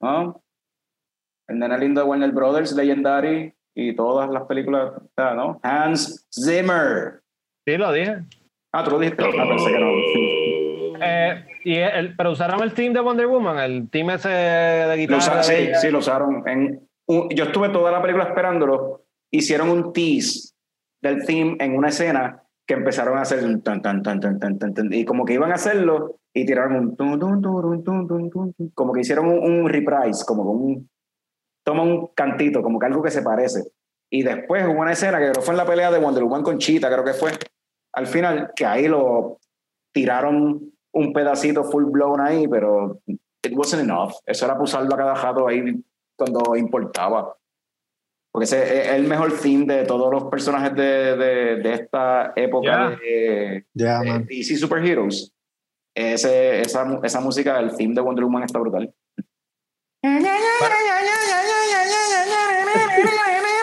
¿No? 0.00 0.42
El 1.48 1.58
nene 1.58 1.78
lindo 1.78 2.00
de 2.00 2.06
Warner 2.08 2.32
Brothers, 2.32 2.72
Legendary 2.72 3.54
y 3.74 3.94
todas 3.94 4.28
las 4.30 4.44
películas, 4.44 4.92
¿no? 5.16 5.60
Hans 5.62 6.26
Zimmer. 6.32 7.22
Sí, 7.66 7.76
lo 7.76 7.92
dije. 7.92 8.24
Ah, 8.72 8.82
tú 8.84 8.92
lo 8.92 8.98
dijiste. 8.98 9.22
Ah, 9.24 9.46
pensé 9.48 9.70
que 9.72 9.78
no. 9.78 9.90
Eh, 11.04 11.44
y 11.64 11.76
el, 11.76 12.16
pero 12.16 12.30
usaron 12.32 12.62
el 12.62 12.72
team 12.74 12.92
de 12.92 13.00
Wonder 13.00 13.26
Woman, 13.26 13.58
el 13.58 13.90
team 13.90 14.10
ese 14.10 14.28
de 14.28 14.86
Lo 14.88 14.94
guitarra. 14.96 15.18
usaron, 15.18 15.38
de 15.46 15.74
sí, 15.74 15.80
sí, 15.80 15.90
lo 15.90 15.98
usaron. 15.98 16.42
En 16.48 16.88
un- 17.06 17.28
yo 17.30 17.44
estuve 17.44 17.68
toda 17.70 17.90
la 17.90 18.00
película 18.00 18.24
esperándolo. 18.24 19.04
Hicieron 19.30 19.68
un 19.70 19.92
tease 19.92 20.52
del 21.02 21.24
theme 21.26 21.56
en 21.60 21.76
una 21.76 21.88
escena 21.88 22.42
que 22.66 22.74
empezaron 22.74 23.18
a 23.18 23.22
hacer 23.22 23.44
un 23.44 23.62
tan, 23.62 23.82
tan, 23.82 24.02
tan, 24.02 24.20
tan, 24.20 24.38
tan, 24.38 24.58
tan, 24.58 24.74
tan, 24.74 24.92
y 24.92 25.04
como 25.04 25.24
que 25.24 25.34
iban 25.34 25.50
a 25.50 25.56
hacerlo 25.56 26.20
y 26.32 26.46
tiraron 26.46 26.76
un 26.76 26.96
como 28.74 28.92
que 28.92 29.00
hicieron 29.00 29.26
un, 29.28 29.38
un 29.38 29.68
reprise, 29.68 30.24
como 30.26 30.44
un 30.44 30.88
toma 31.64 31.82
un 31.82 32.08
cantito, 32.14 32.62
como 32.62 32.78
que 32.78 32.86
algo 32.86 33.02
que 33.02 33.10
se 33.10 33.22
parece. 33.22 33.62
Y 34.10 34.22
después 34.22 34.64
hubo 34.66 34.80
una 34.80 34.92
escena 34.92 35.18
que 35.18 35.30
creo 35.30 35.42
fue 35.42 35.54
en 35.54 35.58
la 35.58 35.66
pelea 35.66 35.90
de 35.90 35.98
Wonder 35.98 36.22
Woman 36.24 36.42
con 36.42 36.58
Cheetah, 36.58 36.90
creo 36.90 37.04
que 37.04 37.14
fue, 37.14 37.32
al 37.94 38.06
final, 38.06 38.52
que 38.56 38.64
ahí 38.66 38.88
lo 38.88 39.38
tiraron 39.92 40.72
un 40.94 41.12
pedacito 41.12 41.64
full 41.64 41.84
blown 41.84 42.20
ahí, 42.20 42.46
pero 42.48 43.00
it 43.06 43.52
wasn't 43.56 43.82
enough. 43.82 44.12
Eso 44.26 44.44
era 44.46 44.60
usarlo 44.60 44.94
a 44.94 44.98
cada 44.98 45.16
jato 45.16 45.46
ahí 45.48 45.82
cuando 46.16 46.56
importaba. 46.56 47.36
Porque 48.30 48.44
ese 48.44 48.80
es 48.80 48.88
el 48.88 49.06
mejor 49.06 49.38
theme 49.38 49.66
de 49.66 49.84
todos 49.84 50.10
los 50.10 50.24
personajes 50.24 50.74
de, 50.74 51.16
de, 51.16 51.56
de 51.56 51.72
esta 51.74 52.32
época 52.34 52.66
Ya. 52.66 52.90
de, 52.96 53.66
Ya, 53.74 54.00
de. 54.00 54.18
DC 54.20 54.56
Superheroes. 54.56 55.30
Ese, 55.94 56.62
esa, 56.62 56.98
esa 57.02 57.20
música, 57.20 57.58
el 57.60 57.76
theme 57.76 57.94
de 57.94 58.00
Wonder 58.00 58.24
Woman 58.24 58.44
está 58.44 58.58
brutal. 58.58 58.92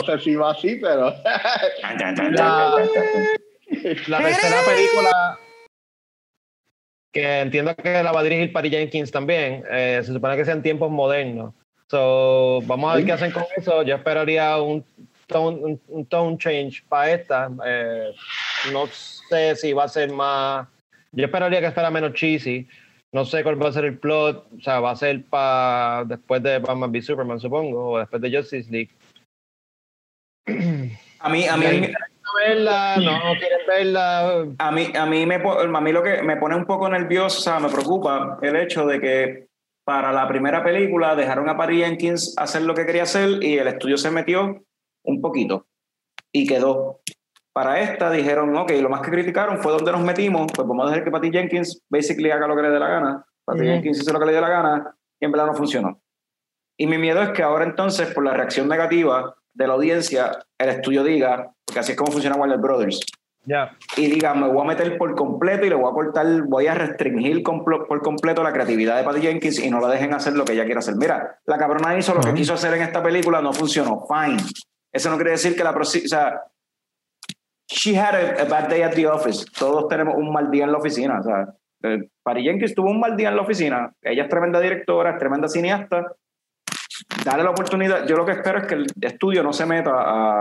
No 0.00 0.04
sé 0.04 0.18
si 0.24 0.34
va 0.34 0.50
así, 0.52 0.76
pero 0.80 1.10
La 4.08 4.18
tercera 4.20 4.62
película 4.64 5.38
que 7.16 7.40
entiendo 7.40 7.74
que 7.74 8.02
la 8.02 8.12
va 8.12 8.20
a 8.20 8.22
dirigir 8.22 8.52
Patty 8.52 8.68
Jenkins 8.68 9.10
también, 9.10 9.64
eh, 9.70 10.02
se 10.04 10.12
supone 10.12 10.36
que 10.36 10.44
sea 10.44 10.52
en 10.52 10.62
tiempos 10.62 10.90
modernos. 10.90 11.54
So, 11.88 12.60
vamos 12.66 12.92
a 12.92 12.96
ver 12.96 13.06
qué 13.06 13.12
hacen 13.12 13.30
con 13.30 13.44
eso. 13.56 13.82
Yo 13.84 13.94
esperaría 13.94 14.60
un 14.60 14.84
tone, 15.26 15.56
un, 15.56 15.80
un 15.88 16.04
tone 16.04 16.36
change 16.36 16.84
para 16.88 17.12
esta. 17.12 17.50
Eh, 17.64 18.12
no 18.72 18.86
sé 18.88 19.56
si 19.56 19.72
va 19.72 19.84
a 19.84 19.88
ser 19.88 20.12
más. 20.12 20.68
Yo 21.12 21.24
esperaría 21.24 21.60
que 21.60 21.70
fuera 21.70 21.90
menos 21.90 22.12
cheesy. 22.12 22.68
No 23.12 23.24
sé 23.24 23.42
cuál 23.42 23.62
va 23.62 23.68
a 23.68 23.72
ser 23.72 23.86
el 23.86 23.98
plot. 23.98 24.46
O 24.58 24.60
sea, 24.60 24.80
va 24.80 24.90
a 24.90 24.96
ser 24.96 25.24
para 25.24 26.04
después 26.04 26.42
de 26.42 26.58
Batman 26.58 26.90
v 26.90 27.00
Superman, 27.00 27.40
supongo, 27.40 27.92
o 27.92 27.98
después 27.98 28.20
de 28.20 28.36
Justice 28.36 28.70
League. 28.70 28.90
A 30.46 31.28
mí, 31.28 31.46
a 31.46 31.56
mí, 31.56 31.92
verla, 32.36 32.96
no 32.96 33.34
verla. 33.66 34.46
A 34.58 34.70
mí, 34.70 34.92
a 34.94 35.06
mí, 35.06 35.26
me, 35.26 35.36
a 35.36 35.80
mí 35.80 35.92
lo 35.92 36.02
que 36.02 36.22
me 36.22 36.36
pone 36.36 36.56
un 36.56 36.66
poco 36.66 36.88
nervioso, 36.88 37.38
o 37.38 37.42
sea, 37.42 37.58
me 37.58 37.68
preocupa 37.68 38.38
el 38.42 38.56
hecho 38.56 38.86
de 38.86 39.00
que 39.00 39.48
para 39.84 40.12
la 40.12 40.26
primera 40.28 40.62
película 40.62 41.14
dejaron 41.14 41.48
a 41.48 41.56
Patty 41.56 41.78
Jenkins 41.78 42.34
hacer 42.36 42.62
lo 42.62 42.74
que 42.74 42.86
quería 42.86 43.04
hacer 43.04 43.42
y 43.42 43.58
el 43.58 43.68
estudio 43.68 43.96
se 43.96 44.10
metió 44.10 44.64
un 45.04 45.20
poquito 45.20 45.66
y 46.32 46.46
quedó. 46.46 47.00
Para 47.52 47.80
esta 47.80 48.10
dijeron, 48.10 48.54
ok, 48.56 48.72
lo 48.82 48.90
más 48.90 49.00
que 49.00 49.10
criticaron 49.10 49.58
fue 49.62 49.72
donde 49.72 49.92
nos 49.92 50.02
metimos, 50.02 50.52
pues 50.52 50.68
vamos 50.68 50.86
a 50.86 50.90
dejar 50.90 51.04
que 51.04 51.10
Patty 51.10 51.30
Jenkins 51.30 51.82
basically 51.88 52.30
haga 52.30 52.46
lo 52.46 52.56
que 52.56 52.62
le 52.62 52.70
dé 52.70 52.78
la 52.78 52.88
gana. 52.88 53.26
Patty. 53.44 53.64
Jenkins 53.64 54.00
hizo 54.00 54.12
lo 54.12 54.18
que 54.18 54.26
le 54.26 54.32
dio 54.32 54.40
la 54.40 54.48
gana 54.48 54.96
y 55.18 55.24
en 55.24 55.32
verdad 55.32 55.46
no 55.46 55.54
funcionó. 55.54 56.00
Y 56.76 56.86
mi 56.86 56.98
miedo 56.98 57.22
es 57.22 57.30
que 57.30 57.42
ahora 57.42 57.64
entonces, 57.64 58.12
por 58.12 58.24
la 58.24 58.34
reacción 58.34 58.68
negativa 58.68 59.34
de 59.56 59.66
la 59.66 59.74
audiencia, 59.74 60.38
el 60.58 60.68
estudio 60.68 61.02
diga, 61.02 61.50
porque 61.64 61.80
así 61.80 61.92
es 61.92 61.98
como 61.98 62.12
funciona 62.12 62.36
Warner 62.36 62.58
Brothers, 62.58 63.00
Ya. 63.44 63.70
y 63.96 64.06
diga, 64.08 64.34
me 64.34 64.48
voy 64.48 64.60
a 64.62 64.64
meter 64.68 64.98
por 64.98 65.14
completo 65.14 65.64
y 65.64 65.70
le 65.70 65.74
voy 65.76 65.90
a 65.90 65.94
cortar, 65.94 66.26
voy 66.46 66.66
a 66.66 66.74
restringir 66.74 67.42
complo- 67.42 67.86
por 67.86 68.02
completo 68.02 68.42
la 68.42 68.52
creatividad 68.52 68.96
de 68.98 69.04
Patty 69.04 69.20
Jenkins 69.22 69.58
y 69.60 69.70
no 69.70 69.80
la 69.80 69.88
dejen 69.88 70.12
hacer 70.12 70.34
lo 70.34 70.44
que 70.44 70.52
ella 70.52 70.64
quiere 70.64 70.78
hacer. 70.80 70.96
Mira, 70.96 71.38
la 71.46 71.56
cabrona 71.56 71.96
hizo 71.96 72.12
lo 72.14 72.20
que 72.20 72.28
Ajá. 72.28 72.36
quiso 72.36 72.54
hacer 72.54 72.74
en 72.74 72.82
esta 72.82 73.02
película, 73.02 73.40
no 73.40 73.52
funcionó, 73.52 74.04
fine. 74.06 74.36
Eso 74.92 75.10
no 75.10 75.16
quiere 75.16 75.32
decir 75.32 75.56
que 75.56 75.64
la 75.64 75.72
próxima, 75.72 76.04
o 76.04 76.08
sea, 76.08 76.40
she 77.68 77.96
had 77.98 78.14
a, 78.14 78.42
a 78.42 78.44
bad 78.44 78.68
day 78.68 78.82
at 78.82 78.94
the 78.94 79.06
office. 79.06 79.44
Todos 79.58 79.88
tenemos 79.88 80.14
un 80.16 80.32
mal 80.32 80.50
día 80.50 80.64
en 80.64 80.72
la 80.72 80.78
oficina, 80.78 81.20
o 81.20 81.22
sea, 81.22 81.46
eh, 81.82 82.08
Patty 82.22 82.42
Jenkins 82.42 82.74
tuvo 82.74 82.90
un 82.90 83.00
mal 83.00 83.16
día 83.16 83.28
en 83.30 83.36
la 83.36 83.42
oficina. 83.42 83.92
Ella 84.02 84.24
es 84.24 84.28
tremenda 84.28 84.60
directora, 84.60 85.12
es 85.12 85.18
tremenda 85.18 85.48
cineasta. 85.48 86.04
Dale 87.24 87.42
la 87.42 87.50
oportunidad. 87.50 88.06
Yo 88.06 88.16
lo 88.16 88.24
que 88.26 88.32
espero 88.32 88.58
es 88.58 88.66
que 88.66 88.74
el 88.74 88.86
estudio 89.00 89.42
no 89.42 89.52
se 89.52 89.66
meta 89.66 89.92
a, 89.94 90.40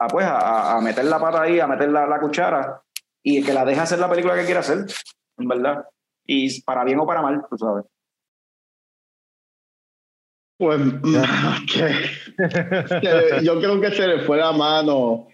a, 0.00 0.08
pues, 0.08 0.26
a, 0.26 0.76
a 0.76 0.80
meter 0.80 1.04
la 1.04 1.18
pata 1.18 1.42
ahí, 1.42 1.60
a 1.60 1.66
meter 1.66 1.90
la, 1.90 2.06
la 2.06 2.20
cuchara 2.20 2.82
y 3.22 3.42
que 3.42 3.52
la 3.52 3.64
deje 3.64 3.80
hacer 3.80 3.98
la 3.98 4.08
película 4.08 4.34
que 4.34 4.44
quiere 4.44 4.60
hacer, 4.60 4.86
en 5.38 5.48
verdad. 5.48 5.84
Y 6.26 6.60
para 6.62 6.84
bien 6.84 6.98
o 7.00 7.06
para 7.06 7.22
mal, 7.22 7.44
tú 7.48 7.56
sabes. 7.58 7.84
Pues 10.58 10.80
que- 11.72 13.00
que 13.00 13.44
yo 13.44 13.58
creo 13.58 13.80
que 13.80 13.92
se 13.92 14.06
le 14.08 14.22
fue 14.24 14.38
la 14.38 14.52
mano, 14.52 15.28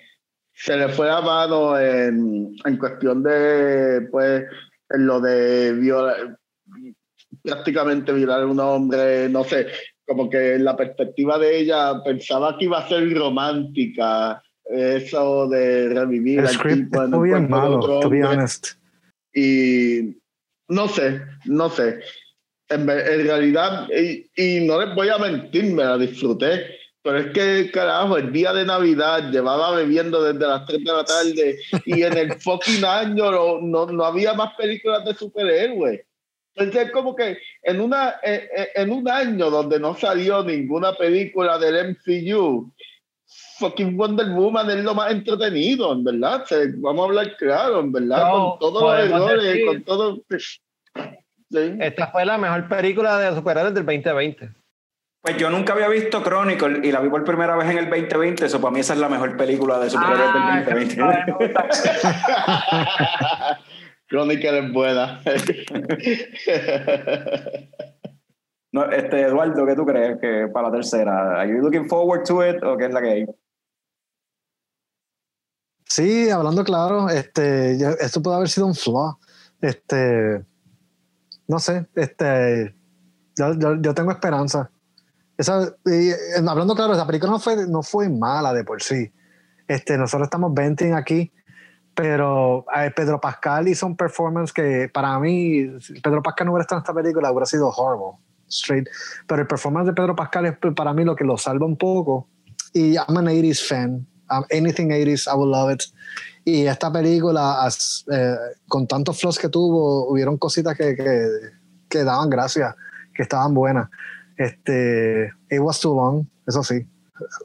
se 0.53 0.77
le 0.77 0.89
fue 0.91 1.07
la 1.07 1.21
mano 1.23 1.79
en, 1.79 2.55
en 2.65 2.77
cuestión 2.77 3.23
de, 3.23 4.07
pues, 4.11 4.45
en 4.91 5.07
lo 5.07 5.21
de 5.21 5.73
violar, 5.73 6.39
prácticamente 7.43 8.13
violar 8.13 8.43
a 8.43 8.47
un 8.47 8.61
hombre, 8.61 9.29
no 9.31 9.45
sé, 9.45 9.67
como 10.07 10.29
que 10.29 10.55
en 10.55 10.65
la 10.65 10.77
perspectiva 10.77 11.39
de 11.39 11.59
ella 11.59 12.03
pensaba 12.05 12.57
que 12.59 12.67
iba 12.67 12.79
a 12.79 12.89
ser 12.89 13.13
romántica, 13.15 14.43
eso 14.65 15.49
de 15.49 15.89
revivir 15.91 16.41
El 16.41 16.47
al 16.47 16.53
tipo 16.53 16.69
en 16.69 17.05
estuvo 17.05 17.25
el 17.25 17.31
bien 17.31 17.51
malo, 17.51 17.79
otro 17.79 18.01
to 18.01 18.11
be 18.11 18.25
honest. 18.25 18.69
Y 19.35 20.17
no 20.69 20.89
sé, 20.89 21.21
no 21.45 21.69
sé. 21.69 22.01
En, 22.69 22.83
en 22.83 23.27
realidad, 23.27 23.89
y, 23.91 24.31
y 24.37 24.67
no 24.67 24.81
les 24.81 24.95
voy 24.95 25.09
a 25.09 25.19
mentir, 25.19 25.65
me 25.65 25.85
la 25.85 25.99
disfruté. 25.99 26.79
Pero 27.03 27.19
es 27.19 27.33
que, 27.33 27.71
carajo, 27.71 28.17
el 28.17 28.33
día 28.33 28.55
de 28.55 28.65
Navidad 28.65 29.31
llevaba 29.31 29.77
bebiendo 29.77 30.23
desde 30.23 30.47
las 30.47 30.65
3 30.65 30.85
de 30.85 30.93
la 30.93 31.05
tarde 31.05 31.59
y 31.85 32.03
en 32.03 32.17
el 32.17 32.33
fucking 32.41 32.83
año 32.83 33.31
no, 33.31 33.61
no, 33.61 33.87
no 33.87 34.05
había 34.05 34.33
más 34.33 34.55
películas 34.55 35.05
de 35.05 35.13
superhéroes. 35.13 36.01
Entonces, 36.57 36.91
como 36.93 37.17
que 37.17 37.39
en, 37.63 37.81
una, 37.81 38.15
en, 38.23 38.43
en 38.75 38.93
un 38.93 39.09
año 39.09 39.51
donde 39.51 39.81
no 39.81 39.95
salió 39.97 40.45
ninguna 40.45 40.93
película 40.95 41.59
del 41.59 41.97
MCU, 41.97 42.73
fucking 43.59 43.97
Wonder 43.97 44.29
Woman 44.31 44.71
es 44.71 44.85
lo 44.85 44.95
más 44.95 45.11
entretenido, 45.11 45.93
en 45.93 46.05
verdad. 46.05 46.45
Se- 46.45 46.73
vamos 46.77 47.03
a 47.03 47.09
hablar 47.09 47.37
claro, 47.37 47.81
en 47.81 47.91
verdad, 47.93 48.19
No, 48.31 48.51
con 48.51 48.59
todos 48.61 48.83
los 48.83 49.11
errores, 49.11 49.43
decir- 49.45 49.67
con 49.67 49.83
todo. 49.83 50.23
Sí. 51.51 51.77
Esta 51.81 52.09
fue 52.09 52.25
la 52.25 52.39
mejor 52.39 52.69
película 52.69 53.19
de 53.19 53.35
superhéroes 53.35 53.75
del 53.75 53.85
2020. 53.85 54.51
Pues 55.23 55.37
yo 55.39 55.49
nunca 55.51 55.73
había 55.73 55.89
visto 55.89 56.23
Chronicle 56.23 56.87
y 56.87 56.93
la 56.93 57.01
vi 57.01 57.09
por 57.09 57.25
primera 57.25 57.57
vez 57.57 57.71
en 57.71 57.79
el 57.79 57.89
2020, 57.89 58.45
eso 58.45 58.61
para 58.61 58.73
mí 58.73 58.81
esa 58.81 58.93
es 58.93 58.99
la 59.01 59.09
mejor 59.09 59.37
película 59.39 59.79
de 59.79 59.89
superhéroes 59.89 60.31
Ah, 60.35 60.63
del 60.67 60.89
2020. 60.97 61.55
Chronicle 64.09 64.59
es 64.59 64.73
buena. 64.73 65.21
No, 68.73 68.91
este, 68.91 69.21
Eduardo, 69.23 69.65
¿qué 69.67 69.75
tú 69.77 69.87
crees 69.87 70.19
que 70.21 70.49
para 70.53 70.69
la 70.69 70.75
tercera? 70.75 71.41
¿Are 71.41 71.49
you 71.49 71.59
looking 71.63 71.89
forward 71.89 72.25
to 72.25 72.45
it 72.45 72.61
o 72.65 72.77
qué 72.77 72.87
es 72.87 72.93
la 72.93 73.01
que 73.01 73.09
hay? 73.09 73.27
Sí, 75.87 76.29
hablando 76.29 76.65
claro, 76.65 77.09
este, 77.09 77.79
yo- 77.79 77.91
esto 78.01 78.21
puede 78.21 78.37
haber 78.37 78.49
sido 78.49 78.67
un 78.67 78.75
flaw. 78.75 79.17
Este, 79.61 80.45
no 81.47 81.61
sé, 81.61 81.87
este, 81.95 82.75
yo, 83.39 83.55
yo- 83.57 83.81
yo 83.81 83.95
tengo 83.95 84.11
esperanza. 84.11 84.69
Esa, 85.39 85.73
y, 85.87 86.11
hablando 86.49 86.75
claro, 86.75 86.95
esa 86.95 87.07
película 87.07 87.31
no 87.31 87.39
fue, 87.39 87.69
no 87.69 87.83
fue 87.83 88.09
mala 88.09 88.53
de 88.53 88.65
por 88.65 88.83
sí. 88.83 89.13
Este, 89.69 89.97
nosotros 89.97 90.27
estamos 90.27 90.53
venting 90.53 90.95
aquí, 90.95 91.33
pero 91.95 92.66
eh, 92.77 92.91
Pedro 92.95 93.21
Pascal 93.21 93.69
hizo 93.69 93.87
un 93.87 93.97
performance 93.97 94.53
que 94.53 94.91
para 94.93 95.19
mí, 95.19 95.66
Pedro 96.03 96.23
Pascal 96.23 96.47
no 96.47 96.53
hubiera 96.53 96.62
estado 96.62 96.81
en 96.81 96.83
esta 96.83 96.95
película, 96.95 97.31
hubiera 97.31 97.47
sido 97.47 97.69
horrible, 97.69 98.19
straight. 98.49 98.89
Pero 99.27 99.43
el 99.43 99.47
performance 99.47 99.87
de 99.87 99.93
Pedro 99.93 100.16
Pascal 100.16 100.47
es 100.47 100.57
para 100.75 100.93
mí 100.93 101.05
lo 101.05 101.15
que 101.15 101.25
lo 101.25 101.39
salva 101.39 101.66
un 101.66 101.77
poco. 101.77 102.29
Y 102.73 102.95
I'm 102.95 103.16
an 103.16 103.27
80s 103.27 103.66
fan. 103.66 104.07
Um, 104.31 104.43
anything 104.51 104.89
80s, 104.89 105.29
I 105.29 105.37
will 105.37 105.51
love 105.51 105.71
it. 105.73 105.83
Y 106.45 106.66
esta 106.66 106.91
película, 106.93 107.69
eh, 108.11 108.37
con 108.69 108.87
tantos 108.87 109.21
flaws 109.21 109.39
que 109.39 109.49
tuvo, 109.49 110.11
hubieron 110.11 110.37
cositas 110.37 110.77
que, 110.77 110.97
que, 110.97 111.29
que 111.89 112.05
daban 112.05 112.29
gracias, 112.29 112.75
que 113.15 113.23
estaban 113.23 113.55
buenas. 113.55 113.89
Este, 114.37 115.33
it 115.51 115.61
was 115.61 115.81
too 115.81 115.95
long, 115.95 116.27
eso 116.47 116.62
sí. 116.62 116.87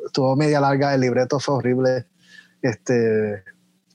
Estuvo 0.05 0.35
media 0.35 0.59
larga, 0.59 0.93
el 0.93 1.01
libreto 1.01 1.39
fue 1.39 1.55
horrible. 1.55 2.07
Este, 2.61 3.43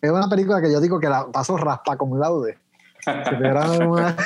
es 0.05 0.11
una 0.13 0.29
película 0.29 0.61
que 0.61 0.73
yo 0.73 0.81
digo 0.81 0.99
que 1.01 1.09
la 1.09 1.27
paso 1.33 1.57
raspa 1.57 1.97
con 1.97 2.19
laude. 2.19 2.59
Una- 3.07 4.17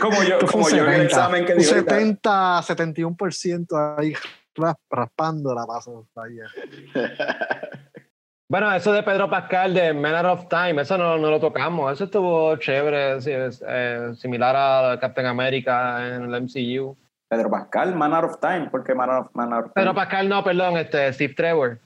Como 0.00 0.22
yo, 0.22 0.38
como 0.50 0.68
yo 0.70 0.84
en 0.86 1.02
el 1.02 1.02
70, 1.02 1.04
examen 1.04 1.44
que 1.44 1.52
un 1.52 1.58
di 1.58 1.64
ahorita. 1.68 1.94
70, 1.94 2.58
71% 2.62 3.98
ahí 3.98 4.14
ras- 4.54 4.76
raspando 4.90 5.54
la 5.54 5.66
paso. 5.66 6.06
Bueno, 8.50 8.72
eso 8.72 8.92
de 8.94 9.02
Pedro 9.02 9.28
Pascal 9.28 9.74
de 9.74 9.92
Manner 9.92 10.24
of 10.24 10.48
Time, 10.48 10.80
eso 10.80 10.96
no, 10.96 11.18
no 11.18 11.30
lo 11.30 11.38
tocamos. 11.38 11.92
Eso 11.92 12.04
estuvo 12.04 12.56
chévere, 12.56 13.20
sí, 13.20 13.30
es, 13.30 13.62
eh, 13.66 14.12
similar 14.16 14.56
a 14.56 14.98
Captain 14.98 15.26
America 15.26 16.06
en 16.16 16.32
el 16.32 16.42
MCU. 16.44 16.96
Pedro 17.28 17.50
Pascal, 17.50 17.94
Man 17.94 18.14
Out 18.14 18.24
of 18.24 18.40
Time, 18.40 18.68
porque 18.70 18.94
Man 18.94 19.10
Out 19.10 19.26
of, 19.26 19.34
Man 19.34 19.52
Out 19.52 19.66
of 19.66 19.72
Time. 19.74 19.84
Pedro 19.84 19.94
Pascal, 19.94 20.28
no, 20.30 20.42
perdón, 20.42 20.78
este, 20.78 21.12
Steve 21.12 21.34
Trevor. 21.34 21.78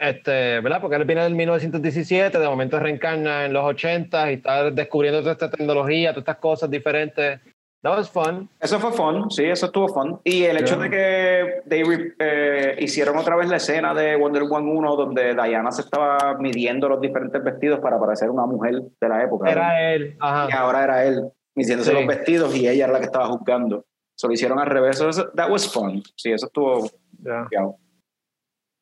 Este, 0.00 0.60
¿verdad? 0.60 0.80
Porque 0.80 0.96
él 0.96 1.04
viene 1.04 1.22
del 1.24 1.34
1917, 1.34 2.38
de 2.38 2.48
momento 2.48 2.78
reencarna 2.80 3.44
en 3.44 3.52
los 3.52 3.64
80 3.64 4.30
y 4.30 4.34
está 4.36 4.70
descubriendo 4.70 5.20
toda 5.20 5.32
esta 5.32 5.50
tecnología, 5.50 6.10
todas 6.12 6.22
estas 6.22 6.38
cosas 6.38 6.70
diferentes. 6.70 7.38
That 7.82 7.96
was 7.96 8.10
fun. 8.10 8.48
Eso 8.60 8.78
fue 8.78 8.92
fun, 8.92 9.30
sí, 9.30 9.44
eso 9.44 9.66
estuvo 9.66 9.88
fun. 9.88 10.20
Y 10.24 10.44
el 10.44 10.56
hecho 10.58 10.76
Yeah. 10.76 10.82
de 10.84 10.90
que 10.90 11.62
David 11.64 12.12
eh, 12.18 12.76
hicieron 12.78 13.16
otra 13.18 13.36
vez 13.36 13.48
la 13.48 13.56
escena 13.56 13.92
de 13.94 14.16
Wonder 14.16 14.42
Woman 14.44 14.68
1 14.68 14.96
donde 14.96 15.34
Diana 15.34 15.70
se 15.72 15.82
estaba 15.82 16.36
midiendo 16.38 16.88
los 16.88 17.00
diferentes 17.00 17.42
vestidos 17.42 17.80
para 17.80 17.98
parecer 17.98 18.28
una 18.30 18.44
mujer 18.46 18.82
de 19.00 19.08
la 19.08 19.22
época. 19.22 19.50
Era 19.50 19.92
él. 19.92 20.12
Y 20.14 20.16
Ajá. 20.20 20.48
ahora 20.60 20.84
era 20.84 21.04
él 21.06 21.24
midiéndose 21.54 21.90
Sí. 21.90 21.96
los 21.96 22.06
vestidos 22.06 22.54
y 22.56 22.68
ella 22.68 22.84
era 22.84 22.92
la 22.94 22.98
que 23.00 23.06
estaba 23.06 23.26
juzgando. 23.26 23.84
Se 24.14 24.26
lo 24.26 24.32
hicieron 24.34 24.58
al 24.58 24.66
revés. 24.66 25.00
Eso, 25.00 25.30
that 25.34 25.50
was 25.50 25.70
fun. 25.70 26.02
Sí, 26.16 26.32
eso 26.32 26.46
estuvo 26.46 26.86
Ya. 27.22 27.42
gufiado. 27.44 27.76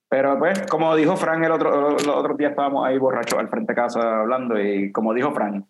Pero 0.09 0.39
pues, 0.39 0.67
como 0.67 0.97
dijo 0.97 1.17
Fran 1.17 1.45
el 1.45 1.53
otro, 1.53 1.91
los 1.91 2.07
otros 2.09 2.37
días 2.39 2.51
estábamos 2.51 2.87
ahí 2.87 2.97
borrachos 2.97 3.39
al 3.39 3.49
frente 3.49 3.73
de 3.73 3.77
casa 3.77 4.21
hablando 4.21 4.59
y 4.59 4.91
como 4.91 5.13
dijo 5.13 5.33
Fran, 5.33 5.67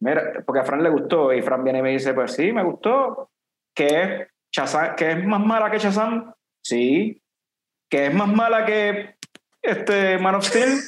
mira, 0.00 0.22
porque 0.46 0.60
a 0.60 0.64
Fran 0.64 0.82
le 0.82 0.90
gustó 0.90 1.32
y 1.32 1.42
Fran 1.42 1.64
viene 1.64 1.80
y 1.80 1.82
me 1.82 1.90
dice, 1.90 2.14
pues 2.14 2.32
sí, 2.32 2.52
me 2.52 2.62
gustó. 2.62 3.30
¿Que 3.74 4.28
es, 4.52 5.26
más 5.26 5.44
mala 5.44 5.70
que 5.70 5.78
Shazam? 5.78 6.32
Sí. 6.62 7.22
¿Que 7.90 8.06
es 8.06 8.14
más 8.14 8.28
mala 8.28 8.64
que 8.64 9.16
este 9.62 10.18
Man 10.18 10.36
of 10.36 10.44
Steel? 10.44 10.78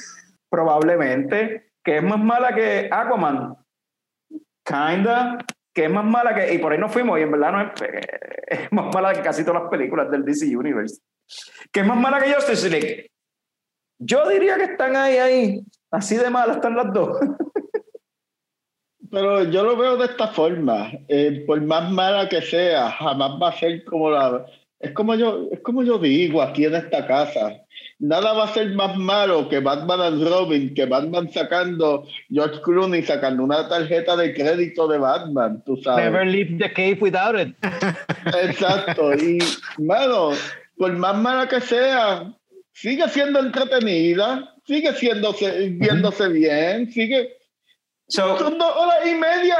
Probablemente. 0.48 1.72
¿Que 1.84 1.96
es 1.96 2.02
más 2.02 2.18
mala 2.18 2.54
que 2.54 2.88
Aquaman? 2.92 3.56
Kinda. 4.64 5.38
¿Que 5.72 5.84
es 5.84 5.90
más 5.90 6.04
mala 6.04 6.34
que...? 6.34 6.52
Y 6.52 6.58
por 6.58 6.72
ahí 6.72 6.78
nos 6.78 6.92
fuimos 6.92 7.18
y 7.18 7.22
en 7.22 7.30
verdad 7.30 7.52
no 7.52 7.60
es, 7.60 7.70
es 8.46 8.72
más 8.72 8.92
mala 8.92 9.12
que 9.14 9.22
casi 9.22 9.44
todas 9.44 9.62
las 9.62 9.70
películas 9.70 10.10
del 10.10 10.24
DC 10.24 10.56
Universe. 10.56 11.00
¿Que 11.72 11.80
es 11.80 11.86
más 11.86 11.96
mala 11.96 12.20
que 12.20 12.32
Justice 12.32 12.68
League? 12.68 13.10
Yo 13.98 14.28
diría 14.28 14.56
que 14.56 14.64
están 14.64 14.96
ahí, 14.96 15.16
ahí. 15.16 15.60
Así 15.90 16.16
de 16.16 16.30
malas 16.30 16.56
están 16.56 16.76
las 16.76 16.92
dos. 16.92 17.18
Pero 19.10 19.44
yo 19.44 19.64
lo 19.64 19.76
veo 19.76 19.96
de 19.96 20.06
esta 20.06 20.28
forma. 20.28 20.90
eh, 21.08 21.44
por 21.46 21.60
más 21.62 21.90
mala 21.90 22.28
que 22.28 22.40
sea, 22.40 22.90
jamás 22.92 23.32
va 23.42 23.48
a 23.48 23.58
ser 23.58 23.84
como 23.84 24.10
la. 24.10 24.46
Es 24.78 24.92
como 24.92 25.14
yo, 25.14 25.48
es 25.52 25.60
como 25.60 25.82
yo 25.82 25.98
digo 25.98 26.40
aquí 26.40 26.64
en 26.64 26.74
esta 26.74 27.06
casa. 27.06 27.60
Nada 27.98 28.32
va 28.32 28.44
a 28.44 28.54
ser 28.54 28.70
más 28.74 28.96
malo 28.96 29.46
que 29.48 29.60
Batman 29.60 30.00
and 30.00 30.26
Robin, 30.26 30.72
que 30.72 30.86
Batman 30.86 31.30
sacando, 31.30 32.06
George 32.30 32.62
Clooney 32.62 33.02
sacando 33.02 33.42
una 33.42 33.68
tarjeta 33.68 34.16
de 34.16 34.32
crédito 34.32 34.88
de 34.88 34.96
Batman, 34.96 35.62
tú 35.66 35.76
sabes. 35.76 36.04
Never 36.06 36.26
leave 36.26 36.56
the 36.58 36.72
cave 36.72 36.98
without 37.02 37.38
it. 37.38 37.54
Exacto. 38.42 39.12
Y, 39.14 39.38
mano, 39.76 40.30
por 40.80 40.92
más 40.94 41.14
mala 41.14 41.46
que 41.46 41.60
sea, 41.60 42.32
sigue 42.72 43.06
siendo 43.10 43.38
entretenida, 43.40 44.54
sigue 44.66 44.94
siendo, 44.94 45.34
viéndose 45.72 46.28
bien, 46.30 46.90
sigue. 46.90 47.36
So, 48.08 48.38
Son 48.38 48.56
dos 48.58 48.76
horas 48.76 49.06
y 49.06 49.14
media. 49.14 49.58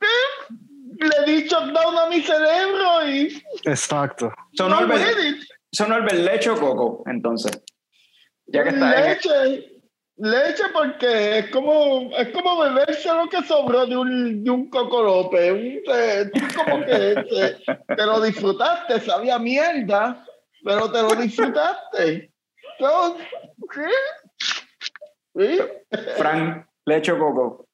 eh, 0.00 0.54
Le 1.00 1.30
di 1.32 1.42
shutdown 1.46 1.98
a 1.98 2.06
mi 2.08 2.22
cerebro 2.22 3.06
y. 3.06 3.42
Exacto. 3.64 4.32
so 4.54 4.68
no 4.70 4.80
Norbert, 4.80 5.04
so 5.70 5.86
Norbert, 5.86 6.14
leche 6.18 6.48
o 6.48 6.56
coco, 6.58 7.02
entonces. 7.06 7.52
Ya 8.46 8.62
que 8.64 8.70
está 8.70 8.98
en 8.98 9.04
leche. 9.10 9.74
Leche 10.20 10.64
porque 10.72 11.38
es 11.40 11.50
como, 11.50 12.10
es 12.16 12.28
como 12.30 12.58
beberse 12.58 13.06
lo 13.14 13.28
que 13.28 13.40
sobró 13.44 13.86
de 13.86 13.96
un, 13.98 14.42
de 14.42 14.50
un 14.50 14.68
cocolope. 14.70 15.52
Un- 15.52 15.80
eh, 15.94 16.30
tú 16.34 16.40
como 16.56 16.84
que 16.86 17.14
te, 17.30 17.94
te 17.94 18.06
lo 18.06 18.20
disfrutaste, 18.22 18.98
sabía 19.00 19.38
mierda, 19.38 20.24
pero 20.64 20.90
te 20.90 21.02
lo 21.02 21.14
disfrutaste. 21.14 22.32
¿sí? 22.78 23.90
¿Sí? 25.36 25.58
Fran, 26.16 26.68
leche 26.86 27.12
o 27.12 27.18
coco. 27.18 27.64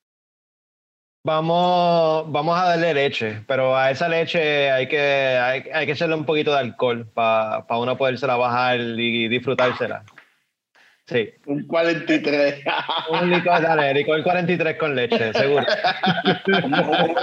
Vamos, 1.27 2.31
vamos 2.31 2.59
a 2.59 2.65
darle 2.65 2.93
leche, 2.93 3.43
pero 3.49 3.75
a 3.75 3.91
esa 3.91 4.09
leche 4.09 4.71
hay 4.71 4.87
que, 4.87 4.99
hay, 4.99 5.65
hay 5.73 5.87
que 5.87 5.93
echarle 5.93 6.15
un 6.15 6.27
poquito 6.27 6.53
de 6.53 6.59
alcohol 6.59 7.11
para 7.15 7.65
uno 7.79 7.97
podérsela 7.97 8.37
bajar 8.37 8.79
y 8.79 9.29
disfrutársela. 9.29 10.05
Sí. 11.07 11.31
Un 11.47 11.67
43. 11.67 12.65
Un 13.11 13.31
licor, 13.31 13.61
dale, 13.61 13.93
licor 13.93 14.23
43 14.23 14.79
con 14.79 14.95
leche, 14.95 15.33
seguro. 15.35 15.67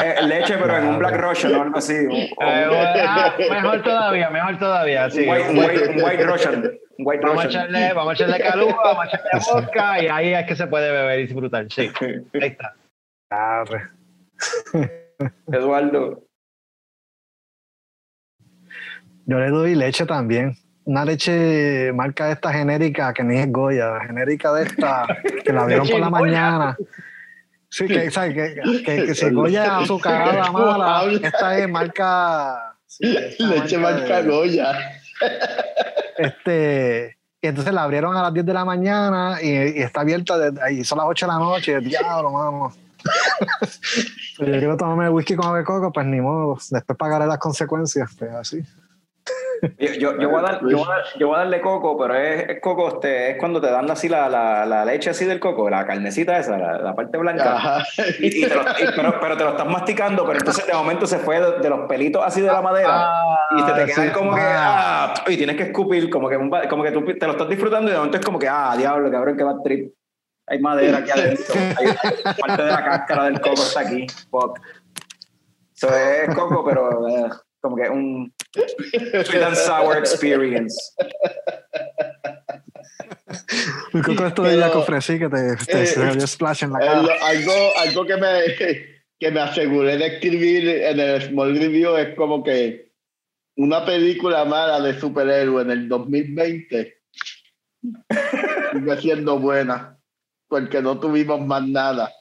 Eh, 0.03 0.27
leche, 0.27 0.57
pero 0.57 0.77
en 0.77 0.87
un 0.87 0.99
Black 0.99 1.17
Russian 1.19 1.55
o 1.55 1.61
algo 1.63 1.77
así. 1.77 1.95
Eh, 1.95 2.29
ah, 2.39 3.33
mejor 3.49 3.81
todavía, 3.81 4.29
mejor 4.29 4.59
todavía, 4.59 5.09
sí. 5.09 5.27
un 5.27 5.57
white, 5.57 6.23
Russian. 6.23 6.79
Vamos 6.99 7.45
a 7.45 7.47
echarle, 7.47 7.93
vamos 7.93 8.11
a 8.11 8.13
echarle 8.13 8.39
calúa, 8.39 8.77
vamos 8.83 9.05
a 9.05 9.07
echarle 9.07 9.31
vodka 9.53 10.03
y 10.03 10.07
ahí 10.07 10.33
es 10.33 10.45
que 10.45 10.55
se 10.55 10.67
puede 10.67 10.91
beber 10.91 11.19
y 11.19 11.23
disfrutar. 11.23 11.65
Sí, 11.71 11.89
ahí 11.99 12.23
está. 12.33 12.75
Arre. 13.31 13.89
Eduardo. 15.51 16.23
Yo 19.25 19.39
le 19.39 19.49
doy 19.49 19.73
leche 19.73 20.05
también. 20.05 20.55
Una 20.85 21.05
leche 21.05 21.91
marca 21.93 22.31
esta 22.31 22.51
genérica 22.51 23.13
que 23.13 23.23
ni 23.23 23.37
es 23.37 23.51
Goya, 23.51 23.99
genérica 24.05 24.51
de 24.53 24.63
esta 24.63 25.05
que 25.45 25.53
la 25.53 25.65
vieron 25.65 25.87
por 25.89 25.99
la 25.99 26.09
Goya. 26.09 26.21
mañana. 26.21 26.77
Sí, 27.69 27.87
que, 27.87 28.09
¿sabes? 28.11 28.33
que, 28.33 28.83
que, 28.83 29.05
que 29.05 29.15
si 29.15 29.29
Goya 29.29 29.77
azucarada 29.79 30.51
mala, 30.51 31.03
esta 31.21 31.57
es 31.59 31.69
marca. 31.69 32.75
sí, 32.87 33.15
esta 33.15 33.45
Leche 33.47 33.77
marca 33.77 34.21
de- 34.21 34.29
Goya. 34.29 34.73
Este, 36.17 37.17
y 37.41 37.47
entonces 37.47 37.73
la 37.73 37.83
abrieron 37.83 38.15
a 38.15 38.21
las 38.23 38.33
10 38.33 38.45
de 38.45 38.53
la 38.53 38.65
mañana 38.65 39.37
y, 39.41 39.47
y 39.49 39.81
está 39.81 40.01
abierta 40.01 40.37
desde 40.37 40.61
ahí, 40.61 40.83
son 40.83 40.97
las 40.97 41.07
8 41.07 41.25
de 41.27 41.31
la 41.31 41.39
noche, 41.39 41.79
diablo. 41.79 42.71
Pues 43.59 43.69
yo 44.39 44.45
quiero 44.59 44.77
tomarme 44.77 45.09
whisky 45.09 45.35
con 45.35 45.47
ave 45.47 45.63
coco, 45.63 45.91
pues 45.91 46.05
ni 46.05 46.19
modo, 46.21 46.57
después 46.69 46.97
pagaré 46.97 47.25
las 47.25 47.37
consecuencias, 47.39 48.11
pues 48.17 48.31
así. 48.31 48.61
Yo, 49.77 49.93
yo, 49.93 50.17
yo 50.19 50.29
voy 50.29 50.39
a 50.39 50.41
dar- 50.43 50.61
yo 50.67 50.77
voy 50.77 50.88
a 50.88 50.89
dar- 50.95 51.03
yo 51.19 51.27
voy 51.27 51.35
a 51.35 51.39
darle 51.39 51.61
coco, 51.61 51.97
pero 51.97 52.15
es, 52.15 52.49
es 52.49 52.59
coco, 52.61 52.88
este, 52.88 53.31
es 53.31 53.38
cuando 53.38 53.61
te 53.61 53.69
dan 53.69 53.89
así 53.91 54.09
la, 54.09 54.27
la, 54.29 54.65
la 54.65 54.83
leche 54.85 55.09
así 55.11 55.25
del 55.25 55.39
coco, 55.39 55.69
la 55.69 55.85
carnecita 55.85 56.38
esa, 56.39 56.57
la, 56.57 56.77
la 56.79 56.95
parte 56.95 57.17
blanca. 57.17 57.55
Ajá. 57.55 57.83
Y, 58.19 58.43
y 58.45 58.47
te 58.49 58.55
lo- 58.55 58.61
y- 58.61 58.95
pero, 58.95 59.19
pero 59.21 59.38
te 59.38 59.43
lo 59.43 59.51
estás 59.51 59.67
masticando, 59.67 60.25
pero 60.25 60.39
entonces 60.39 60.65
de 60.65 60.73
momento 60.73 61.05
se 61.05 61.19
fue 61.19 61.39
de, 61.39 61.59
de 61.59 61.69
los 61.69 61.88
pelitos 61.88 62.23
así 62.25 62.41
de 62.41 62.47
la 62.47 62.61
madera 62.61 63.11
y 63.57 63.63
te, 63.63 63.71
te 63.73 63.85
quedan 63.85 64.07
sí. 64.07 64.13
como 64.13 64.33
que, 64.35 64.41
Ah. 64.41 65.13
ah, 65.17 65.23
y 65.31 65.38
tienes 65.38 65.55
que 65.57 65.63
escupir, 65.63 66.09
como 66.09 66.27
que, 66.29 66.38
un 66.38 66.49
como 66.69 66.83
que 66.83 66.91
tú 66.91 67.05
te 67.05 67.25
lo 67.25 67.33
estás 67.33 67.49
disfrutando 67.49 67.89
y 67.89 67.91
de 67.91 67.97
momento 67.97 68.17
es 68.17 68.25
como 68.25 68.39
que, 68.39 68.47
ah, 68.49 68.73
diablo, 68.77 69.11
cabrón, 69.11 69.38
que 69.38 69.43
va 69.43 69.51
a 69.51 69.61
trip. 69.63 69.93
Hay 70.47 70.59
madera 70.59 70.97
aquí 70.97 71.11
adentro, 71.11 71.53
hay, 71.55 71.88
hay 72.25 72.33
parte 72.33 72.63
de 72.63 72.71
la 72.71 72.83
cáscara 72.83 73.23
del 73.25 73.39
coco 73.39 73.53
está 73.61 73.81
aquí, 73.81 74.05
fuck. 74.29 74.59
Eso 75.75 75.88
es 75.95 76.35
coco, 76.35 76.63
pero 76.65 77.07
eh, 77.07 77.29
como 77.61 77.75
que 77.77 77.89
un 77.89 78.33
sweet 79.25 79.43
and 79.43 79.55
sour 79.55 79.97
experience. 79.97 80.75
El 83.93 84.03
coco 84.03 84.25
esto 84.25 84.43
de 84.43 84.49
Pero- 84.55 84.65
ella 84.65 84.71
que 85.19 85.29
te, 85.29 85.55
te 85.65 85.83
eh, 85.83 85.85
se 85.85 86.05
dio 86.11 86.27
splash 86.27 86.63
en 86.63 86.71
la 86.73 86.79
Eh, 86.79 86.85
cara. 86.88 87.01
lo- 87.03 87.23
algo, 87.23 87.53
algo 87.77 88.05
que 88.05 88.17
me 88.17 88.29
que 89.19 89.29
me 89.31 89.39
aseguré 89.39 89.97
de 89.97 90.07
escribir 90.07 90.67
en 90.67 90.99
el 90.99 91.21
Small 91.21 91.55
Review 91.55 91.95
es 91.95 92.15
como 92.15 92.43
que 92.43 92.91
una 93.55 93.85
película 93.85 94.45
mala 94.45 94.81
de 94.81 94.99
superhéroe 94.99 95.61
en 95.61 95.69
el 95.71 95.88
2020 95.88 96.97
sigue 98.73 98.97
siendo 98.99 99.38
buena 99.39 99.97
porque 100.47 100.81
no 100.81 100.99
tuvimos 100.99 101.39
más 101.45 101.65
nada. 101.67 102.11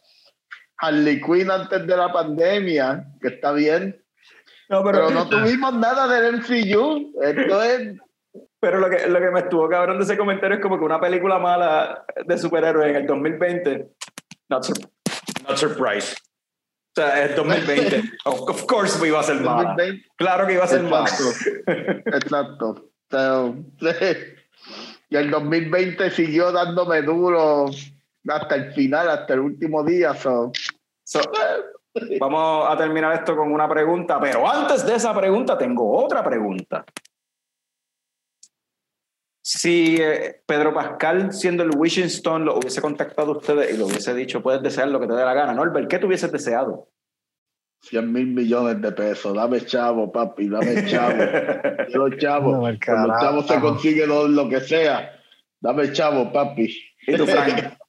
Harley 0.76 1.20
Quinn 1.20 1.50
antes 1.50 1.86
de 1.86 1.96
la 1.96 2.12
pandemia, 2.12 3.04
que 3.20 3.28
está 3.28 3.52
bien, 3.52 4.02
No, 4.70 4.82
pero 4.84 5.10
no 5.10 5.28
tuvimos 5.28 5.74
nada 5.74 6.06
del 6.08 6.36
MCU. 6.38 7.12
Esto 7.22 7.62
es 7.62 7.98
Pero 8.60 8.78
lo 8.78 8.88
que, 8.88 9.06
lo 9.08 9.20
que 9.20 9.30
me 9.30 9.40
estuvo 9.40 9.68
cabrón 9.68 9.98
de 9.98 10.04
ese 10.04 10.16
comentario 10.16 10.56
es 10.56 10.62
como 10.62 10.78
que 10.78 10.84
una 10.84 11.00
película 11.00 11.38
mala 11.38 12.04
de 12.24 12.38
superhéroes 12.38 12.90
en 12.90 12.96
el 12.96 13.06
2020. 13.06 13.88
Not, 14.48 14.64
sur- 14.64 14.90
not 15.48 15.56
surprise. 15.56 16.14
O 16.96 17.00
sea, 17.00 17.24
es 17.24 17.36
2020. 17.36 18.02
of, 18.24 18.40
of 18.48 18.64
course 18.66 19.06
iba 19.06 19.20
a 19.20 19.22
ser 19.22 19.40
mala. 19.40 19.74
2020. 19.76 20.08
Claro 20.16 20.46
que 20.46 20.52
iba 20.54 20.64
a 20.64 20.68
ser 20.68 20.82
mala. 20.82 21.08
Exacto. 22.06 22.86
Y 25.12 25.16
el 25.16 25.28
2020 25.28 26.08
siguió 26.12 26.52
dándome 26.52 27.02
duro 27.02 27.66
hasta 28.28 28.54
el 28.54 28.72
final, 28.72 29.10
hasta 29.10 29.34
el 29.34 29.40
último 29.40 29.82
día. 29.82 30.14
so, 30.14 30.52
So, 31.02 31.20
vamos 32.18 32.66
a 32.68 32.76
terminar 32.76 33.14
esto 33.14 33.36
con 33.36 33.52
una 33.52 33.68
pregunta, 33.68 34.20
pero 34.20 34.48
antes 34.48 34.84
de 34.86 34.94
esa 34.94 35.14
pregunta 35.14 35.56
tengo 35.58 36.04
otra 36.04 36.22
pregunta. 36.22 36.84
Si 39.42 39.96
eh, 40.00 40.42
Pedro 40.46 40.72
Pascal, 40.72 41.32
siendo 41.32 41.62
el 41.62 41.70
Wishing 41.76 42.04
Stone, 42.04 42.44
lo 42.44 42.58
hubiese 42.58 42.80
contactado 42.80 43.32
a 43.32 43.38
ustedes 43.38 43.74
y 43.74 43.78
lo 43.78 43.86
hubiese 43.86 44.14
dicho, 44.14 44.42
puedes 44.42 44.62
desear 44.62 44.88
lo 44.88 45.00
que 45.00 45.06
te 45.06 45.14
dé 45.14 45.24
la 45.24 45.34
gana, 45.34 45.54
Norbert, 45.54 45.88
¿qué 45.88 45.98
te 45.98 46.06
hubieses 46.06 46.30
deseado? 46.30 46.88
100 47.82 48.12
mil 48.12 48.26
millones 48.26 48.80
de 48.80 48.92
pesos. 48.92 49.34
Dame 49.34 49.64
chavo, 49.64 50.12
papi, 50.12 50.48
dame 50.48 50.86
chavo. 50.86 51.16
Quiero 51.86 52.10
chavo. 52.18 52.52
No, 52.56 52.70
los 52.70 53.20
chavos 53.20 53.46
se 53.46 53.58
consigue 53.58 54.06
lo, 54.06 54.28
lo 54.28 54.48
que 54.48 54.60
sea. 54.60 55.18
Dame 55.60 55.92
chavo, 55.92 56.30
papi. 56.32 56.72
¿Y 57.06 57.16
tú, 57.16 57.26
Frank? 57.26 57.74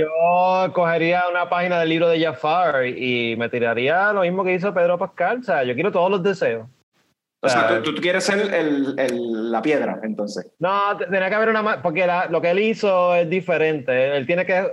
Yo 0.00 0.72
cogería 0.72 1.28
una 1.28 1.48
página 1.48 1.80
del 1.80 1.88
libro 1.88 2.08
de 2.08 2.20
Jafar 2.22 2.86
y 2.86 3.34
me 3.36 3.48
tiraría 3.48 4.12
lo 4.12 4.22
mismo 4.22 4.44
que 4.44 4.54
hizo 4.54 4.72
Pedro 4.72 4.98
Pascal. 4.98 5.40
O 5.40 5.42
sea, 5.42 5.62
yo 5.64 5.74
quiero 5.74 5.92
todos 5.92 6.10
los 6.10 6.22
deseos. 6.22 6.66
O 7.42 7.48
sea, 7.48 7.82
tú, 7.82 7.94
tú 7.94 8.00
quieres 8.02 8.24
ser 8.24 8.52
el, 8.54 8.98
el- 8.98 9.50
la 9.50 9.62
piedra, 9.62 9.98
entonces. 10.02 10.52
No, 10.58 10.96
tenía 10.96 11.28
que 11.28 11.34
haber 11.34 11.48
una 11.48 11.62
más, 11.62 11.76
porque 11.78 12.06
la- 12.06 12.26
lo 12.26 12.40
que 12.40 12.50
él 12.50 12.58
hizo 12.58 13.14
es 13.14 13.28
diferente. 13.30 14.16
Él 14.16 14.26
tiene 14.26 14.44
que, 14.44 14.70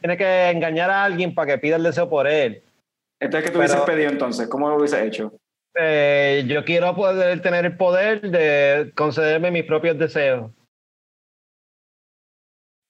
tiene 0.00 0.16
que 0.16 0.50
engañar 0.50 0.90
a 0.90 1.04
alguien 1.04 1.34
para 1.34 1.52
que 1.52 1.58
pida 1.58 1.76
el 1.76 1.82
deseo 1.82 2.08
por 2.10 2.26
él. 2.26 2.62
Entonces, 3.20 3.48
¿qué 3.48 3.52
tú 3.52 3.58
hubieses 3.60 3.80
pedido 3.82 4.10
entonces? 4.10 4.46
¿Cómo 4.48 4.68
lo 4.68 4.76
hubieses 4.76 5.00
hecho? 5.02 5.32
Eh, 5.74 6.44
yo 6.48 6.64
quiero 6.64 6.94
poder 6.94 7.40
tener 7.40 7.64
el 7.64 7.76
poder 7.78 8.20
de 8.30 8.92
concederme 8.94 9.50
mis 9.50 9.64
propios 9.64 9.98
deseos. 9.98 10.50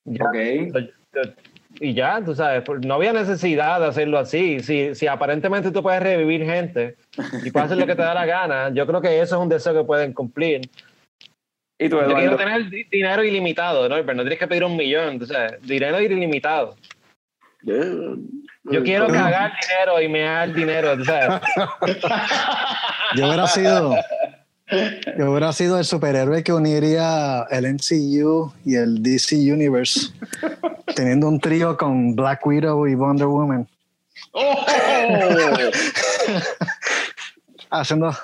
Ok. 0.09 0.37
Y 1.81 1.95
ya, 1.95 2.23
tú 2.25 2.35
sabes, 2.35 2.63
pues, 2.65 2.81
no 2.85 2.95
había 2.95 3.13
necesidad 3.13 3.81
de 3.81 3.87
hacerlo 3.87 4.19
así. 4.19 4.61
Si, 4.61 4.95
si 4.95 5.07
aparentemente 5.07 5.71
tú 5.71 5.83
puedes 5.83 6.03
revivir 6.03 6.45
gente 6.45 6.97
y 7.45 7.51
puedes 7.51 7.67
hacer 7.67 7.79
lo 7.79 7.87
que 7.87 7.95
te 7.97 8.03
da 8.03 8.15
la 8.15 8.27
gana, 8.27 8.71
yo 8.73 8.87
creo 8.87 9.01
que 9.01 9.21
eso 9.21 9.37
es 9.37 9.43
un 9.43 9.49
deseo 9.49 9.75
que 9.75 9.85
pueden 9.85 10.13
cumplir. 10.13 10.63
¿Y 11.79 11.89
tú, 11.89 11.97
Yo 12.01 12.15
quiero 12.15 12.37
tener 12.37 12.69
di- 12.71 12.85
dinero 12.85 13.25
ilimitado, 13.25 13.89
¿no? 13.89 13.97
Pero 13.97 14.15
no 14.15 14.23
tienes 14.23 14.39
que 14.39 14.47
pedir 14.47 14.65
un 14.65 14.77
millón, 14.77 15.19
tú 15.19 15.27
sabes, 15.27 15.61
dinero 15.63 16.01
ilimitado. 16.01 16.77
Yo 18.65 18.83
quiero 18.85 19.07
cagar 19.09 19.53
dinero 19.61 20.01
y 20.01 20.09
mear 20.09 20.53
dinero, 20.53 20.97
tú 20.97 21.05
sabes. 21.05 21.41
Yo 23.17 23.27
hubiera 23.27 23.47
sido. 23.47 23.95
Yo 25.19 25.31
hubiera 25.31 25.53
sido 25.53 25.79
el 25.79 25.85
superhéroe 25.85 26.43
que 26.43 26.53
uniría 26.53 27.47
el 27.51 27.67
MCU 27.75 28.53
y 28.65 28.77
el 28.77 29.03
DC 29.03 29.37
Universe, 29.53 30.11
teniendo 30.95 31.29
un 31.29 31.39
trío 31.41 31.77
con 31.77 32.17
Black 32.17 32.47
Widow 32.47 32.87
y 32.87 32.95
Wonder 32.95 33.27
Woman, 33.27 33.69
¡Oh! 34.33 34.65
haciendo. 37.71 38.17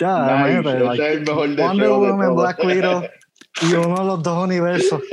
ya, 0.00 0.18
Nice, 0.18 0.58
imagínate, 0.60 0.76
ese 0.76 0.84
like, 0.84 1.06
es 1.06 1.12
el 1.12 1.20
mejor 1.20 1.56
Wonder 1.56 1.86
de 1.86 1.92
Woman. 1.92 2.34
Black 2.34 2.64
Widow 2.64 3.04
y 3.62 3.74
uno 3.74 3.98
de 4.00 4.04
los 4.04 4.22
dos 4.22 4.44
universos. 4.44 5.00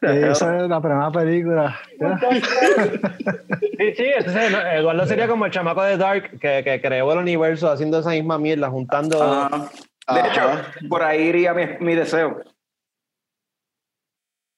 Esa 0.30 0.56
es 0.56 0.68
la 0.68 0.80
primera 0.80 1.10
película. 1.10 1.78
Sí, 3.80 3.94
sí, 3.94 4.04
entonces 4.14 4.52
Eduardo 4.74 5.06
sería 5.06 5.26
como 5.26 5.46
el 5.46 5.52
chamaco 5.52 5.82
de 5.82 5.96
Dark 5.96 6.38
que, 6.38 6.62
que 6.62 6.82
creó 6.82 7.12
el 7.12 7.18
universo 7.18 7.70
haciendo 7.70 8.00
esa 8.00 8.10
misma 8.10 8.38
mierda, 8.38 8.68
juntando. 8.68 9.18
Ah, 9.22 9.70
de 10.12 10.20
hecho, 10.20 10.40
por 10.90 11.02
ahí 11.02 11.22
iría 11.22 11.54
mi, 11.54 11.64
mi 11.80 11.94
deseo. 11.94 12.42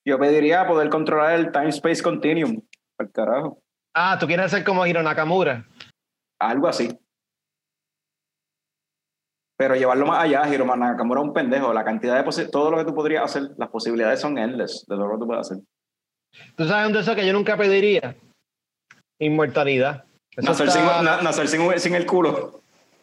Yo 0.04 0.18
pediría 0.18 0.66
poder 0.66 0.88
controlar 0.88 1.34
el 1.34 1.52
Time 1.52 1.68
Space 1.68 2.02
Continuum. 2.02 2.62
Al 2.98 3.12
carajo. 3.12 3.62
Ah, 3.94 4.16
tú 4.18 4.26
quieres 4.26 4.50
ser 4.50 4.64
como 4.64 4.84
Hiro 4.84 5.04
Nakamura. 5.04 5.66
Algo 6.40 6.66
así. 6.66 6.98
Pero 9.62 9.76
llevarlo 9.76 10.06
más 10.06 10.24
allá, 10.24 10.42
Hiroman 10.52 10.80
Nakamura 10.80 11.20
es 11.20 11.26
un 11.28 11.32
pendejo. 11.32 11.72
La 11.72 11.84
cantidad 11.84 12.20
de 12.24 12.46
todo 12.46 12.68
lo 12.72 12.78
que 12.78 12.84
tú 12.84 12.92
podrías 12.96 13.22
hacer, 13.22 13.50
las 13.56 13.68
posibilidades 13.68 14.18
son 14.18 14.36
endless 14.36 14.84
de 14.88 14.96
todo 14.96 15.06
lo 15.06 15.12
que 15.12 15.18
tú 15.20 15.26
puedes 15.28 15.46
hacer. 15.48 15.58
Tú 16.56 16.66
sabes 16.66 16.88
un 16.88 16.92
deseo 16.92 17.14
que 17.14 17.24
yo 17.24 17.32
nunca 17.32 17.56
pediría. 17.56 18.16
Inmortalidad. 19.20 20.02
Nacer, 20.36 20.66
está- 20.66 20.80
sin, 20.80 21.04
na- 21.04 21.22
nacer 21.22 21.46
sin, 21.46 21.78
sin 21.78 21.94
el 21.94 22.06
culo. 22.06 22.60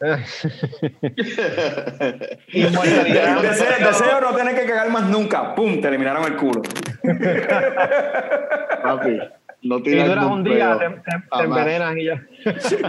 Inmortalidad. 2.52 3.40
Deseo, 3.42 3.86
deseo 3.86 4.20
no 4.20 4.34
tener 4.36 4.54
que 4.54 4.66
cagar 4.66 4.90
más 4.90 5.04
nunca. 5.08 5.54
¡Pum! 5.54 5.80
Te 5.80 5.88
eliminaron 5.88 6.24
el 6.24 6.36
culo. 6.36 6.60
Papi, 8.82 9.18
no 9.62 9.78
Y 9.78 9.82
tiras 9.82 10.08
duras 10.08 10.24
un 10.24 10.44
día, 10.44 10.78
te, 10.78 10.88
te- 10.88 11.38
te 11.38 11.44
envenenas 11.44 11.96
y 11.96 12.04
ya. 12.06 12.22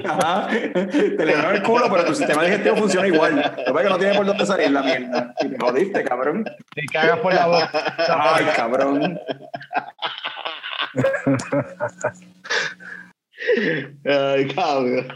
Ajá. 0.06 0.48
Te 0.49 1.23
eliminaron 1.23 1.56
el 1.56 1.64
culo, 1.64 1.88
pero 1.91 2.06
tu 2.06 2.15
sistema 2.15 2.43
digestivo 2.43 2.77
funciona 2.77 3.07
igual. 3.07 3.35
Lo 3.35 3.65
que 3.65 3.73
pasa 3.73 3.80
es 3.80 3.84
que 3.84 3.89
no 3.89 3.98
tiene 3.98 4.14
por 4.15 4.26
dónde 4.26 4.45
salir 4.45 4.72
la 4.72 4.81
mierda. 4.81 5.34
Y 5.41 5.49
te 5.49 5.57
jodiste, 5.60 6.03
cabrón. 6.03 6.45
Y 6.76 6.85
cagas 6.88 7.19
por 7.19 7.34
la 7.34 7.48
boca. 7.48 7.95
Ay, 8.07 8.45
cabrón. 8.56 9.19
Ay, 14.06 14.48
cabrón. 14.53 15.07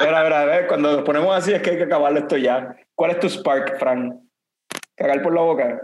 Mira, 0.00 0.24
mira, 0.24 0.40
a 0.40 0.44
ver, 0.44 0.66
cuando 0.66 0.92
nos 0.92 1.02
ponemos 1.02 1.34
así 1.36 1.52
es 1.52 1.62
que 1.62 1.70
hay 1.70 1.76
que 1.78 1.84
acabarlo 1.84 2.18
esto 2.18 2.36
ya. 2.36 2.76
¿Cuál 2.94 3.12
es 3.12 3.20
tu 3.20 3.28
spark, 3.28 3.78
Frank? 3.78 4.14
¿Cagar 4.96 5.22
por 5.22 5.34
la 5.34 5.40
boca? 5.40 5.80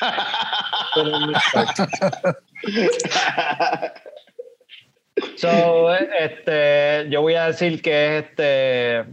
So, 5.36 5.94
este, 5.94 7.08
yo 7.10 7.22
voy 7.22 7.34
a 7.34 7.46
decir 7.46 7.82
que 7.82 8.18
es 8.18 8.24
este, 8.24 9.04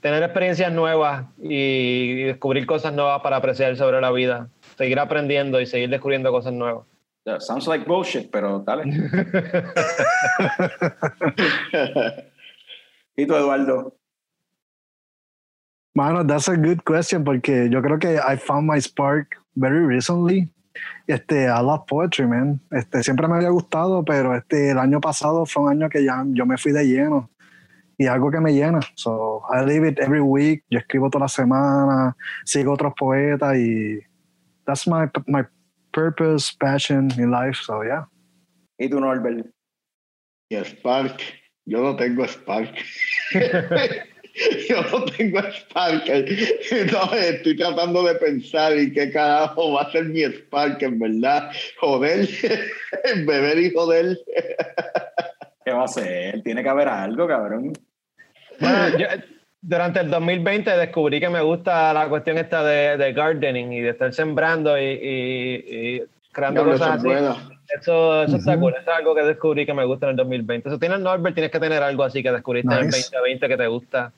tener 0.00 0.22
experiencias 0.22 0.72
nuevas 0.72 1.26
y 1.40 2.24
descubrir 2.24 2.66
cosas 2.66 2.92
nuevas 2.92 3.20
para 3.22 3.36
apreciar 3.36 3.76
sobre 3.76 4.00
la 4.00 4.10
vida. 4.10 4.48
Seguir 4.76 4.98
aprendiendo 4.98 5.60
y 5.60 5.66
seguir 5.66 5.90
descubriendo 5.90 6.30
cosas 6.30 6.52
nuevas. 6.52 6.86
Yeah, 7.24 7.40
sounds 7.40 7.66
like 7.66 7.86
bullshit, 7.86 8.30
pero 8.30 8.60
dale. 8.60 8.84
¿Y 13.16 13.26
tú, 13.26 13.34
Eduardo? 13.34 13.94
Mano, 15.94 16.24
that's 16.24 16.48
a 16.48 16.56
good 16.56 16.82
question 16.84 17.24
porque 17.24 17.68
yo 17.68 17.82
creo 17.82 17.98
que 17.98 18.18
I 18.18 18.36
found 18.36 18.66
my 18.66 18.80
spark 18.80 19.36
very 19.56 19.84
recently. 19.84 20.48
Este, 21.06 21.44
I 21.44 21.62
love 21.62 21.86
poetry, 21.86 22.26
man. 22.26 22.60
Este, 22.70 23.02
siempre 23.02 23.28
me 23.28 23.36
había 23.36 23.50
gustado, 23.50 24.04
pero 24.04 24.36
este, 24.36 24.70
el 24.70 24.78
año 24.78 25.00
pasado 25.00 25.46
fue 25.46 25.64
un 25.64 25.70
año 25.70 25.88
que 25.88 26.04
ya 26.04 26.24
yo 26.28 26.46
me 26.46 26.56
fui 26.56 26.72
de 26.72 26.86
lleno 26.86 27.30
y 27.98 28.06
algo 28.06 28.30
que 28.30 28.40
me 28.40 28.52
llena. 28.52 28.80
So, 28.94 29.42
I 29.50 29.64
live 29.64 29.88
it 29.88 29.98
every 29.98 30.20
week. 30.20 30.64
Yo 30.70 30.78
escribo 30.78 31.10
toda 31.10 31.24
la 31.24 31.28
semana, 31.28 32.16
sigo 32.44 32.72
otros 32.72 32.94
poetas 32.94 33.56
y 33.56 34.00
that's 34.64 34.86
my, 34.86 35.06
my 35.26 35.44
purpose, 35.92 36.52
passion 36.58 37.10
in 37.18 37.30
life. 37.30 37.58
So, 37.62 37.82
yeah. 37.82 38.08
¿Y 38.78 38.88
tú, 38.88 39.00
Norbert? 39.00 39.46
Y 40.50 40.56
Spark, 40.64 41.20
yo 41.66 41.82
no 41.82 41.96
tengo 41.96 42.26
Spark. 42.26 42.74
yo 44.68 44.82
no 44.82 45.04
tengo 45.06 45.40
Spark. 45.40 46.04
No, 46.92 47.14
estoy 47.14 47.56
tratando 47.56 48.02
de 48.02 48.14
pensar 48.16 48.76
y 48.78 48.92
qué 48.92 49.10
carajo 49.10 49.72
va 49.72 49.82
a 49.82 49.92
ser 49.92 50.04
mi 50.04 50.22
Spark, 50.22 50.82
en 50.82 50.98
verdad. 50.98 51.50
Joder, 51.80 52.28
beber 53.26 53.58
y 53.58 53.72
joder. 53.72 54.18
¿Qué 55.64 55.72
va 55.72 55.82
a 55.82 55.84
hacer? 55.84 56.42
Tiene 56.42 56.62
que 56.62 56.68
haber 56.68 56.88
algo, 56.88 57.26
cabrón. 57.26 57.72
Bueno, 58.60 58.98
yo, 58.98 59.06
durante 59.60 60.00
el 60.00 60.10
2020 60.10 60.70
descubrí 60.76 61.20
que 61.20 61.28
me 61.28 61.42
gusta 61.42 61.92
la 61.92 62.08
cuestión 62.08 62.38
esta 62.38 62.62
de, 62.64 62.96
de 62.96 63.12
gardening 63.12 63.72
y 63.72 63.80
de 63.80 63.90
estar 63.90 64.12
sembrando 64.14 64.78
y, 64.78 64.84
y- 64.84 65.96
y 65.96 66.02
creando 66.32 66.64
cosas 66.64 66.98
eso 67.04 67.12
es 67.12 67.22
así. 67.22 67.40
Eso, 67.80 68.22
eso 68.24 68.36
está 68.36 68.58
cool. 68.58 68.72
Eso 68.72 68.82
es 68.82 68.88
algo 68.96 69.14
que 69.14 69.22
descubrí 69.22 69.66
que 69.66 69.74
me 69.74 69.84
gusta 69.84 70.06
en 70.06 70.10
el 70.10 70.16
2020. 70.16 70.68
Eso 70.68 70.78
tienes 70.78 71.00
Norbert, 71.00 71.34
tienes 71.34 71.52
que 71.52 71.60
tener 71.60 71.82
algo 71.82 72.02
así 72.02 72.22
que 72.22 72.32
descubriste 72.32 72.72
en 72.72 72.80
el 72.80 72.86
Nice. 72.86 73.10
2020 73.12 73.48
que 73.48 73.56
te 73.56 73.66
gusta. 73.66 74.12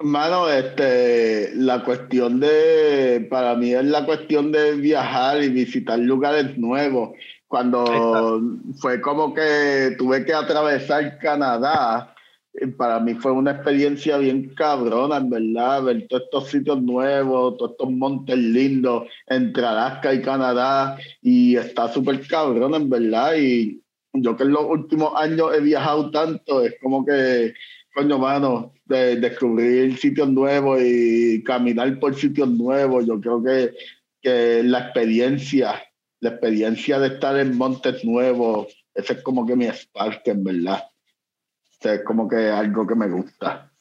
Mano, 0.00 0.48
este, 0.48 1.54
la 1.54 1.82
cuestión 1.82 2.38
de, 2.38 3.26
para 3.30 3.54
mí 3.54 3.72
es 3.72 3.84
la 3.84 4.04
cuestión 4.04 4.52
de 4.52 4.74
viajar 4.76 5.42
y 5.42 5.48
visitar 5.48 5.98
lugares 5.98 6.58
nuevos. 6.58 7.16
Cuando 7.48 8.40
fue 8.80 9.00
como 9.00 9.32
que 9.32 9.94
tuve 9.96 10.24
que 10.24 10.34
atravesar 10.34 11.18
Canadá 11.18 12.14
eh, 12.60 12.68
para 12.68 13.00
mí 13.00 13.14
fue 13.14 13.32
una 13.32 13.52
experiencia 13.52 14.18
bien 14.18 14.54
cabrona, 14.54 15.18
en 15.18 15.30
verdad, 15.30 15.82
ver 15.82 16.06
todos 16.08 16.22
estos 16.24 16.48
sitios 16.48 16.82
nuevos, 16.82 17.56
todos 17.56 17.72
estos 17.72 17.90
montes 17.90 18.38
lindos 18.38 19.08
entre 19.26 19.64
Alaska 19.64 20.14
y 20.14 20.22
Canadá, 20.22 20.96
y 21.20 21.56
está 21.56 21.88
súper 21.88 22.26
cabrón, 22.26 22.74
en 22.74 22.88
verdad, 22.88 23.34
y 23.36 23.82
yo 24.12 24.36
que 24.36 24.44
en 24.44 24.52
los 24.52 24.64
últimos 24.64 25.12
años 25.16 25.54
he 25.54 25.60
viajado 25.60 26.10
tanto, 26.10 26.62
es 26.62 26.74
como 26.80 27.04
que, 27.04 27.52
coño, 27.96 28.18
mano, 28.18 28.74
de 28.84 29.16
descubrir 29.16 29.96
sitios 29.96 30.28
nuevos 30.28 30.78
y 30.82 31.42
caminar 31.42 31.98
por 31.98 32.14
sitios 32.14 32.50
nuevos, 32.50 33.06
yo 33.06 33.18
creo 33.18 33.42
que, 33.42 33.74
que 34.20 34.62
la 34.62 34.80
experiencia, 34.80 35.82
la 36.20 36.30
experiencia 36.30 36.98
de 36.98 37.08
estar 37.08 37.38
en 37.38 37.56
montes 37.56 38.04
nuevos, 38.04 38.84
ese 38.94 39.14
es 39.14 39.22
como 39.22 39.46
que 39.46 39.56
mi 39.56 39.64
spark, 39.68 40.20
en 40.26 40.44
verdad. 40.44 40.82
O 40.84 41.76
sea, 41.80 41.94
es 41.94 42.04
como 42.04 42.28
que 42.28 42.50
algo 42.50 42.86
que 42.86 42.94
me 42.94 43.08
gusta. 43.08 43.72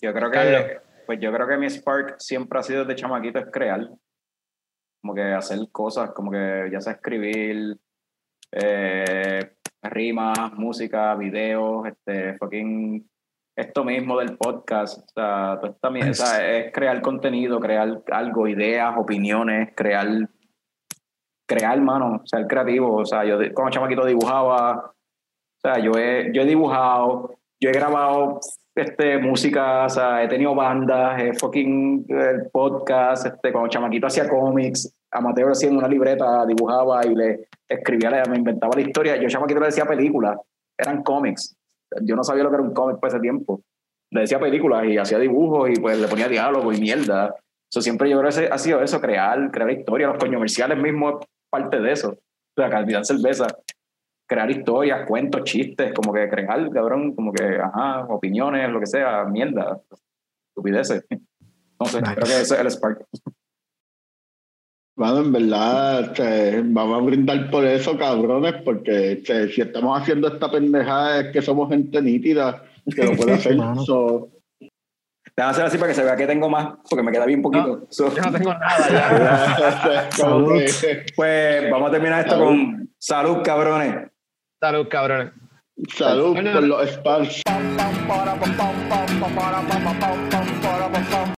Yo 0.00 0.12
creo 0.14 0.30
que, 0.30 0.36
Carlos. 0.36 0.82
pues 1.06 1.18
yo 1.20 1.32
creo 1.32 1.48
que 1.48 1.56
mi 1.56 1.68
spark 1.68 2.20
siempre 2.20 2.60
ha 2.60 2.62
sido 2.62 2.84
de 2.84 2.94
chamaquito 2.94 3.40
es 3.40 3.46
crear. 3.50 3.88
Como 5.00 5.12
que 5.12 5.22
hacer 5.22 5.58
cosas, 5.72 6.12
como 6.12 6.30
que 6.30 6.68
ya 6.70 6.80
sea 6.80 6.92
escribir, 6.92 7.76
eh, 8.52 9.56
rimas, 9.90 10.52
música, 10.54 11.14
videos, 11.14 11.86
este, 11.86 12.36
fucking, 12.38 13.08
esto 13.56 13.84
mismo 13.84 14.18
del 14.18 14.36
podcast, 14.36 14.98
o 14.98 15.12
sea, 15.14 15.58
toda 15.60 15.72
esta 15.72 15.90
mierda, 15.90 16.10
o 16.10 16.14
sea, 16.14 16.56
es 16.56 16.72
crear 16.72 17.00
contenido, 17.02 17.60
crear 17.60 18.02
algo, 18.10 18.48
ideas, 18.48 18.94
opiniones, 18.96 19.70
crear, 19.76 20.08
crear, 21.46 21.80
mano, 21.80 22.22
ser 22.24 22.46
creativo, 22.46 22.96
o 22.96 23.04
sea, 23.04 23.24
yo 23.24 23.38
como 23.54 23.70
chamaquito 23.70 24.04
dibujaba, 24.04 24.86
o 24.86 25.60
sea, 25.60 25.78
yo 25.78 25.92
he, 25.92 26.32
yo 26.32 26.42
he 26.42 26.46
dibujado, 26.46 27.38
yo 27.60 27.70
he 27.70 27.72
grabado 27.72 28.40
este, 28.74 29.18
música, 29.18 29.84
o 29.84 29.88
sea, 29.88 30.24
he 30.24 30.28
tenido 30.28 30.54
bandas, 30.54 31.22
he 31.22 31.32
fucking 31.34 32.06
eh, 32.08 32.48
podcast, 32.52 33.26
este, 33.26 33.52
cuando 33.52 33.70
chamaquito 33.70 34.08
hacía 34.08 34.28
cómics, 34.28 34.92
amateur 35.14 35.50
haciendo 35.50 35.78
una 35.78 35.88
libreta, 35.88 36.44
dibujaba 36.46 37.06
y 37.06 37.14
le 37.14 37.48
escribía, 37.68 38.10
le- 38.10 38.28
me 38.30 38.36
inventaba 38.38 38.74
la 38.74 38.82
historia. 38.82 39.16
Yo 39.16 39.28
chamaquito 39.28 39.60
le 39.60 39.66
decía 39.66 39.86
películas, 39.86 40.36
eran 40.78 41.02
cómics. 41.02 41.56
Yo 42.02 42.16
no 42.16 42.24
sabía 42.24 42.42
lo 42.44 42.50
que 42.50 42.56
era 42.56 42.64
un 42.64 42.74
cómic 42.74 42.98
por 42.98 43.08
ese 43.08 43.20
tiempo. 43.20 43.62
Le 44.10 44.22
decía 44.22 44.38
películas 44.38 44.84
y 44.86 44.98
hacía 44.98 45.18
dibujos 45.18 45.70
y 45.70 45.74
pues 45.80 45.98
le 45.98 46.08
ponía 46.08 46.28
diálogo 46.28 46.72
y 46.72 46.80
mierda. 46.80 47.34
Eso 47.72 47.80
siempre 47.80 48.10
yo 48.10 48.18
creo 48.20 48.30
que 48.30 48.46
ha 48.52 48.58
sido 48.58 48.82
eso, 48.82 49.00
crear, 49.00 49.50
crear 49.50 49.70
historia. 49.70 50.08
Los 50.08 50.18
comerciales 50.18 50.78
mismos 50.78 51.14
es 51.20 51.26
parte 51.50 51.80
de 51.80 51.92
eso. 51.92 52.10
O 52.10 52.60
sea, 52.60 52.68
calidad 52.70 53.02
cerveza 53.02 53.46
crear 54.26 54.50
historias, 54.50 55.06
cuentos, 55.06 55.44
chistes, 55.44 55.92
como 55.92 56.12
que 56.12 56.28
crear, 56.28 56.70
cabrón, 56.70 57.14
como 57.14 57.32
que, 57.32 57.58
ajá, 57.58 58.04
opiniones, 58.06 58.70
lo 58.70 58.80
que 58.80 58.86
sea, 58.86 59.24
mierda, 59.24 59.78
estupideces. 60.48 61.04
No 61.78 61.86
sé, 61.86 62.00
Nice. 62.00 62.14
creo 62.14 62.26
que 62.26 62.40
ese 62.40 62.54
es 62.54 62.60
el 62.60 62.70
Spark. 62.70 63.04
Bueno, 64.96 65.18
en 65.18 65.32
verdad, 65.32 66.00
este, 66.02 66.62
vamos 66.64 67.00
a 67.00 67.04
brindar 67.04 67.50
por 67.50 67.64
eso, 67.64 67.98
cabrones, 67.98 68.54
porque 68.64 69.12
este, 69.12 69.48
si 69.48 69.60
estamos 69.62 70.00
haciendo 70.00 70.28
esta 70.28 70.48
pendejada 70.50 71.20
es 71.20 71.32
que 71.32 71.42
somos 71.42 71.68
gente 71.68 72.00
nítida 72.00 72.62
que 72.94 73.04
lo 73.04 73.16
puede 73.16 73.32
hacer. 73.34 73.56
So, 73.86 74.28
Déjame 75.36 75.50
hacer 75.50 75.64
así 75.64 75.78
para 75.78 75.88
que 75.88 75.94
se 75.96 76.04
vea 76.04 76.14
que 76.14 76.28
tengo 76.28 76.48
más, 76.48 76.74
porque 76.88 77.02
me 77.02 77.10
queda 77.10 77.26
bien 77.26 77.42
poquito. 77.42 77.88
So, 77.90 78.14
Yo 78.14 78.22
no 78.22 78.30
tengo 78.30 78.54
nada 78.54 78.88
ya. 78.88 80.08
como 80.20 80.48
que- 80.50 81.06
pues 81.16 81.70
vamos 81.72 81.88
a 81.88 81.90
terminar 81.90 82.20
esto 82.24 82.38
con 82.38 82.88
salud, 82.98 83.38
cabrones. 83.42 84.10
Salud, 84.60 84.86
cabrones. 84.88 85.32
salud 85.92 86.36
por 86.52 86.62
los 86.62 86.88
spams. 86.88 87.42